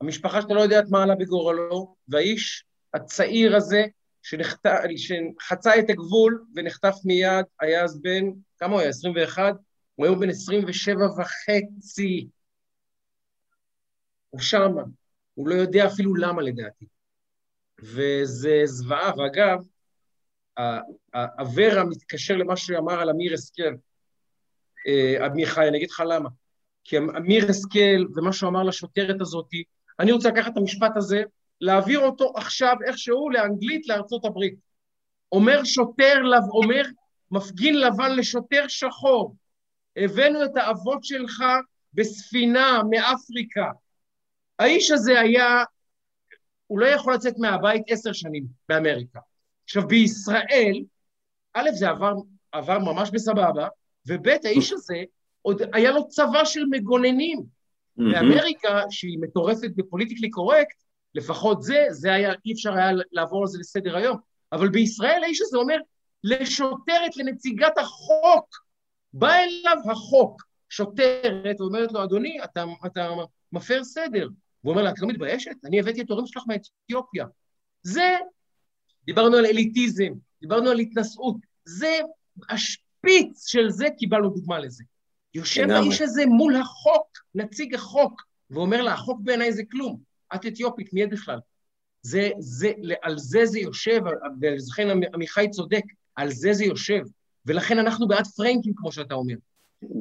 המשפחה 0.00 0.42
שלו 0.42 0.54
לא 0.54 0.60
יודעת 0.60 0.84
מה 0.90 1.02
עלה 1.02 1.14
בגורלו, 1.14 1.94
והאיש 2.08 2.64
הצעיר 2.94 3.56
הזה, 3.56 3.84
שנחת... 4.22 4.66
שחצה 4.96 5.78
את 5.78 5.90
הגבול 5.90 6.44
ונחטף 6.56 6.94
מיד, 7.04 7.44
היה 7.60 7.84
אז 7.84 8.00
בן, 8.00 8.24
כמה 8.58 8.72
הוא 8.72 8.80
היה? 8.80 8.88
21? 8.88 9.54
הוא 9.94 10.06
היום 10.06 10.20
בן 10.20 10.30
27 10.30 10.94
וחצי. 11.04 12.28
הוא 14.30 14.40
שמה. 14.40 14.82
הוא 15.34 15.48
לא 15.48 15.54
יודע 15.54 15.86
אפילו 15.86 16.14
למה 16.14 16.42
לדעתי. 16.42 16.86
וזה 17.82 18.62
זוועה, 18.64 19.12
ואגב, 19.18 19.58
אברה 21.14 21.84
מתקשר 21.84 22.36
למה 22.36 22.56
שהוא 22.56 22.78
אמר 22.78 23.00
על 23.00 23.10
אמיר 23.10 23.34
השכל. 23.34 23.74
אה, 24.86 25.26
עמיחי, 25.26 25.68
אני 25.68 25.76
אגיד 25.76 25.90
לך 25.90 26.02
למה. 26.08 26.28
כי 26.84 26.98
אמיר 26.98 27.50
השכל 27.50 28.04
ומה 28.16 28.32
שהוא 28.32 28.50
אמר 28.50 28.62
לשוטרת 28.62 29.20
הזאת, 29.20 29.48
אני 30.00 30.12
רוצה 30.12 30.28
לקחת 30.28 30.52
את 30.52 30.56
המשפט 30.56 30.96
הזה, 30.96 31.22
להעביר 31.60 31.98
אותו 31.98 32.32
עכשיו 32.36 32.76
איכשהו 32.86 33.30
לאנגלית 33.30 33.88
לארצות 33.88 34.24
הברית. 34.24 34.54
אומר 35.32 35.64
שוטר, 35.64 36.22
לב, 36.22 36.42
אומר 36.50 36.82
מפגין 37.30 37.80
לבן 37.80 38.16
לשוטר 38.16 38.64
שחור, 38.68 39.36
הבאנו 39.96 40.44
את 40.44 40.56
האבות 40.56 41.04
שלך 41.04 41.42
בספינה 41.94 42.82
מאפריקה. 42.90 43.70
האיש 44.60 44.90
הזה 44.90 45.20
היה 45.20 45.64
הוא 46.66 46.80
לא 46.80 46.86
יכול 46.86 47.14
לצאת 47.14 47.34
מהבית 47.38 47.82
עשר 47.88 48.12
שנים 48.12 48.44
באמריקה. 48.68 49.20
עכשיו, 49.64 49.88
בישראל, 49.88 50.84
א', 51.54 51.70
זה 51.72 51.88
עבר, 51.88 52.12
עבר 52.52 52.78
ממש 52.78 53.10
בסבבה, 53.10 53.68
וב', 54.06 54.28
האיש 54.44 54.72
הזה, 54.72 54.96
עוד 55.42 55.62
היה 55.72 55.90
לו 55.90 56.08
צבא 56.08 56.44
של 56.44 56.64
מגוננים. 56.70 57.60
באמריקה, 57.96 58.82
שהיא 58.90 59.18
מטורפת 59.20 59.70
בפוליטיקלי 59.76 60.30
קורקט, 60.30 60.76
לפחות 61.14 61.62
זה, 61.62 61.86
זה 61.90 62.12
היה, 62.12 62.32
אי 62.46 62.52
אפשר 62.52 62.74
היה 62.74 62.90
לעבור 63.12 63.40
על 63.40 63.46
זה 63.46 63.58
לסדר 63.58 63.96
היום, 63.96 64.16
אבל 64.52 64.68
בישראל 64.68 65.24
האיש 65.24 65.40
הזה 65.40 65.58
אומר 65.58 65.76
לשוטרת, 66.24 67.16
לנציגת 67.16 67.78
החוק, 67.78 68.64
בא 69.12 69.34
אליו 69.34 69.76
החוק, 69.90 70.42
שוטרת, 70.68 71.60
ואומרת 71.60 71.92
לו, 71.92 72.04
אדוני, 72.04 72.44
אתה, 72.44 72.64
אתה 72.86 73.08
מפר 73.52 73.84
סדר. 73.84 74.28
והוא 74.64 74.72
אומר 74.72 74.82
לה, 74.82 74.90
את 74.90 74.98
לא 74.98 75.08
מתביישת? 75.08 75.56
אני 75.64 75.80
הבאתי 75.80 76.00
את 76.00 76.10
ההורים 76.10 76.26
שלך 76.26 76.42
מאתיופיה. 76.48 77.26
זה, 77.82 78.16
דיברנו 79.04 79.36
על 79.36 79.46
אליטיזם, 79.46 80.12
דיברנו 80.40 80.70
על 80.70 80.78
התנשאות, 80.78 81.36
זה, 81.64 81.98
השפיץ 82.50 83.46
של 83.46 83.70
זה, 83.70 83.86
קיבלנו 83.98 84.28
דוגמה 84.28 84.58
לזה. 84.58 84.84
יושב 85.34 85.70
האיש 85.70 86.00
הזה 86.00 86.26
מול 86.26 86.56
החוק, 86.56 87.08
נציג 87.34 87.74
החוק, 87.74 88.22
ואומר 88.50 88.82
לה, 88.82 88.92
החוק 88.92 89.20
בעיניי 89.24 89.52
זה 89.52 89.62
כלום. 89.70 90.00
את 90.34 90.46
אתיופית, 90.46 90.92
מי 90.92 91.04
את 91.04 91.10
בכלל? 91.10 91.38
זה, 92.02 92.30
זה, 92.38 92.72
על 93.02 93.18
זה 93.18 93.46
זה 93.46 93.58
יושב, 93.58 94.00
ולכן 94.40 94.88
עמיחי 95.14 95.50
צודק, 95.50 95.82
על 96.16 96.30
זה 96.30 96.52
זה 96.52 96.64
יושב. 96.64 97.02
ולכן 97.46 97.78
אנחנו 97.78 98.08
בעד 98.08 98.26
פרנקים, 98.26 98.72
כמו 98.76 98.92
שאתה 98.92 99.14
אומר. 99.14 99.34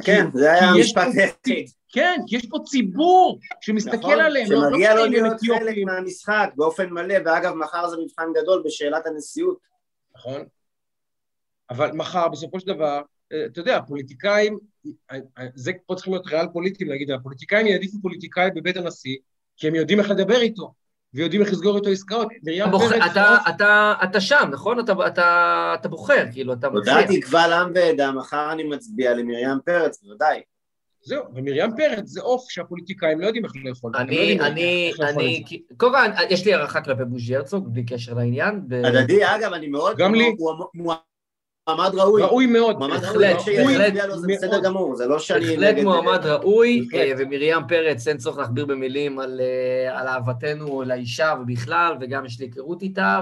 כן, 0.03 0.25
זה 0.33 0.51
היה 0.51 0.69
המשפט 0.69 1.07
היחיד. 1.15 1.69
כן, 1.91 2.19
יש 2.31 2.45
פה 2.45 2.57
ציבור 2.65 3.39
שמסתכל 3.61 3.97
נכון, 3.97 4.19
עליהם, 4.19 4.51
לא 4.51 4.61
שמגיע 4.69 4.95
לו 4.95 5.05
להיות 5.05 5.37
חלק 5.59 5.75
מהמשחק 5.85 6.49
באופן 6.55 6.89
מלא, 6.89 7.15
ואגב, 7.25 7.53
מחר 7.53 7.89
זה 7.89 7.97
מבחן 8.03 8.27
גדול 8.41 8.63
בשאלת 8.65 9.05
הנשיאות. 9.05 9.57
נכון. 10.15 10.45
אבל 11.69 11.91
מחר, 11.91 12.27
בסופו 12.27 12.59
של 12.59 12.67
דבר, 12.67 13.01
אה, 13.33 13.45
אתה 13.45 13.59
יודע, 13.59 13.77
הפוליטיקאים, 13.77 14.59
אה, 15.11 15.17
אה, 15.37 15.45
זה 15.55 15.71
פה 15.85 15.95
צריכים 15.95 16.13
להיות 16.13 16.27
ריאל 16.27 16.47
פוליטיים 16.53 16.89
להגיד, 16.89 17.11
הפוליטיקאים 17.11 17.67
יעדיפו 17.67 17.97
פוליטיקאי 18.01 18.49
בבית 18.55 18.77
הנשיא, 18.77 19.17
כי 19.57 19.67
הם 19.67 19.75
יודעים 19.75 19.99
איך 19.99 20.09
לדבר 20.09 20.41
איתו, 20.41 20.73
ויודעים 21.13 21.41
איך 21.41 21.51
לסגור 21.51 21.77
איתו 21.77 21.89
עסקאות. 21.89 22.27
פרץ... 22.89 23.01
אתה, 23.11 23.37
אתה, 23.49 23.93
אתה 24.03 24.21
שם, 24.21 24.49
נכון? 24.51 24.79
אתה, 24.79 24.93
אתה, 25.07 25.75
אתה 25.79 25.89
בוחר, 25.89 26.25
כאילו, 26.31 26.53
אתה 26.53 26.69
מצליח. 26.69 26.95
הודעתי 26.95 27.19
קבל 27.19 27.53
עם 27.53 27.71
ועדה, 27.75 28.11
מחר 28.11 28.51
אני 28.51 28.63
מצביע 28.63 29.13
למרים 29.13 29.59
פרץ, 29.65 30.03
בוודאי. 30.03 30.41
זהו, 31.01 31.23
ומרים 31.35 31.71
פרץ 31.77 32.05
זה 32.05 32.21
עוף 32.21 32.45
שהפוליטיקאים 32.49 33.21
לא 33.21 33.25
יודעים 33.25 33.45
איך 33.45 33.53
לאכול. 33.65 33.91
אני, 33.95 34.37
לא 34.37 34.45
אני, 34.45 34.91
אני, 35.01 35.43
קודם 35.77 35.91
כל, 35.93 36.23
יש 36.29 36.45
לי 36.45 36.53
הערכה 36.53 36.81
כלפי 36.81 37.05
בוז'י 37.05 37.35
הרצוג, 37.35 37.73
בלי 37.73 37.85
קשר 37.85 38.13
לעניין. 38.13 38.61
הדדי, 38.83 39.25
אגב, 39.25 39.53
אני 39.53 39.67
מאוד... 39.67 39.97
גם 39.97 40.15
לי. 40.15 40.35
מועמד 41.67 41.95
ראוי. 41.95 42.21
ראוי 42.21 42.45
מאוד. 42.45 42.77
מועמד 42.77 43.03
ראוי, 43.03 43.75
זה 44.15 44.27
בסדר 44.27 44.59
גמור, 44.59 44.95
זה 44.95 45.07
לא 45.07 45.19
שאני. 45.19 45.57
בהחלט 45.57 45.83
מועמד 45.83 46.25
ראוי, 46.25 46.87
אה, 46.93 47.11
ומרים 47.17 47.67
פרץ, 47.67 48.07
אין 48.07 48.17
צורך 48.17 48.37
להכביר 48.37 48.65
במילים 48.65 49.19
על 49.19 49.41
אה, 49.41 50.13
אהבתנו 50.13 50.83
לאישה 50.85 51.33
ובכלל, 51.41 51.97
וגם 52.01 52.25
יש 52.25 52.39
לי 52.39 52.45
היכרות 52.45 52.81
איתה, 52.81 53.21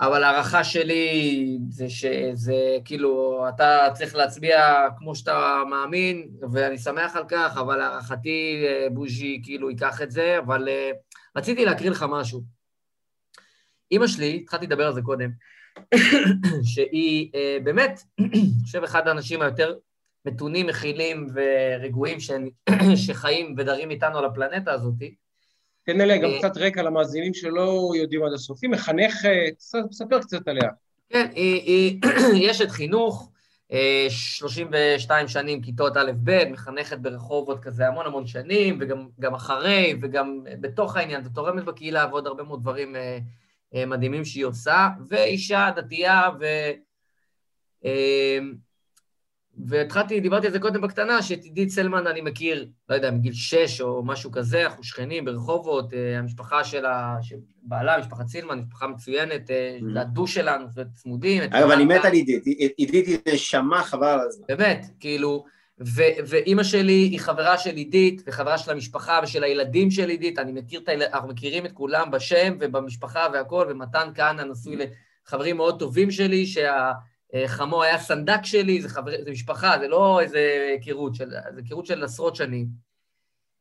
אבל 0.00 0.24
ההערכה 0.24 0.64
שלי 0.64 1.58
זה 1.68 1.88
שזה 1.88 2.76
כאילו, 2.84 3.44
אתה 3.48 3.88
צריך 3.94 4.14
להצביע 4.14 4.86
כמו 4.98 5.14
שאתה 5.14 5.62
מאמין, 5.70 6.28
ואני 6.52 6.78
שמח 6.78 7.16
על 7.16 7.24
כך, 7.28 7.56
אבל 7.60 7.80
הערכתי 7.80 8.64
אה, 8.66 8.86
בוז'י 8.90 9.40
כאילו 9.44 9.70
ייקח 9.70 10.02
את 10.02 10.10
זה, 10.10 10.38
אבל 10.38 10.68
רציתי 11.36 11.64
להקריא 11.64 11.90
לך 11.90 12.04
משהו. 12.10 12.42
אימא 13.90 14.06
שלי, 14.06 14.40
התחלתי 14.42 14.66
לדבר 14.66 14.86
על 14.86 14.94
זה 14.94 15.02
קודם, 15.02 15.30
שהיא 16.64 17.30
uh, 17.32 17.64
באמת, 17.64 18.02
אני 18.18 18.44
חושב, 18.64 18.82
אחד 18.82 19.08
האנשים 19.08 19.42
היותר 19.42 19.74
מתונים, 20.24 20.66
מכילים 20.66 21.26
ורגועים 21.34 22.18
שחיים 23.06 23.54
ודרים 23.58 23.90
איתנו 23.90 24.18
על 24.18 24.24
הפלנטה 24.24 24.72
הזאת. 24.72 24.94
תן 25.84 26.00
עליה 26.00 26.18
גם 26.18 26.30
אה, 26.30 26.38
קצת 26.38 26.56
רקע 26.56 26.82
למאזינים 26.82 27.34
שלא 27.34 27.92
יודעים 27.96 28.24
עד 28.24 28.32
הסוף. 28.32 28.58
היא 28.62 28.70
מחנכת, 28.70 29.54
ספר 29.90 30.20
קצת 30.20 30.48
עליה. 30.48 30.68
כן, 31.08 31.26
היא, 31.34 32.00
היא 32.32 32.50
אשת 32.50 32.70
חינוך, 32.70 33.30
32 34.08 35.24
אה, 35.24 35.28
שנים 35.28 35.62
כיתות 35.62 35.96
א'-ב', 35.96 36.44
מחנכת 36.50 36.98
ברחובות 36.98 37.60
כזה 37.60 37.88
המון 37.88 38.06
המון 38.06 38.26
שנים, 38.26 38.78
וגם 38.80 39.34
אחרי, 39.34 39.94
וגם 40.02 40.40
בתוך 40.60 40.96
העניין, 40.96 41.22
ותורמת 41.24 41.64
בקהילה 41.64 42.06
ועוד 42.10 42.26
הרבה 42.26 42.42
מאוד 42.42 42.60
דברים 42.60 42.96
מדהימים 43.74 44.24
שהיא 44.24 44.44
עושה, 44.44 44.88
ואישה 45.08 45.70
דתייה, 45.76 46.22
ו... 46.40 46.44
אה, 47.84 48.38
והתחלתי, 49.66 50.20
דיברתי 50.20 50.46
על 50.46 50.52
זה 50.52 50.58
קודם 50.58 50.80
בקטנה, 50.80 51.22
שאת 51.22 51.44
עידית 51.44 51.68
סלמן 51.68 52.06
אני 52.06 52.20
מכיר, 52.20 52.68
לא 52.88 52.94
יודע, 52.94 53.10
מגיל 53.10 53.32
שש 53.32 53.80
או 53.80 54.04
משהו 54.04 54.30
כזה, 54.30 54.66
אנחנו 54.66 54.84
שכנים 54.84 55.24
ברחובות, 55.24 55.94
אה, 55.94 56.18
המשפחה 56.18 56.64
שלה, 56.64 57.16
בעלה, 57.62 57.98
משפחת 57.98 58.26
סילמן, 58.26 58.58
משפחה 58.58 58.86
מצוינת, 58.86 59.50
לדו 59.80 60.26
שלנו, 60.26 60.66
צמודים. 60.94 61.42
אגב, 61.42 61.70
אני 61.70 61.84
מת 61.84 62.04
על 62.04 62.12
עידית, 62.12 62.44
עידית 62.76 63.06
היא 63.06 63.18
נשמה 63.34 63.82
חבל 63.82 64.06
על 64.06 64.20
הזמן. 64.20 64.46
באמת, 64.48 64.86
כאילו, 65.00 65.44
ואימא 65.80 66.62
שלי 66.62 66.92
היא 66.92 67.20
חברה 67.20 67.58
של 67.58 67.76
עידית, 67.76 68.22
וחברה 68.26 68.58
של 68.58 68.70
המשפחה 68.70 69.20
ושל 69.22 69.44
הילדים 69.44 69.90
של 69.90 70.08
עידית, 70.08 70.38
אני 70.38 70.52
מכיר 70.52 70.80
את 70.80 70.88
הילדים, 70.88 71.14
אנחנו 71.14 71.28
מכירים 71.28 71.66
את 71.66 71.72
כולם 71.72 72.10
בשם 72.10 72.56
ובמשפחה 72.60 73.26
והכול, 73.32 73.66
ומתן 73.70 74.10
כהנא 74.14 74.42
נשוי 74.42 74.76
לחברים 75.26 75.56
מאוד 75.56 75.78
טובים 75.78 76.10
שלי, 76.10 76.44
שהחמו 76.46 77.82
היה 77.82 77.98
סנדק 77.98 78.40
שלי, 78.44 78.82
זה, 78.82 78.88
חבר, 78.88 79.12
זה 79.24 79.30
משפחה, 79.30 79.78
זה 79.80 79.88
לא 79.88 80.20
איזה 80.20 80.68
היכרות, 80.72 81.14
זה 81.14 81.24
היכרות 81.56 81.86
של 81.86 82.04
עשרות 82.04 82.36
שנים. 82.36 82.66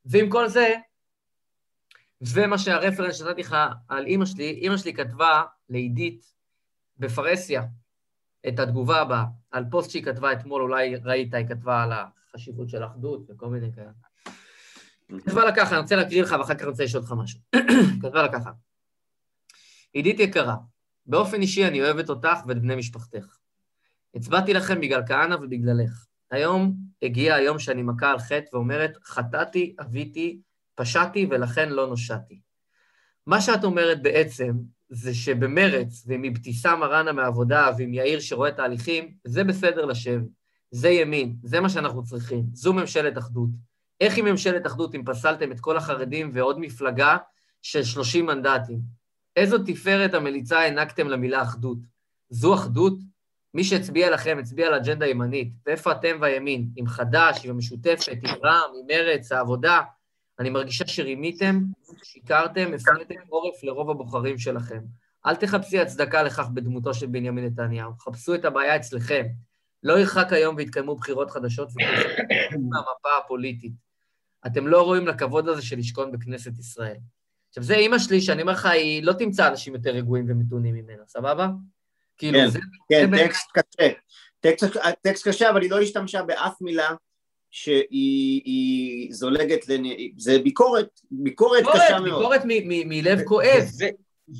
ועם 0.05 0.29
כל 0.29 0.47
זה, 0.47 0.75
ומה 2.21 2.57
שהרפרנס 2.57 3.15
שנתתי 3.15 3.41
לך 3.41 3.55
על 3.87 4.05
אימא 4.05 4.25
שלי, 4.25 4.49
אימא 4.49 4.77
שלי 4.77 4.93
כתבה 4.93 5.43
לעידית 5.69 6.33
בפרהסיה, 6.97 7.61
את 8.47 8.59
התגובה 8.59 9.01
הבאה, 9.01 9.25
על 9.51 9.65
פוסט 9.71 9.91
שהיא 9.91 10.03
כתבה 10.03 10.33
אתמול, 10.33 10.61
אולי 10.61 10.95
ראית, 10.95 11.33
היא 11.33 11.47
כתבה 11.47 11.83
על 11.83 11.91
החשיבות 11.91 12.69
של 12.69 12.85
אחדות 12.85 13.21
וכל 13.29 13.49
מיני 13.49 13.73
כאלה. 13.73 13.91
כתבה 15.25 15.45
לה 15.45 15.55
ככה, 15.55 15.75
אני 15.75 15.81
רוצה 15.81 15.95
להקריא 15.95 16.23
לך 16.23 16.35
ואחר 16.39 16.53
כך 16.53 16.61
אני 16.61 16.69
רוצה 16.69 16.83
לשאול 16.83 17.03
אותך 17.03 17.13
משהו. 17.17 17.39
כתבה 18.01 18.21
לה 18.21 18.31
ככה, 18.31 18.51
עידית 19.93 20.19
יקרה, 20.19 20.55
באופן 21.05 21.41
אישי 21.41 21.67
אני 21.67 21.81
אוהבת 21.81 22.09
אותך 22.09 22.37
ואת 22.47 22.61
בני 22.61 22.75
משפחתך. 22.75 23.37
הצבעתי 24.15 24.53
לכם 24.53 24.81
בגלל 24.81 25.01
כהנא 25.07 25.35
ובגללך. 25.35 26.05
היום 26.31 26.73
הגיע 27.01 27.35
היום 27.35 27.59
שאני 27.59 27.83
מכה 27.83 28.11
על 28.11 28.19
חטא 28.19 28.55
ואומרת, 28.55 28.97
חטאתי, 29.03 29.75
אביתי, 29.81 30.41
פשעתי 30.75 31.27
ולכן 31.29 31.69
לא 31.69 31.87
נושעתי. 31.87 32.41
מה 33.25 33.41
שאת 33.41 33.63
אומרת 33.63 34.01
בעצם, 34.01 34.51
זה 34.89 35.13
שבמרץ 35.13 36.03
ועם 36.07 36.25
אבתיסאם 36.25 36.79
מראענה 36.79 37.11
מהעבודה 37.11 37.71
ועם 37.77 37.93
יאיר 37.93 38.19
שרואה 38.19 38.51
תהליכים, 38.51 39.13
זה 39.23 39.43
בסדר 39.43 39.85
לשבת. 39.85 40.27
זה 40.71 40.89
ימין, 40.89 41.35
זה 41.43 41.59
מה 41.59 41.69
שאנחנו 41.69 42.03
צריכים. 42.03 42.43
זו 42.53 42.73
ממשלת 42.73 43.17
אחדות. 43.17 43.49
איך 44.01 44.15
היא 44.15 44.23
ממשלת 44.23 44.67
אחדות 44.67 44.95
אם 44.95 45.01
פסלתם 45.05 45.51
את 45.51 45.59
כל 45.59 45.77
החרדים 45.77 46.31
ועוד 46.33 46.59
מפלגה 46.59 47.17
של 47.61 47.83
30 47.83 48.25
מנדטים? 48.25 48.79
איזו 49.35 49.57
תפארת 49.65 50.13
המליצה 50.13 50.59
הענקתם 50.59 51.07
למילה 51.07 51.41
אחדות? 51.41 51.77
זו 52.29 52.53
אחדות? 52.53 52.99
מי 53.53 53.63
שהצביע 53.63 54.11
לכם 54.11 54.37
הצביע 54.39 54.67
על 54.67 54.73
אג'נדה 54.73 55.07
ימנית. 55.07 55.53
ואיפה 55.65 55.91
אתם 55.91 56.17
והימין? 56.21 56.69
עם 56.75 56.87
חד"ש, 56.87 57.45
עם 57.45 57.51
המשותפת, 57.51 58.17
עם 58.23 58.35
רע"מ, 58.43 58.71
עם 58.79 58.85
מרצ, 58.87 59.31
העבודה? 59.31 59.81
אני 60.39 60.49
מרגישה 60.49 60.87
שרימיתם, 60.87 61.61
שיקרתם, 62.03 62.71
הפניתם 62.73 63.15
עורף 63.29 63.63
לרוב 63.63 63.89
הבוחרים 63.89 64.37
שלכם. 64.37 64.79
אל 65.25 65.35
תחפשי 65.35 65.79
הצדקה 65.79 66.23
לכך 66.23 66.47
בדמותו 66.53 66.93
של 66.93 67.05
בנימין 67.05 67.45
נתניהו, 67.45 67.91
חפשו 67.99 68.35
את 68.35 68.45
הבעיה 68.45 68.75
אצלכם. 68.75 69.25
לא 69.83 69.99
ירחק 69.99 70.33
היום 70.33 70.55
ויתקיימו 70.55 70.95
בחירות 70.95 71.31
חדשות 71.31 71.69
מהמפה 72.51 73.09
הפוליטית. 73.23 73.73
אתם 74.47 74.67
לא 74.67 74.83
ראויים 74.83 75.07
לכבוד 75.07 75.47
הזה 75.47 75.61
של 75.61 75.77
לשכון 75.77 76.11
בכנסת 76.11 76.59
ישראל. 76.59 76.97
עכשיו, 77.49 77.63
זה 77.63 77.75
אימא 77.75 77.99
שלי, 77.99 78.21
שאני 78.21 78.41
אומר 78.41 78.53
לך, 78.53 78.65
היא 78.65 79.03
לא 79.03 79.13
תמצא 79.13 79.47
אנשים 79.47 79.73
יותר 79.73 79.89
רגועים 79.89 80.25
ומתונים 80.27 80.75
ממנה, 80.75 81.03
סבבה? 81.07 81.47
כאילו, 82.17 82.39
כן, 82.39 82.49
זה... 82.49 82.59
כן, 82.89 83.15
זה 83.15 83.23
טקסט 83.23 83.51
קשה. 83.51 83.91
טקסט, 84.39 84.77
טקסט 85.01 85.27
קשה, 85.27 85.49
אבל 85.49 85.61
היא 85.61 85.71
לא 85.71 85.79
השתמשה 85.79 86.23
באף 86.23 86.61
מילה 86.61 86.89
שהיא 87.57 89.13
זולגת, 89.13 89.69
לנ... 89.69 89.83
זה 90.17 90.39
ביקורת, 90.39 91.01
ביקורת 91.11 91.59
ביקורת 91.59 91.75
קשה 91.75 91.99
מאוד. 91.99 92.19
ביקורת 92.19 92.41
מלב 92.45 93.21
כואב. 93.23 93.63
וזה, 93.63 93.89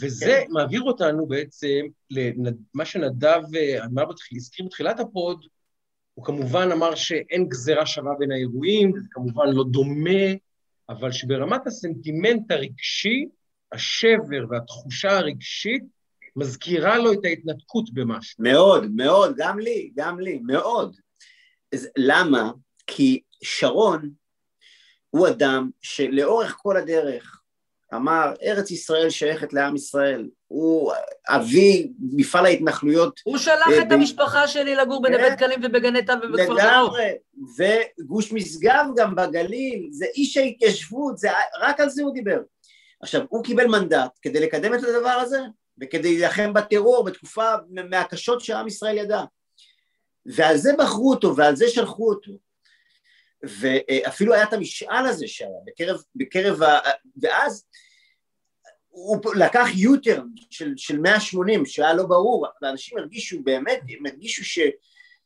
וזה 0.02 0.26
כן. 0.26 0.46
מעביר 0.50 0.82
אותנו 0.82 1.28
בעצם 1.28 1.80
למה 2.12 2.86
שנדב 2.86 3.42
אמר 3.86 4.04
הזכיר 4.36 4.66
בתחילת 4.66 5.00
הפוד, 5.00 5.46
הוא 6.14 6.26
כמובן 6.26 6.70
אמר 6.72 6.96
שאין 6.96 7.50
גזירה 7.50 7.86
שווה 7.86 8.12
בין 8.20 8.32
האירועים, 8.32 8.92
זה 8.96 9.08
כמובן 9.12 9.48
לא 9.48 9.64
דומה, 9.72 10.34
אבל 10.90 11.12
שברמת 11.12 11.68
הסנטימנט 11.68 12.52
הרגשי, 12.52 13.26
השבר 13.72 14.46
והתחושה 14.50 15.18
הרגשית 15.18 15.84
מזכירה 16.36 16.98
לו 16.98 17.14
את 17.14 17.20
ההתנתקות 17.24 17.94
במשהו. 17.94 18.44
מאוד, 18.44 18.92
מאוד, 18.96 19.36
גם 19.38 19.60
לי, 19.60 19.92
גם 19.96 20.20
לי, 20.20 20.40
מאוד. 20.44 20.96
אז 21.74 21.90
למה? 21.98 22.52
כי 22.88 23.22
שרון 23.44 24.10
הוא 25.10 25.28
אדם 25.28 25.70
שלאורך 25.82 26.56
כל 26.58 26.78
הדרך 26.78 27.42
אמר, 27.94 28.34
ארץ 28.44 28.72
ישראל 28.72 29.10
שייכת 29.10 29.54
לעם 29.54 29.76
ישראל, 29.76 30.30
הוא 30.48 30.94
אבי 31.28 31.92
מפעל 32.00 32.46
ההתנחלויות. 32.46 33.20
הוא 33.24 33.38
שלח 33.38 33.68
אה, 33.72 33.82
את 33.82 33.92
המשפחה 33.92 34.48
שלי 34.48 34.76
לגור 34.76 35.02
בנווה 35.02 35.30
כן. 35.30 35.36
דקלים 35.36 35.60
ובגני 35.64 36.06
תו 36.06 36.14
ובכפר 36.24 36.46
שלום. 36.46 36.58
לגמרי, 36.58 37.12
וגוש 37.58 38.32
משגב 38.32 38.86
גם 38.96 39.16
בגליל, 39.16 39.88
זה 39.92 40.06
איש 40.16 40.38
ההתיישבות, 40.38 41.18
זה, 41.18 41.30
רק 41.60 41.80
על 41.80 41.90
זה 41.90 42.04
הוא 42.04 42.14
דיבר. 42.14 42.40
עכשיו, 43.02 43.22
הוא 43.30 43.44
קיבל 43.44 43.68
מנדט 43.68 44.12
כדי 44.22 44.40
לקדם 44.40 44.74
את 44.74 44.84
הדבר 44.84 45.10
הזה, 45.10 45.40
וכדי 45.82 46.18
להילחם 46.18 46.54
בטרור 46.54 47.04
בתקופה 47.04 47.54
מהקשות 47.90 48.42
שעם 48.42 48.68
ישראל 48.68 48.98
ידע. 48.98 49.22
ועל 50.26 50.58
זה 50.58 50.72
בחרו 50.78 51.12
אותו, 51.14 51.36
ועל 51.36 51.56
זה 51.56 51.68
שלחו 51.68 52.10
אותו. 52.10 52.32
ואפילו 53.44 54.34
היה 54.34 54.44
את 54.44 54.54
המשאל 54.54 55.06
הזה 55.06 55.28
שהיה 55.28 55.50
בקרב, 55.66 56.02
בקרב 56.16 56.64
ה... 56.64 56.80
ואז 57.22 57.66
הוא 58.88 59.36
לקח 59.36 59.68
יוטרן 59.76 60.28
של, 60.50 60.74
של 60.78 61.00
180 61.00 61.66
שהיה 61.66 61.94
לא 61.94 62.04
ברור, 62.04 62.48
ואנשים 62.62 62.98
הרגישו 62.98 63.44
באמת, 63.44 63.80
הם 63.90 64.06
הרגישו 64.06 64.46
ש, 64.46 64.60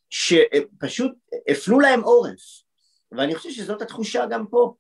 שפשוט 0.09 1.11
הפנו 1.47 1.79
להם 1.79 2.01
עורף, 2.01 2.61
ואני 3.11 3.35
חושב 3.35 3.49
שזאת 3.49 3.81
התחושה 3.81 4.25
גם 4.25 4.45
פה. 4.47 4.73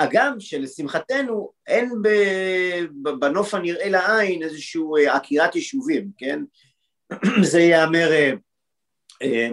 הגם 0.00 0.40
שלשמחתנו 0.40 1.52
אין 1.66 1.92
בנוף 3.20 3.54
הנראה 3.54 3.88
לעין 3.88 4.42
איזושהי 4.42 5.06
עקירת 5.08 5.54
יישובים, 5.54 6.10
כן? 6.18 6.40
זה 7.50 7.60
ייאמר 7.60 8.12
אה, 8.12 8.32
אה, 9.22 9.28
אה, 9.28 9.48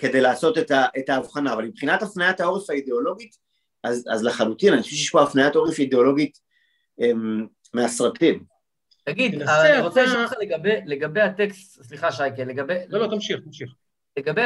כדי 0.00 0.20
לעשות 0.20 0.58
את, 0.58 0.70
ה, 0.70 0.86
את 0.98 1.08
ההבחנה, 1.08 1.52
אבל 1.52 1.64
מבחינת 1.64 2.02
הפניית 2.02 2.40
העורף 2.40 2.70
האידיאולוגית, 2.70 3.36
אז, 3.84 4.04
אז 4.12 4.24
לחלוטין, 4.24 4.72
אני 4.72 4.82
חושב 4.82 4.96
שיש 4.96 5.10
פה 5.10 5.22
הפניית 5.22 5.54
עורף 5.56 5.78
אידיאולוגית 5.78 6.38
אה, 7.00 7.10
מהסרטים. 7.74 8.44
תגיד, 9.04 9.38
תנסה 9.38 9.74
אני 9.74 9.80
רוצה 9.82 10.02
אתה- 10.02 10.10
לשאול 10.10 10.24
אותך 10.24 10.34
לגבי- 10.40 10.80
לגבי 10.86 11.20
הטקסט, 11.20 11.82
סליחה 11.82 12.12
שייקה, 12.12 12.44
לגבי... 12.44 12.74
לא, 12.88 13.00
לא, 13.00 13.06
תמשיך, 13.06 13.40
תמשיך. 13.44 13.70
לגבי, 14.16 14.42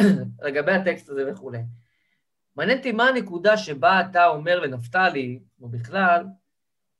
לגבי 0.46 0.72
הטקסט 0.72 1.08
הזה 1.08 1.30
וכולי. 1.32 1.58
מעניין 2.56 2.78
אותי 2.78 2.92
מה 2.92 3.08
הנקודה 3.08 3.56
שבה 3.56 4.00
אתה 4.10 4.26
אומר 4.26 4.60
לנפתלי, 4.60 5.38
או 5.60 5.68
בכלל, 5.68 6.24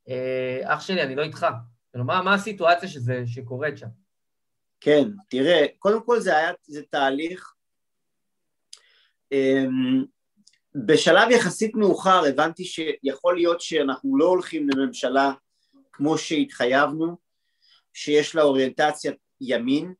אה, 0.09 0.61
אח 0.63 0.81
שלי, 0.81 1.03
אני 1.03 1.15
לא 1.15 1.21
איתך. 1.23 1.47
כאילו, 1.91 2.05
מה, 2.05 2.21
מה 2.21 2.33
הסיטואציה 2.33 2.89
שזה, 2.89 3.23
שקורית 3.25 3.77
שם? 3.77 3.87
כן, 4.81 5.03
תראה, 5.29 5.65
קודם 5.79 6.03
כל 6.05 6.19
זה 6.19 6.37
היה, 6.37 6.51
זה 6.67 6.81
תהליך, 6.89 7.53
אמ, 7.53 7.56
בשלב 10.75 11.31
יחסית 11.31 11.75
מאוחר 11.75 12.25
הבנתי 12.25 12.65
שיכול 12.65 13.35
להיות 13.35 13.61
שאנחנו 13.61 14.17
לא 14.17 14.25
הולכים 14.25 14.69
לממשלה 14.69 15.31
כמו 15.93 16.17
שהתחייבנו, 16.17 17.15
שיש 17.93 18.35
לה 18.35 18.41
אוריינטציית 18.41 19.15
ימין. 19.41 19.93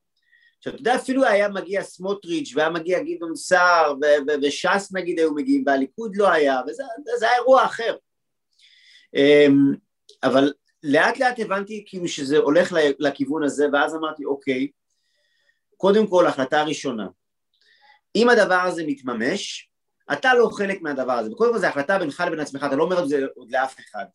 עכשיו, 0.58 0.74
אתה 0.74 0.82
יודע, 0.82 0.96
אפילו 0.96 1.26
היה 1.26 1.50
מגיע 1.50 1.84
סמוטריץ' 1.84 2.54
והיה 2.56 2.70
מגיע 2.70 3.00
גדעון 3.04 3.36
סער 3.36 3.94
ו- 4.02 4.22
ו- 4.28 4.48
וש"ס 4.48 4.90
נגיד 4.94 5.20
היו 5.20 5.34
מגיעים, 5.34 5.64
והליכוד 5.68 6.16
לא 6.16 6.32
היה, 6.32 6.62
וזה 6.68 6.84
זה 7.20 7.30
היה 7.30 7.36
אירוע 7.38 7.66
אחר. 7.66 7.96
אמ, 9.16 9.74
אבל 10.24 10.54
לאט 10.84 11.20
לאט 11.20 11.40
הבנתי 11.40 11.84
כאילו 11.88 12.08
שזה 12.08 12.38
הולך 12.38 12.74
לכיוון 13.00 13.44
הזה, 13.44 13.66
ואז 13.74 13.96
אמרתי, 13.96 14.26
אוקיי, 14.26 14.68
קודם 15.78 16.08
כל, 16.08 16.28
החלטה 16.28 16.64
ראשונה, 16.64 17.08
אם 18.18 18.30
הדבר 18.30 18.56
הזה 18.62 18.84
מתממש, 18.88 19.70
אתה 20.14 20.34
לא 20.34 20.50
חלק 20.54 20.82
מהדבר 20.82 21.14
הזה, 21.14 21.32
וקודם 21.32 21.54
כל 21.54 21.60
זו 21.60 21.68
החלטה 21.68 22.00
בינך 22.00 22.24
לבין 22.28 22.40
עצמך, 22.40 22.64
אתה 22.68 22.76
לא 22.76 22.84
אומר 22.84 23.04
את 23.04 23.10
זה 23.10 23.26
עוד 23.36 23.52
לאף 23.52 23.76
אחד. 23.80 24.06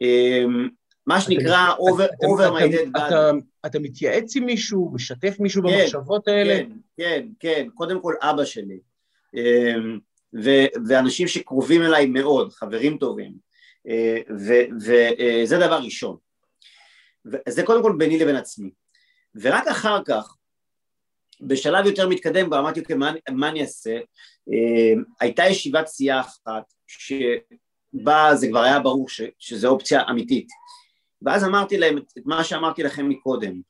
אמ, 0.00 0.68
מה 1.06 1.20
שנקרא 1.20 1.74
over, 1.74 2.08
my 2.52 2.64
אתה- 2.64 2.98
dead 2.98 2.98
body. 2.98 3.40
אתה- 3.66 3.78
מתייעץ 3.78 4.36
עם 4.36 4.44
מישהו, 4.46 4.90
משתף 4.94 5.36
מישהו 5.40 5.62
כן, 5.62 5.68
במחשבות 5.78 6.28
האלה? 6.28 6.54
כן, 6.58 6.70
כן, 6.96 7.26
כן, 7.40 7.66
קודם 7.74 8.02
כל 8.02 8.14
אבא 8.22 8.44
שלי, 8.44 8.78
אמ, 9.34 9.98
ואנשים 10.88 11.28
שקרובים 11.28 11.82
אליי 11.82 12.06
מאוד, 12.06 12.52
חברים 12.52 12.98
טובים, 12.98 13.32
וזה 14.36 15.56
דבר 15.60 15.80
ראשון. 15.84 16.16
זה 17.48 17.62
קודם 17.62 17.82
כל 17.82 17.94
ביני 17.98 18.18
לבין 18.18 18.36
עצמי. 18.36 18.70
ורק 19.34 19.66
אחר 19.66 19.98
כך, 20.04 20.34
בשלב 21.46 21.86
יותר 21.86 22.08
מתקדם, 22.08 22.46
כבר 22.46 22.58
אמרתי, 22.58 22.80
אוקיי, 22.80 22.96
מה, 22.96 23.12
מה 23.30 23.48
אני 23.48 23.60
אעשה? 23.60 23.98
אמ, 24.48 25.02
הייתה 25.20 25.44
ישיבת 25.46 25.86
סיעה 25.86 26.20
אחת, 26.20 26.62
שבה 26.86 28.30
זה 28.34 28.48
כבר 28.48 28.60
היה 28.60 28.80
ברור 28.80 29.08
ש, 29.08 29.20
שזו 29.38 29.68
אופציה 29.68 30.02
אמיתית. 30.10 30.48
ואז 31.22 31.44
אמרתי 31.44 31.78
להם 31.78 31.98
את 31.98 32.04
את 32.18 32.22
מה 32.26 32.44
שאמרתי 32.44 32.82
לכם 32.82 33.08
מקודם, 33.08 33.60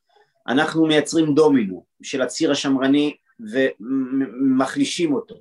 אנחנו 0.48 0.86
מייצרים 0.86 1.34
דומינו 1.34 1.84
של 2.02 2.22
הציר 2.22 2.50
השמרני 2.50 3.16
ומחלישים 3.40 5.14
אותו. 5.14 5.34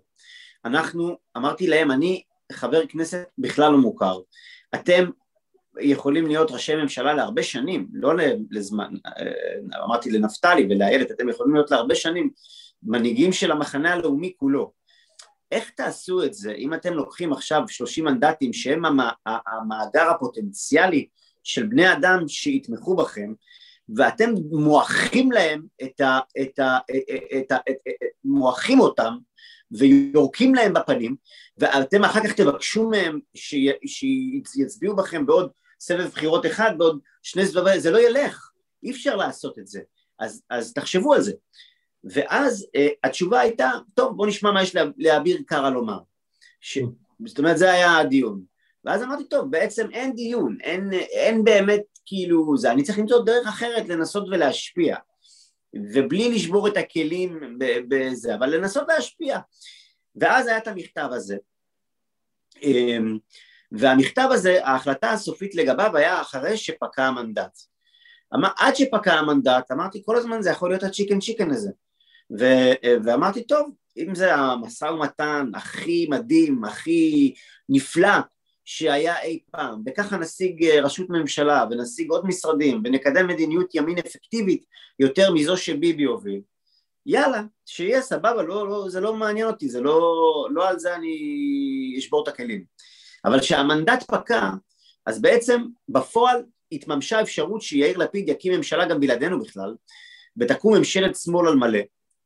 אנחנו, 0.66 1.18
אמרתי 1.38 1.68
להם, 1.68 1.92
אני 1.92 2.24
חבר 2.52 2.88
כנסת 2.88 3.24
בכלל 3.38 3.72
לא 3.72 3.78
מוכר. 3.78 4.20
אתם 4.76 5.10
יכולים 5.80 6.28
להיות 6.28 6.52
ראשי 6.52 6.76
ממשלה 6.76 7.14
להרבה 7.14 7.44
שנים, 7.44 7.88
לא 7.94 8.14
לזמן, 8.52 8.94
אה, 9.06 9.84
אמרתי 9.86 10.12
לנפתלי 10.12 10.68
ולאיילת, 10.70 11.12
אתם 11.12 11.30
יכולים 11.30 11.54
להיות 11.54 11.72
להרבה 11.72 11.96
שנים 11.96 12.30
מנהיגים 12.84 13.34
של 13.34 13.52
המחנה 13.52 13.94
הלאומי 13.94 14.34
כולו. 14.38 14.72
איך 15.52 15.70
תעשו 15.70 16.24
את 16.24 16.34
זה 16.34 16.52
אם 16.52 16.74
אתם 16.74 16.94
לוקחים 16.94 17.34
עכשיו 17.34 17.64
30 17.68 18.06
מנדטים 18.06 18.54
שהם 18.54 18.86
המ- 18.86 19.10
המאגר 19.26 20.10
הפוטנציאלי 20.10 21.08
של 21.44 21.68
בני 21.68 21.94
אדם 21.94 22.28
שיתמכו 22.28 22.96
בכם, 22.96 23.34
ואתם 23.96 24.34
מועכים 24.52 25.32
להם 25.32 25.62
את 25.84 26.02
ה... 26.02 26.20
את 26.42 26.60
ה... 26.60 26.78
את 27.38 27.52
ה... 27.52 27.56
את 27.56 27.70
ה... 27.70 27.72
מועכים 28.24 28.80
אותם 28.80 29.18
ויורקים 29.72 30.56
להם 30.56 30.74
בפנים, 30.74 31.16
ואתם 31.58 32.04
אחר 32.04 32.20
כך 32.24 32.34
תבקשו 32.34 32.90
מהם 32.90 33.20
שי- 33.36 33.72
שיצביעו 34.46 34.96
בכם 34.96 35.26
בעוד 35.26 35.52
סבב 35.82 36.08
בחירות 36.08 36.46
אחד, 36.46 36.72
בעוד 36.78 37.00
שני 37.24 37.46
סבבים, 37.46 37.80
זה 37.80 37.92
לא 37.92 38.00
ילך, 38.00 38.52
אי 38.84 38.92
אפשר 38.92 39.16
לעשות 39.16 39.60
את 39.60 39.68
זה, 39.68 39.82
אז, 40.20 40.44
אז 40.50 40.74
תחשבו 40.74 41.14
על 41.14 41.22
זה. 41.22 41.34
ואז 42.04 42.68
uh, 42.78 42.80
התשובה 43.04 43.40
הייתה, 43.40 43.72
טוב 43.94 44.18
בוא 44.18 44.28
נשמע 44.28 44.52
מה 44.52 44.64
יש 44.64 44.76
לה- 44.76 44.84
לאביר 44.98 45.42
קארה 45.48 45.70
לומר. 45.70 46.00
ש... 46.62 46.80
זאת 47.26 47.40
אומרת 47.40 47.58
זה 47.58 47.72
היה 47.72 47.98
הדיון. 47.98 48.44
ואז 48.86 49.04
אמרתי, 49.04 49.24
טוב, 49.24 49.52
בעצם 49.52 49.92
אין 49.92 50.16
דיון, 50.16 50.58
אין, 50.62 50.94
אין 50.94 51.44
באמת 51.44 51.82
כאילו 52.06 52.58
זה, 52.58 52.72
אני 52.72 52.84
צריך 52.84 53.00
למצוא 53.00 53.26
דרך 53.26 53.48
אחרת 53.48 53.90
לנסות 53.90 54.28
ולהשפיע. 54.28 54.96
ובלי 55.94 56.36
לשבור 56.36 56.68
את 56.68 56.78
הכלים 56.78 57.58
בזה, 57.88 58.36
אבל 58.36 58.56
לנסות 58.56 58.88
להשפיע. 58.88 59.40
ואז 60.16 60.48
היה 60.48 60.58
את 60.58 60.68
המכתב 60.68 61.10
הזה. 61.12 61.38
והמכתב 63.72 64.28
הזה, 64.32 64.66
ההחלטה 64.66 65.12
הסופית 65.12 65.56
לגביו 65.56 65.98
היה 65.98 66.22
אחרי 66.22 66.58
שפקע 66.58 67.06
המנדט. 67.06 67.58
עד 68.58 68.76
שפקע 68.76 69.14
המנדט, 69.14 69.72
אמרתי 69.72 70.02
כל 70.06 70.16
הזמן 70.16 70.42
זה 70.42 70.50
יכול 70.50 70.70
להיות 70.70 70.84
הצ'יקן 70.84 71.20
צ'יקן 71.20 71.52
הזה. 71.52 71.70
ו- 72.40 73.00
ואמרתי, 73.04 73.44
טוב, 73.44 73.70
אם 73.98 74.16
זה 74.16 74.36
המשא 74.36 74.86
ומתן 74.86 75.52
הכי 75.54 76.08
מדהים, 76.10 76.64
הכי 76.64 77.34
נפלא 77.70 78.18
שהיה 78.66 79.22
אי 79.22 79.40
פעם, 79.52 79.82
וככה 79.86 80.18
נשיג 80.18 80.64
אה, 80.64 80.82
ראשות 80.82 81.10
ממשלה 81.10 81.66
ונשיג 81.72 82.10
עוד 82.10 82.26
משרדים 82.26 82.82
ונקדם 82.86 83.28
מדיניות 83.28 83.76
ימין 83.76 83.98
אפקטיבית 83.98 84.66
יותר 85.00 85.34
מזו 85.34 85.58
שביבי 85.58 86.04
הוביל, 86.04 86.42
יאללה, 87.06 87.42
שיהיה 87.66 88.02
סבבה, 88.02 88.44
לא, 88.44 88.70
לא, 88.70 88.90
זה 88.90 89.00
לא 89.00 89.16
מעניין 89.16 89.48
אותי, 89.48 89.70
זה 89.70 89.82
לא, 89.82 90.48
לא 90.52 90.70
על 90.70 90.80
זה 90.80 90.96
אני 90.96 91.16
אשבור 92.00 92.24
את 92.24 92.28
הכלים. 92.28 92.64
אבל 93.26 93.40
כשהמנדט 93.40 94.04
פקע, 94.04 94.50
אז 95.06 95.22
בעצם 95.22 95.62
בפועל 95.90 96.44
התממשה 96.72 97.20
האפשרות 97.20 97.62
שיאיר 97.62 97.98
לפיד 97.98 98.30
יקים 98.30 98.54
ממשלה 98.54 98.86
גם 98.86 99.00
בלעדינו 99.00 99.40
בכלל, 99.40 99.76
ותקום 100.38 100.78
ממשלת 100.78 101.16
שמאל 101.16 101.48
על 101.48 101.56
מלא, 101.56 101.80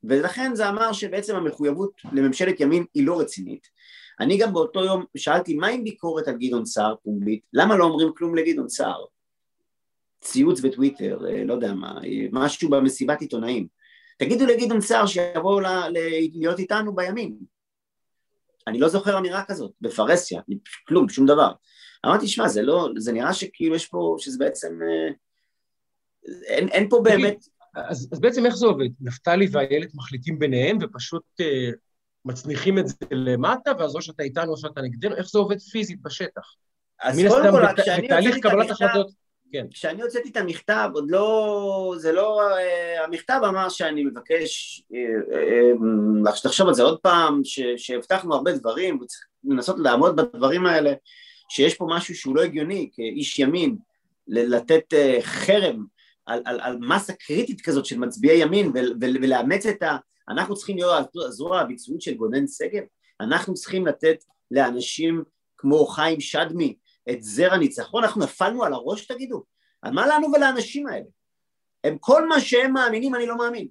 ולכן 0.03 0.55
זה 0.55 0.69
אמר 0.69 0.93
שבעצם 0.93 1.35
המחויבות 1.35 2.01
לממשלת 2.11 2.59
ימין 2.59 2.85
היא 2.93 3.05
לא 3.05 3.19
רצינית. 3.19 3.67
אני 4.19 4.37
גם 4.37 4.53
באותו 4.53 4.83
יום 4.83 5.03
שאלתי 5.17 5.53
מה 5.53 5.67
עם 5.67 5.83
ביקורת 5.83 6.27
על 6.27 6.37
גדעון 6.37 6.65
סער 6.65 6.95
פומבית, 7.03 7.41
למה 7.53 7.75
לא 7.75 7.83
אומרים 7.83 8.11
כלום 8.17 8.35
לגדעון 8.35 8.69
סער? 8.69 9.05
ציוץ 10.21 10.59
בטוויטר, 10.59 11.19
אה, 11.27 11.43
לא 11.43 11.53
יודע 11.53 11.73
מה, 11.73 11.99
אה, 12.03 12.27
משהו 12.31 12.69
במסיבת 12.69 13.21
עיתונאים. 13.21 13.67
תגידו 14.17 14.45
לגדעון 14.45 14.81
סער 14.81 15.05
שיבואו 15.05 15.59
להיות 16.33 16.59
איתנו 16.59 16.95
בימין. 16.95 17.37
אני 18.67 18.79
לא 18.79 18.89
זוכר 18.89 19.17
אמירה 19.17 19.43
כזאת, 19.47 19.71
בפרהסיה, 19.81 20.41
כלום, 20.87 21.09
שום 21.09 21.25
דבר. 21.25 21.51
אמרתי, 22.05 22.27
שמע, 22.27 22.47
זה 22.47 22.61
לא, 22.61 22.89
זה 22.97 23.11
נראה 23.11 23.33
שכאילו 23.33 23.75
יש 23.75 23.85
פה, 23.87 24.15
שזה 24.19 24.37
בעצם, 24.39 24.79
אה, 24.81 25.13
אין, 26.47 26.67
אין 26.67 26.89
פה 26.89 27.01
באמת... 27.03 27.37
אז, 27.75 28.09
אז 28.11 28.19
בעצם 28.19 28.45
איך 28.45 28.55
זה 28.55 28.65
עובד? 28.65 28.89
נפתלי 29.01 29.47
ואיילת 29.51 29.95
מחליטים 29.95 30.39
ביניהם 30.39 30.77
ופשוט 30.81 31.23
אה, 31.41 31.69
מצניחים 32.25 32.79
את 32.79 32.87
זה 32.87 32.95
למטה, 33.11 33.71
ואז 33.79 33.95
או 33.95 34.01
שאתה 34.01 34.23
איתנו 34.23 34.51
או 34.51 34.57
שאתה 34.57 34.81
נגדנו, 34.81 35.15
איך 35.15 35.29
זה 35.29 35.39
עובד 35.39 35.59
פיזית 35.59 36.01
בשטח? 36.01 36.55
אז 37.01 37.19
קודם 37.27 37.51
כל, 37.51 37.81
כשאני 37.81 38.01
הוצאתי 38.01 38.39
את 38.39 38.45
המכתב, 38.45 38.71
החלטות, 38.71 39.11
כן. 39.51 39.65
כשאני 39.71 40.01
הוצאתי 40.01 40.29
את 40.29 40.37
המכתב, 40.37 40.89
עוד 40.93 41.11
לא, 41.11 41.95
זה 41.97 42.11
לא, 42.11 42.41
אה, 42.57 43.03
המכתב 43.03 43.41
אמר 43.47 43.69
שאני 43.69 44.03
מבקש, 44.03 44.83
אה, 44.93 45.37
אה, 45.37 45.71
אה, 46.27 46.35
שתחשוב 46.35 46.67
על 46.67 46.73
זה 46.73 46.83
עוד 46.83 46.99
פעם, 46.99 47.41
שהבטחנו 47.77 48.35
הרבה 48.35 48.51
דברים, 48.51 49.01
וצריך 49.01 49.25
לנסות 49.43 49.79
לעמוד 49.79 50.15
בדברים 50.15 50.65
האלה, 50.65 50.93
שיש 51.49 51.75
פה 51.75 51.87
משהו 51.89 52.15
שהוא 52.15 52.35
לא 52.35 52.41
הגיוני, 52.41 52.89
כאיש 52.93 53.39
ימין, 53.39 53.77
לתת 54.27 54.93
אה, 54.93 55.17
חרם 55.21 55.85
על, 56.25 56.41
על, 56.45 56.59
על 56.61 56.77
מסה 56.79 57.13
קריטית 57.13 57.61
כזאת 57.61 57.85
של 57.85 57.99
מצביעי 57.99 58.41
ימין, 58.41 58.71
ול, 58.73 58.97
ול, 59.01 59.17
ולאמץ 59.21 59.65
את 59.65 59.83
ה... 59.83 59.97
אנחנו 60.29 60.55
צריכים 60.55 60.77
להיות 60.77 61.09
הזרוע 61.15 61.59
הביצועית 61.59 62.01
של 62.01 62.13
גונן 62.13 62.47
שגב, 62.47 62.83
אנחנו 63.21 63.53
צריכים 63.53 63.87
לתת 63.87 64.17
לאנשים 64.51 65.23
כמו 65.57 65.85
חיים 65.85 66.21
שדמי, 66.21 66.75
את 67.09 67.23
זר 67.23 67.53
הניצחון, 67.53 68.03
אנחנו 68.03 68.23
נפלנו 68.23 68.63
על 68.63 68.73
הראש 68.73 69.05
תגידו? 69.05 69.43
על 69.81 69.93
מה 69.93 70.07
לנו 70.07 70.27
ולאנשים 70.33 70.87
האלה? 70.87 71.05
הם 71.83 71.97
כל 71.99 72.27
מה 72.27 72.39
שהם 72.39 72.73
מאמינים 72.73 73.15
אני 73.15 73.25
לא 73.25 73.37
מאמין. 73.37 73.67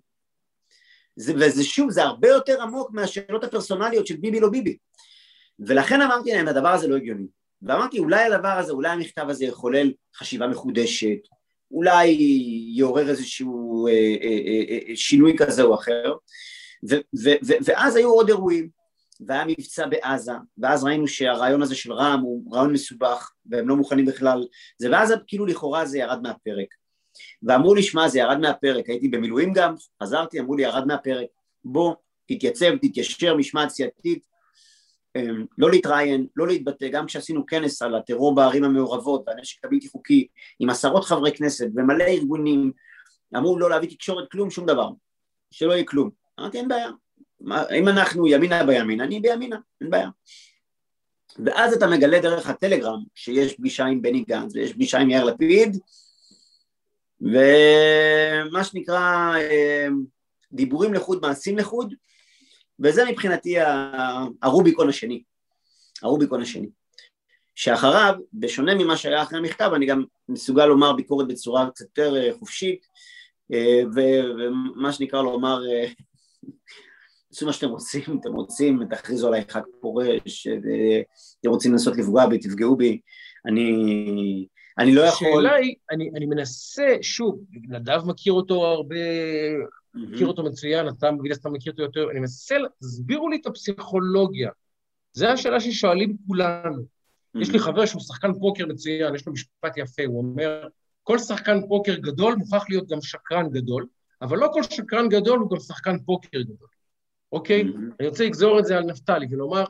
זה, 1.16 1.32
וזה 1.36 1.64
שוב, 1.64 1.90
זה 1.90 2.02
הרבה 2.02 2.28
יותר 2.28 2.62
עמוק 2.62 2.90
מהשאלות 2.92 3.44
הפרסונליות 3.44 4.06
של 4.06 4.16
ביבי 4.16 4.40
לא 4.40 4.48
ביבי. 4.48 4.76
ולכן 5.58 6.00
אמרתי 6.00 6.32
להם, 6.32 6.48
הדבר 6.48 6.68
הזה 6.68 6.88
לא 6.88 6.96
הגיוני. 6.96 7.26
ואמרתי, 7.62 7.98
אולי 7.98 8.24
הדבר 8.24 8.48
הזה, 8.48 8.72
אולי 8.72 8.88
המכתב 8.88 9.26
הזה 9.28 9.44
יחולל 9.44 9.92
חשיבה 10.16 10.46
מחודשת, 10.46 11.18
אולי 11.70 12.16
יעורר 12.76 13.08
איזשהו 13.08 13.86
אה, 13.86 13.92
אה, 14.22 14.38
אה, 14.46 14.88
אה, 14.88 14.96
שינוי 14.96 15.36
כזה 15.38 15.62
או 15.62 15.74
אחר, 15.74 16.14
ו, 16.90 16.94
ו, 16.94 17.30
ו, 17.46 17.52
ואז 17.64 17.96
היו 17.96 18.10
עוד 18.10 18.28
אירועים, 18.28 18.68
והיה 19.20 19.44
מבצע 19.44 19.86
בעזה, 19.86 20.32
ואז 20.58 20.84
ראינו 20.84 21.08
שהרעיון 21.08 21.62
הזה 21.62 21.74
של 21.74 21.92
רע"מ 21.92 22.20
הוא 22.20 22.54
רעיון 22.54 22.72
מסובך, 22.72 23.32
והם 23.46 23.68
לא 23.68 23.76
מוכנים 23.76 24.06
בכלל, 24.06 24.46
זה 24.78 24.90
ואז 24.90 25.14
כאילו 25.26 25.46
לכאורה 25.46 25.86
זה 25.86 25.98
ירד 25.98 26.22
מהפרק. 26.22 26.68
ואמרו 27.42 27.74
לי, 27.74 27.82
שמע, 27.82 28.08
זה 28.08 28.18
ירד 28.18 28.38
מהפרק, 28.38 28.88
הייתי 28.88 29.08
במילואים 29.08 29.52
גם, 29.52 29.74
חזרתי, 30.02 30.40
אמרו 30.40 30.56
לי, 30.56 30.62
ירד 30.62 30.86
מהפרק, 30.86 31.26
בוא, 31.64 31.94
תתייצב, 32.26 32.76
תתיישר, 32.76 33.36
משמעת 33.36 33.68
סיעתית, 33.68 34.26
אמ, 35.16 35.44
לא 35.58 35.70
להתראיין, 35.70 36.26
לא 36.36 36.46
להתבטא, 36.46 36.88
גם 36.88 37.06
כשעשינו 37.06 37.46
כנס 37.46 37.82
על 37.82 37.94
הטרור 37.94 38.34
בערים 38.34 38.64
המעורבות 38.64 39.24
והנשק 39.26 39.64
הבלתי 39.64 39.88
חוקי, 39.88 40.26
עם 40.60 40.70
עשרות 40.70 41.04
חברי 41.04 41.32
כנסת 41.32 41.66
ומלא 41.76 42.04
ארגונים, 42.04 42.72
אמרו 43.36 43.58
לא 43.58 43.70
להביא 43.70 43.88
תקשורת, 43.88 44.30
כלום, 44.30 44.50
שום 44.50 44.66
דבר, 44.66 44.90
שלא 45.50 45.72
יהיה 45.72 45.84
כלום. 45.84 46.10
אמרתי, 46.40 46.58
אין 46.58 46.68
בעיה, 46.68 46.90
אם 47.78 47.88
אנחנו 47.88 48.26
ימינה 48.26 48.64
בימין, 48.64 49.00
אני 49.00 49.20
בימינה, 49.20 49.56
אין 49.80 49.90
בעיה. 49.90 50.08
ואז 51.44 51.72
אתה 51.72 51.86
מגלה 51.86 52.20
דרך 52.20 52.48
הטלגרם 52.48 53.02
שיש 53.14 53.54
פגישה 53.54 53.84
עם 53.84 54.02
בני 54.02 54.24
גנץ 54.28 54.54
ויש 54.54 54.72
פגישה 54.72 54.98
עם 54.98 55.10
יאיר 55.10 55.24
לפיד, 55.24 55.78
ומה 57.20 58.64
שנקרא 58.64 59.34
אה, 59.36 59.86
דיבורים 60.52 60.94
לחוד, 60.94 61.22
מעשים 61.22 61.58
לחוד, 61.58 61.94
וזה 62.80 63.04
מבחינתי 63.10 63.56
הרוביקון 64.42 64.88
השני, 64.88 65.22
הרוביקון 66.02 66.42
השני. 66.42 66.68
שאחריו, 67.54 68.14
בשונה 68.32 68.74
ממה 68.74 68.96
שהיה 68.96 69.22
אחרי 69.22 69.38
המכתב, 69.38 69.70
אני 69.74 69.86
גם 69.86 70.04
מסוגל 70.28 70.66
לומר 70.66 70.92
ביקורת 70.92 71.28
בצורה 71.28 71.70
קצת 71.70 71.84
יותר 71.84 72.16
אה, 72.16 72.32
חופשית, 72.38 72.86
אה, 73.52 73.80
ומה 73.94 74.92
שנקרא 74.92 75.22
לומר, 75.22 75.60
תעשו 77.34 77.46
מה 77.46 77.52
שאתם 77.52 77.68
רוצים, 77.68 78.02
אתם 78.20 78.32
רוצים, 78.32 78.80
תכריזו 78.90 79.28
עליי 79.28 79.44
חג 79.48 79.60
פורש, 79.80 80.46
אה, 80.46 81.00
אתם 81.40 81.50
רוצים 81.50 81.72
לנסות 81.72 81.96
לפגוע 81.96 82.26
בי, 82.26 82.38
תפגעו 82.38 82.76
בי, 82.76 83.00
אני, 83.46 84.46
אני 84.78 84.94
לא 84.94 85.00
יכול... 85.00 85.28
השאלה 85.28 85.54
היא, 85.54 85.74
אני, 85.90 86.10
אני 86.16 86.26
מנסה, 86.26 86.96
שוב, 87.02 87.40
נדב 87.68 88.00
מכיר 88.06 88.32
אותו 88.32 88.66
הרבה, 88.66 88.96
מכיר 89.94 90.26
אותו 90.26 90.42
מצוין, 90.42 90.88
אתה 90.88 91.10
מן 91.10 91.32
הסתם 91.32 91.52
מכיר 91.52 91.72
אותו 91.72 91.82
יותר, 91.82 92.10
אני 92.10 92.20
מנסה, 92.20 92.56
תסבירו 92.80 93.28
לי 93.28 93.36
את 93.40 93.46
הפסיכולוגיה. 93.46 94.50
זו 95.12 95.26
השאלה 95.26 95.60
ששואלים 95.60 96.16
כולנו. 96.26 96.82
יש 97.34 97.50
לי 97.50 97.58
חבר 97.58 97.86
שהוא 97.86 98.02
שחקן 98.02 98.32
פוקר 98.40 98.66
מצוין, 98.66 99.14
יש 99.14 99.26
לו 99.26 99.32
משפט 99.32 99.76
יפה, 99.76 100.02
הוא 100.06 100.18
אומר, 100.18 100.68
כל 101.02 101.18
שחקן 101.18 101.60
פוקר 101.68 101.94
גדול 101.94 102.34
מוכרח 102.34 102.64
להיות 102.68 102.88
גם 102.88 103.02
שקרן 103.02 103.50
גדול, 103.50 103.86
אבל 104.22 104.38
לא 104.38 104.48
כל 104.52 104.62
שקרן 104.62 105.08
גדול 105.08 105.38
הוא 105.38 105.50
גם 105.50 105.60
שחקן 105.60 105.98
פוקר 105.98 106.42
גדול, 106.42 106.68
אוקיי? 107.34 107.64
אני 108.00 108.08
רוצה 108.08 108.24
לגזור 108.24 108.58
את 108.58 108.64
זה 108.64 108.76
על 108.76 108.84
נפתלי 108.84 109.26
ולומר, 109.30 109.64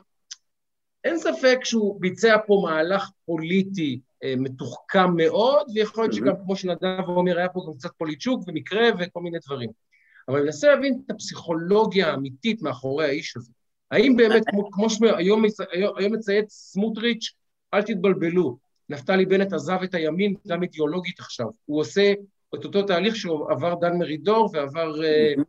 אין 1.03 1.17
ספק 1.17 1.59
שהוא 1.63 2.01
ביצע 2.01 2.37
פה 2.47 2.61
מהלך 2.63 3.09
פוליטי 3.25 3.99
אה, 4.23 4.33
מתוחכם 4.37 5.15
מאוד, 5.15 5.67
ויכול 5.75 6.03
להיות 6.03 6.13
שגם, 6.13 6.33
כמו 6.45 6.55
שנדב 6.55 7.03
אומר, 7.07 7.37
היה 7.37 7.49
פה 7.49 7.65
גם 7.67 7.73
קצת 7.77 7.89
פוליטשוק 7.97 8.43
ומקרה 8.47 8.89
וכל 8.99 9.21
מיני 9.21 9.37
דברים. 9.45 9.69
אבל 10.27 10.37
אני 10.37 10.45
מנסה 10.45 10.67
להבין 10.67 11.01
את 11.05 11.11
הפסיכולוגיה 11.11 12.11
האמיתית 12.11 12.61
מאחורי 12.61 13.05
האיש 13.05 13.37
הזה. 13.37 13.51
האם 13.91 14.15
באמת, 14.15 14.43
כמו, 14.49 14.71
כמו 14.71 14.89
שהיום 14.89 15.43
היום, 15.71 15.93
היום 15.97 16.13
מצייץ 16.13 16.53
סמוטריץ', 16.53 17.33
אל 17.73 17.81
תתבלבלו, 17.81 18.57
נפתלי 18.89 19.25
בנט 19.25 19.53
עזב 19.53 19.79
את 19.83 19.93
הימין 19.93 20.35
גם 20.47 20.63
אידיאולוגית 20.63 21.19
עכשיו. 21.19 21.47
הוא 21.65 21.79
עושה 21.79 22.13
את 22.55 22.65
אותו 22.65 22.83
תהליך 22.83 23.15
שהוא 23.15 23.51
עבר 23.51 23.75
דן 23.75 23.97
מרידור 23.97 24.49
ועבר... 24.53 25.03
אה, 25.03 25.33
אה, 25.37 25.43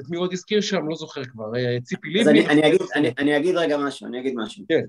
את 0.00 0.10
מי 0.10 0.16
עוד 0.16 0.32
הזכיר 0.32 0.60
שם? 0.60 0.88
לא 0.88 0.96
זוכר 0.96 1.24
כבר. 1.24 1.56
אה, 1.56 1.80
ציפי 1.82 2.08
לבני. 2.08 2.20
אז 2.20 2.28
אני, 2.28 2.46
אני, 2.46 2.68
אגיד, 2.68 2.80
אני, 2.94 3.10
אני 3.18 3.36
אגיד 3.36 3.56
רגע 3.56 3.76
משהו, 3.76 4.06
אני 4.06 4.20
אגיד 4.20 4.34
משהו. 4.36 4.64
כן. 4.68 4.84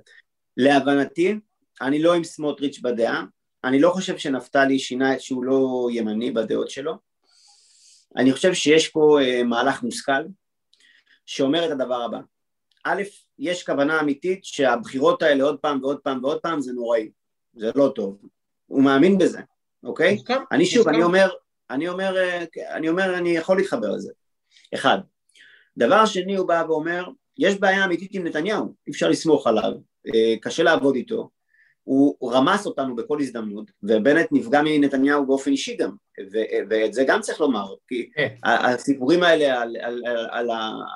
להבנתי, 0.57 1.39
אני 1.81 1.99
לא 1.99 2.13
עם 2.13 2.23
סמוטריץ' 2.23 2.79
בדעה, 2.79 3.23
אני 3.63 3.79
לא 3.79 3.89
חושב 3.89 4.17
שנפתלי 4.17 4.79
שינה 4.79 5.13
את 5.13 5.21
שהוא 5.21 5.43
לא 5.43 5.87
ימני 5.91 6.31
בדעות 6.31 6.69
שלו. 6.69 6.93
אני 8.17 8.33
חושב 8.33 8.53
שיש 8.53 8.87
פה 8.87 9.19
אה, 9.21 9.43
מהלך 9.43 9.83
מושכל 9.83 10.23
שאומר 11.25 11.65
את 11.65 11.71
הדבר 11.71 12.01
הבא. 12.01 12.19
א', 12.83 13.01
יש 13.39 13.63
כוונה 13.63 13.99
אמיתית 13.99 14.45
שהבחירות 14.45 15.21
האלה 15.21 15.43
עוד 15.43 15.59
פעם 15.59 15.83
ועוד 15.83 15.99
פעם 15.99 16.23
ועוד 16.23 16.39
פעם 16.39 16.61
זה 16.61 16.73
נוראי, 16.73 17.09
זה 17.55 17.71
לא 17.75 17.91
טוב. 17.95 18.17
הוא 18.65 18.83
מאמין 18.83 19.17
בזה, 19.17 19.39
אוקיי? 19.83 20.13
מוסכם, 20.13 20.41
אני 20.51 20.65
שוב, 20.65 20.77
מוסכם. 20.77 20.95
אני 20.95 21.03
אומר, 21.03 21.29
אני 21.69 21.87
אומר, 21.87 22.17
אה, 22.17 22.45
אני 22.75 22.89
אומר, 22.89 23.17
אני 23.17 23.29
יכול 23.29 23.57
להתחבר 23.57 23.91
לזה. 23.91 24.11
אחד. 24.73 24.97
דבר 25.77 26.05
שני, 26.05 26.35
הוא 26.35 26.47
בא 26.47 26.63
ואומר, 26.67 27.07
יש 27.37 27.59
בעיה 27.59 27.85
אמיתית 27.85 28.13
עם 28.13 28.27
נתניהו, 28.27 28.75
אי 28.87 28.91
אפשר 28.91 29.09
לסמוך 29.09 29.47
עליו, 29.47 29.71
אה, 30.15 30.35
קשה 30.41 30.63
לעבוד 30.63 30.95
איתו, 30.95 31.29
הוא 31.83 32.33
רמס 32.33 32.65
אותנו 32.65 32.95
בכל 32.95 33.21
הזדמנות, 33.21 33.71
ובנט 33.83 34.27
נפגע 34.31 34.61
מנתניהו 34.65 35.25
באופן 35.25 35.51
אישי 35.51 35.75
גם, 35.75 35.91
ו- 36.31 36.69
ואת 36.69 36.93
זה 36.93 37.03
גם 37.07 37.21
צריך 37.21 37.41
לומר, 37.41 37.65
כי 37.87 38.09
כן. 38.15 38.35
הסיפורים 38.43 39.23
האלה 39.23 39.61
על, 39.61 39.77
על, 39.81 40.01
על, 40.05 40.17
על, 40.31 40.51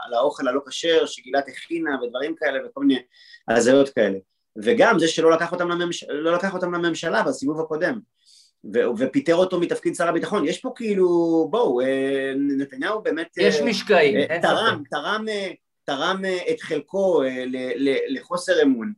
על 0.06 0.14
האוכל 0.14 0.48
הלא 0.48 0.61
כשר 0.68 1.06
שגילת 1.06 1.48
הכינה 1.48 2.03
ודברים 2.03 2.35
כאלה 2.35 2.60
וכל 2.68 2.84
מיני 2.84 2.99
הזיות 3.48 3.89
כאלה, 3.89 4.18
וגם 4.64 4.99
זה 4.99 5.07
שלא 5.07 5.31
לקח 5.31 5.52
אותם, 5.52 5.69
לממש... 5.69 6.03
לא 6.03 6.34
לקח 6.34 6.53
אותם 6.53 6.73
לממשלה 6.73 7.23
בסיבוב 7.23 7.60
הקודם, 7.60 7.99
ו- 8.74 8.98
ופיטר 8.98 9.36
אותו 9.36 9.60
מתפקיד 9.60 9.96
שר 9.96 10.08
הביטחון, 10.08 10.48
יש 10.48 10.60
פה 10.60 10.72
כאילו, 10.76 11.08
בואו, 11.50 11.82
אה, 11.82 12.34
נתניהו 12.58 13.02
באמת... 13.02 13.28
אה, 13.40 13.44
יש 13.44 13.62
משקעים, 13.62 14.18
אה, 14.18 14.40
תרם. 14.42 14.84
תרם, 14.90 15.26
אה, 15.30 15.52
תרם 15.84 16.26
אה, 16.26 16.38
את 16.52 16.62
חלקו 16.62 17.24
אה, 17.24 17.44
לחוסר 18.08 18.62
אמון, 18.64 18.94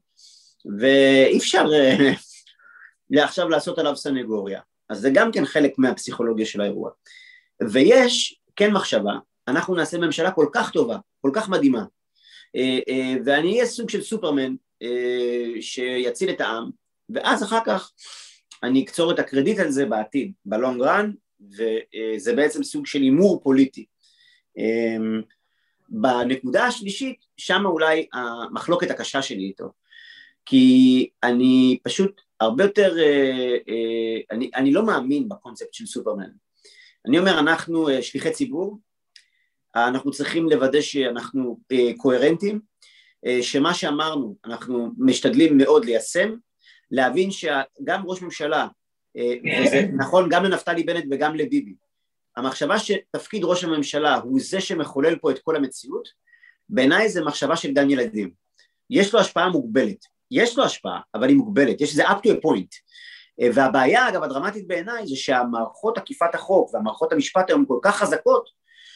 ואי 0.80 1.38
אפשר 1.38 1.66
אה, 1.74 3.24
עכשיו 3.24 3.50
לעשות 3.50 3.80
עליו 3.80 3.96
סנגוריה. 3.96 4.62
אז 4.90 5.00
זה 5.00 5.10
גם 5.14 5.32
כן 5.32 5.46
חלק 5.46 5.74
מהפסיכולוגיה 5.78 6.46
של 6.46 6.62
האירוע. 6.62 6.90
ויש 7.72 8.40
כן 8.56 8.72
מחשבה, 8.72 9.14
אנחנו 9.48 9.76
נעשה 9.76 9.98
ממשלה 9.98 10.32
כל 10.32 10.48
כך 10.54 10.72
טובה, 10.72 10.98
כל 11.22 11.32
כך 11.34 11.50
מדהימה, 11.50 11.84
אה, 12.56 12.80
אה, 12.90 13.16
ואני 13.26 13.54
אהיה 13.54 13.66
סוג 13.66 13.90
של 13.90 14.02
סופרמן 14.02 14.56
אה, 14.82 15.62
שיציל 15.62 16.30
את 16.30 16.42
העם, 16.42 16.70
ואז 17.10 17.44
אחר 17.44 17.60
כך 17.66 17.92
אני 18.64 18.84
אקצור 18.84 19.12
את 19.12 19.20
הקרדיט 19.20 19.60
על 19.60 19.72
זה 19.72 19.86
בעתיד, 19.86 20.32
בלונג 20.46 20.82
רן, 20.82 21.12
וזה 21.42 22.36
בעצם 22.36 22.64
סוג 22.64 22.86
של 22.86 23.02
הימור 23.02 23.42
פוליטי. 23.44 23.86
אה, 24.58 24.98
בנקודה 25.90 26.66
השלישית, 26.66 27.26
שם 27.38 27.66
אולי 27.66 28.08
המחלוקת 28.14 28.92
הקשה 28.92 29.22
שלי 29.22 29.44
איתו, 29.44 29.72
כי 30.46 31.10
אני 31.24 31.78
פשוט 31.84 32.22
הרבה 32.40 32.64
יותר, 32.64 32.98
אה, 33.00 33.58
אה, 33.70 34.22
אני, 34.32 34.52
אני 34.56 34.74
לא 34.74 34.86
מאמין 34.86 35.30
בקונספט 35.30 35.74
של 35.74 35.86
סופרמן. 35.86 36.30
אני 37.08 37.20
אומר, 37.20 37.40
אנחנו 37.40 37.90
אה, 37.90 38.02
שליחי 38.02 38.32
ציבור, 38.32 38.80
אנחנו 39.76 40.12
צריכים 40.12 40.50
לוודא 40.50 40.82
שאנחנו 40.82 41.60
קוהרנטים, 41.98 42.60
שמה 43.42 43.74
שאמרנו 43.74 44.36
אנחנו 44.46 44.92
משתדלים 44.98 45.58
מאוד 45.58 45.86
ליישם, 45.86 46.36
להבין 46.94 47.32
שגם 47.32 48.02
ראש 48.06 48.22
ממשלה, 48.22 48.68
אה, 49.18 49.34
וזה 49.64 49.82
נכון 50.02 50.30
גם 50.30 50.44
לנפתלי 50.44 50.84
בנט 50.84 51.04
וגם 51.12 51.36
לביבי, 51.36 51.76
המחשבה 52.38 52.80
שתפקיד 52.80 53.44
ראש 53.44 53.64
הממשלה 53.64 54.16
הוא 54.16 54.40
זה 54.42 54.62
שמחולל 54.62 55.16
פה 55.16 55.32
את 55.32 55.40
כל 55.40 55.56
המציאות, 55.56 56.10
בעיניי 56.70 57.10
זה 57.10 57.24
מחשבה 57.24 57.56
של 57.56 57.74
גן 57.74 57.90
ילדים. 57.90 58.32
יש 58.90 59.14
לו 59.14 59.20
השפעה 59.20 59.50
מוגבלת, 59.50 60.06
יש 60.32 60.58
לו 60.58 60.64
השפעה, 60.64 61.00
אבל 61.16 61.30
היא 61.30 61.38
מוגבלת, 61.38 61.82
יש 61.82 61.94
זה 61.94 62.10
up 62.10 62.16
to 62.16 62.30
a 62.30 62.46
point. 62.46 62.76
אה, 63.42 63.48
והבעיה 63.54 64.10
אגב 64.10 64.24
הדרמטית 64.24 64.68
בעיניי 64.68 65.08
זה 65.08 65.16
שהמערכות 65.16 65.98
אכיפת 65.98 66.36
החוק 66.36 66.74
והמערכות 66.74 67.14
המשפט 67.14 67.50
היום 67.50 67.66
כל 67.66 67.80
כך 67.82 67.96
חזקות 67.96 68.50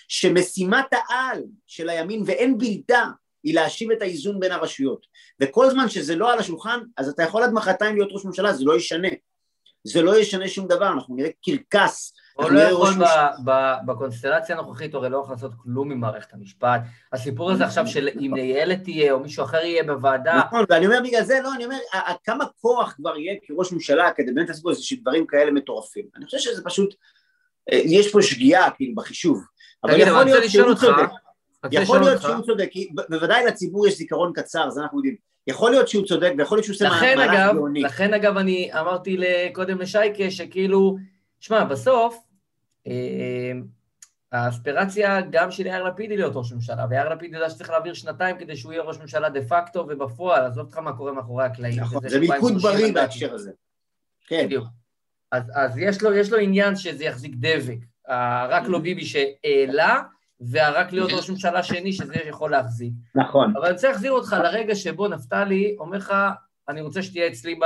שמשימת 0.07 0.85
העל 0.91 1.43
של 1.67 1.89
הימין 1.89 2.23
ואין 2.25 2.57
בלתה 2.57 3.03
היא 3.43 3.55
להשיב 3.55 3.91
את 3.91 4.01
האיזון 4.01 4.39
בין 4.39 4.51
הרשויות 4.51 5.05
וכל 5.39 5.69
זמן 5.69 5.89
שזה 5.89 6.15
לא 6.15 6.33
על 6.33 6.39
השולחן 6.39 6.79
אז 6.97 7.09
אתה 7.09 7.23
יכול 7.23 7.43
עד 7.43 7.53
מחרתיים 7.53 7.95
להיות 7.95 8.09
ראש 8.11 8.25
ממשלה 8.25 8.53
זה 8.53 8.65
לא 8.65 8.77
ישנה 8.77 9.09
זה 9.83 10.01
לא 10.01 10.19
ישנה 10.19 10.47
שום 10.47 10.67
דבר 10.67 10.87
אנחנו 10.87 11.15
נראה 11.15 11.29
קרקס 11.45 12.13
הוא 12.37 12.51
לא 12.51 12.59
יכול 12.59 12.93
בקונסטלציה 13.85 14.57
הנוכחית, 14.57 14.93
הוא 14.93 14.99
הרי 14.99 15.09
לא 15.09 15.17
יכול 15.17 15.35
לעשות 15.35 15.51
כלום 15.57 15.91
עם 15.91 15.99
מערכת 15.99 16.33
המשפט. 16.33 16.81
הסיפור 17.13 17.51
הזה 17.51 17.65
עכשיו 17.65 17.87
של 17.87 18.09
אם 18.19 18.35
איילת 18.35 18.83
תהיה, 18.83 19.11
או 19.11 19.19
מישהו 19.19 19.43
אחר 19.43 19.57
יהיה 19.57 19.83
בוועדה... 19.83 20.41
נכון, 20.47 20.65
ואני 20.69 20.85
אומר 20.85 20.99
בגלל 21.03 21.23
זה, 21.23 21.39
לא, 21.43 21.53
אני 21.55 21.65
אומר, 21.65 21.77
כמה 22.23 22.45
כוח 22.61 22.93
כבר 22.97 23.17
יהיה 23.17 23.35
כראש 23.47 23.71
ממשלה 23.71 24.11
כדי 24.11 24.31
באמת 24.31 24.49
לעשות 24.49 24.65
איזה 24.69 24.81
דברים 25.01 25.27
כאלה 25.27 25.51
מטורפים. 25.51 26.05
אני 26.15 26.25
חושב 26.25 26.37
שזה 26.37 26.63
פשוט, 26.63 26.95
אה, 27.71 27.81
יש 27.85 28.11
פה 28.11 28.21
שגיאה, 28.21 28.71
כאילו, 28.71 28.95
בחישוב. 28.95 29.43
אבל 29.83 29.99
יכול 29.99 30.23
להיות 30.23 30.43
שהוא 30.49 30.75
צודק. 30.75 31.09
יכול 31.71 31.99
להיות 31.99 32.21
שהוא 32.21 32.41
צודק, 32.45 32.67
כי 32.71 32.89
בוודאי 33.09 33.45
לציבור 33.45 33.87
יש 33.87 33.97
זיכרון 33.97 34.33
קצר, 34.35 34.69
זה 34.69 34.81
אנחנו 34.81 34.97
יודעים. 34.97 35.15
יכול 35.47 35.71
להיות 35.71 35.87
שהוא 35.87 36.05
צודק, 36.05 36.31
ויכול 36.37 36.57
להיות 36.57 36.65
שהוא 36.65 36.73
עושה 36.73 36.89
מהלך 36.89 37.53
גאוני. 37.53 37.81
לכן 37.81 38.13
אגב, 38.13 38.37
אני 38.37 38.69
אמרתי 38.73 39.17
קודם 39.53 39.79
לשייקה, 39.79 40.31
שכאילו, 40.31 40.97
שמע, 41.39 41.63
בסוף, 41.63 42.23
אמ, 42.87 42.91
האספירציה 44.31 45.21
גם 45.21 45.51
של 45.51 45.65
יאיר 45.65 45.83
לפיד 45.83 46.09
היא 46.09 46.19
להיות 46.19 46.35
ראש 46.35 46.53
ממשלה, 46.53 46.85
ויאיר 46.89 47.09
לפיד 47.09 47.33
יודע 47.33 47.49
שצריך 47.49 47.69
להעביר 47.69 47.93
שנתיים 47.93 48.37
כדי 48.37 48.57
שהוא 48.57 48.73
יהיה 48.73 48.83
ראש 48.83 48.97
ממשלה 48.97 49.29
דה 49.29 49.41
פקטו 49.41 49.85
ובפועל, 49.89 50.45
עזוב 50.45 50.65
אותך 50.65 50.77
מה 50.77 50.93
קורה 50.93 51.11
מאחורי 51.11 51.45
הקלעים. 51.45 51.79
נכון, 51.79 52.09
זה 52.09 52.19
מיקוד 52.19 52.53
בריא 52.61 52.93
בהקשר 52.93 53.33
הזה. 53.33 53.51
כן. 54.27 54.45
בדיוק. 54.45 54.65
אז, 55.31 55.43
אז 55.53 55.77
יש, 55.77 56.01
לו, 56.01 56.13
יש 56.13 56.31
לו 56.31 56.37
עניין 56.37 56.75
שזה 56.75 57.03
יחזיק 57.03 57.33
דבק. 57.35 57.77
רק 58.49 58.63
לא 58.67 58.79
ביבי 58.79 59.05
שהעלה, 59.05 60.01
והרק 60.41 60.93
להיות 60.93 61.11
ראש 61.11 61.29
ממשלה 61.29 61.63
שני 61.63 61.93
שזה 61.93 62.15
יכול 62.15 62.51
להחזיק. 62.51 62.93
נכון. 63.15 63.53
אבל 63.55 63.65
אני 63.65 63.73
רוצה 63.73 63.89
להחזיר 63.89 64.11
אותך 64.11 64.35
לרגע 64.43 64.75
שבו 64.75 65.07
נפתלי 65.07 65.75
אומר 65.79 65.97
לך, 65.97 66.13
אני 66.69 66.81
רוצה 66.81 67.03
שתהיה 67.03 67.27
אצלי 67.27 67.55
ב, 67.55 67.65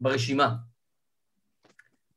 ברשימה. 0.00 0.54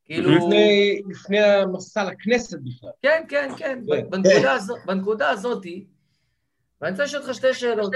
כאילו... 0.05 0.35
לפני, 0.35 1.01
לפני 1.09 1.39
המסע 1.39 2.03
לכנסת 2.03 2.59
בכלל. 2.63 2.89
כן, 3.01 3.23
כן, 3.29 3.51
כן. 3.57 3.79
כן. 3.87 4.09
בנקודה, 4.09 4.53
הזו, 4.53 4.75
בנקודה 4.85 5.29
הזאת, 5.29 5.65
ואני 6.81 6.91
רוצה 6.91 7.03
לשאול 7.03 7.21
אותך 7.21 7.35
שתי 7.35 7.53
שאלות. 7.53 7.91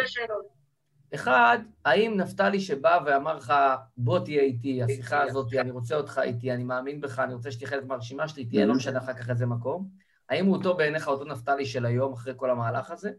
אחד, 1.16 1.60
האם 1.86 2.18
נפתלי 2.18 2.60
שבא 2.60 3.00
ואמר 3.06 3.36
לך, 3.36 3.54
בוא 3.98 4.20
תהיה 4.20 4.42
איתי, 4.42 4.84
השיחה 4.84 5.24
הזאת, 5.24 5.54
אני 5.54 5.72
רוצה 5.72 5.96
אותך 5.96 6.22
איתי, 6.24 6.52
אני 6.52 6.64
מאמין 6.64 7.02
בך, 7.02 7.20
אני 7.20 7.34
רוצה 7.34 7.52
שתהיה 7.52 7.70
חלק 7.70 7.86
מהרשימה 7.86 8.28
שלי, 8.28 8.46
תהיה, 8.46 8.66
לא 8.66 8.74
משנה 8.74 9.00
אחר 9.00 9.14
כך 9.14 9.30
איזה 9.30 9.46
מקום. 9.46 9.90
האם 10.30 10.46
הוא 10.46 10.56
אותו 10.56 10.78
בעיניך 10.78 11.08
אותו 11.08 11.26
נפתלי 11.26 11.66
של 11.66 11.86
היום, 11.86 12.14
אחרי 12.14 12.34
כל 12.38 12.50
המהלך 12.50 12.92
הזה? 12.92 13.12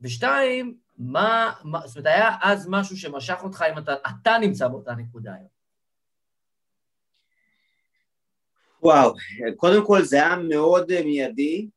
ושתיים, 0.00 0.76
מה, 0.98 1.52
מה, 1.64 1.86
זאת 1.86 1.96
אומרת, 1.96 2.06
היה 2.06 2.30
אז 2.42 2.66
משהו 2.70 2.96
שמשך 2.96 3.38
אותך 3.42 3.64
אם 3.72 3.78
אתה, 3.78 3.94
אתה 3.94 4.38
נמצא 4.40 4.68
באותה 4.68 4.94
נקודה 4.94 5.34
היום? 5.34 5.58
וואו, 8.82 9.14
קודם 9.56 9.86
כל 9.86 10.02
זה 10.02 10.16
היה 10.16 10.36
מאוד 10.36 10.90
אה, 10.90 11.02
מיידי, 11.04 11.68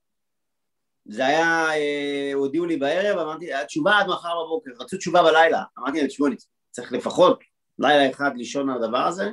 זה 1.05 1.25
היה, 1.27 1.69
אה, 1.73 2.31
הודיעו 2.33 2.65
לי 2.65 2.77
בערב, 2.77 3.19
אמרתי, 3.19 3.53
התשובה 3.53 3.99
עד 3.99 4.07
מחר 4.07 4.43
בבוקר, 4.45 4.71
רצו 4.79 4.97
תשובה 4.97 5.23
בלילה, 5.23 5.63
אמרתי 5.79 5.97
להם, 5.97 6.07
תשמעו, 6.07 6.29
צריך 6.71 6.91
לפחות 6.91 7.39
לילה 7.79 8.09
אחד 8.09 8.31
לישון 8.35 8.69
על 8.69 8.83
הדבר 8.83 8.97
הזה, 8.97 9.29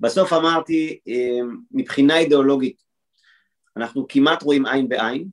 בסוף 0.00 0.32
אמרתי, 0.32 1.00
אה, 1.08 1.38
מבחינה 1.70 2.18
אידיאולוגית, 2.18 2.87
אנחנו 3.78 4.06
כמעט 4.08 4.42
רואים 4.42 4.66
עין 4.66 4.88
בעין, 4.88 5.28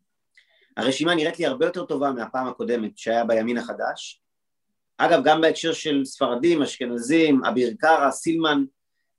הרשימה 0.78 1.16
נראית 1.16 1.40
לי 1.40 1.46
הרבה 1.46 1.66
יותר 1.66 1.86
טובה 1.86 2.12
מהפעם 2.12 2.48
הקודמת 2.48 2.98
שהיה 2.98 3.26
בימין 3.26 3.58
החדש, 3.58 4.22
אגב, 4.98 5.24
גם 5.24 5.42
בהקשר 5.42 5.74
של 5.74 6.06
ספרדים, 6.06 6.62
אשכנזים, 6.62 7.46
אביר 7.46 7.74
קארה, 7.80 8.12
סילמן, 8.12 8.64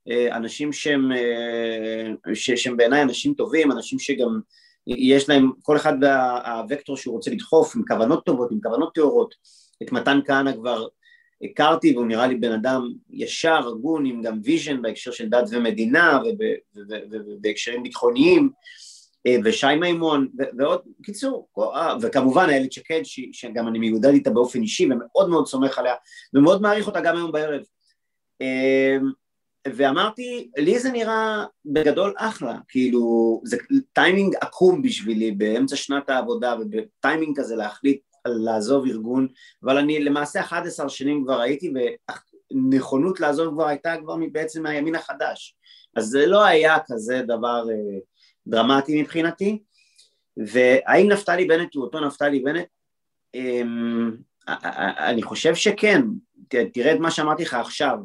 אה, 0.08 0.36
אנשים 0.36 0.72
שהם, 0.72 1.12
אה, 1.12 2.34
שהם 2.34 2.76
בעיניי 2.76 3.02
אנשים 3.02 3.34
טובים, 3.34 3.72
אנשים 3.72 3.98
שגם 3.98 4.40
יש 4.86 5.28
להם, 5.28 5.52
כל 5.62 5.76
אחד 5.76 5.92
והווקטור 6.00 6.96
שהוא 6.96 7.14
רוצה 7.14 7.30
לדחוף, 7.30 7.76
עם 7.76 7.82
כוונות 7.88 8.24
טובות, 8.24 8.50
עם 8.52 8.60
כוונות 8.62 8.94
טהורות. 8.94 9.34
את 9.82 9.92
מתן 9.92 10.20
כהנא 10.26 10.52
כבר 10.52 10.86
הכרתי 11.42 11.92
והוא 11.94 12.06
נראה 12.06 12.26
לי 12.26 12.34
בן 12.34 12.52
אדם 12.52 12.88
ישר, 13.10 13.68
הגון, 13.68 14.06
עם 14.06 14.22
גם 14.22 14.40
vision 14.44 14.82
בהקשר 14.82 15.10
של 15.10 15.28
דת 15.28 15.44
ומדינה 15.50 16.18
ובהקשרים 17.10 17.82
ביטחוניים, 17.82 18.50
ושי 19.44 19.76
מימון, 19.80 20.28
ועוד, 20.58 20.80
בקיצור, 21.00 21.48
וכמובן 22.00 22.46
איילת 22.48 22.72
שקד, 22.72 23.00
שגם 23.32 23.68
אני 23.68 23.78
מיודד 23.78 24.10
איתה 24.10 24.30
באופן 24.30 24.62
אישי 24.62 24.86
ומאוד 24.86 25.28
מאוד 25.28 25.46
סומך 25.46 25.78
עליה, 25.78 25.94
ומאוד 26.34 26.62
מעריך 26.62 26.86
אותה 26.86 27.00
גם 27.00 27.16
היום 27.16 27.32
בערב. 27.32 27.62
ואמרתי, 29.74 30.50
לי 30.56 30.78
זה 30.78 30.90
נראה 30.90 31.44
בגדול 31.64 32.14
אחלה, 32.16 32.58
כאילו, 32.68 33.40
זה 33.44 33.56
טיימינג 33.92 34.34
עקום 34.40 34.82
בשבילי 34.82 35.30
באמצע 35.30 35.76
שנת 35.76 36.10
העבודה 36.10 36.54
ובטיימינג 36.60 37.38
כזה 37.38 37.56
להחליט 37.56 38.00
לעזוב 38.26 38.86
ארגון, 38.86 39.28
אבל 39.64 39.78
אני 39.78 40.04
למעשה 40.04 40.40
11 40.40 40.88
שנים 40.88 41.24
כבר 41.24 41.40
הייתי 41.40 41.72
ונכונות 42.52 43.20
לעזוב 43.20 43.54
כבר 43.54 43.66
הייתה 43.66 43.94
כבר 44.02 44.16
בעצם 44.32 44.62
מהימין 44.62 44.94
החדש, 44.94 45.56
אז 45.96 46.04
זה 46.06 46.26
לא 46.26 46.44
היה 46.44 46.76
כזה 46.86 47.22
דבר 47.26 47.64
אה, 47.70 47.98
דרמטי 48.46 49.02
מבחינתי, 49.02 49.58
והאם 50.36 51.08
נפתלי 51.12 51.44
בנט 51.44 51.74
הוא 51.74 51.84
אותו 51.84 52.00
נפתלי 52.00 52.40
בנט? 52.40 52.66
אה, 53.34 53.62
אני 55.10 55.22
חושב 55.22 55.54
שכן, 55.54 56.02
תראה 56.48 56.94
את 56.94 56.98
מה 56.98 57.10
שאמרתי 57.10 57.42
לך 57.42 57.54
עכשיו, 57.54 57.98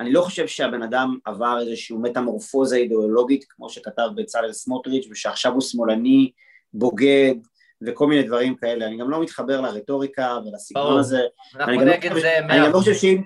אני 0.00 0.12
לא 0.12 0.22
חושב 0.22 0.46
שהבן 0.46 0.82
אדם 0.82 1.18
עבר 1.24 1.58
איזושהי 1.60 1.96
מטמורפוזה 1.96 2.76
אידיאולוגית 2.76 3.44
כמו 3.48 3.70
שכתב 3.70 4.08
בצלאל 4.14 4.52
סמוטריץ' 4.52 5.06
ושעכשיו 5.10 5.52
הוא 5.52 5.60
שמאלני, 5.60 6.30
בוגד 6.72 7.34
וכל 7.82 8.06
מיני 8.06 8.22
דברים 8.22 8.56
כאלה, 8.56 8.86
אני 8.86 8.98
גם 8.98 9.10
לא 9.10 9.22
מתחבר 9.22 9.60
לרטוריקה 9.60 10.38
ולסגנון 10.46 10.98
הזה. 10.98 11.22
אנחנו 11.54 11.72
לא 11.72 11.84
נגד 11.84 12.14
זה 12.20 12.38
אני 12.38 12.58
גם 12.58 12.72
לא 12.72 12.78
חושב 12.78 12.94
שאם, 12.94 13.22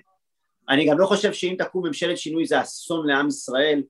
אני 0.69 0.86
גם 0.86 0.98
לא 0.98 1.06
חושב 1.06 1.32
שאם 1.32 1.55
תקום 1.59 1.86
ממשלת 1.86 2.19
שינוי 2.19 2.47
זה 2.47 2.60
אסון 2.60 3.06
לעם 3.06 3.28
ישראל, 3.28 3.82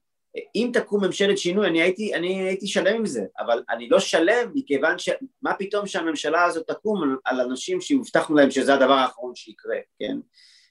אם 0.55 0.71
תקום 0.73 1.05
ממשלת 1.05 1.39
שינוי 1.39 1.67
אני 1.67 1.83
הייתי, 1.83 2.15
אני 2.15 2.49
הייתי 2.49 2.67
שלם 2.67 2.97
עם 2.97 3.07
זה, 3.07 3.25
אבל 3.39 3.63
אני 3.71 3.89
לא 3.89 4.01
שלם 4.01 4.51
מכיוון 4.55 4.99
שמה 4.99 5.55
פתאום 5.59 5.87
שהממשלה 5.87 6.45
הזאת 6.45 6.67
תקום 6.67 7.03
על, 7.03 7.17
על 7.25 7.41
אנשים 7.41 7.81
שהובטחנו 7.81 8.37
להם 8.37 8.51
שזה 8.51 8.75
הדבר 8.75 8.93
האחרון 8.93 9.35
שיקרה, 9.35 9.77
כן? 9.99 10.17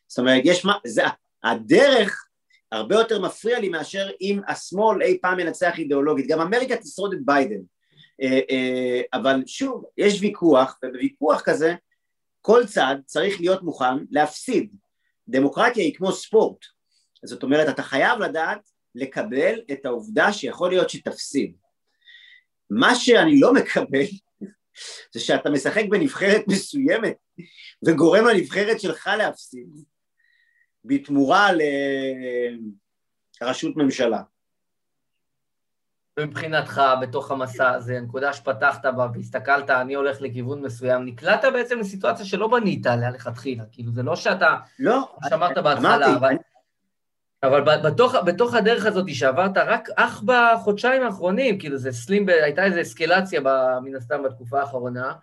זאת 0.08 0.20
אומרת, 0.20 0.42
יש 0.46 0.66
מה, 0.66 0.74
זה, 0.86 1.04
הדרך 1.44 2.26
הרבה 2.72 2.96
יותר 2.96 3.22
מפריע 3.22 3.60
לי 3.60 3.70
מאשר 3.70 4.10
אם 4.22 4.40
השמאל 4.48 5.02
אי 5.02 5.18
פעם 5.22 5.40
ינצח 5.40 5.80
אידיאולוגית, 5.80 6.28
גם 6.28 6.40
אמריקה 6.42 6.78
תשרוד 6.78 7.14
את 7.14 7.20
ביידן, 7.26 7.62
אה, 8.22 8.40
אה, 8.50 9.02
אבל 9.14 9.44
שוב, 9.46 9.86
יש 9.98 10.22
ויכוח, 10.22 10.80
ובוויכוח 10.84 11.42
כזה 11.42 11.76
כל 12.42 12.66
צד 12.66 12.96
צריך 13.06 13.40
להיות 13.40 13.64
מוכן 13.64 13.98
להפסיד. 14.12 14.76
דמוקרטיה 15.28 15.84
היא 15.84 15.96
כמו 15.96 16.12
ספורט, 16.12 16.66
זאת 17.26 17.44
אומרת 17.44 17.70
אתה 17.70 17.84
חייב 17.84 18.20
לדעת 18.20 18.70
לקבל 18.96 19.62
את 19.72 19.86
העובדה 19.86 20.34
שיכול 20.34 20.70
להיות 20.70 20.90
שתפסיד. 20.90 21.56
מה 22.70 22.96
שאני 22.96 23.40
לא 23.40 23.54
מקבל 23.54 24.06
זה 25.14 25.20
שאתה 25.20 25.50
משחק 25.50 25.84
בנבחרת 25.90 26.42
מסוימת 26.48 27.16
וגורם 27.88 28.26
לנבחרת 28.26 28.80
שלך 28.80 29.10
להפסיד 29.18 29.68
בתמורה 30.86 31.50
לראשות 33.42 33.78
ממשלה. 33.78 34.22
מבחינתך, 36.20 36.82
בתוך 37.02 37.32
המסע 37.32 37.70
הזה, 37.70 37.98
הנקודה 37.98 38.34
שפתחת 38.34 38.86
בה 38.86 39.08
והסתכלת, 39.14 39.70
אני 39.70 39.94
הולך 39.94 40.22
לכיוון 40.22 40.62
מסוים, 40.62 41.06
נקלעת 41.06 41.42
בעצם 41.54 41.80
לסיטואציה 41.80 42.26
שלא 42.26 42.48
בנית 42.48 42.86
עליה 42.86 43.10
לכתחילה, 43.10 43.64
כאילו 43.72 43.92
זה 43.92 44.04
לא 44.04 44.16
שאתה... 44.16 44.58
לא, 44.80 45.16
שאמרת 45.30 45.58
בהתחלה, 45.58 45.96
אמרתי, 45.96 46.18
אבל... 46.18 46.28
אני... 46.28 46.38
אבל 47.44 47.62
בתוך, 47.62 48.16
בתוך 48.26 48.54
הדרך 48.54 48.86
הזאת 48.86 49.16
שעברת 49.16 49.58
רק 49.58 49.90
אך 49.96 50.24
בחודשיים 50.26 51.04
האחרונים, 51.04 51.60
כאילו 51.60 51.78
זה 51.78 51.92
סלים, 51.92 52.30
הייתה 52.30 52.66
איזו 52.66 52.82
אסקלציה 52.82 53.42
מן 53.84 53.96
הסתם 53.96 54.24
בתקופה 54.24 54.60
האחרונה. 54.60 55.14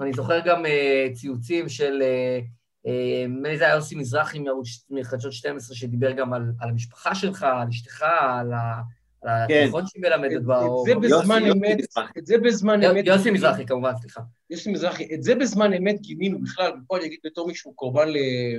אני 0.00 0.12
זוכר 0.12 0.40
גם 0.44 0.64
uh, 0.64 1.14
ציוצים 1.14 1.68
של 1.68 2.02
uh, 2.02 2.44
אה, 2.86 3.26
נדמה 3.28 3.48
לי 3.48 3.58
זה 3.58 3.64
היה 3.64 3.74
יוסי 3.74 3.94
מזרחי 3.94 4.44
מחדשות 4.90 5.32
12, 5.32 5.76
שדיבר 5.76 6.12
גם 6.12 6.32
על, 6.32 6.52
על 6.60 6.68
המשפחה 6.68 7.14
שלך, 7.14 7.42
על 7.42 7.68
אשתך, 7.68 8.02
על 8.02 8.52
ה- 8.52 8.82
כן. 9.48 9.62
התיכון 9.62 9.86
שהיא 9.86 10.02
מלמדת 10.02 10.36
את 10.36 10.44
באור. 10.44 10.84
זה 10.86 10.94
בזמן 10.94 11.42
אמת. 11.44 11.78
את 12.18 12.26
זה 12.26 12.38
בזמן 12.38 12.82
אמת... 12.82 13.06
יוסי 13.06 13.30
מזרחי, 13.30 13.66
כמובן, 13.66 13.92
סליחה. 14.00 14.20
יוסי 14.50 14.72
מזרחי, 14.72 15.14
את 15.14 15.22
זה 15.22 15.34
בזמן 15.34 15.72
אמת 15.72 16.00
גינינו 16.00 16.40
בכלל, 16.40 16.72
ופה 16.84 16.96
אני 16.96 17.06
אגיד 17.06 17.18
בתור 17.24 17.48
מישהו 17.48 17.72
קורבן 17.74 18.08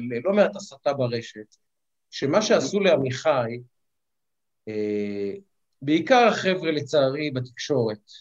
ללא 0.09 0.33
מעט 0.33 0.55
הסתה 0.55 0.93
ברשת, 0.93 1.55
שמה 2.15 2.41
שעשו 2.41 2.79
לעמיחי, 2.79 3.59
אה, 4.67 5.31
בעיקר 5.81 6.27
החבר'ה 6.27 6.71
לצערי 6.71 7.31
בתקשורת, 7.31 8.11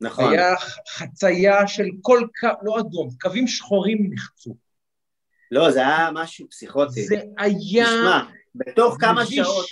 נכון. 0.00 0.32
היה 0.32 0.56
חצייה 0.88 1.66
של 1.66 1.84
כל 2.02 2.20
קו, 2.40 2.48
לא 2.62 2.80
אדום, 2.80 3.08
קווים 3.20 3.46
שחורים 3.46 4.10
נחצו. 4.12 4.56
לא, 5.50 5.70
זה 5.70 5.80
היה 5.80 6.10
משהו 6.14 6.46
פסיכוטי. 6.50 7.06
זה 7.06 7.20
היה 7.38 7.84
תשמע, 7.84 8.20
בתוך 8.54 8.96
כמה 9.00 9.26
שעות, 9.26 9.66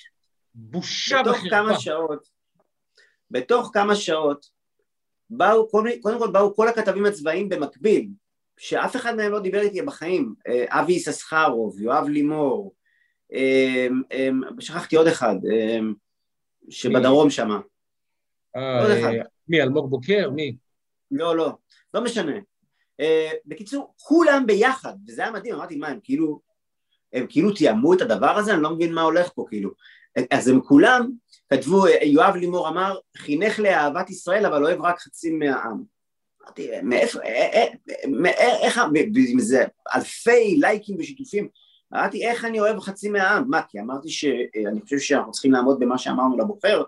בושה 0.54 1.20
בתוך 1.22 1.36
וחרפה. 1.36 1.50
כמה 1.50 1.80
שעות, 1.80 2.28
בתוך 3.30 3.70
כמה 3.72 3.96
שעות, 3.96 4.46
באו, 5.30 5.68
קודם 5.70 6.18
כל 6.18 6.30
באו 6.32 6.56
כל 6.56 6.68
הכתבים 6.68 7.06
הצבאיים 7.06 7.48
במקביל, 7.48 8.09
שאף 8.56 8.96
אחד 8.96 9.16
מהם 9.16 9.32
לא 9.32 9.40
דיבר 9.40 9.60
איתי 9.60 9.82
בחיים, 9.82 10.34
אה, 10.48 10.80
אבי 10.80 10.92
יששכרוב, 10.92 11.80
יואב 11.80 12.09
לימור, 12.09 12.74
שכחתי 14.60 14.96
עוד 14.96 15.06
אחד, 15.06 15.34
אה, 15.52 15.78
שבדרום 16.70 17.30
שמה, 17.30 17.60
אה, 18.56 18.82
עוד 18.82 18.90
אחד. 18.90 19.10
מי, 19.48 19.62
אלמוג 19.62 19.90
בוקר? 19.90 20.30
מי? 20.30 20.56
לא, 21.10 21.36
לא, 21.36 21.52
לא 21.94 22.04
משנה. 22.04 22.38
Uh, 23.02 23.04
בקיצור, 23.46 23.94
כולם 23.96 24.46
ביחד, 24.46 24.94
וזה 25.09 25.22
היה 25.22 25.30
מדהים, 25.30 25.54
אמרתי, 25.54 25.76
מה, 25.76 25.88
הם 25.88 25.98
כאילו, 26.02 26.40
הם 27.12 27.26
כאילו 27.28 27.52
תיאמו 27.52 27.94
את 27.94 28.00
הדבר 28.00 28.30
הזה? 28.30 28.54
אני 28.54 28.62
לא 28.62 28.70
מבין 28.70 28.94
מה 28.94 29.02
הולך 29.02 29.30
פה, 29.34 29.44
כאילו. 29.48 29.70
אז 30.30 30.48
הם 30.48 30.60
כולם 30.60 31.10
כתבו, 31.50 31.86
אה, 31.86 32.04
יואב 32.04 32.36
לימור 32.36 32.68
אמר, 32.68 32.98
חינך 33.16 33.59
לאהבת 33.59 34.10
ישראל, 34.10 34.46
אבל 34.46 34.64
אוהב 34.64 34.80
רק 34.80 34.98
חצי 34.98 35.30
מהעם. 35.30 35.82
אמרתי, 36.42 36.70
מאיפה, 36.82 37.18
אה, 37.18 37.48
אה, 37.52 37.66
אה, 38.26 38.59
איך, 38.62 38.80
ועם 39.14 39.38
זה 39.38 39.64
אלפי 39.94 40.56
לייקים 40.60 40.96
ושיתופים, 40.98 41.48
אמרתי, 41.94 42.27
איך 42.28 42.44
אני 42.44 42.60
אוהב 42.60 42.81
חצי 42.81 43.09
מהעם? 43.09 43.44
מה, 43.48 43.60
כי 43.69 43.81
אמרתי 43.81 44.09
שאני 44.09 44.81
חושב 44.85 44.98
שאנחנו 44.98 45.32
צריכים 45.32 45.52
לעמוד 45.52 45.81
במה 45.81 45.98
שאמרנו 45.98 46.39
לבוחר, 46.39 46.82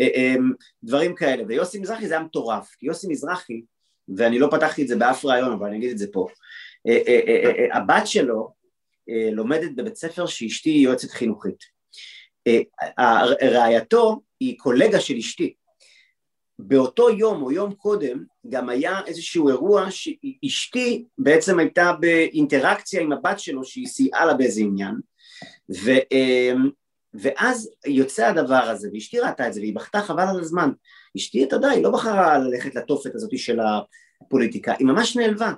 אה, 0.00 0.08
אה, 0.14 0.34
דברים 0.82 1.14
כאלה, 1.14 1.42
ויוסי 1.48 1.78
מזרחי 1.78 2.08
זה 2.08 2.14
היה 2.14 2.22
מטורף, 2.22 2.74
כי 2.78 2.86
יוסי 2.86 3.08
מזרחי, 3.08 3.62
ואני 4.16 4.38
לא 4.38 4.48
פתחתי 4.50 4.82
את 4.82 4.88
זה 4.88 4.96
באף 4.96 5.24
רעיון, 5.24 5.52
אבל 5.52 5.68
אני 5.68 5.76
אגיד 5.76 5.90
את 5.90 5.98
זה 5.98 6.06
פה, 6.12 6.26
אה, 6.88 6.98
אה, 7.08 7.20
אה, 7.26 7.50
אה, 7.58 7.76
הבת 7.76 8.06
שלו 8.06 8.52
אה, 9.08 9.30
לומדת 9.32 9.70
בבית 9.76 9.96
ספר 9.96 10.26
שאשתי 10.26 10.70
היא 10.70 10.84
יועצת 10.84 11.10
חינוכית. 11.10 11.58
אה, 12.46 13.22
רעייתו 13.42 14.20
היא 14.40 14.58
קולגה 14.58 15.00
של 15.00 15.16
אשתי. 15.16 15.54
באותו 16.72 17.10
יום 17.10 17.42
או 17.42 17.52
יום 17.52 17.74
קודם 17.74 18.24
גם 18.48 18.68
היה 18.68 19.00
איזשהו 19.06 19.48
אירוע 19.48 19.86
שאשתי 19.90 21.04
בעצם 21.18 21.58
הייתה 21.58 21.92
באינטראקציה 22.00 23.02
עם 23.02 23.12
הבת 23.12 23.38
שלו 23.38 23.64
שהיא 23.64 23.86
סייעה 23.86 24.26
לה 24.26 24.34
באיזה 24.34 24.60
עניין 24.60 24.94
ו, 25.84 25.90
אה, 26.12 26.52
ואז 27.14 27.70
יוצא 27.86 28.26
הדבר 28.26 28.54
הזה 28.54 28.88
ואשתי 28.92 29.18
ראתה 29.18 29.48
את 29.48 29.52
זה 29.52 29.60
והיא 29.60 29.74
בכתה 29.74 30.00
חבל 30.00 30.24
על 30.28 30.40
הזמן. 30.40 30.70
אשתי 31.16 31.44
אתה 31.44 31.56
יודע 31.56 31.68
היא 31.68 31.82
לא 31.82 31.90
בחרה 31.90 32.38
ללכת 32.38 32.74
לתופת 32.74 33.14
הזאת 33.14 33.38
של 33.38 33.58
הפוליטיקה 33.60 34.74
היא 34.78 34.86
ממש 34.86 35.16
נעלבה. 35.16 35.52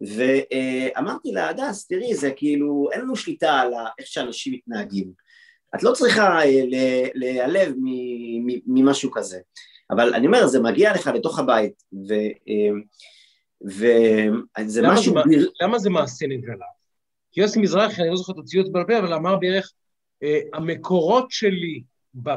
ואמרתי 0.00 1.32
לה 1.32 1.48
הדס 1.48 1.86
תראי 1.86 2.14
זה 2.14 2.30
כאילו 2.30 2.88
אין 2.92 3.00
לנו 3.00 3.16
שליטה 3.16 3.60
על 3.60 3.72
איך 3.98 4.06
שאנשים 4.06 4.52
מתנהגים. 4.52 5.10
את 5.74 5.82
לא 5.82 5.92
צריכה 5.92 6.44
אה, 6.44 6.62
להיעלב 7.14 7.74
ממשהו 8.66 9.10
כזה 9.10 9.38
אבל 9.90 10.14
אני 10.14 10.26
אומר 10.26 10.46
זה 10.46 10.60
מגיע 10.60 10.94
לך 10.94 11.06
לתוך 11.06 11.38
הבית 11.38 11.82
ו, 12.08 12.12
אה, 12.48 12.70
וזה 13.64 14.82
למה 14.82 14.94
משהו 14.94 15.14
זה- 15.14 15.20
ביר- 15.28 15.50
למה 15.62 15.78
זה 15.78 15.90
מעשה 15.90 16.26
נגלה? 16.26 16.66
כי 17.32 17.40
יוסי 17.40 17.60
מזרחי, 17.60 18.02
אני 18.02 18.10
לא 18.10 18.16
זוכר 18.16 18.32
את 18.32 18.38
הציוץ 18.38 18.68
בעל 18.68 18.84
פה, 18.86 18.98
אבל 18.98 19.14
אמר 19.14 19.36
בערך, 19.36 19.72
אה, 20.22 20.38
המקורות 20.54 21.30
שלי 21.30 21.82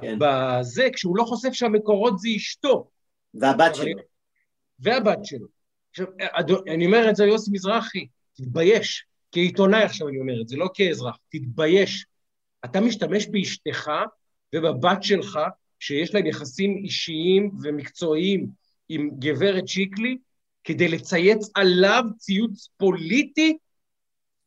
כן. 0.02 0.18
בזה, 0.20 0.88
כשהוא 0.94 1.18
לא 1.18 1.24
חושף 1.24 1.52
שהמקורות 1.54 2.20
זה 2.20 2.30
אשתו, 2.38 2.88
והבת 3.34 3.76
שלו 3.76 3.86
והבת 4.80 5.26
שלו. 5.26 5.48
עכשיו, 5.90 6.06
אדו- 6.20 6.64
אני 6.74 6.86
אומר 6.86 7.10
את 7.10 7.16
זה 7.16 7.26
ליוסי 7.26 7.52
מזרחי, 7.54 8.08
תתבייש. 8.34 9.06
כעיתונאי 9.32 9.84
עכשיו 9.84 10.08
אני 10.08 10.20
אומר 10.20 10.42
את 10.42 10.48
זה, 10.48 10.58
לא 10.58 10.68
כאזרח, 10.74 11.18
תתבייש. 11.30 12.06
אתה 12.66 12.82
משתמש 12.82 13.28
באשתך 13.28 13.92
ובבת 14.56 15.04
שלך, 15.04 15.40
שיש 15.80 16.16
להם 16.16 16.26
יחסים 16.26 16.78
אישיים 16.78 17.52
ומקצועיים 17.64 18.48
עם 18.90 19.10
גברת 19.20 19.68
שיקלי, 19.68 20.18
כדי 20.64 20.88
לצייץ 20.88 21.50
עליו 21.56 22.04
ציוץ 22.18 22.70
פוליטי? 22.78 23.58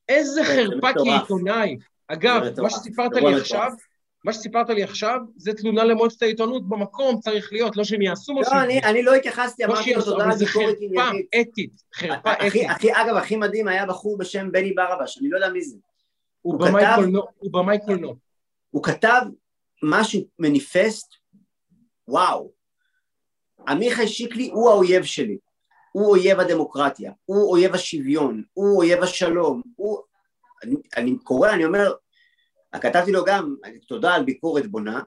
איזה 0.09 0.33
זה 0.33 0.45
חרפה. 0.45 0.89
כעיתונאי. 0.93 1.77
אגב, 2.09 2.61
מה. 2.63 2.71
שסיפרת 2.71 3.13
לי. 3.13 3.35
עכשיו, 3.35 3.71
מה 4.25 4.33
שסיפרת 4.33 4.71
לי 4.71 4.83
עכשיו, 4.83 5.19
זה 5.37 5.53
תלונה 5.53 5.85
למועצת 5.85 6.23
העיתונות 6.23 6.69
במקום, 6.69 7.21
צריך 7.21 7.53
להיות, 7.53 7.77
לא 7.77 7.85
שהם 7.85 8.03
יעשו 8.03 8.35
משהו. 8.35 8.55
לא, 8.55 8.63
אני, 8.63 8.83
אני 8.83 9.03
לא 9.03 9.15
התייחסתי, 9.15 9.63
לא 9.63 9.73
אמרתי 9.73 9.95
לו 9.95 10.03
תודה 10.03 10.25
על 10.25 10.33
זה 10.33 10.45
ביקורת 10.45 10.67
חרפה 10.67 10.85
עניינית. 10.85 11.27
אתית, 11.41 11.83
חרפה 11.95 12.33
אתית. 12.33 12.71
הכי, 12.71 12.93
אגב, 12.93 13.17
הכי 13.17 13.37
מדהים 13.37 13.69
היה 13.69 13.87
בחור 13.87 14.19
בשם 14.19 14.53
בני 14.53 14.73
ברבש, 14.73 15.19
אני 15.19 15.29
לא 15.29 15.37
יודע 15.37 15.49
מי 15.49 15.63
זה. 15.63 15.77
הוא 16.43 16.59
במאי 17.53 17.79
קולנוע. 17.87 18.15
הוא 18.71 18.83
כתב 18.83 19.23
משהו, 19.83 20.21
מניפסט, 20.39 21.15
וואו. 22.09 22.53
עמיחי 23.69 24.09
שיקלי 24.09 24.51
הוא 24.53 24.71
האויב 24.71 25.05
שלי. 25.05 25.39
הוא 25.93 26.11
אויב 26.11 26.41
הדמוקרטיה, 26.41 27.13
הוא 27.25 27.51
אויב 27.51 27.75
השוויון, 27.75 28.43
הוא 28.53 28.77
אויב 28.77 29.03
השלום, 29.03 29.63
הוא... 29.77 29.99
אני, 30.63 30.75
אני 30.97 31.19
קורא, 31.19 31.51
אני 31.51 31.65
אומר, 31.65 31.93
כתבתי 32.73 33.13
לו 33.13 33.25
גם, 33.25 33.55
תודה 33.89 34.15
על 34.15 34.25
ביקורת 34.25 34.67
בונה, 34.67 35.01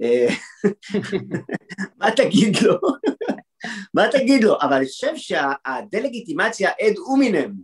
מה 2.00 2.10
תגיד 2.16 2.56
לו? 2.62 2.74
מה 3.94 4.04
תגיד 4.12 4.44
לו? 4.44 4.56
אבל 4.62 4.72
אני 4.72 4.86
חושב 4.86 5.16
שהדה-לגיטימציה 5.16 6.70
אד 6.70 6.98
אומינם 6.98 7.54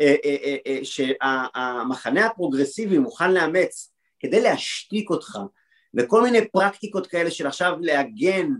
אה, 0.00 0.14
אה, 0.24 0.56
אה, 0.66 0.78
שהמחנה 0.82 2.26
הפרוגרסיבי 2.26 2.98
מוכן 2.98 3.32
לאמץ 3.32 3.92
כדי 4.20 4.40
להשתיק 4.40 5.10
אותך 5.10 5.38
וכל 5.96 6.22
מיני 6.22 6.48
פרקטיקות 6.48 7.06
כאלה 7.06 7.30
של 7.30 7.46
עכשיו 7.46 7.76
להגן 7.80 8.50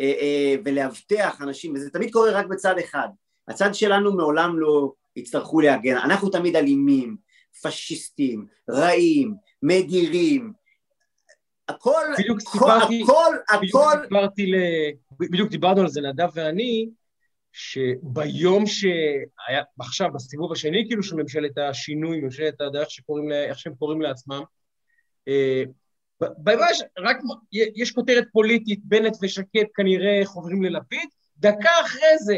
אה, 0.00 0.12
אה, 0.20 0.54
ולאבטח 0.64 1.42
אנשים 1.42 1.74
וזה 1.74 1.90
תמיד 1.90 2.10
קורה 2.12 2.30
רק 2.30 2.46
בצד 2.46 2.78
אחד. 2.78 3.08
הצד 3.48 3.74
שלנו 3.74 4.16
מעולם 4.16 4.58
לא 4.58 4.92
יצטרכו 5.16 5.60
להגן. 5.60 5.96
אנחנו 5.96 6.30
תמיד 6.30 6.56
אלימים, 6.56 7.16
פשיסטים, 7.62 8.46
רעים, 8.70 9.34
מדירים. 9.62 10.52
הכל, 11.68 12.02
בדיוק 12.18 12.40
הכל, 12.40 12.50
סיפרתי, 12.50 13.02
הכל, 13.02 13.36
בדיוק 13.58 13.76
הכל 13.76 14.02
סיפרתי 14.02 14.46
ל... 14.46 14.56
בדיוק 15.20 15.50
דיברנו 15.50 15.80
על 15.80 15.88
זה, 15.88 16.00
נדב 16.00 16.28
ואני, 16.34 16.88
שביום 17.52 18.66
שהיה, 18.66 19.62
עכשיו, 19.80 20.08
בסיבוב 20.14 20.52
השני, 20.52 20.84
כאילו, 20.88 21.02
של 21.02 21.16
ממשלת 21.16 21.58
השינוי, 21.58 22.20
ממשלת 22.20 22.60
הדרך 22.60 22.90
שקוראים 22.90 23.28
לה, 23.28 23.44
איך 23.44 23.58
שהם 23.58 23.74
קוראים 23.74 24.02
לעצמם, 24.02 24.42
ב- 26.42 26.50
ממש, 26.50 26.82
רק, 26.98 27.16
יש 27.52 27.92
כותרת 27.92 28.24
פוליטית, 28.32 28.80
בנט 28.84 29.16
ושקד 29.22 29.64
כנראה 29.74 30.20
חוברים 30.24 30.62
ללפיד, 30.62 31.08
דקה 31.38 31.70
אחרי 31.84 32.18
זה, 32.18 32.36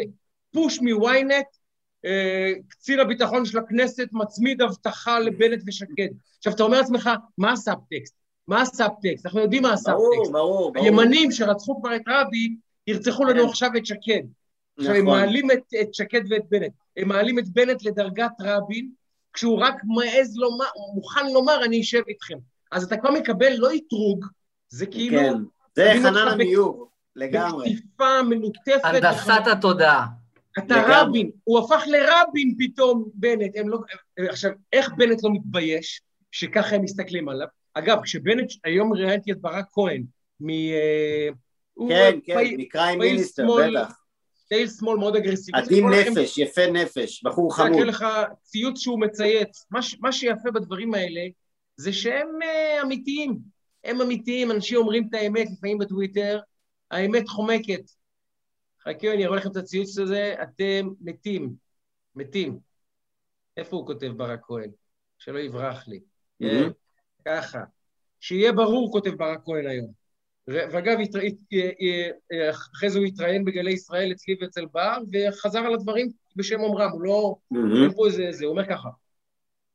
פוש 0.53 0.79
מוויינט, 0.81 1.47
אה, 2.05 2.53
קצין 2.69 3.01
הביטחון 3.01 3.47
של 3.47 3.59
הכנסת 3.59 4.09
מצמיד 4.13 4.63
הבטחה 4.63 5.19
לבנט 5.19 5.63
ושקד. 5.67 6.09
עכשיו, 6.39 6.53
אתה 6.53 6.63
אומר 6.63 6.79
לעצמך, 6.79 7.11
מה 7.39 7.53
הסאבטקסט? 7.53 8.15
מה 8.49 8.63
הסאבטקסט? 8.63 9.27
אנחנו 9.27 9.41
יודעים 9.41 9.63
מה 9.63 9.73
הסאבטקסט. 9.73 10.05
ברור, 10.05 10.33
ברור, 10.33 10.73
ברור. 10.73 10.85
הימנים 10.85 11.33
שרצחו 11.33 11.81
כבר 11.81 11.97
את 11.97 12.03
רבין, 12.09 12.57
ירצחו 12.87 13.25
לנו 13.25 13.43
כן. 13.43 13.49
עכשיו 13.49 13.71
את 13.77 13.87
שקד. 13.87 14.23
עכשיו, 14.79 14.95
הם 14.95 15.05
נכון. 15.07 15.19
מעלים 15.19 15.51
את, 15.51 15.63
את 15.81 15.95
שקד 15.95 16.21
ואת 16.31 16.43
בנט. 16.49 16.73
הם 16.97 17.09
מעלים 17.09 17.39
את 17.39 17.49
בנט 17.49 17.85
לדרגת 17.85 18.33
רבין, 18.41 18.91
כשהוא 19.33 19.59
רק 19.61 19.75
מעז 19.85 20.37
לומר, 20.37 20.67
מוכן 20.95 21.33
לומר, 21.33 21.65
אני 21.65 21.81
אשב 21.81 22.03
איתכם. 22.09 22.39
אז 22.73 22.85
אתה 22.85 22.97
כבר 22.97 23.11
מקבל 23.11 23.53
לא 23.57 23.69
אתרוג, 23.75 24.27
זה 24.69 24.87
כאילו... 24.87 25.21
כן, 25.21 25.35
זה 25.75 25.93
חנן 26.03 26.29
עמיור, 26.29 26.89
לגמרי. 27.17 27.71
בקטיפה 27.71 28.23
מנוטפת. 28.23 28.85
הנדסת 28.85 29.47
התודעה. 29.53 30.07
אתה 30.59 30.77
לגמרי. 30.77 30.95
רבין, 30.97 31.31
הוא 31.45 31.59
הפך 31.59 31.85
לרבין 31.87 32.55
פתאום, 32.59 33.09
בנט. 33.15 33.57
הם 33.57 33.69
לא... 33.69 33.79
עכשיו, 34.31 34.51
איך 34.73 34.91
בנט 34.97 35.23
לא 35.23 35.31
מתבייש 35.33 36.03
שככה 36.33 36.77
הם 36.77 36.83
מסתכלים 36.83 37.29
עליו? 37.29 37.47
אגב, 37.75 38.03
כשבנט, 38.03 38.53
היום 38.65 38.93
ראיינתי 38.93 39.33
את 39.33 39.41
ברק 39.41 39.67
כהן, 39.73 40.05
מ... 40.41 40.51
אה, 40.51 41.29
כן, 41.89 42.19
כן, 42.25 42.41
מקריים 42.59 42.99
מיניסטר. 42.99 43.47
בטח. 43.47 43.95
תאיר 44.49 44.69
שמאל 44.69 44.99
מאוד 44.99 45.17
אגרסיבי. 45.17 45.59
עדין 45.59 45.85
נפש, 45.89 46.39
יפה 46.39 46.67
נפש, 46.67 47.25
בחור 47.25 47.57
חמוד. 47.57 47.79
זה 47.79 47.85
לך 47.85 48.05
ציוץ 48.43 48.79
שהוא 48.81 49.01
מצייץ. 49.01 49.67
מה, 49.71 49.81
מה 50.01 50.13
שיפה 50.13 50.51
בדברים 50.51 50.95
האלה, 50.95 51.21
זה 51.77 51.93
שהם 51.93 52.29
uh, 52.43 52.83
אמיתיים. 52.83 53.39
הם 53.85 54.01
אמיתיים, 54.01 54.51
אנשים 54.51 54.79
אומרים 54.79 55.07
את 55.09 55.15
האמת 55.15 55.49
לפעמים 55.53 55.79
בטוויטר, 55.79 56.41
האמת 56.91 57.29
חומקת. 57.29 57.91
חכה, 58.83 59.13
אני 59.13 59.27
אראה 59.27 59.37
לכם 59.37 59.51
את 59.51 59.57
הציוץ 59.57 59.99
הזה, 59.99 60.35
אתם 60.43 60.89
מתים, 61.01 61.55
מתים. 62.15 62.59
איפה 63.57 63.77
הוא 63.77 63.87
כותב 63.87 64.13
ברק 64.17 64.41
כהן? 64.43 64.71
שלא 65.19 65.39
יברח 65.39 65.89
לי. 65.89 66.01
Mm-hmm. 66.43 66.71
ככה. 67.25 67.65
שיהיה 68.21 68.53
ברור, 68.53 68.93
כותב 68.93 69.11
ברק 69.11 69.41
כהן 69.45 69.67
היום. 69.67 69.93
ואגב, 70.49 70.99
אחרי 72.51 72.91
זה 72.91 72.99
הוא 72.99 73.07
התראיין 73.07 73.45
בגלי 73.45 73.73
ישראל 73.73 74.13
אצלי 74.13 74.37
ואצל 74.41 74.67
בר, 74.67 74.97
וחזר 75.13 75.59
על 75.59 75.75
הדברים 75.75 76.09
בשם 76.37 76.61
אומרם, 76.61 76.91
הוא 76.91 77.03
לא... 77.03 77.37
זה, 78.11 78.45
הוא 78.45 78.51
אומר 78.51 78.67
ככה, 78.69 78.89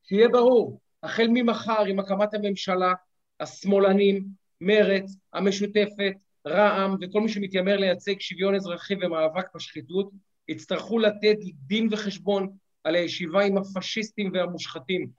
שיהיה 0.03 0.29
ברור, 0.29 0.79
החל 1.03 1.27
ממחר 1.29 1.85
עם 1.85 1.99
הקמת 1.99 2.33
הממשלה, 2.33 2.93
השמאלנים, 3.39 4.25
מרצ, 4.61 5.15
המשותפת, 5.33 6.13
רע"מ 6.47 6.95
וכל 7.01 7.21
מי 7.21 7.29
שמתיימר 7.29 7.77
לייצג 7.77 8.19
שוויון 8.19 8.55
אזרחי 8.55 8.93
ומאבק 9.01 9.55
בשחיתות, 9.55 10.11
יצטרכו 10.47 10.99
לתת 10.99 11.37
דין 11.53 11.87
וחשבון 11.91 12.49
על 12.83 12.95
הישיבה 12.95 13.43
עם 13.43 13.57
הפשיסטים 13.57 14.31
והמושחתים. 14.33 15.09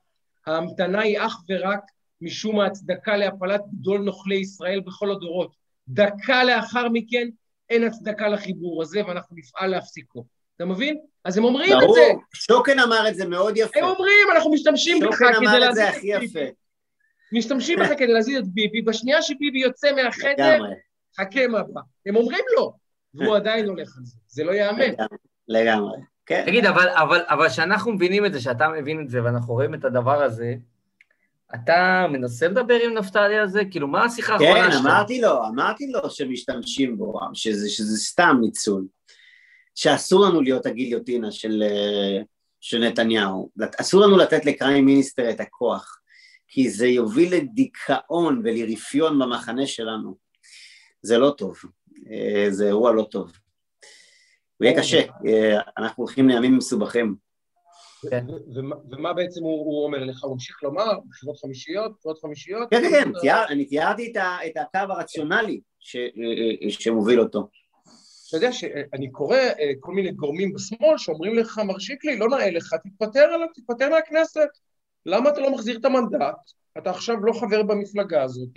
ההמתנה 0.47 1.01
היא 1.01 1.19
אך 1.19 1.36
ורק 1.48 1.81
משום 2.20 2.61
ההצדקה 2.61 3.16
להפלת 3.16 3.61
גדול 3.74 4.01
נוכלי 4.01 4.36
ישראל 4.36 4.81
בכל 4.81 5.11
הדורות. 5.11 5.57
דקה 5.89 6.44
לאחר 6.44 6.89
מכן 6.93 7.28
אין 7.70 7.85
הצדקה 7.85 8.28
לחיבור 8.28 8.82
הזה 8.82 9.07
ואנחנו 9.07 9.36
נפעל 9.36 9.70
להפסיקו. 9.70 10.24
אתה 10.57 10.65
מבין? 10.65 11.01
אז 11.24 11.38
הם 11.38 11.44
אומרים 11.44 11.78
ברור. 11.80 11.88
את 11.88 11.94
זה. 11.94 12.12
שוקן 12.34 12.78
אמר 12.78 13.09
את 13.09 13.14
זה 13.14 13.28
מאוד 13.28 13.56
יפה. 13.56 13.78
הם 13.80 13.84
אומרים, 13.84 14.30
אנחנו 14.34 14.51
משתמשים 14.51 15.01
בך 15.01 15.16
כדי 15.16 15.60
להזיז 15.60 15.88
את 15.88 15.94
הכי 15.94 16.12
ביבי. 16.12 16.24
יפה. 16.24 16.40
משתמשים 17.32 17.78
בך 17.78 17.88
כדי 17.98 18.12
להזיז 18.12 18.38
את 18.38 18.48
ביבי, 18.48 18.82
בשנייה 18.82 19.22
שביבי 19.22 19.59
יוצא 19.59 19.92
מהחדר, 19.92 20.55
לגמרי, 20.55 20.74
חכה 21.20 21.47
מה 21.47 21.62
בא. 21.62 21.80
הם 22.06 22.16
אומרים 22.16 22.44
לו, 22.56 22.72
והוא 23.14 23.36
עדיין 23.36 23.68
הולך 23.68 23.97
על 23.98 24.05
זה. 24.05 24.16
זה 24.26 24.44
לא 24.44 24.52
ייאמן. 24.52 24.92
לגמרי. 25.48 25.98
כן. 26.26 26.42
תגיד, 26.47 26.66
אבל, 26.66 26.88
אבל, 26.88 27.20
אבל 27.28 27.48
כשאנחנו 27.48 27.92
מבינים 27.92 28.26
את 28.26 28.32
זה, 28.32 28.40
שאתה 28.40 28.68
מבין 28.68 29.01
את 29.01 29.10
זה, 29.10 29.24
ואנחנו 29.24 29.55
רואים 29.55 29.74
את 29.74 29.84
הדבר 29.84 30.22
הזה, 30.22 30.55
אתה 31.55 32.06
מנסה 32.10 32.48
לדבר 32.48 32.78
עם 32.84 32.94
נפתלי 32.94 33.38
על 33.38 33.48
זה? 33.48 33.62
כאילו, 33.70 33.88
מה 33.88 34.05
השיחה 34.05 34.38
כן, 34.38 34.44
האחרונה 34.44 34.72
שלך? 34.72 34.80
אמרתי 34.86 35.20
לו, 35.20 35.47
אמרתי 35.47 35.86
לו 35.86 36.10
שמשתמשים 36.10 36.98
בו, 36.98 37.20
שזה, 37.34 37.70
שזה 37.70 37.97
סתם 37.98 38.36
ניצול. 38.40 38.84
שאסור 39.74 40.24
לנו 40.26 40.40
להיות 40.40 40.66
הגיליוטינה 40.66 41.30
של, 41.32 41.62
אה, 41.66 42.22
של 42.60 42.78
נתניהו. 42.78 43.51
אסור 43.80 44.01
לנו 44.01 44.16
לתת 44.16 44.44
לקריים 44.47 44.84
מיניסטר 44.84 45.30
את 45.30 45.40
הכוח, 45.40 45.97
כי 46.48 46.70
זה 46.70 46.86
יוביל 46.86 47.34
לדיכאון 47.34 48.42
ולרפיון 48.44 49.18
במחנה 49.18 49.66
שלנו. 49.66 50.16
זה 51.02 51.18
לא 51.18 51.30
טוב, 51.30 51.56
אה, 52.10 52.47
זה 52.51 52.66
אירוע 52.66 52.92
לא 52.92 53.02
טוב. 53.10 53.32
הוא 54.56 54.64
יהיה 54.66 54.78
קשה, 54.78 55.01
אה, 55.26 55.60
אנחנו 55.78 56.05
הולכים 56.05 56.28
לימים 56.28 56.56
מסובכים. 56.56 57.14
כן. 58.10 58.24
ומה- 58.90 59.12
בעצם 59.12 59.42
הוא 59.42 59.64
הוא 59.64 59.84
אומר 59.86 60.05
לך? 60.05 60.24
הוא 60.24 60.32
ממשיך 60.32 60.62
לומר, 60.62 60.84
בחירות 61.09 61.38
חמישיות, 61.38 61.92
בחירות 61.98 62.18
חמישיות? 62.18 62.68
כן, 62.70 62.82
כן, 62.82 63.05
כן, 63.05 63.12
תיאר, 63.20 63.44
אני 63.48 63.64
תיארתי 63.64 64.10
את, 64.12 64.16
ה, 64.16 64.36
את 64.47 64.52
הקו 64.56 64.92
הרציונלי 64.92 65.60
ש, 65.78 65.97
שמוביל 66.68 67.20
אותו. 67.20 67.48
אתה 68.31 68.36
יודע 68.36 68.52
שאני 68.52 69.11
קורא 69.11 69.36
אה, 69.36 69.70
כל 69.81 69.93
מיני 69.93 70.12
גורמים 70.12 70.52
בשמאל 70.52 70.98
שאומרים 70.98 71.39
לך, 71.39 71.59
מר 71.59 71.78
שיקלי, 71.78 72.19
לא 72.19 72.28
נאה 72.28 72.51
לך, 72.51 72.74
תתפטר 72.85 73.20
עליו, 73.20 73.48
תתפטר 73.55 73.89
מהכנסת. 73.89 74.48
למה 75.07 75.31
אתה 75.31 75.40
לא 75.40 75.51
מחזיר 75.51 75.78
את 75.78 75.85
המנדט? 75.85 76.35
אתה 76.78 76.90
עכשיו 76.90 77.16
לא 77.24 77.32
חבר 77.32 77.62
במפלגה 77.62 78.23
הזאת, 78.23 78.48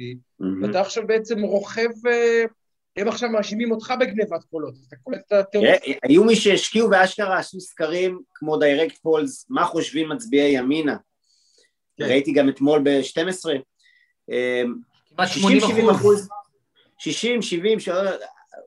ואתה 0.62 0.82
עכשיו 0.82 1.08
בעצם 1.08 1.42
רוכב... 1.42 2.08
אה, 2.08 2.44
הם 2.98 3.08
עכשיו 3.08 3.30
מאשימים 3.30 3.72
אותך 3.72 3.94
בגנבת 4.00 4.44
קולות. 4.44 4.74
אתה 4.88 4.96
קולט 5.04 5.20
את 5.28 5.32
הטירוף? 5.32 5.68
תראה, 5.68 5.96
היו 6.04 6.24
מי 6.24 6.36
שהשקיעו 6.36 6.90
ואשכרה 6.92 7.40
עשו 7.40 7.60
סקרים 7.60 8.22
כמו 8.34 8.58
Direct 8.58 8.98
Polls, 8.98 9.46
מה 9.50 9.66
חושבים 9.66 10.10
מצביעי 10.10 10.52
ימינה. 10.52 10.98
כן. 11.98 12.04
ראיתי 12.04 12.32
גם 12.32 12.50
אתמול 12.50 12.82
ב-12. 12.84 13.50
כמעט 15.16 15.28
80 15.28 15.90
אחוז. 15.90 16.30
60, 16.98 17.42
70, 17.42 17.80
ש- 17.80 17.90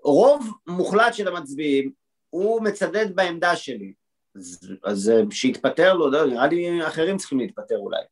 רוב 0.03 0.51
מוחלט 0.67 1.15
של 1.15 1.29
המצביעים, 1.29 1.93
הוא 2.31 2.63
מצדד 2.63 3.17
בעמדה 3.17 3.57
שלי. 3.57 3.93
אז, 4.37 4.73
אז 4.85 5.11
אה, 5.11 5.23
שיתפטר 5.31 5.95
לו, 5.95 6.11
לא, 6.11 6.27
נראה 6.27 6.47
לי 6.47 6.87
אחרים 6.87 7.17
צריכים 7.17 7.39
להתפטר 7.39 7.77
אולי. 7.77 8.03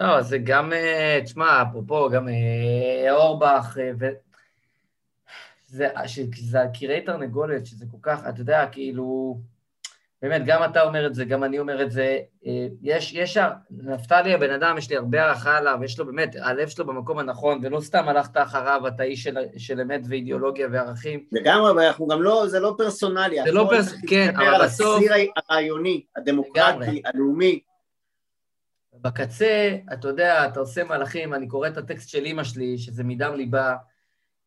לא, 0.00 0.22
זה 0.22 0.38
גם, 0.38 0.72
אה, 0.72 1.20
תשמע, 1.24 1.62
אפרופו, 1.62 2.10
גם 2.10 2.28
אה, 2.28 3.12
אורבך, 3.12 3.78
ו... 4.00 4.06
זה, 5.66 5.88
זה 6.38 6.62
הקירי 6.62 7.00
תרנגולת, 7.00 7.66
שזה 7.66 7.86
כל 7.90 7.96
כך, 8.02 8.20
אתה 8.28 8.40
יודע, 8.40 8.66
כאילו, 8.72 9.38
באמת, 10.22 10.42
גם 10.46 10.64
אתה 10.64 10.82
אומר 10.82 11.06
את 11.06 11.14
זה, 11.14 11.24
גם 11.24 11.44
אני 11.44 11.58
אומר 11.58 11.82
את 11.82 11.90
זה, 11.90 12.18
אה, 12.46 12.66
יש, 12.82 13.12
יש, 13.12 13.38
נפתלי 13.70 14.34
הבן 14.34 14.50
אדם, 14.50 14.78
יש 14.78 14.90
לי 14.90 14.96
הרבה 14.96 15.22
הערכה 15.24 15.56
עליו, 15.58 15.78
יש 15.84 15.98
לו 15.98 16.06
באמת, 16.06 16.36
הלב 16.40 16.68
שלו 16.68 16.86
במקום 16.86 17.18
הנכון, 17.18 17.60
ולא 17.62 17.80
סתם 17.80 18.08
הלכת 18.08 18.36
אחריו, 18.36 18.88
אתה 18.88 19.02
איש 19.02 19.22
של, 19.22 19.36
של 19.56 19.80
אמת 19.80 20.00
ואידיאולוגיה 20.08 20.68
וערכים. 20.72 21.24
לגמרי, 21.32 21.70
אבל 21.70 21.82
אנחנו 21.82 22.06
גם 22.06 22.22
לא, 22.22 22.46
זה 22.48 22.60
לא 22.60 22.74
פרסונלי. 22.78 23.36
זה 23.44 23.52
לא 23.52 23.62
הכל 23.66 23.74
פרס- 23.76 23.88
צריך 23.88 24.00
כן, 24.08 24.32
אבל 24.36 24.46
על 24.54 24.64
בסוף- 24.64 24.96
הציר 24.96 25.12
הרעיוני, 25.50 26.04
הדמוקרטי, 26.16 26.78
לגמרי. 26.80 27.02
הלאומי. 27.04 27.60
בקצה, 29.00 29.76
אתה 29.92 30.08
יודע, 30.08 30.46
אתה 30.46 30.60
עושה 30.60 30.84
מהלכים, 30.84 31.34
אני 31.34 31.48
קורא 31.48 31.68
את 31.68 31.76
הטקסט 31.76 32.08
של 32.08 32.24
אימא 32.24 32.44
שלי, 32.44 32.78
שזה 32.78 33.04
מדם 33.04 33.34
ליבה, 33.34 33.74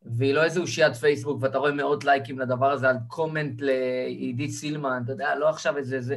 והיא 0.06 0.34
לא 0.34 0.44
איזה 0.44 0.60
אושיית 0.60 0.94
פייסבוק, 0.96 1.38
ואתה 1.42 1.58
רואה 1.58 1.72
מאות 1.72 2.04
לייקים 2.04 2.38
לדבר 2.38 2.70
הזה 2.70 2.88
על 2.90 2.96
קומנט 3.08 3.60
לעידית 3.60 4.50
סילמן, 4.50 5.02
אתה 5.04 5.12
יודע, 5.12 5.34
לא 5.34 5.48
עכשיו 5.48 5.76
איזה 5.76 6.00
זה. 6.00 6.16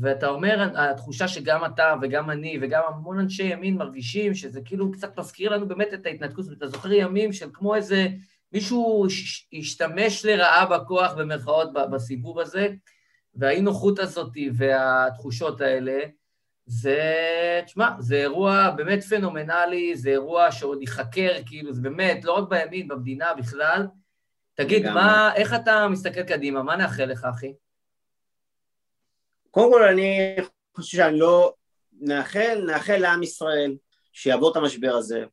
ואתה 0.00 0.28
אומר, 0.28 0.68
התחושה 0.76 1.28
שגם 1.28 1.64
אתה 1.64 1.94
וגם 2.02 2.30
אני 2.30 2.58
וגם 2.62 2.82
המון 2.88 3.18
אנשי 3.18 3.42
ימין 3.42 3.76
מרגישים 3.76 4.34
שזה 4.34 4.60
כאילו 4.64 4.92
קצת 4.92 5.18
מזכיר 5.18 5.50
לנו 5.50 5.68
באמת 5.68 5.94
את 5.94 6.06
ההתנתקות, 6.06 6.44
ואתה 6.48 6.66
זוכר 6.68 6.92
ימים 6.92 7.32
של 7.32 7.48
כמו 7.52 7.74
איזה, 7.74 8.08
מישהו 8.52 9.06
הש- 9.06 9.48
השתמש 9.52 10.24
לרעה 10.24 10.66
בכוח 10.66 11.12
במרכאות 11.14 11.68
בסיבוב 11.92 12.38
הזה, 12.38 12.68
והאי 13.34 13.60
נוחות 13.60 13.98
הזאת 13.98 14.32
והתחושות 14.54 15.60
האלה, 15.60 16.00
זה, 16.66 17.00
תשמע, 17.64 17.90
זה 17.98 18.16
אירוע 18.16 18.70
באמת 18.70 19.02
פנומנלי, 19.02 19.96
זה 19.96 20.10
אירוע 20.10 20.52
שעוד 20.52 20.80
ייחקר, 20.80 21.32
כאילו, 21.46 21.72
זה 21.72 21.82
באמת, 21.82 22.24
לא 22.24 22.32
רק 22.32 22.48
בימין, 22.48 22.88
במדינה 22.88 23.34
בכלל. 23.34 23.86
תגיד. 24.54 24.88
מה, 24.88 25.34
איך 25.34 25.54
אתה 25.54 25.88
מסתכל 25.88 26.22
קדימה? 26.22 26.62
מה 26.62 26.76
נאחל 26.76 27.04
לך, 27.04 27.24
אחי? 27.24 27.52
קודם 29.50 29.72
כל 29.72 29.82
אני 29.82 30.36
חושב 30.76 30.96
שאני 30.96 31.18
לא... 31.18 31.54
נאחל, 32.00 32.64
נאחל 32.66 32.96
לעם 32.96 33.22
ישראל 33.22 33.76
שיעבור 34.12 34.50
את 34.50 34.56
המשבר 34.56 34.94
הזה, 34.94 35.24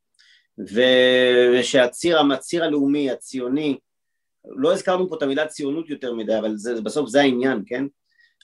ו- 0.58 1.58
ושהציר 1.58 2.20
הציר 2.32 2.64
הלאומי, 2.64 3.10
הציוני, 3.10 3.78
לא 4.44 4.72
הזכרנו 4.72 5.08
פה 5.08 5.16
את 5.16 5.22
המילה 5.22 5.46
ציונות 5.46 5.90
יותר 5.90 6.14
מדי, 6.14 6.38
אבל 6.38 6.56
זה, 6.56 6.80
בסוף 6.80 7.08
זה 7.08 7.20
העניין, 7.20 7.62
כן? 7.66 7.84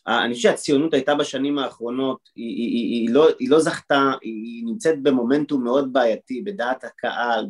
אני 0.08 0.34
חושב 0.34 0.48
שהציונות 0.48 0.94
הייתה 0.94 1.14
בשנים 1.14 1.58
האחרונות, 1.58 2.18
היא, 2.34 2.56
היא, 2.56 2.68
היא, 2.68 3.00
היא, 3.00 3.14
לא, 3.14 3.28
היא 3.38 3.50
לא 3.50 3.60
זכתה, 3.60 4.12
היא 4.22 4.64
נמצאת 4.66 5.02
במומנטום 5.02 5.64
מאוד 5.64 5.92
בעייתי, 5.92 6.42
בדעת 6.42 6.84
הקהל, 6.84 7.46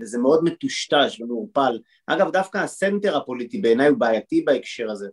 וזה 0.00 0.18
מאוד 0.18 0.44
מטושטש 0.44 1.20
ומעורפל. 1.20 1.78
אגב, 2.06 2.30
דווקא 2.30 2.58
הסנטר 2.58 3.16
הפוליטי 3.16 3.58
בעיניי 3.58 3.88
הוא 3.88 3.98
בעייתי 3.98 4.40
בהקשר 4.40 4.90
הזה. 4.90 5.08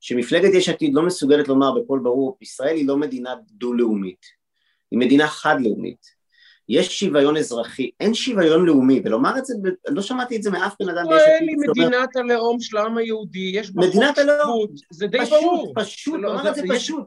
שמפלגת 0.00 0.54
יש 0.54 0.68
עתיד 0.68 0.94
לא 0.94 1.02
מסוגלת 1.02 1.48
לומר 1.48 1.72
בקול 1.72 2.00
ברור, 2.00 2.38
ישראל 2.40 2.76
היא 2.76 2.88
לא 2.88 2.96
מדינה 2.96 3.34
דו-לאומית, 3.50 4.26
היא 4.90 4.98
מדינה 4.98 5.26
חד-לאומית. 5.26 6.19
יש 6.70 7.00
שוויון 7.00 7.36
אזרחי, 7.36 7.90
אין 8.00 8.14
שוויון 8.14 8.66
לאומי, 8.66 9.02
ולומר 9.04 9.38
את 9.38 9.44
זה, 9.44 9.54
לא 9.88 10.02
שמעתי 10.02 10.36
את 10.36 10.42
זה 10.42 10.50
מאף 10.50 10.74
בן 10.80 10.88
אדם 10.88 11.06
ביש 11.08 11.16
ישראל 11.22 11.36
עתיד, 11.36 11.48
היא 11.48 11.56
שאומר, 11.74 11.88
מדינת 11.88 12.16
הלאום 12.16 12.60
של 12.60 12.76
העם 12.76 12.96
היהודי, 12.96 13.50
יש 13.54 13.70
בה 13.74 13.86
מדינת 13.86 14.08
חוק 14.08 14.18
הלאום. 14.18 14.66
שבות, 14.66 14.80
זה 14.90 15.06
די 15.06 15.18
ברור. 15.30 15.72
פשוט, 15.76 16.14
לא- 16.20 16.28
לומר 16.28 16.50
את 16.50 16.54
זה 16.54 16.62
פשוט. 16.68 17.04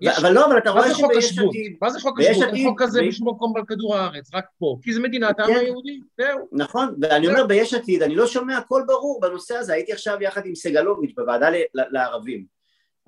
יש- 0.00 0.18
אבל 0.18 0.32
לא, 0.32 0.46
אבל 0.46 0.58
אתה 0.58 0.70
רואה 0.70 0.94
שביש? 0.94 1.38
עתיד, 1.38 1.76
מה 1.82 1.90
זה 1.90 2.00
חוק 2.00 2.20
השבות? 2.20 2.48
החוק 2.64 2.82
הזה 2.82 3.00
בשום 3.08 3.28
מקום 3.28 3.56
על 3.56 3.62
כדור 3.66 3.96
הארץ, 3.96 4.34
רק 4.34 4.44
פה. 4.58 4.76
כי 4.82 4.92
זה 4.92 5.00
מדינת 5.00 5.40
העם 5.40 5.48
כן. 5.54 5.58
היהודי, 5.60 6.00
זהו. 6.18 6.48
נכון, 6.52 6.94
ואני 7.00 7.26
אומר 7.28 7.46
ביש 7.46 7.74
עתיד, 7.74 8.02
אני 8.02 8.14
לא 8.16 8.26
שומע 8.26 8.60
קול 8.60 8.84
ברור 8.86 9.20
בנושא 9.20 9.54
הזה, 9.54 9.72
הייתי 9.72 9.92
עכשיו 9.92 10.16
יחד 10.20 10.46
עם 10.46 10.54
סגלוביץ' 10.54 11.12
בוועדה 11.16 11.48
לערבים. 11.74 12.44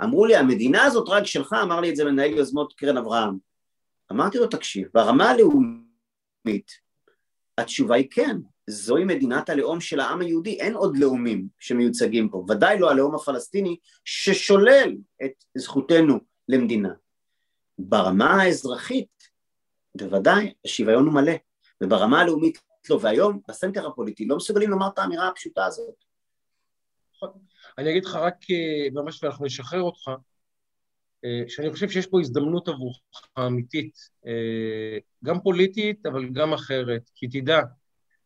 אמרו 0.02 0.26
לי, 0.26 0.36
המדינה 0.36 0.84
הזאת 0.84 1.08
רק 1.08 1.26
שלך, 1.26 1.56
אמר 1.62 1.80
לי 1.80 1.90
את 1.90 1.96
זה 1.96 2.04
מנהל 2.04 2.30
יוזמות 2.30 2.72
קרן 2.72 2.96
אברהם. 2.96 3.34
אמרתי 4.12 4.38
לו, 4.38 4.46
תקשיב, 4.46 4.88
ברמה 4.94 5.30
הלאומית, 5.30 5.83
התשובה 7.58 7.94
היא 7.94 8.08
כן, 8.10 8.36
זוהי 8.66 9.04
מדינת 9.04 9.48
הלאום 9.48 9.80
של 9.80 10.00
העם 10.00 10.20
היהודי, 10.20 10.60
אין 10.60 10.74
עוד 10.74 10.96
לאומים 10.96 11.48
שמיוצגים 11.58 12.28
פה, 12.28 12.44
ודאי 12.48 12.78
לא 12.78 12.90
הלאום 12.90 13.14
הפלסטיני 13.14 13.76
ששולל 14.04 14.96
את 15.24 15.44
זכותנו 15.54 16.18
למדינה. 16.48 16.92
ברמה 17.78 18.42
האזרחית, 18.42 19.28
בוודאי, 19.94 20.52
השוויון 20.64 21.06
הוא 21.06 21.14
מלא, 21.14 21.32
וברמה 21.80 22.20
הלאומית 22.20 22.58
לא, 22.90 22.98
והיום 23.02 23.40
בסנטר 23.48 23.86
הפוליטי 23.86 24.26
לא 24.26 24.36
מסוגלים 24.36 24.70
לומר 24.70 24.88
את 24.88 24.98
האמירה 24.98 25.28
הפשוטה 25.28 25.64
הזאת. 25.64 25.94
אני 27.78 27.90
אגיד 27.90 28.04
לך 28.04 28.14
רק 28.14 28.34
אה, 28.50 29.02
ממש, 29.02 29.22
ואנחנו 29.24 29.46
נשחרר 29.46 29.80
אותך, 29.80 30.10
שאני 31.48 31.70
חושב 31.70 31.88
שיש 31.88 32.06
פה 32.06 32.20
הזדמנות 32.20 32.68
עבורך 32.68 32.98
אמיתית, 33.38 33.94
אה, 34.26 34.98
גם 35.24 35.40
פוליטית, 35.40 36.06
אבל 36.06 36.28
גם 36.28 36.52
אחרת. 36.52 37.10
כי 37.14 37.28
תדע, 37.28 37.60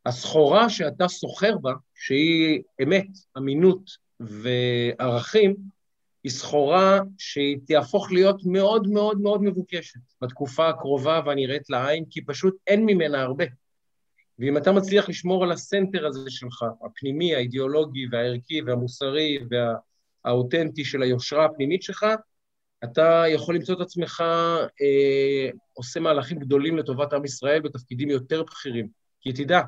הסחורה 0.07 0.71
שאתה 0.71 1.09
סוחר 1.09 1.59
בה, 1.59 1.73
שהיא 1.95 2.63
אמת, 2.83 3.07
אמינות 3.37 3.91
וערכים, 4.21 5.57
היא 6.25 6.33
סחורה 6.33 7.01
שהיא 7.19 7.59
תהפוך 7.67 8.13
להיות 8.13 8.41
מאוד 8.45 8.89
מאוד 8.89 9.21
מאוד 9.21 9.43
מבוקשת 9.43 10.01
בתקופה 10.23 10.69
הקרובה 10.69 11.21
והנראית 11.27 11.71
לעין, 11.71 12.05
כי 12.11 12.25
פשוט 12.25 12.57
אין 12.67 12.85
ממנה 12.87 13.23
הרבה. 13.23 13.45
ואם 14.39 14.57
אתה 14.57 14.73
מצליח 14.73 15.09
לשמור 15.09 15.45
על 15.45 15.53
הסנטר 15.53 16.07
הזה 16.07 16.31
שלך, 16.31 16.65
הפנימי, 16.85 17.35
האידיאולוגי 17.35 18.07
והערכי 18.11 18.63
והמוסרי 18.63 19.39
והאותנטי 20.25 20.85
של 20.85 21.03
היושרה 21.03 21.45
הפנימית 21.45 21.83
שלך, 21.83 22.07
אתה 22.85 23.25
יכול 23.29 23.55
למצוא 23.55 23.75
את 23.75 23.81
עצמך 23.81 24.21
אה, 24.81 25.51
עושה 25.73 26.01
מהלכים 26.01 26.39
גדולים 26.39 26.77
לטובת 26.77 27.13
עם 27.13 27.25
ישראל 27.25 27.61
בתפקידים 27.61 28.11
יותר 28.11 28.43
בכירים. 28.43 28.89
כי 29.21 29.33
תדע, 29.33 29.61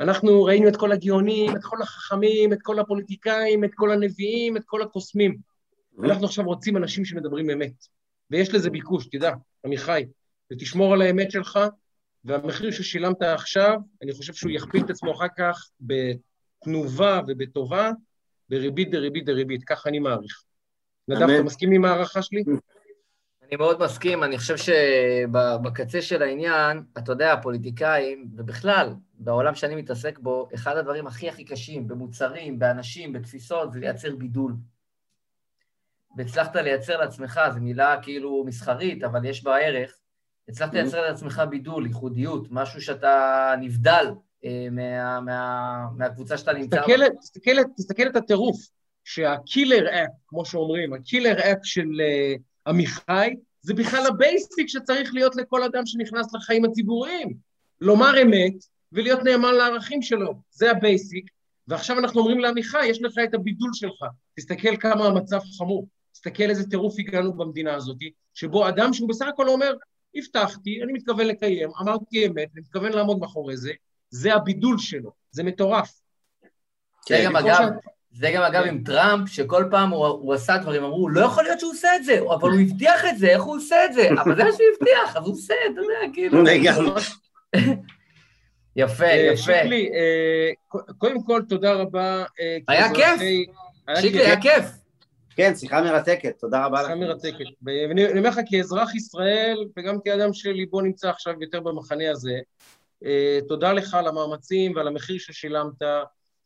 אנחנו 0.00 0.42
ראינו 0.42 0.68
את 0.68 0.76
כל 0.76 0.92
הגאונים, 0.92 1.56
את 1.56 1.64
כל 1.64 1.82
החכמים, 1.82 2.52
את 2.52 2.58
כל 2.62 2.78
הפוליטיקאים, 2.78 3.64
את 3.64 3.70
כל 3.74 3.90
הנביאים, 3.90 4.56
את 4.56 4.62
כל 4.66 4.82
הקוסמים. 4.82 5.36
אנחנו 6.04 6.26
עכשיו 6.26 6.44
רוצים 6.44 6.76
אנשים 6.76 7.04
שמדברים 7.04 7.50
אמת. 7.50 7.72
ויש 8.30 8.54
לזה 8.54 8.70
ביקוש, 8.70 9.06
תדע, 9.06 9.32
עמיחי, 9.64 10.04
ותשמור 10.52 10.92
על 10.92 11.02
האמת 11.02 11.30
שלך, 11.30 11.58
והמחיר 12.24 12.70
ששילמת 12.70 13.22
עכשיו, 13.22 13.78
אני 14.02 14.12
חושב 14.12 14.32
שהוא 14.32 14.52
יכפיל 14.52 14.84
את 14.84 14.90
עצמו 14.90 15.12
אחר 15.12 15.26
כך 15.38 15.70
בתנובה 15.80 17.20
ובטובה, 17.26 17.90
בריבית 18.48 18.90
דריבית 18.90 19.24
דריבית, 19.24 19.64
ככה 19.64 19.88
אני 19.88 19.98
מעריך. 19.98 20.42
נדב, 21.08 21.22
אתה 21.22 21.42
מסכים 21.42 21.72
עם 21.72 21.84
ההערכה 21.84 22.22
שלי? 22.22 22.44
אני 23.48 23.56
מאוד 23.56 23.84
מסכים, 23.84 24.24
אני 24.24 24.38
חושב 24.38 24.56
שבקצה 24.56 26.02
של 26.02 26.22
העניין, 26.22 26.82
אתה 26.98 27.12
יודע, 27.12 27.32
הפוליטיקאים, 27.32 28.28
ובכלל, 28.36 28.94
בעולם 29.14 29.54
שאני 29.54 29.74
מתעסק 29.74 30.18
בו, 30.18 30.48
אחד 30.54 30.76
הדברים 30.76 31.06
הכי 31.06 31.28
הכי 31.28 31.44
קשים 31.44 31.88
במוצרים, 31.88 32.58
באנשים, 32.58 33.12
בתפיסות, 33.12 33.72
זה 33.72 33.80
לייצר 33.80 34.16
בידול. 34.16 34.54
והצלחת 36.16 36.56
לייצר 36.56 36.96
לעצמך, 36.96 37.40
זו 37.54 37.60
מילה 37.60 37.96
כאילו 38.02 38.44
מסחרית, 38.46 39.04
אבל 39.04 39.24
יש 39.24 39.44
בה 39.44 39.56
ערך, 39.58 39.98
הצלחת 40.48 40.74
לייצר 40.74 41.00
לעצמך 41.00 41.42
בידול, 41.50 41.86
ייחודיות, 41.86 42.48
משהו 42.50 42.80
שאתה 42.80 43.54
נבדל 43.60 44.06
אה, 44.44 44.66
מה, 44.70 45.20
מה, 45.20 45.86
מהקבוצה 45.96 46.38
שאתה 46.38 46.52
נמצא 46.52 46.76
בה. 46.76 46.82
תסתכל, 46.82 47.18
תסתכל, 47.20 47.50
תסתכל 47.76 48.06
את 48.06 48.16
הטירוף, 48.16 48.56
שה 49.04 49.32
killer 49.32 49.88
app, 49.88 50.10
כמו 50.26 50.44
שאומרים, 50.44 50.92
ה 50.92 50.99
killer 50.99 51.38
app 51.38 51.58
של 51.62 51.88
אה, 51.88 52.40
עמיחי, 52.66 53.34
זה 53.62 53.74
בכלל 53.74 54.06
ה 54.06 54.16
basic 54.16 54.68
שצריך 54.68 55.14
להיות 55.14 55.36
לכל 55.36 55.62
אדם 55.62 55.86
שנכנס 55.86 56.34
לחיים 56.34 56.64
הציבוריים. 56.64 57.34
לומר 57.80 58.22
אמת 58.22 58.54
ולהיות 58.92 59.22
נאמן 59.24 59.54
לערכים 59.54 60.02
שלו, 60.02 60.34
זה 60.50 60.70
ה 60.70 60.79
basic. 60.79 61.30
ועכשיו 61.68 61.98
אנחנו 61.98 62.20
אומרים 62.20 62.38
לעמיחי, 62.38 62.86
יש 62.86 63.02
לך 63.02 63.14
את 63.24 63.34
הבידול 63.34 63.70
שלך, 63.72 64.04
תסתכל 64.36 64.76
כמה 64.76 65.06
המצב 65.06 65.40
חמור, 65.58 65.88
תסתכל 66.12 66.50
איזה 66.50 66.70
טירוף 66.70 66.94
הגענו 66.98 67.32
במדינה 67.32 67.74
הזאת, 67.74 67.96
שבו 68.34 68.68
אדם 68.68 68.92
שהוא 68.92 69.08
בסך 69.08 69.26
הכל 69.26 69.48
אומר, 69.48 69.74
הבטחתי, 70.14 70.82
אני 70.82 70.92
מתכוון 70.92 71.26
לקיים, 71.26 71.70
אמרתי 71.80 72.26
אמת, 72.26 72.48
אני 72.54 72.60
מתכוון 72.60 72.92
לעמוד 72.92 73.18
מאחורי 73.18 73.56
זה, 73.56 73.72
זה 74.10 74.34
הבידול 74.34 74.78
שלו, 74.78 75.12
זה 75.30 75.42
מטורף. 75.42 76.00
זה 77.08 77.22
גם 77.24 77.36
אגב, 77.36 77.68
זה 78.14 78.30
גם 78.34 78.42
אגב 78.42 78.64
עם 78.64 78.82
טראמפ, 78.84 79.28
שכל 79.28 79.64
פעם 79.70 79.90
הוא, 79.90 80.06
הוא 80.06 80.34
עשה 80.34 80.58
דברים, 80.58 80.84
אמרו, 80.84 81.08
לא 81.08 81.20
יכול 81.20 81.44
להיות 81.44 81.60
שהוא 81.60 81.72
עושה 81.72 81.96
את 81.96 82.04
זה, 82.04 82.18
אבל 82.34 82.50
הוא 82.50 82.60
הבטיח 82.60 83.04
את 83.04 83.18
זה, 83.18 83.26
איך 83.26 83.42
הוא 83.42 83.56
עושה 83.56 83.84
את 83.84 83.92
זה? 83.94 84.08
אבל 84.24 84.36
זה 84.36 84.44
מה 84.44 84.52
שהוא 84.52 84.66
הבטיח, 84.76 85.16
אז 85.16 85.26
הוא 85.26 85.32
עושה, 85.32 85.54
אתה 85.72 85.80
יודע, 85.80 86.14
כאילו... 86.14 86.42
לגמרי. 86.44 87.02
יפה, 88.76 89.06
יפה. 89.06 89.42
שיקלי, 89.42 89.90
קודם 90.98 91.22
כל, 91.22 91.42
תודה 91.48 91.72
רבה. 91.72 92.24
היה 92.68 92.94
כיף, 92.94 93.20
שיקלי, 94.00 94.24
היה 94.24 94.40
כיף. 94.40 94.64
כן, 95.36 95.54
שיחה 95.54 95.82
מרתקת, 95.82 96.38
תודה 96.38 96.66
רבה 96.66 96.82
לך. 96.82 96.86
שיחה 96.86 96.98
מרתקת. 96.98 97.44
ואני 97.62 98.18
אומר 98.18 98.28
לך, 98.28 98.40
כאזרח 98.50 98.94
ישראל, 98.94 99.56
וגם 99.76 99.96
כאדם 100.04 100.32
שליבו 100.32 100.80
נמצא 100.80 101.10
עכשיו 101.10 101.34
יותר 101.40 101.60
במחנה 101.60 102.10
הזה, 102.10 102.38
תודה 103.48 103.72
לך 103.72 103.94
על 103.94 104.06
המאמצים 104.06 104.76
ועל 104.76 104.88
המחיר 104.88 105.18
ששילמת, 105.18 105.82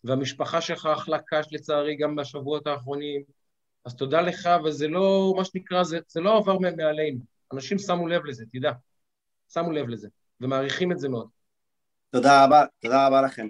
והמשפחה 0.04 0.60
שלך 0.60 0.86
אכלה 0.86 1.18
קש 1.26 1.46
לצערי 1.52 1.96
גם 1.96 2.16
בשבועות 2.16 2.66
האחרונים, 2.66 3.22
אז 3.84 3.94
תודה 3.94 4.20
לך, 4.20 4.48
וזה 4.64 4.88
לא, 4.88 5.34
מה 5.36 5.44
שנקרא, 5.44 5.82
זה, 5.82 5.98
זה 6.08 6.20
לא 6.20 6.38
עבר 6.38 6.58
מעלינו. 6.58 7.18
אנשים 7.52 7.78
שמו 7.78 8.08
לב 8.08 8.24
לזה, 8.24 8.44
תדע. 8.52 8.72
שמו 9.52 9.72
לב 9.72 9.88
לזה, 9.88 10.08
ומעריכים 10.40 10.92
את 10.92 10.98
זה 10.98 11.08
מאוד. 11.08 11.28
תודה 12.10 12.44
רבה, 12.44 12.64
תודה 12.82 13.06
רבה 13.06 13.22
לכם. 13.22 13.48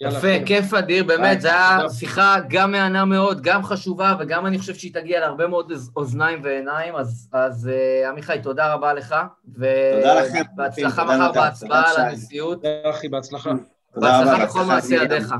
יפה, 0.00 0.28
כיף 0.46 0.74
אדיר, 0.74 1.04
באמת, 1.04 1.40
זו 1.40 1.48
הייתה 1.48 1.90
שיחה 1.98 2.36
גם 2.48 2.72
מהנה 2.72 3.04
מאוד, 3.04 3.42
גם 3.42 3.62
חשובה, 3.62 4.14
וגם 4.20 4.46
אני 4.46 4.58
חושב 4.58 4.74
שהיא 4.74 4.94
תגיע 4.94 5.20
להרבה 5.20 5.46
מאוד 5.46 5.72
אוזניים 5.96 6.40
ועיניים, 6.44 6.96
אז, 6.96 7.28
אז 7.32 7.70
עמיחי, 8.08 8.38
תודה 8.42 8.74
רבה 8.74 8.94
לך. 8.94 9.14
תודה 9.54 10.20
לכם. 10.20 10.42
בהצלחה 10.54 11.04
מחר 11.04 11.32
בהצבעה 11.32 11.90
על 11.90 12.00
הנשיאות. 12.00 12.62
תודה 12.62 12.90
אחי, 12.90 13.08
בהצלחה. 13.08 13.50
בהצלחה 13.94 14.46
בכל 14.46 14.64
מעשי 14.64 14.94
ידיך. 14.94 15.34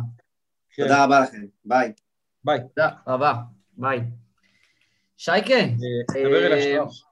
תודה 0.77 1.05
רבה 1.05 1.21
לכם, 1.21 1.47
ביי. 1.65 1.93
ביי. 2.45 2.59
תודה 2.75 2.89
רבה, 3.07 3.35
ביי. 3.77 4.01
שייקה. 5.17 5.55
דבר 6.09 6.47
אל 6.47 6.53
השטח. 6.53 7.07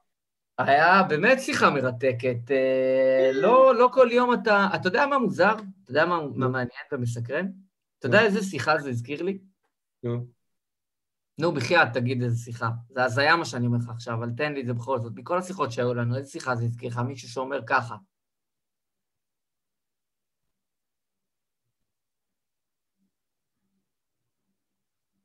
היה 0.57 1.03
באמת 1.03 1.39
שיחה 1.39 1.69
מרתקת. 1.69 2.51
לא, 3.33 3.75
לא 3.75 3.89
כל 3.93 4.07
יום 4.11 4.33
אתה... 4.33 4.67
אתה 4.75 4.87
יודע 4.87 5.05
מה 5.05 5.17
מוזר? 5.17 5.53
אתה 5.53 5.91
יודע 5.91 6.05
מה, 6.05 6.19
מה 6.35 6.47
מעניין 6.47 6.85
ומסקרן? 6.91 7.47
אתה 7.99 8.07
יודע 8.07 8.21
איזה 8.21 8.43
שיחה 8.43 8.77
זה 8.77 8.89
הזכיר 8.89 9.23
לי? 9.23 9.37
נו. 10.03 10.25
נו, 11.39 11.51
בחייאת, 11.51 11.87
תגיד 11.93 12.23
איזה 12.23 12.43
שיחה. 12.43 12.69
זה 12.89 13.03
הזיה 13.03 13.35
מה 13.35 13.45
שאני 13.45 13.65
אומר 13.65 13.77
לך 13.77 13.89
עכשיו, 13.89 14.13
אבל 14.13 14.29
תן 14.37 14.53
לי 14.53 14.61
את 14.61 14.65
זה 14.65 14.73
בכל 14.73 14.99
זאת. 14.99 15.13
מכל 15.15 15.37
השיחות 15.37 15.71
שהיו 15.71 15.93
לנו, 15.93 16.17
איזה 16.17 16.29
שיחה 16.29 16.55
זה 16.55 16.63
הזכיר 16.63 16.89
לך? 16.89 16.97
מישהו 16.97 17.29
שאומר 17.29 17.59
ככה. 17.67 17.95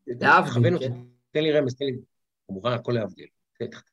להבדיל, 0.07 0.79
כן? 0.79 0.93
תן 1.31 1.41
לי 1.41 1.53
רמז, 1.53 1.75
תן 1.75 1.85
לי... 1.85 1.93
כמובן, 2.49 2.73
הכל 2.73 2.93
להבדיל. 2.93 3.27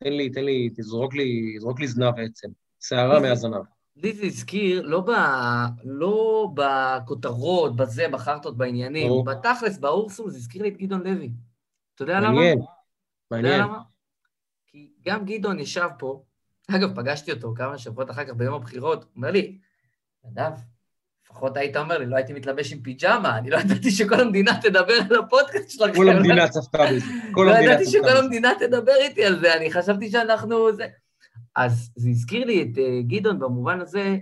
תן 0.00 0.12
לי, 0.12 0.30
תן 0.30 0.44
לי, 0.44 0.70
תזרוק 0.76 1.14
לי, 1.14 1.54
תזרוק 1.58 1.80
לי 1.80 1.88
זנב 1.88 2.14
עצם. 2.18 2.48
שערה 2.80 3.20
מהזנב. 3.20 3.62
לי 3.96 4.12
זה 4.12 4.26
הזכיר, 4.26 4.82
לא, 4.82 5.00
ב, 5.00 5.10
לא 5.84 6.48
בכותרות, 6.54 7.76
בזה, 7.76 8.08
בחרטות, 8.12 8.56
בעניינים, 8.56 9.10
או. 9.10 9.24
בתכלס, 9.24 9.78
באורסום, 9.78 10.30
זה 10.30 10.38
הזכיר 10.38 10.62
לי 10.62 10.68
את 10.68 10.76
גדעון 10.76 11.02
לוי. 11.02 11.30
אתה 11.94 12.02
יודע 12.02 12.20
למה? 12.20 12.28
מעניין, 12.28 12.58
מעניין. 13.30 13.54
אתה 13.54 13.62
יודע 13.62 13.72
למה? 13.72 13.82
כי 14.66 14.92
גם 15.06 15.24
גדעון 15.24 15.58
ישב 15.60 15.88
פה, 15.98 16.22
אגב, 16.70 16.96
פגשתי 16.96 17.32
אותו 17.32 17.54
כמה 17.56 17.78
שבועות 17.78 18.10
אחר 18.10 18.24
כך 18.24 18.32
ביום 18.32 18.54
הבחירות, 18.54 19.02
הוא 19.02 19.10
אומר 19.16 19.30
לי, 19.30 19.58
נדב, 20.24 20.52
לפחות 21.24 21.56
היית 21.56 21.76
אומר 21.76 21.98
לי, 21.98 22.06
לא 22.06 22.16
הייתי 22.16 22.32
מתלבש 22.32 22.72
עם 22.72 22.80
פיג'מה, 22.80 23.38
אני 23.38 23.50
לא 23.50 23.56
ידעתי 23.56 23.90
שכל 23.90 24.20
המדינה 24.20 24.52
תדבר 24.62 24.94
על 25.10 25.18
הפודקאסט 25.18 25.70
שלכם. 25.70 25.94
כל 25.94 26.08
המדינה 26.08 26.48
צפתה 26.48 26.78
בזה. 26.92 27.06
לא 27.36 27.50
ידעתי 27.50 27.86
שכל 27.86 28.16
המדינה 28.16 28.52
תדבר 28.58 28.96
איתי 29.00 29.24
על 29.24 29.40
זה, 29.40 29.56
אני 29.56 29.72
חשבתי 29.72 30.10
שאנחנו... 30.10 30.72
זה... 30.72 30.86
אז 31.56 31.90
זה 31.96 32.08
הזכיר 32.08 32.46
לי 32.46 32.62
את 32.62 32.76
uh, 32.78 32.80
גדעון 33.06 33.38
במובן 33.38 33.80
הזה, 33.80 34.16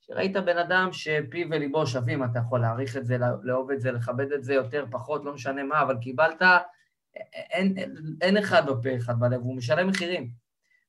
שראית 0.00 0.36
בן 0.36 0.58
אדם 0.58 0.88
שפיו 0.92 1.46
וליבו 1.50 1.86
שווים, 1.86 2.24
אתה 2.24 2.38
יכול 2.38 2.60
להעריך 2.60 2.96
את 2.96 3.06
זה, 3.06 3.16
לאהוב 3.42 3.70
את 3.70 3.80
זה, 3.80 3.92
לכבד 3.92 4.32
את 4.32 4.44
זה 4.44 4.54
יותר, 4.54 4.84
פחות, 4.90 5.24
לא 5.24 5.32
משנה 5.32 5.62
מה, 5.64 5.82
אבל 5.82 5.96
קיבלת, 6.00 6.42
אין, 7.52 7.74
אין, 7.76 7.94
אין 8.20 8.36
אחד 8.36 8.70
בפה 8.70 8.96
אחד 8.96 9.20
בלב, 9.20 9.40
הוא 9.40 9.56
משלם 9.56 9.88
מחירים. 9.88 10.30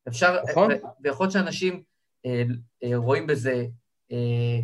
אפשר, 0.08 0.38
נכון. 0.50 0.72
ויכול 1.02 1.24
להיות 1.24 1.34
שאנשים 1.34 1.84
אה, 2.26 2.44
אה, 2.84 2.98
רואים 2.98 3.28
בזה 3.28 3.66
אה, 4.12 4.60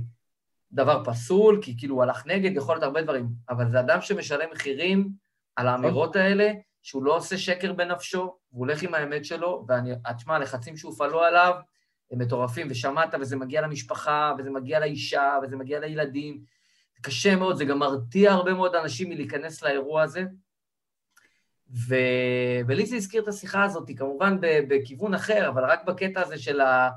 דבר 0.73 1.03
פסול, 1.05 1.59
כי 1.61 1.77
כאילו 1.77 1.95
הוא 1.95 2.03
הלך 2.03 2.25
נגד, 2.25 2.55
יכול 2.55 2.75
להיות 2.75 2.83
הרבה 2.83 3.01
דברים, 3.01 3.29
אבל 3.49 3.71
זה 3.71 3.79
אדם 3.79 4.01
שמשלם 4.01 4.49
מחירים 4.51 5.09
על 5.55 5.67
האמירות 5.67 6.15
האלה, 6.15 6.51
שהוא 6.81 7.03
לא 7.03 7.17
עושה 7.17 7.37
שקר 7.37 7.73
בנפשו, 7.73 8.19
והוא 8.19 8.37
הולך 8.59 8.83
עם 8.83 8.93
האמת 8.93 9.25
שלו, 9.25 9.65
ואני, 9.67 9.91
תשמע, 10.17 10.35
הלחצים 10.35 10.77
שהופעלו 10.77 11.23
עליו 11.23 11.53
הם 12.11 12.19
מטורפים, 12.19 12.67
ושמעת, 12.69 13.15
וזה 13.19 13.35
מגיע 13.35 13.61
למשפחה, 13.61 14.33
וזה 14.37 14.49
מגיע 14.49 14.79
לאישה, 14.79 15.37
וזה 15.43 15.55
מגיע 15.55 15.79
לילדים, 15.79 16.41
קשה 17.01 17.35
מאוד, 17.35 17.57
זה 17.57 17.65
גם 17.65 17.79
מרתיע 17.79 18.31
הרבה 18.31 18.53
מאוד 18.53 18.75
אנשים 18.75 19.09
מלהיכנס 19.09 19.63
לאירוע 19.63 20.01
הזה. 20.01 20.23
ו... 21.87 21.95
ולי 22.67 22.85
זה 22.85 22.95
הזכיר 22.95 23.23
את 23.23 23.27
השיחה 23.27 23.63
הזאת, 23.63 23.89
כמובן 23.97 24.37
בכיוון 24.41 25.13
אחר, 25.13 25.49
אבל 25.49 25.63
רק 25.65 25.83
בקטע 25.85 26.21
הזה 26.21 26.37
של 26.37 26.61
ה... 26.61 26.89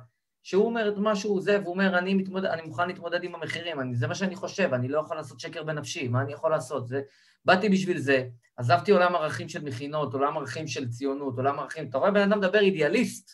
שהוא 0.46 0.66
אומר 0.66 0.88
את 0.88 0.94
משהו 0.96 1.40
זה, 1.40 1.58
והוא 1.60 1.72
אומר, 1.72 1.98
אני, 1.98 2.14
מתמודד, 2.14 2.44
אני 2.44 2.62
מוכן 2.62 2.88
להתמודד 2.88 3.24
עם 3.24 3.34
המחירים, 3.34 3.80
אני, 3.80 3.94
זה 3.94 4.06
מה 4.06 4.14
שאני 4.14 4.36
חושב, 4.36 4.74
אני 4.74 4.88
לא 4.88 5.00
יכול 5.00 5.16
לעשות 5.16 5.40
שקר 5.40 5.62
בנפשי, 5.62 6.08
מה 6.08 6.22
אני 6.22 6.32
יכול 6.32 6.50
לעשות? 6.50 6.88
זה, 6.88 7.00
באתי 7.44 7.68
בשביל 7.68 7.98
זה, 7.98 8.24
עזבתי 8.56 8.92
עולם 8.92 9.14
ערכים 9.14 9.48
של 9.48 9.64
מכינות, 9.64 10.14
עולם 10.14 10.36
ערכים 10.36 10.66
של 10.66 10.88
ציונות, 10.88 11.36
עולם 11.36 11.58
ערכים, 11.58 11.88
אתה 11.88 11.98
רואה 11.98 12.10
בן 12.10 12.20
אדם 12.20 12.38
מדבר 12.38 12.58
אידיאליסט, 12.58 13.30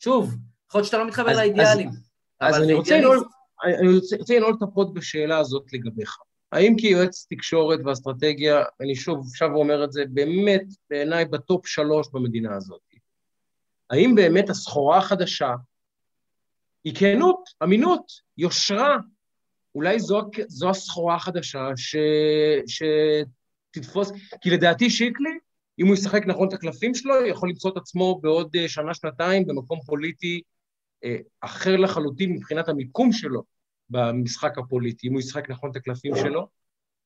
שוב, 0.00 0.34
יכול 0.68 0.78
להיות 0.78 0.86
שאתה 0.86 0.98
לא 0.98 1.06
מתחבר 1.06 1.36
לאידיאלים, 1.36 1.90
אז, 2.40 2.56
אז 2.56 2.62
אני 2.62 2.72
רוצה 2.72 2.98
לנעול, 2.98 3.24
אני 3.64 3.96
רוצה 3.96 4.36
לנעול 4.36 4.54
את 4.58 4.62
ה 4.62 4.70
pod 4.70 4.94
בשאלה 4.94 5.38
הזאת 5.38 5.72
לגביך. 5.72 6.16
האם 6.52 6.74
כיועץ 6.78 7.26
תקשורת 7.30 7.80
ואסטרטגיה, 7.84 8.62
אני 8.80 8.94
שוב 8.94 9.26
עכשיו 9.26 9.54
אומר 9.54 9.84
את 9.84 9.92
זה, 9.92 10.04
באמת 10.08 10.64
בעיניי 10.90 11.24
ב 11.24 11.35
top 11.35 11.66
שלוש 11.66 12.08
במדינה 12.12 12.56
הזאת, 12.56 12.80
האם 13.90 14.14
באמת 14.14 14.50
הסחורה 14.50 14.98
החדשה 14.98 15.54
היא 16.84 16.94
כנות, 16.94 17.44
אמינות, 17.62 18.12
יושרה, 18.38 18.96
אולי 19.74 20.00
זו, 20.00 20.22
זו 20.46 20.70
הסחורה 20.70 21.14
החדשה 21.14 21.68
ש, 21.76 21.96
שתתפוס, 22.66 24.12
כי 24.40 24.50
לדעתי 24.50 24.90
שיקלי, 24.90 25.38
אם 25.78 25.86
הוא 25.86 25.94
ישחק 25.94 26.26
נכון 26.26 26.48
את 26.48 26.52
הקלפים 26.52 26.94
שלו, 26.94 27.26
יכול 27.26 27.48
למצוא 27.48 27.70
את 27.70 27.76
עצמו 27.76 28.20
בעוד 28.22 28.56
אה, 28.56 28.68
שנה-שנתיים 28.68 29.46
במקום 29.46 29.80
פוליטי 29.86 30.42
אה, 31.04 31.16
אחר 31.40 31.76
לחלוטין 31.76 32.32
מבחינת 32.32 32.68
המיקום 32.68 33.12
שלו 33.12 33.42
במשחק 33.90 34.58
הפוליטי, 34.58 35.08
אם 35.08 35.12
הוא 35.12 35.20
ישחק 35.20 35.50
נכון 35.50 35.70
את 35.70 35.76
הקלפים 35.76 36.16
שלו. 36.16 36.48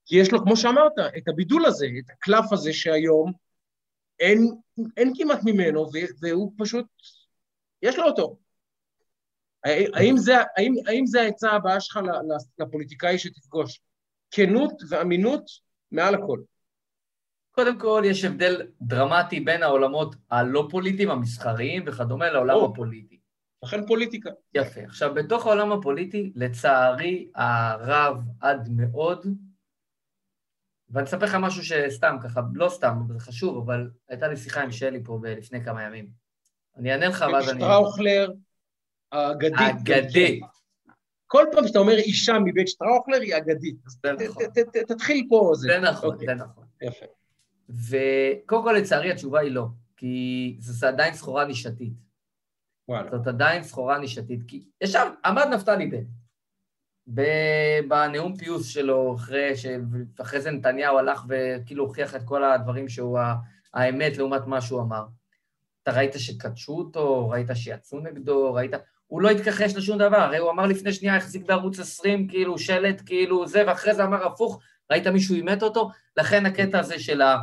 כי 0.06 0.16
יש 0.16 0.32
לו, 0.32 0.42
כמו 0.42 0.56
שאמרת, 0.56 0.92
את 1.18 1.28
הבידול 1.28 1.66
הזה, 1.66 1.86
את 1.98 2.10
הקלף 2.10 2.52
הזה 2.52 2.72
שהיום 2.72 3.32
אין, 4.20 4.50
אין 4.96 5.12
כמעט 5.16 5.40
ממנו, 5.44 5.90
והוא 6.20 6.52
פשוט, 6.58 6.86
יש 7.82 7.96
לו 7.96 8.04
אותו. 8.04 8.36
האם 9.64 10.16
זה, 10.16 10.34
האם, 10.56 10.74
האם 10.86 11.06
זה 11.06 11.20
העצה 11.20 11.50
הבאה 11.50 11.80
שלך 11.80 12.00
לפוליטיקאי 12.58 13.18
שתפגוש? 13.18 13.80
כנות 14.30 14.72
ואמינות 14.90 15.44
מעל 15.92 16.14
הכל. 16.14 16.40
קודם 17.50 17.78
כל, 17.78 18.02
יש 18.06 18.24
הבדל 18.24 18.66
דרמטי 18.82 19.40
בין 19.40 19.62
העולמות 19.62 20.14
הלא 20.30 20.68
פוליטיים, 20.70 21.10
המסחריים 21.10 21.82
וכדומה, 21.86 22.30
לעולם 22.30 22.54
או, 22.54 22.66
הפוליטי. 22.72 23.20
לכן 23.62 23.86
פוליטיקה. 23.86 24.30
יפה. 24.54 24.80
עכשיו, 24.80 25.14
בתוך 25.14 25.46
העולם 25.46 25.72
הפוליטי, 25.72 26.32
לצערי 26.34 27.30
הרב 27.34 28.22
עד 28.40 28.68
מאוד, 28.76 29.26
ואני 30.90 31.06
אספר 31.06 31.24
לך 31.24 31.34
משהו 31.34 31.64
שסתם 31.64 32.16
ככה, 32.22 32.40
לא 32.54 32.68
סתם, 32.68 32.98
זה 33.08 33.20
חשוב, 33.20 33.58
אבל 33.70 33.90
הייתה 34.08 34.28
לי 34.28 34.36
שיחה 34.36 34.62
עם 34.62 34.72
שלי 34.72 35.04
פה 35.04 35.18
לפני 35.24 35.64
כמה 35.64 35.82
ימים. 35.82 36.08
אני 36.76 36.92
אענה 36.92 37.08
לך 37.08 37.24
ואז 37.32 37.48
אני... 37.48 37.60
שטראוכלר 37.60 38.32
האגדית. 39.12 39.58
אגדית. 39.58 40.44
כל 41.26 41.44
פעם 41.52 41.66
שאתה 41.66 41.78
אומר 41.78 41.96
אישה 41.96 42.38
מבית 42.44 42.68
שטראוכלר 42.68 43.20
היא 43.20 43.36
אגדית. 43.36 43.76
נכון. 44.04 44.44
תתחיל 44.88 45.26
פה. 45.28 45.52
זה 45.54 45.78
נכון, 45.78 46.12
אוקיי. 46.12 46.26
זה 46.26 46.34
נכון. 46.34 46.64
יפה. 46.82 47.06
וקודם 47.68 48.62
כל, 48.62 48.72
לצערי, 48.72 49.12
התשובה 49.12 49.40
היא 49.40 49.50
לא, 49.50 49.66
כי 49.96 50.56
זו 50.60 50.86
עדיין 50.86 51.14
סחורה 51.14 51.44
נישתית. 51.44 51.92
וואלה. 52.88 53.10
זאת 53.10 53.26
עדיין 53.26 53.62
סחורה 53.62 53.98
נישתית. 53.98 54.40
כי 54.48 54.64
ישב, 54.80 55.06
עמד 55.24 55.46
נפתלי 55.52 55.86
בן, 55.86 56.04
בנאום 57.88 58.36
פיוס 58.36 58.68
שלו, 58.68 59.14
אחרי, 59.14 59.56
ש... 59.56 59.66
אחרי 60.20 60.40
זה 60.40 60.50
נתניהו 60.50 60.98
הלך 60.98 61.24
וכאילו 61.28 61.84
הוכיח 61.84 62.14
את 62.16 62.22
כל 62.24 62.44
הדברים 62.44 62.88
שהוא 62.88 63.18
האמת 63.74 64.16
לעומת 64.16 64.46
מה 64.46 64.60
שהוא 64.60 64.80
אמר. 64.80 65.04
אתה 65.82 65.92
ראית 65.92 66.12
שקדשו 66.16 66.72
אותו, 66.72 67.28
ראית 67.28 67.48
שיצאו 67.54 68.00
נגדו, 68.00 68.54
ראית... 68.54 68.70
הוא 69.08 69.22
לא 69.22 69.30
התכחש 69.30 69.76
לשום 69.76 69.98
דבר, 69.98 70.16
הרי 70.16 70.38
הוא 70.38 70.50
אמר 70.50 70.66
לפני 70.66 70.92
שנייה, 70.92 71.16
החזיק 71.16 71.46
בערוץ 71.46 71.78
20, 71.78 72.28
כאילו, 72.28 72.58
שלט, 72.58 73.02
כאילו, 73.06 73.46
זה, 73.46 73.62
ואחרי 73.66 73.94
זה 73.94 74.04
אמר 74.04 74.26
הפוך, 74.26 74.60
ראית 74.90 75.06
מישהו 75.06 75.34
אימת 75.34 75.62
אותו? 75.62 75.90
לכן 76.16 76.46
הקטע 76.46 76.78
הזה 76.78 76.98
של 76.98 77.22
ה... 77.22 77.36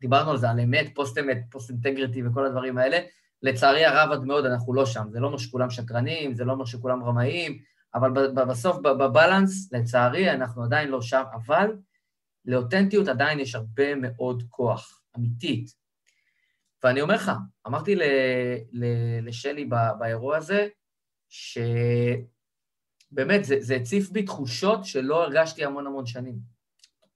דיברנו 0.00 0.30
על 0.30 0.36
זה, 0.36 0.50
על 0.50 0.60
אמת, 0.60 0.86
פוסט 0.94 1.18
אמת, 1.18 1.38
פוסט 1.50 1.70
אינטגריטי 1.70 2.26
וכל 2.26 2.46
הדברים 2.46 2.78
האלה. 2.78 2.98
לצערי 3.42 3.84
הרב 3.84 4.12
עד 4.12 4.24
מאוד 4.24 4.46
אנחנו 4.46 4.74
לא 4.74 4.86
שם. 4.86 5.06
זה 5.10 5.20
לא 5.20 5.26
אומר 5.26 5.38
שכולם 5.38 5.70
שקרנים, 5.70 6.34
זה 6.34 6.44
לא 6.44 6.52
אומר 6.52 6.64
שכולם 6.64 7.04
רמאים, 7.04 7.58
אבל 7.94 8.32
בסוף, 8.34 8.76
בבלנס, 8.76 9.72
לצערי, 9.72 10.30
אנחנו 10.30 10.64
עדיין 10.64 10.88
לא 10.88 11.02
שם, 11.02 11.22
אבל 11.34 11.76
לאותנטיות 12.44 13.08
עדיין 13.08 13.40
יש 13.40 13.54
הרבה 13.54 13.94
מאוד 13.94 14.42
כוח, 14.48 15.00
אמיתית. 15.16 15.70
ואני 16.84 17.00
אומר 17.00 17.14
לך, 17.14 17.32
אמרתי 17.66 17.96
לשלי 19.22 19.68
באירוע 19.98 20.36
הזה, 20.36 20.68
שבאמת, 21.28 22.24
זה, 23.44 23.56
זה 23.60 23.76
הציף 23.76 24.10
בי 24.10 24.22
תחושות 24.22 24.84
שלא 24.84 25.24
הרגשתי 25.24 25.64
המון 25.64 25.86
המון 25.86 26.06
שנים. 26.06 26.38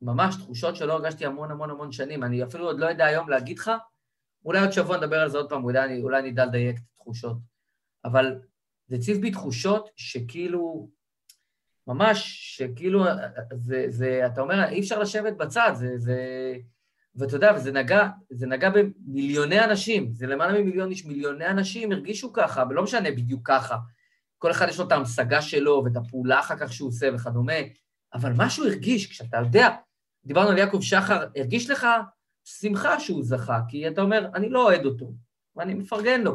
ממש 0.03 0.37
תחושות 0.37 0.77
שלא 0.77 0.93
הרגשתי 0.93 1.27
המון 1.27 1.51
המון 1.51 1.70
המון 1.70 1.93
שנים. 1.93 2.24
אני 2.24 2.45
אפילו 2.45 2.65
עוד 2.65 2.81
לא 2.81 2.87
יודע 2.87 3.05
היום 3.05 3.28
להגיד 3.28 3.59
לך, 3.59 3.70
אולי 4.45 4.61
עוד 4.61 4.70
שבוע 4.70 4.97
נדבר 4.97 5.19
על 5.19 5.31
זה 5.31 5.39
עוד 5.39 5.49
פעם, 5.49 5.65
אולי 5.65 5.85
אני, 5.85 6.03
אולי 6.03 6.19
אני 6.19 6.31
אדע 6.31 6.47
לדייק 6.47 6.77
את 6.77 6.82
התחושות. 6.95 7.37
אבל 8.05 8.41
זה 8.87 8.97
הציף 8.97 9.19
בי 9.19 9.31
תחושות 9.31 9.91
שכאילו, 9.97 10.89
ממש, 11.87 12.39
שכאילו, 12.57 13.05
זה, 13.55 13.85
זה, 13.89 14.27
אתה 14.27 14.41
אומר, 14.41 14.69
אי 14.69 14.81
אפשר 14.81 14.99
לשבת 14.99 15.37
בצד, 15.37 15.70
זה, 15.74 15.99
זה, 15.99 16.16
ואתה 17.15 17.37
יודע, 17.37 17.53
וזה 17.57 17.73
נגע, 17.73 18.09
זה 18.31 18.47
נגע 18.47 18.70
במיליוני 18.70 19.65
אנשים, 19.65 20.12
זה 20.12 20.27
למעלה 20.27 20.59
ממיליון 20.59 20.91
איש, 20.91 21.07
מיליוני 21.07 21.47
אנשים 21.47 21.93
הרגישו 21.93 22.32
ככה, 22.32 22.65
ולא 22.70 22.82
משנה 22.82 23.11
בדיוק 23.11 23.41
ככה. 23.49 23.77
כל 24.41 24.51
אחד 24.51 24.69
יש 24.69 24.79
לו 24.79 24.87
את 24.87 24.93
ההמשגה 24.93 25.43
שלו 25.43 25.83
ואת 25.85 25.97
הפעולה 25.97 26.41
אחר 26.41 26.57
כך 26.57 26.73
שהוא 26.73 26.89
עושה 26.89 27.11
וכדומה, 27.15 27.53
אבל 28.15 28.33
משהו 28.37 28.67
הרגיש, 28.67 29.07
כשאתה 29.07 29.37
יודע, 29.37 29.69
דיברנו 30.25 30.49
על 30.49 30.59
יעקב 30.59 30.79
שחר, 30.83 31.27
הרגיש 31.37 31.71
לך 31.71 31.87
שמחה 32.45 33.01
שהוא 33.01 33.25
זכה, 33.25 33.61
כי 33.69 33.89
אתה 33.89 34.03
אומר, 34.03 34.29
אני 34.35 34.49
לא 34.49 34.67
אוהד 34.67 34.85
אותו, 34.85 35.12
ואני 35.57 35.75
מפרגן 35.75 36.21
לו. 36.21 36.35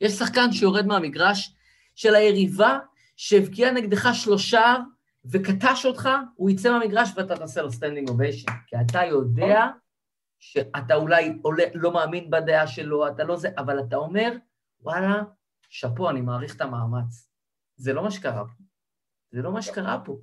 יש 0.00 0.12
שחקן 0.12 0.52
שיורד 0.52 0.86
מהמגרש 0.86 1.54
של 1.94 2.14
היריבה, 2.14 2.78
שהבקיע 3.16 3.70
נגדך 3.70 4.08
שלושה 4.12 4.76
וקטש 5.24 5.86
אותך, 5.86 6.08
הוא 6.34 6.50
יצא 6.50 6.70
מהמגרש 6.70 7.10
ואתה 7.16 7.36
תעשה 7.36 7.62
לו 7.62 7.72
standing 7.72 8.08
ovation. 8.08 8.52
כי 8.66 8.76
אתה 8.80 9.04
יודע 9.04 9.66
שאתה 10.38 10.94
אולי 10.94 11.38
עולה, 11.42 11.64
לא 11.74 11.92
מאמין 11.92 12.30
בדעה 12.30 12.66
שלו, 12.66 13.08
אתה 13.08 13.24
לא 13.24 13.36
זה, 13.36 13.48
אבל 13.58 13.80
אתה 13.80 13.96
אומר, 13.96 14.32
וואלה, 14.80 15.22
שאפו, 15.68 16.10
אני 16.10 16.20
מעריך 16.20 16.56
את 16.56 16.60
המאמץ. 16.60 17.28
זה 17.76 17.92
לא 17.92 18.02
מה 18.02 18.10
שקרה 18.10 18.44
פה. 18.44 18.62
זה 19.30 19.42
לא 19.42 19.52
מה 19.52 19.62
שקרה 19.62 20.00
פה. 20.04 20.18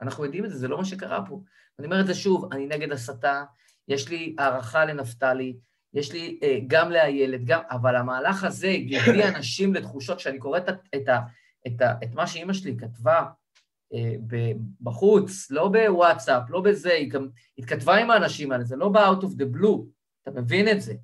אנחנו 0.00 0.24
יודעים 0.24 0.44
את 0.44 0.50
זה, 0.50 0.58
זה 0.58 0.68
לא 0.68 0.78
מה 0.78 0.84
שקרה 0.84 1.26
פה. 1.26 1.42
אני 1.78 1.86
אומר 1.86 2.00
את 2.00 2.06
זה 2.06 2.14
שוב, 2.14 2.52
אני 2.52 2.66
נגד 2.66 2.92
הסתה, 2.92 3.44
יש 3.88 4.08
לי 4.08 4.36
הערכה 4.38 4.84
לנפתלי, 4.84 5.56
יש 5.94 6.12
לי 6.12 6.38
אה, 6.42 6.58
גם 6.66 6.90
לאיילת, 6.90 7.44
גם, 7.44 7.60
אבל 7.70 7.96
המהלך 7.96 8.44
הזה 8.44 8.68
הביא 8.68 9.24
אנשים 9.36 9.74
לתחושות, 9.74 10.18
כשאני 10.18 10.38
קורא 10.38 10.58
את, 10.58 10.68
את, 10.68 10.78
את, 10.96 11.08
את, 11.66 11.82
את 12.02 12.14
מה 12.14 12.26
שאימא 12.26 12.52
שלי 12.52 12.76
כתבה 12.76 13.26
אה, 13.94 14.14
בחוץ, 14.80 15.50
לא 15.50 15.68
בוואטסאפ, 15.68 16.50
לא 16.50 16.60
בזה, 16.60 16.92
היא 16.92 17.10
גם 17.10 17.28
התכתבה 17.58 17.96
עם 17.96 18.10
האנשים 18.10 18.52
האלה, 18.52 18.64
זה 18.64 18.76
לא 18.76 18.88
ב-out 18.88 19.22
of 19.22 19.28
the 19.28 19.56
blue, 19.56 19.78
אתה 20.22 20.40
מבין 20.40 20.68
את 20.68 20.80
זה? 20.80 20.94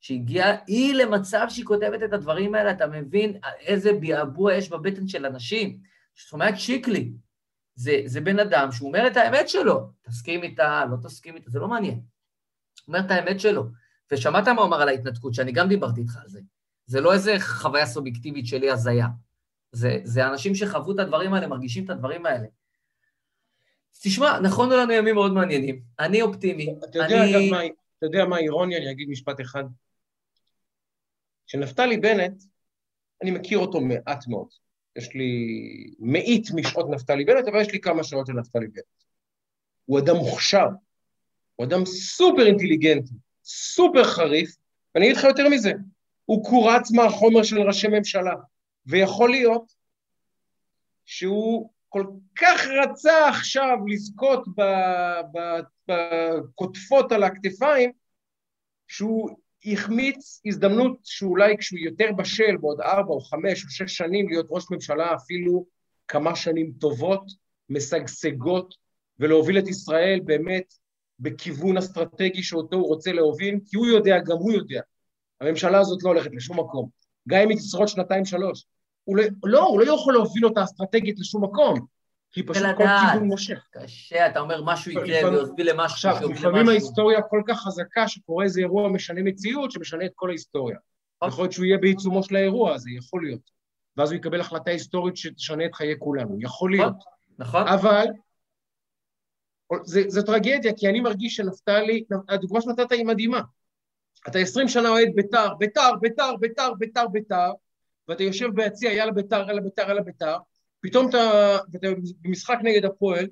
שהגיעה 0.00 0.56
היא 0.66 0.94
למצב 0.94 1.46
שהיא 1.48 1.64
כותבת 1.64 2.02
את 2.02 2.12
הדברים 2.12 2.54
האלה, 2.54 2.70
אתה 2.70 2.86
מבין 2.86 3.38
איזה 3.60 3.92
ביעבוע 3.92 4.54
יש 4.54 4.68
בבטן 4.68 5.08
של 5.08 5.26
אנשים. 5.26 5.78
שומע 6.14 6.48
את 6.48 6.58
שיקלי, 6.58 7.12
זה, 7.74 8.02
זה 8.04 8.20
בן 8.20 8.38
אדם 8.38 8.72
שהוא 8.72 8.88
אומר 8.88 9.06
את 9.06 9.16
האמת 9.16 9.48
שלו, 9.48 9.90
תסכים 10.02 10.42
איתה, 10.42 10.84
לא 10.90 10.96
תסכים 11.02 11.36
איתה, 11.36 11.50
זה 11.50 11.58
לא 11.58 11.68
מעניין. 11.68 11.94
הוא 11.94 12.94
אומר 12.94 13.06
את 13.06 13.10
האמת 13.10 13.40
שלו. 13.40 13.64
ושמעת 14.12 14.48
מה 14.48 14.60
הוא 14.60 14.68
אמר 14.68 14.82
על 14.82 14.88
ההתנתקות, 14.88 15.34
שאני 15.34 15.52
גם 15.52 15.68
דיברתי 15.68 16.00
איתך 16.00 16.16
על 16.16 16.28
זה. 16.28 16.40
זה 16.86 17.00
לא 17.00 17.12
איזה 17.12 17.36
חוויה 17.40 17.86
סובייקטיבית 17.86 18.46
שלי 18.46 18.70
הזיה. 18.70 19.06
זה, 19.72 19.98
זה 20.04 20.26
אנשים 20.26 20.54
שחוו 20.54 20.92
את 20.92 20.98
הדברים 20.98 21.34
האלה, 21.34 21.46
מרגישים 21.46 21.84
את 21.84 21.90
הדברים 21.90 22.26
האלה. 22.26 22.46
תשמע, 24.02 24.40
נכונו 24.40 24.76
לנו 24.76 24.92
ימים 24.92 25.14
מאוד 25.14 25.32
מעניינים. 25.32 25.80
אני 25.98 26.22
אופטימי. 26.22 26.74
אתה 26.90 26.98
יודע, 26.98 27.22
אני... 27.22 27.30
אגב, 27.30 27.50
מה, 27.50 27.66
אתה 27.98 28.06
יודע 28.06 28.24
מה 28.24 28.36
האירוניה? 28.36 28.78
אני 28.78 28.90
אגיד 28.90 29.08
משפט 29.08 29.40
אחד. 29.40 29.64
שנפתלי 31.48 31.96
בנט, 31.96 32.42
אני 33.22 33.30
מכיר 33.30 33.58
אותו 33.58 33.80
מעט 33.80 34.26
מאוד. 34.26 34.48
יש 34.96 35.14
לי 35.14 35.94
מאית 35.98 36.50
משעות 36.54 36.86
נפתלי 36.90 37.24
בנט, 37.24 37.48
אבל 37.48 37.60
יש 37.60 37.72
לי 37.72 37.80
כמה 37.80 38.04
שעות 38.04 38.28
לנפתלי 38.28 38.66
בנט. 38.66 38.84
הוא 39.84 39.98
אדם 39.98 40.16
מוכשר, 40.16 40.66
הוא 41.56 41.66
אדם 41.66 41.84
סופר 41.86 42.46
אינטליגנטי, 42.46 43.14
סופר 43.44 44.04
חריף, 44.04 44.56
ואני 44.94 45.06
אגיד 45.06 45.16
לך 45.16 45.24
יותר 45.24 45.48
מזה, 45.48 45.72
הוא 46.24 46.44
קורץ 46.44 46.90
מהחומר 46.90 47.42
של 47.42 47.60
ראשי 47.60 47.88
ממשלה. 47.88 48.34
ויכול 48.86 49.30
להיות 49.30 49.72
שהוא 51.04 51.70
כל 51.88 52.06
כך 52.36 52.66
רצה 52.82 53.28
עכשיו 53.28 53.76
לזכות 53.86 54.44
בקוטפות 55.88 57.12
על 57.12 57.22
הכתפיים, 57.22 57.92
שהוא 58.88 59.38
החמיץ 59.64 60.40
הזדמנות 60.46 60.98
שאולי 61.04 61.56
כשהוא 61.58 61.78
יותר 61.78 62.12
בשל 62.16 62.56
בעוד 62.60 62.80
ארבע 62.80 63.10
או 63.10 63.20
חמש 63.20 63.64
או 63.64 63.70
שש 63.70 63.96
שנים 63.96 64.28
להיות 64.28 64.46
ראש 64.50 64.64
ממשלה 64.70 65.14
אפילו 65.14 65.66
כמה 66.08 66.36
שנים 66.36 66.72
טובות, 66.80 67.24
משגשגות, 67.68 68.74
ולהוביל 69.18 69.58
את 69.58 69.68
ישראל 69.68 70.20
באמת 70.24 70.74
בכיוון 71.18 71.76
אסטרטגי 71.76 72.42
שאותו 72.42 72.76
הוא 72.76 72.86
רוצה 72.86 73.12
להוביל, 73.12 73.58
כי 73.66 73.76
הוא 73.76 73.86
יודע, 73.86 74.18
גם 74.18 74.36
הוא 74.36 74.52
יודע, 74.52 74.80
הממשלה 75.40 75.78
הזאת 75.78 76.02
לא 76.02 76.08
הולכת 76.08 76.30
לשום 76.32 76.60
מקום. 76.60 76.88
גם 77.28 77.40
אם 77.40 77.48
היא 77.48 77.58
תשרוד 77.58 77.88
שנתיים-שלוש. 77.88 78.64
לא, 79.08 79.22
לא, 79.44 79.66
הוא 79.66 79.80
לא 79.80 79.94
יכול 79.94 80.14
להוביל 80.14 80.44
אותה 80.44 80.64
אסטרטגית 80.64 81.18
לשום 81.18 81.44
מקום, 81.44 81.86
כי 82.30 82.42
פשוט 82.42 82.66
כל 82.76 82.84
כיוון 82.84 83.26
מושך. 83.26 83.66
קשה, 83.70 84.26
אתה 84.26 84.40
אומר 84.40 84.62
משהו 84.64 84.92
יקרה 84.92 85.30
ויוביל 85.30 85.70
למשהו, 85.70 86.10
עכשיו, 86.10 86.30
לפעמים 86.30 86.68
ההיסטוריה 86.68 87.22
כל 87.22 87.42
כך 87.46 87.60
חזקה 87.60 88.08
שקורה 88.08 88.44
איזה 88.44 88.60
אירוע 88.60 88.88
משנה 88.88 89.22
מציאות, 89.22 89.70
שמשנה 89.70 90.04
את 90.04 90.12
כל 90.14 90.28
ההיסטוריה. 90.28 90.76
אוקיי. 91.20 91.28
יכול 91.28 91.44
להיות 91.44 91.52
שהוא 91.52 91.64
יהיה 91.64 91.78
בעיצומו 91.78 92.22
של 92.22 92.36
האירוע 92.36 92.74
הזה, 92.74 92.90
יכול 92.90 93.24
להיות. 93.24 93.50
ואז 93.96 94.10
הוא 94.10 94.18
יקבל 94.18 94.40
החלטה 94.40 94.70
היסטורית 94.70 95.16
שתשנה 95.16 95.66
את 95.66 95.74
חיי 95.74 95.94
כולנו, 95.98 96.36
יכול 96.40 96.70
להיות. 96.70 96.94
נכון. 97.38 97.68
אבל 97.68 98.06
זו 99.84 100.22
טרגדיה, 100.22 100.72
כי 100.76 100.88
אני 100.88 101.00
מרגיש 101.00 101.36
שנפתלי, 101.36 102.04
הדוגמה 102.28 102.60
שנתת 102.60 102.92
היא 102.92 103.06
מדהימה. 103.06 103.40
אתה 104.28 104.38
עשרים 104.38 104.68
שנה 104.68 104.88
אוהד 104.88 105.08
ביתר, 105.14 105.54
ביתר, 105.54 105.90
ביתר, 106.00 106.36
ביתר, 106.40 106.72
ביתר, 106.78 107.06
ביתר, 107.08 107.50
ואתה 108.08 108.22
יושב 108.22 108.48
ביציע, 108.54 108.92
יאללה 108.92 109.12
ביתר, 109.12 109.44
יאללה 109.48 109.60
ביתר, 109.60 109.88
יאללה 109.88 110.02
ביתר, 110.02 110.36
פתאום 110.80 111.08
אתה, 111.08 111.56
ואתה 111.72 111.86
במשחק 112.20 112.58
נגד 112.62 112.84
הפועל, 112.84 113.26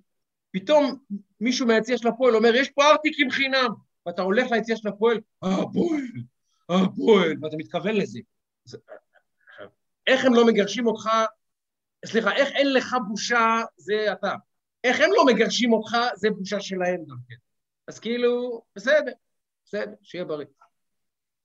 פתאום 0.51 0.98
מישהו 1.40 1.66
מהיציע 1.66 1.98
של 1.98 2.09
הפועל 2.09 2.36
אומר, 2.36 2.55
יש 2.55 2.70
פה 2.70 2.90
ארטיקים 2.90 3.31
חינם, 3.31 3.68
ואתה 4.06 4.23
הולך 4.23 4.51
ליציע 4.51 4.77
של 4.77 4.89
הפועל, 4.89 5.20
הפועל, 5.43 6.02
הפועל, 6.68 7.35
ואתה 7.43 7.56
מתכוון 7.56 7.97
לזה. 7.97 8.20
איך 10.06 10.24
הם 10.24 10.35
לא 10.35 10.47
מגרשים 10.47 10.86
אותך, 10.86 11.09
סליחה, 12.06 12.32
איך 12.32 12.48
אין 12.48 12.73
לך 12.73 12.97
בושה, 13.09 13.60
זה 13.77 14.12
אתה. 14.12 14.35
איך 14.85 15.01
הם 15.01 15.10
לא 15.12 15.27
מגרשים 15.27 15.73
אותך, 15.73 15.97
זה 16.14 16.31
בושה 16.31 16.60
שלהם 16.60 17.05
גם 17.09 17.16
כן. 17.28 17.35
אז 17.89 17.98
כאילו, 17.98 18.62
בסדר, 18.77 19.12
בסדר, 19.66 19.94
שיהיה 20.02 20.24
בריא. 20.24 20.47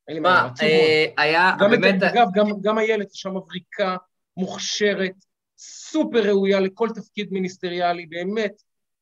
אין 0.07 0.15
לי 0.15 0.19
מה, 0.19 0.49
אה, 0.61 1.05
היה 1.17 1.51
באמת... 1.59 2.03
אגב, 2.03 2.27
גם 2.61 2.79
איילת 2.79 3.13
שם 3.13 3.37
מבריקה, 3.37 3.97
מוכשרת, 4.37 5.15
סופר 5.61 6.27
ראויה 6.27 6.59
לכל 6.59 6.89
תפקיד 6.95 7.31
מיניסטריאלי, 7.31 8.05
באמת. 8.05 8.61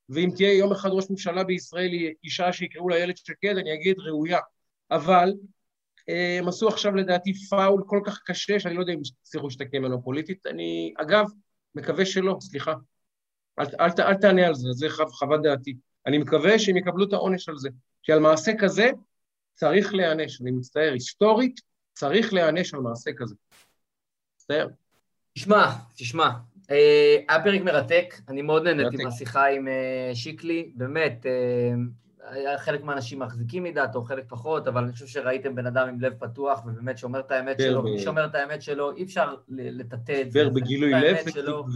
ואם 0.10 0.30
תהיה 0.36 0.54
יום 0.58 0.72
אחד 0.72 0.90
ראש 0.90 1.10
ממשלה 1.10 1.44
בישראל, 1.44 1.92
היא 1.92 2.14
אישה 2.24 2.54
שיקראו 2.54 2.90
לה 2.90 2.96
איילת 2.96 3.18
שקד, 3.18 3.58
אני 3.58 3.74
אגיד 3.74 4.00
ראויה. 4.00 4.40
אבל 4.92 5.34
אה, 6.10 6.38
הם 6.40 6.48
עשו 6.48 6.68
עכשיו 6.68 6.96
לדעתי 6.96 7.34
פאול 7.34 7.84
כל 7.88 8.02
כך 8.06 8.22
קשה, 8.26 8.60
שאני 8.60 8.76
לא 8.76 8.80
יודע 8.82 8.94
אם 8.94 9.02
יצליחו 9.22 9.48
להשתקם 9.48 9.78
ממנו 9.78 10.04
פוליטית. 10.04 10.48
אני, 10.48 10.94
אגב, 10.98 11.26
מקווה 11.76 12.06
שלא, 12.06 12.38
סליחה. 12.42 12.74
אל, 13.60 13.66
אל, 13.80 13.90
אל 14.00 14.14
תענה 14.14 14.48
על 14.48 14.56
זה, 14.56 14.68
זה 14.72 14.88
חוות 14.90 15.42
דעתי. 15.42 15.76
אני 16.06 16.18
מקווה 16.18 16.60
שהם 16.60 16.78
יקבלו 16.78 17.08
את 17.08 17.14
העונש 17.14 17.50
על 17.50 17.58
זה. 17.58 17.70
כי 18.04 18.12
על 18.12 18.20
מעשה 18.20 18.52
כזה 18.60 18.92
צריך 19.54 19.94
להיענש, 19.94 20.42
אני 20.42 20.52
מצטער, 20.52 20.94
היסטורית 20.94 21.60
צריך 21.94 22.34
להיענש 22.34 22.74
על 22.74 22.80
מעשה 22.80 23.12
כזה. 23.18 23.36
מצטער. 24.36 24.68
תשמע, 25.34 25.72
תשמע, 25.96 26.30
אה, 26.72 27.18
היה 27.30 27.44
פרק 27.44 27.62
מרתק, 27.62 28.16
אני 28.30 28.42
מאוד 28.42 28.68
נהניתי 28.68 29.04
מהשיחה 29.04 29.46
עם 29.46 29.68
אה, 29.68 30.12
שיקלי, 30.16 30.72
באמת, 30.76 31.26
אה, 31.26 32.58
חלק 32.58 32.84
מהאנשים 32.84 33.20
מחזיקים 33.20 33.64
מדעתו, 33.64 34.04
חלק 34.04 34.24
פחות, 34.28 34.68
אבל 34.68 34.84
אני 34.84 34.92
חושב 34.92 35.08
שראיתם 35.08 35.56
בן 35.56 35.66
אדם 35.66 35.88
עם 35.88 36.02
לב 36.02 36.14
פתוח, 36.20 36.66
ובאמת 36.66 36.98
שומר 36.98 37.20
את 37.20 37.32
האמת 37.32 37.60
שלו, 37.60 37.84
מי 37.84 38.00
שומר 38.00 38.26
את 38.26 38.36
האמת 38.36 38.62
שלו, 38.62 38.96
אי 38.96 39.04
אפשר 39.04 39.36
לטאטא 39.50 40.22
את 40.22 40.32
זה. 40.32 40.40
דיבר 40.40 40.50
בגילוי 40.50 40.92
לב, 40.92 41.18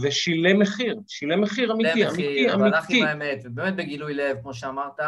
ושילם 0.02 0.58
מחיר, 0.58 1.00
שילם 1.06 1.40
מחיר 1.40 1.72
אמיתי, 1.72 2.08
אמיתי, 2.08 2.50
אמיתי. 2.50 2.62
והלך 2.62 2.86
עם 2.88 3.04
האמת, 3.04 3.42
ובאמת 3.44 3.76
בגילוי 3.76 4.14
לב, 4.14 4.36
כמו 4.42 4.54
שאמרת. 4.54 5.00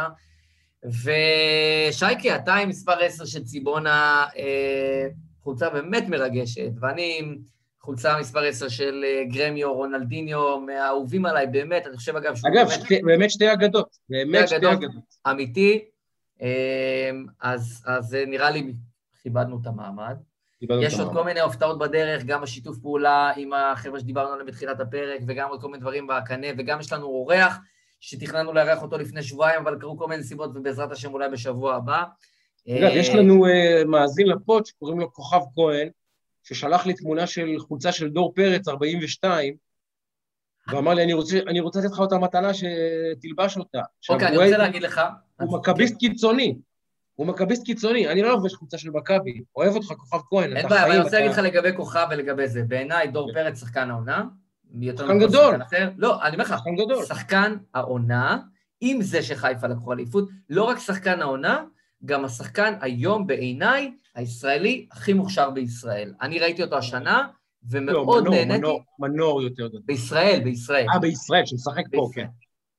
ושייקי, 0.85 2.35
אתה 2.35 2.55
עם 2.55 2.69
מספר 2.69 3.01
10 3.01 3.25
של 3.25 3.45
ציבונה, 3.45 4.25
חולצה 5.41 5.71
באמת 5.71 6.09
מרגשת, 6.09 6.71
ואני. 6.81 7.37
חולצה 7.87 8.19
מספר 8.21 8.45
10 8.45 8.69
של 8.69 9.05
אה, 9.05 9.23
גרמיו, 9.25 9.75
רונלדיניו, 9.75 10.61
מהאהובים 10.61 11.27
עליי, 11.27 11.47
באמת, 11.47 11.87
אני 11.87 11.97
חושב 11.97 12.17
אגב 12.17 12.35
שהוא 12.35 12.51
אגב, 12.51 12.69
באמת... 12.69 12.93
אגב, 12.93 13.07
באמת 13.07 13.31
שתי 13.31 13.53
אגדות, 13.53 13.97
באמת 14.09 14.49
שתי 14.49 14.73
אגדות. 14.73 14.91
אמיתי, 15.31 15.85
אמ, 16.41 16.47
אז, 17.41 17.85
אז 17.87 18.15
אה, 18.15 18.25
נראה 18.27 18.51
לי 18.51 18.73
כיבדנו 19.23 19.59
את 19.63 19.67
המעמד. 19.67 20.17
יש 20.83 21.01
עוד 21.01 21.13
כל 21.13 21.25
מיני 21.25 21.41
הפתעות 21.41 21.79
בדרך, 21.79 22.25
גם 22.25 22.43
השיתוף 22.43 22.79
פעולה 22.79 23.33
עם 23.37 23.53
החבר'ה 23.53 24.01
שדיברנו 24.01 24.33
עליהם 24.33 24.47
בתחילת 24.47 24.81
הפרק, 24.81 25.21
וגם 25.27 25.49
עוד 25.49 25.61
כל 25.61 25.69
מיני 25.69 25.81
דברים 25.81 26.07
בקנה, 26.07 26.47
וגם 26.59 26.81
יש 26.81 26.93
לנו 26.93 27.07
אורח 27.07 27.59
שתכננו 28.01 28.53
לארח 28.53 28.83
אותו 28.83 28.99
לפני 28.99 29.23
שבועיים, 29.23 29.61
אבל 29.63 29.79
קרו 29.81 29.99
כל 29.99 30.09
מיני 30.09 30.23
סיבות, 30.23 30.51
ובעזרת 30.55 30.93
השם 30.93 31.13
אולי 31.13 31.29
בשבוע 31.29 31.75
הבא. 31.75 32.03
אגב, 32.69 32.91
יש 32.95 33.09
לנו 33.09 33.47
uh, 33.47 33.85
מאזין 33.87 34.29
לפוד 34.29 34.67
שקוראים 34.67 35.01
לו 35.01 35.13
כוכב 35.13 35.41
כהן, 35.55 35.89
ששלח 36.47 36.87
לי 36.87 36.95
תמונה 36.95 37.27
של 37.27 37.59
חולצה 37.59 37.93
של 37.93 38.09
דור 38.09 38.33
פרץ, 38.35 38.69
42, 38.69 39.55
ואמר 40.69 40.95
לי, 40.95 41.05
אני 41.05 41.13
רוצה, 41.13 41.39
אני 41.47 41.61
רוצה 41.61 41.81
לתת 41.81 41.91
לך 41.91 41.99
אותה 41.99 42.19
מתנה 42.19 42.51
שתלבש 42.55 43.57
אותה. 43.57 43.81
אוקיי, 44.09 44.29
אני 44.29 44.37
רוצה 44.37 44.59
להגיד 44.59 44.83
לך... 44.83 45.01
הוא 45.41 45.59
מכביסט 45.59 45.97
קיצוני. 45.99 46.59
הוא 47.15 47.27
מכביסט 47.27 47.65
קיצוני, 47.65 48.09
אני 48.09 48.23
לא 48.23 48.29
לובש 48.29 48.55
חולצה 48.55 48.79
של 48.79 48.91
מכבי, 48.91 49.43
אוהב 49.57 49.75
אותך, 49.75 49.87
כוכב 49.87 50.19
כהן, 50.31 50.57
אין 50.57 50.69
בעיה, 50.69 50.83
אבל 50.83 50.93
אני 50.93 51.01
רוצה 51.01 51.17
להגיד 51.17 51.31
לך 51.33 51.39
לגבי 51.39 51.77
כוכב 51.77 52.07
ולגבי 52.11 52.49
זה. 52.49 52.63
בעיניי 52.63 53.09
דור 53.09 53.29
כן. 53.29 53.35
פרץ 53.35 53.61
שחקן 53.61 53.91
העונה. 53.91 54.25
שחקן 54.97 55.19
גדול. 55.19 55.57
לא, 55.97 56.23
אני 56.23 56.33
אומר 56.33 56.45
לך. 56.45 56.55
שחקן 57.07 57.57
העונה, 57.75 58.39
עם 58.81 59.03
זה 59.03 59.23
שחיפה 59.23 59.67
לקחו 59.67 59.93
אליפות, 59.93 60.29
לא 60.51 60.65
רק 60.65 60.79
שחקן 60.79 61.23
העונה, 61.23 61.65
גם 62.05 62.25
השחקן 62.25 62.75
היום 62.81 63.27
בעיניי 63.27 63.93
הישראלי 64.15 64.87
הכי 64.93 65.13
מוכשר 65.13 65.51
בישראל. 65.51 66.15
אני 66.23 66.39
ראיתי 66.39 66.63
אותו 66.63 66.77
השנה, 66.77 67.27
ומאוד 67.71 68.25
לא, 68.25 68.31
נהניתי... 68.31 68.59
מנור, 68.59 68.81
מנור 68.99 69.43
יותר 69.43 69.69
גדול. 69.69 69.81
בישראל, 69.85 70.41
בישראל. 70.45 70.87
אה, 70.95 70.99
בישראל, 70.99 71.47
שמשחק 71.47 71.85
פה, 71.93 72.11
כן. 72.15 72.27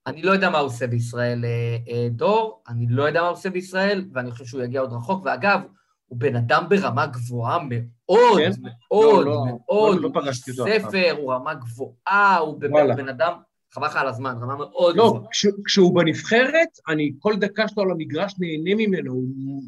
אני 0.08 0.22
לא 0.22 0.32
יודע 0.32 0.50
מה 0.50 0.58
הוא 0.58 0.68
עושה 0.68 0.88
בישראל 0.88 1.46
אה, 1.46 1.78
אה, 1.90 2.08
דור, 2.10 2.64
אני 2.68 2.86
לא 2.90 3.04
יודע 3.04 3.22
מה 3.22 3.28
הוא 3.28 3.38
עושה 3.38 3.50
בישראל, 3.50 4.06
ואני 4.14 4.32
חושב 4.32 4.46
שהוא 4.46 4.64
יגיע 4.64 4.82
עוד 4.82 4.94
רחוק, 4.94 5.26
ואגב, 5.26 5.62
הוא 6.08 6.20
בן 6.20 6.36
אדם 6.36 6.66
ברמה 6.70 7.06
גבוהה 7.06 7.60
מאוד, 7.70 8.38
כן? 8.38 8.52
מאוד, 8.92 9.26
לא, 9.26 9.32
לא, 9.32 9.46
מאוד, 9.46 9.96
לא, 10.02 10.10
לא 10.14 10.20
הוא 10.20 10.28
איש 10.28 10.42
ספר, 10.82 11.16
הוא 11.18 11.34
רמה 11.34 11.54
גבוהה, 11.54 12.38
הוא 12.38 12.60
באמת 12.60 12.98
בן 12.98 13.10
אדם 13.10 13.34
חבל 13.74 13.88
לך 13.88 13.96
על 13.96 14.08
הזמן, 14.08 14.36
רמה 14.42 14.56
מאוד 14.56 14.96
לא, 14.96 15.08
גבוהה. 15.08 15.30
כש, 15.32 15.46
כשהוא 15.66 15.96
בנבחרת, 15.96 16.70
אני 16.88 17.12
כל 17.20 17.36
דקה 17.36 17.68
שלו 17.68 17.84
על 17.84 17.92
המגרש 17.92 18.36
נהנה 18.40 18.76
ממנו, 18.76 19.14
הוא... 19.14 19.64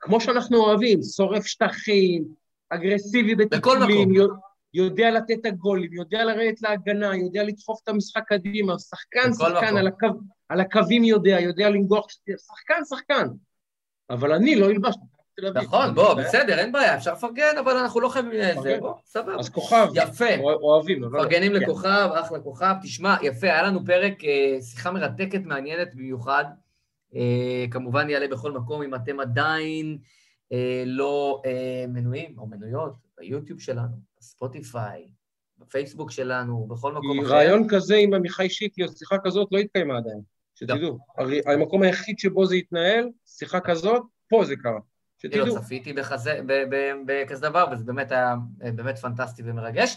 כמו 0.00 0.20
שאנחנו 0.20 0.56
אוהבים, 0.56 1.02
שורף 1.02 1.46
שטחים, 1.46 2.24
אגרסיבי 2.70 3.34
בתקולים, 3.34 4.12
יודע 4.74 5.10
לתת 5.10 5.38
את 5.40 5.46
הגולים, 5.46 5.92
יודע 5.92 6.24
לרדת 6.24 6.62
להגנה, 6.62 7.16
יודע 7.16 7.42
לדחוף 7.42 7.80
את 7.82 7.88
המשחק 7.88 8.22
קדימה, 8.26 8.78
שחקן, 8.78 9.32
שחקן, 9.32 9.76
על, 9.76 9.86
הקו, 9.86 10.06
על 10.48 10.60
הקווים 10.60 11.04
יודע, 11.04 11.40
יודע 11.40 11.70
לנגוח, 11.70 12.06
שחקן, 12.46 12.84
שחקן. 12.88 13.26
אבל 14.10 14.32
אני 14.32 14.56
לא 14.56 14.66
אלבש 14.66 14.94
תל 15.36 15.46
אביב. 15.46 15.62
נכון, 15.62 15.94
בוא, 15.94 16.14
בסדר, 16.14 16.58
אין 16.58 16.72
בעיה, 16.72 16.96
אפשר 16.96 17.12
לפרגן, 17.12 17.58
אבל 17.60 17.72
אנחנו 17.76 18.00
לא 18.00 18.08
חייבים 18.08 18.32
לזה, 18.32 18.76
בוא, 18.80 18.94
סבבה. 19.04 19.38
אז 19.38 19.48
כוכב. 19.48 19.88
יפה. 19.94 20.36
אוהבים. 20.42 21.04
מפרגנים 21.04 21.52
כן. 21.52 21.62
לכוכב, 21.62 22.08
אחלה 22.14 22.40
כוכב. 22.40 22.74
תשמע, 22.82 23.16
יפה, 23.22 23.46
היה 23.46 23.62
לנו 23.62 23.84
פרק, 23.86 24.24
אה, 24.24 24.62
שיחה 24.62 24.90
מרתקת, 24.90 25.40
מעניינת 25.44 25.94
במיוחד. 25.94 26.44
אה, 27.14 27.64
כמובן 27.70 28.10
יעלה 28.10 28.28
בכל 28.28 28.52
מקום, 28.52 28.82
אם 28.82 28.94
אתם 28.94 29.20
עדיין 29.20 29.98
אה, 30.52 30.82
לא 30.86 31.42
מנויים 31.88 32.38
או 32.38 32.46
מנויות, 32.46 32.92
ביוטיוב 33.18 33.60
שלנו, 33.60 33.96
בספוטיפיי, 34.18 35.08
בפייסבוק 35.58 36.10
שלנו, 36.10 36.66
בכל 36.66 36.92
מקום 36.92 37.20
אחר. 37.20 37.34
רעיון 37.34 37.66
כזה 37.68 37.96
עם 37.96 38.14
עמיחי 38.14 38.50
שיקלי, 38.50 38.86
שיחה 38.98 39.16
כזאת 39.24 39.48
לא 39.52 39.58
התקיימה 39.58 39.96
עדיין, 39.96 40.20
שתדעו. 40.54 40.98
המקום 41.46 41.82
היחיד 41.82 42.18
שבו 42.18 42.46
זה 42.46 42.54
התנהל, 42.54 43.08
שיחה 43.26 43.60
כזאת, 43.60 44.02
פה 44.28 44.44
זה 44.44 44.56
קרה. 44.56 44.80
שתדעו. 45.24 45.46
לא 45.46 45.60
צפיתי 45.60 45.92
בכזה 47.06 47.40
דבר, 47.40 47.66
וזה 47.72 47.84
באמת 47.84 48.12
היה 48.12 48.34
אה, 48.64 48.72
באמת 48.72 48.98
פנטסטי 48.98 49.42
ומרגש. 49.44 49.96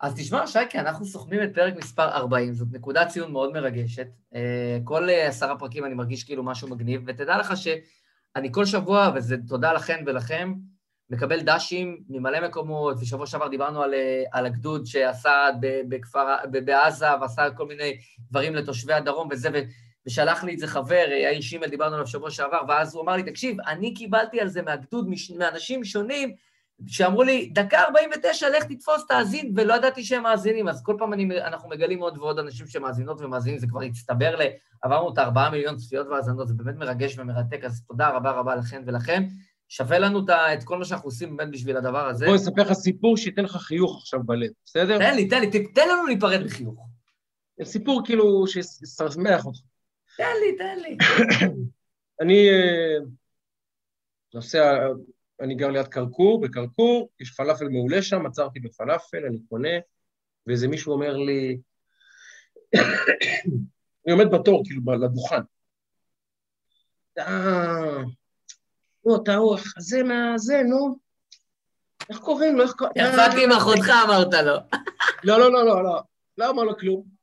אז 0.00 0.14
תשמע, 0.16 0.46
שייקי, 0.46 0.78
אנחנו 0.78 1.06
סוכמים 1.06 1.42
את 1.42 1.54
פרק 1.54 1.76
מספר 1.76 2.08
40, 2.08 2.52
זאת 2.54 2.68
נקודת 2.72 3.08
ציון 3.08 3.32
מאוד 3.32 3.52
מרגשת. 3.52 4.06
אה, 4.34 4.78
כל 4.84 5.10
אה, 5.10 5.28
עשרה 5.28 5.58
פרקים 5.58 5.84
אני 5.84 5.94
מרגיש 5.94 6.24
כאילו 6.24 6.42
משהו 6.42 6.68
מגניב, 6.68 7.02
ותדע 7.06 7.38
לך 7.38 7.56
שאני 7.56 8.52
כל 8.52 8.64
שבוע, 8.64 9.12
וזה 9.14 9.36
תודה 9.48 9.72
לכן 9.72 10.02
ולכם, 10.06 10.54
מקבל 11.10 11.40
דשים 11.40 12.02
ממלא 12.08 12.48
מקומות, 12.48 12.96
ושבוע 13.00 13.26
שעבר 13.26 13.48
דיברנו 13.48 13.82
על, 13.82 13.94
על 14.32 14.46
הגדוד 14.46 14.86
שעשה 14.86 15.32
בכפר, 15.88 16.26
בעזה, 16.64 17.06
ועשה 17.20 17.50
כל 17.50 17.66
מיני 17.66 17.96
דברים 18.30 18.54
לתושבי 18.54 18.92
הדרום 18.92 19.28
וזה, 19.30 19.48
ושלח 20.06 20.44
לי 20.44 20.54
את 20.54 20.58
זה 20.58 20.66
חבר, 20.66 21.06
יאיר 21.22 21.40
שימל, 21.40 21.66
דיברנו 21.66 21.94
עליו 21.94 22.06
שבוע 22.06 22.30
שעבר, 22.30 22.60
ואז 22.68 22.94
הוא 22.94 23.02
אמר 23.02 23.12
לי, 23.12 23.22
תקשיב, 23.22 23.60
אני 23.60 23.94
קיבלתי 23.94 24.40
על 24.40 24.48
זה 24.48 24.62
מהגדוד, 24.62 25.08
מאנשים 25.38 25.84
שונים, 25.84 26.34
שאמרו 26.86 27.22
לי, 27.22 27.50
דקה 27.54 27.82
49, 27.82 28.48
לך 28.48 28.64
תתפוס, 28.64 29.06
תאזין, 29.08 29.52
ולא 29.56 29.74
ידעתי 29.74 30.04
שהם 30.04 30.22
מאזינים, 30.22 30.68
אז 30.68 30.82
כל 30.82 30.96
פעם 30.98 31.12
אני, 31.12 31.40
אנחנו 31.40 31.68
מגלים 31.68 32.00
עוד 32.00 32.18
ועוד 32.18 32.38
אנשים 32.38 32.66
שמאזינות 32.66 33.20
ומאזינים, 33.20 33.58
זה 33.58 33.66
כבר 33.66 33.82
הצטבר 33.82 34.36
ל... 34.36 34.42
עברנו 34.82 35.12
את 35.12 35.18
ה-4 35.18 35.50
מיליון 35.50 35.76
צפיות 35.76 36.06
והאזנות, 36.06 36.48
זה 36.48 36.54
באמת 36.54 36.76
מרגש 36.76 37.18
ומרתק, 37.18 37.64
אז 37.64 37.82
תודה 37.88 38.08
רבה 38.08 38.30
רבה 38.30 38.56
לכן 38.56 38.82
ולכם. 38.86 39.22
שווה 39.68 39.98
לנו 39.98 40.20
את 40.52 40.64
כל 40.64 40.78
מה 40.78 40.84
שאנחנו 40.84 41.08
עושים 41.08 41.36
באמת 41.36 41.52
בשביל 41.52 41.76
הדבר 41.76 42.08
הזה. 42.08 42.26
בוא 42.26 42.34
נספר 42.34 42.62
לך 42.62 42.72
סיפור 42.72 43.16
שייתן 43.16 43.44
לך 43.44 43.56
חיוך 43.56 43.98
עכשיו 44.00 44.20
בלב, 44.24 44.50
בסדר? 44.64 44.98
תן 44.98 45.16
לי, 45.16 45.28
תן 45.28 45.40
לי, 45.40 45.68
תן 45.68 45.88
לנו 45.88 46.06
להיפרד 46.06 46.44
בחיוך. 46.44 46.88
סיפור 47.64 48.02
כאילו 48.04 48.44
שישמח 48.46 49.46
אותך. 49.46 49.58
תן 50.16 50.32
לי, 50.40 50.56
תן 50.58 50.78
לי. 50.78 50.96
אני 52.20 52.48
אה, 52.50 52.98
נוסע, 54.34 54.78
אני 55.40 55.54
גר 55.54 55.70
ליד 55.70 55.88
כרכור, 55.88 56.40
בכרכור, 56.40 57.10
יש 57.20 57.30
פלאפל 57.30 57.68
מעולה 57.68 58.02
שם, 58.02 58.26
עצרתי 58.26 58.60
בפלאפל, 58.60 59.24
אני 59.26 59.38
קונה, 59.48 59.78
ואיזה 60.46 60.68
מישהו 60.68 60.92
אומר 60.92 61.16
לי, 61.16 61.58
אני 64.06 64.12
עומד 64.12 64.26
בתור, 64.32 64.62
כאילו, 64.64 64.92
לדוכן. 64.92 65.40
אה, 67.18 68.02
נו, 69.06 69.22
אתה 69.22 69.34
הוא 69.34 69.54
החזה 69.54 70.02
מהזה, 70.02 70.62
נו. 70.62 70.98
איך 72.10 72.18
קוראים 72.18 72.56
לו? 72.56 72.62
איך 72.62 72.72
קוראים? 72.72 72.94
יצאתי 72.96 73.44
עם 73.44 73.52
אחותך, 73.52 73.90
אמרת 74.04 74.34
לו. 74.34 74.54
לא, 75.24 75.38
לא, 75.38 75.52
לא, 75.52 75.66
לא, 75.66 75.84
לא. 75.84 76.00
לא 76.38 76.50
אמר 76.50 76.62
לו 76.62 76.78
כלום. 76.78 77.13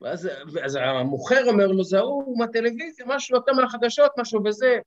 ואז, 0.00 0.28
ואז 0.52 0.78
המוכר 0.82 1.44
אומר 1.46 1.66
לו, 1.66 1.84
זה 1.84 1.98
ההוא 1.98 2.38
מהטלוויזיה, 2.38 3.06
משהו, 3.08 3.38
אתה 3.38 3.52
מהחדשות, 3.52 4.10
משהו 4.18 4.40
וזה. 4.44 4.78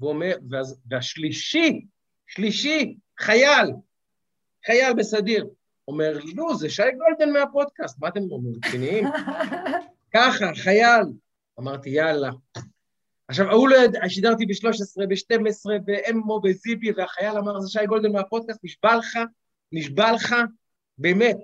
והוא 0.00 0.10
אומר, 0.12 0.36
ואז, 0.50 0.80
והשלישי, 0.90 1.86
שלישי, 2.26 2.96
חייל, 3.20 3.70
חייל 4.66 4.92
בסדיר, 4.92 5.46
אומר 5.88 6.18
נו, 6.34 6.56
זה 6.56 6.70
שי 6.70 6.82
גולדן 6.98 7.32
מהפודקאסט, 7.32 7.98
מה 7.98 8.08
אתם 8.08 8.20
אומרים, 8.20 8.54
רציניים? 8.64 9.04
ככה, 10.14 10.46
חייל. 10.54 11.02
אמרתי, 11.60 11.90
יאללה, 11.90 12.30
עכשיו, 13.28 13.50
ההוא 13.50 13.68
לא 13.68 13.76
ידע, 13.76 14.00
שידרתי 14.08 14.46
ב-13, 14.46 15.06
ב-12, 15.08 15.78
באמו, 15.84 16.40
בזיפי, 16.40 16.92
והחייל 16.96 17.38
אמר, 17.38 17.60
זה 17.60 17.70
שי 17.70 17.86
גולדן 17.86 18.12
מהפודקאסט, 18.12 18.60
נשבע 18.64 18.96
לך, 18.96 19.18
נשבע 19.72 20.12
לך, 20.12 20.34
באמת. 20.98 21.36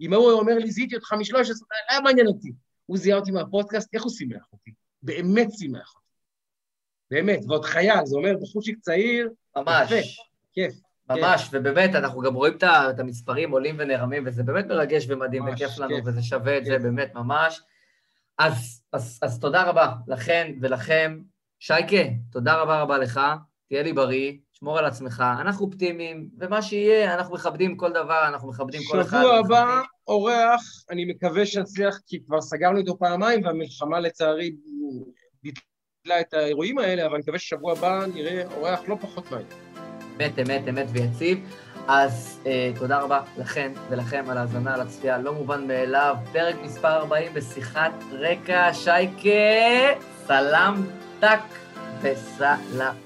אם 0.00 0.12
ההוא 0.12 0.32
אומר 0.32 0.54
לי, 0.54 0.70
זיהיתי 0.70 0.96
אותך 0.96 1.12
מ-13, 1.12 1.36
לא 1.36 1.76
היה 1.88 2.00
מעניין 2.00 2.26
אותי. 2.26 2.52
הוא 2.86 2.98
זיהה 2.98 3.18
אותי 3.18 3.30
מהפודקאסט, 3.30 3.94
איך 3.94 4.02
הוא 4.02 4.12
שימח 4.12 4.46
אותי? 4.52 4.70
באמת 5.02 5.48
שימח 5.52 5.94
אותי. 5.94 6.06
באמת, 7.10 7.40
ועוד 7.48 7.64
חייל, 7.64 8.04
זה 8.06 8.16
אומר 8.16 8.34
בחורצ'יק 8.42 8.78
צעיר, 8.78 9.30
ממש. 9.56 9.92
יפה, 9.92 10.22
כיף. 10.52 10.74
ממש, 11.10 11.42
כיף. 11.42 11.50
ובאמת, 11.54 11.94
אנחנו 11.94 12.20
גם 12.20 12.34
רואים 12.34 12.54
את 12.90 12.98
המספרים 13.00 13.50
עולים 13.50 13.76
ונערמים, 13.78 14.22
וזה 14.26 14.42
באמת 14.42 14.66
מרגש 14.66 15.06
ומדהים, 15.08 15.44
וכיף 15.52 15.78
לנו, 15.78 15.96
כיף. 15.96 16.04
וזה 16.06 16.22
שווה 16.22 16.58
את 16.58 16.62
כיף. 16.62 16.72
זה 16.72 16.78
באמת 16.78 17.14
ממש. 17.14 17.62
אז, 18.38 18.82
אז, 18.92 19.18
אז 19.22 19.40
תודה 19.40 19.62
רבה 19.62 19.92
לכן 20.08 20.52
ולכם. 20.60 21.18
שייקה, 21.58 21.96
תודה 22.32 22.62
רבה 22.62 22.82
רבה 22.82 22.98
לך, 22.98 23.20
תהיה 23.68 23.82
לי 23.82 23.92
בריא, 23.92 24.32
שמור 24.52 24.78
על 24.78 24.84
עצמך, 24.84 25.24
אנחנו 25.40 25.66
אופטימיים, 25.66 26.28
ומה 26.38 26.62
שיהיה, 26.62 27.14
אנחנו 27.14 27.34
מכבדים 27.34 27.76
כל 27.76 27.92
דבר, 27.92 28.28
אנחנו 28.28 28.48
מכבדים 28.48 28.80
כל 28.90 29.00
אחד. 29.00 29.20
שבוע 29.20 29.38
הבא, 29.38 29.82
אורח, 30.08 30.84
אני 30.90 31.04
מקווה 31.04 31.46
שנצליח, 31.46 32.00
כי 32.06 32.24
כבר 32.26 32.40
סגרנו 32.40 32.78
איתו 32.78 32.98
פעמיים, 32.98 33.44
והמלחמה 33.44 34.00
לצערי 34.00 34.56
ביטלה 35.42 36.20
את 36.20 36.34
האירועים 36.34 36.78
האלה, 36.78 37.06
אבל 37.06 37.14
אני 37.14 37.22
מקווה 37.22 37.38
ששבוע 37.38 37.72
הבא 37.72 38.06
נראה 38.14 38.42
אורח 38.56 38.80
לא 38.88 38.96
פחות 39.00 39.30
מעניין. 39.30 39.50
אמת, 40.16 40.38
אמת, 40.38 40.68
אמת 40.68 40.86
ויציב. 40.92 41.38
אז 41.88 42.40
אה, 42.46 42.72
תודה 42.78 42.98
רבה 42.98 43.22
לכן 43.38 43.72
ולכם 43.90 44.24
על 44.28 44.38
ההאזנה, 44.38 44.74
על 44.74 44.80
הצפייה, 44.80 45.18
לא 45.18 45.32
מובן 45.32 45.66
מאליו. 45.66 46.16
פרק 46.32 46.56
מספר 46.62 46.88
40 46.88 47.34
בשיחת 47.34 47.92
רקע, 48.12 48.74
שייקה, 48.74 50.00
סלאם 50.26 50.74
טק 51.20 51.40
וסלאם. 52.02 53.05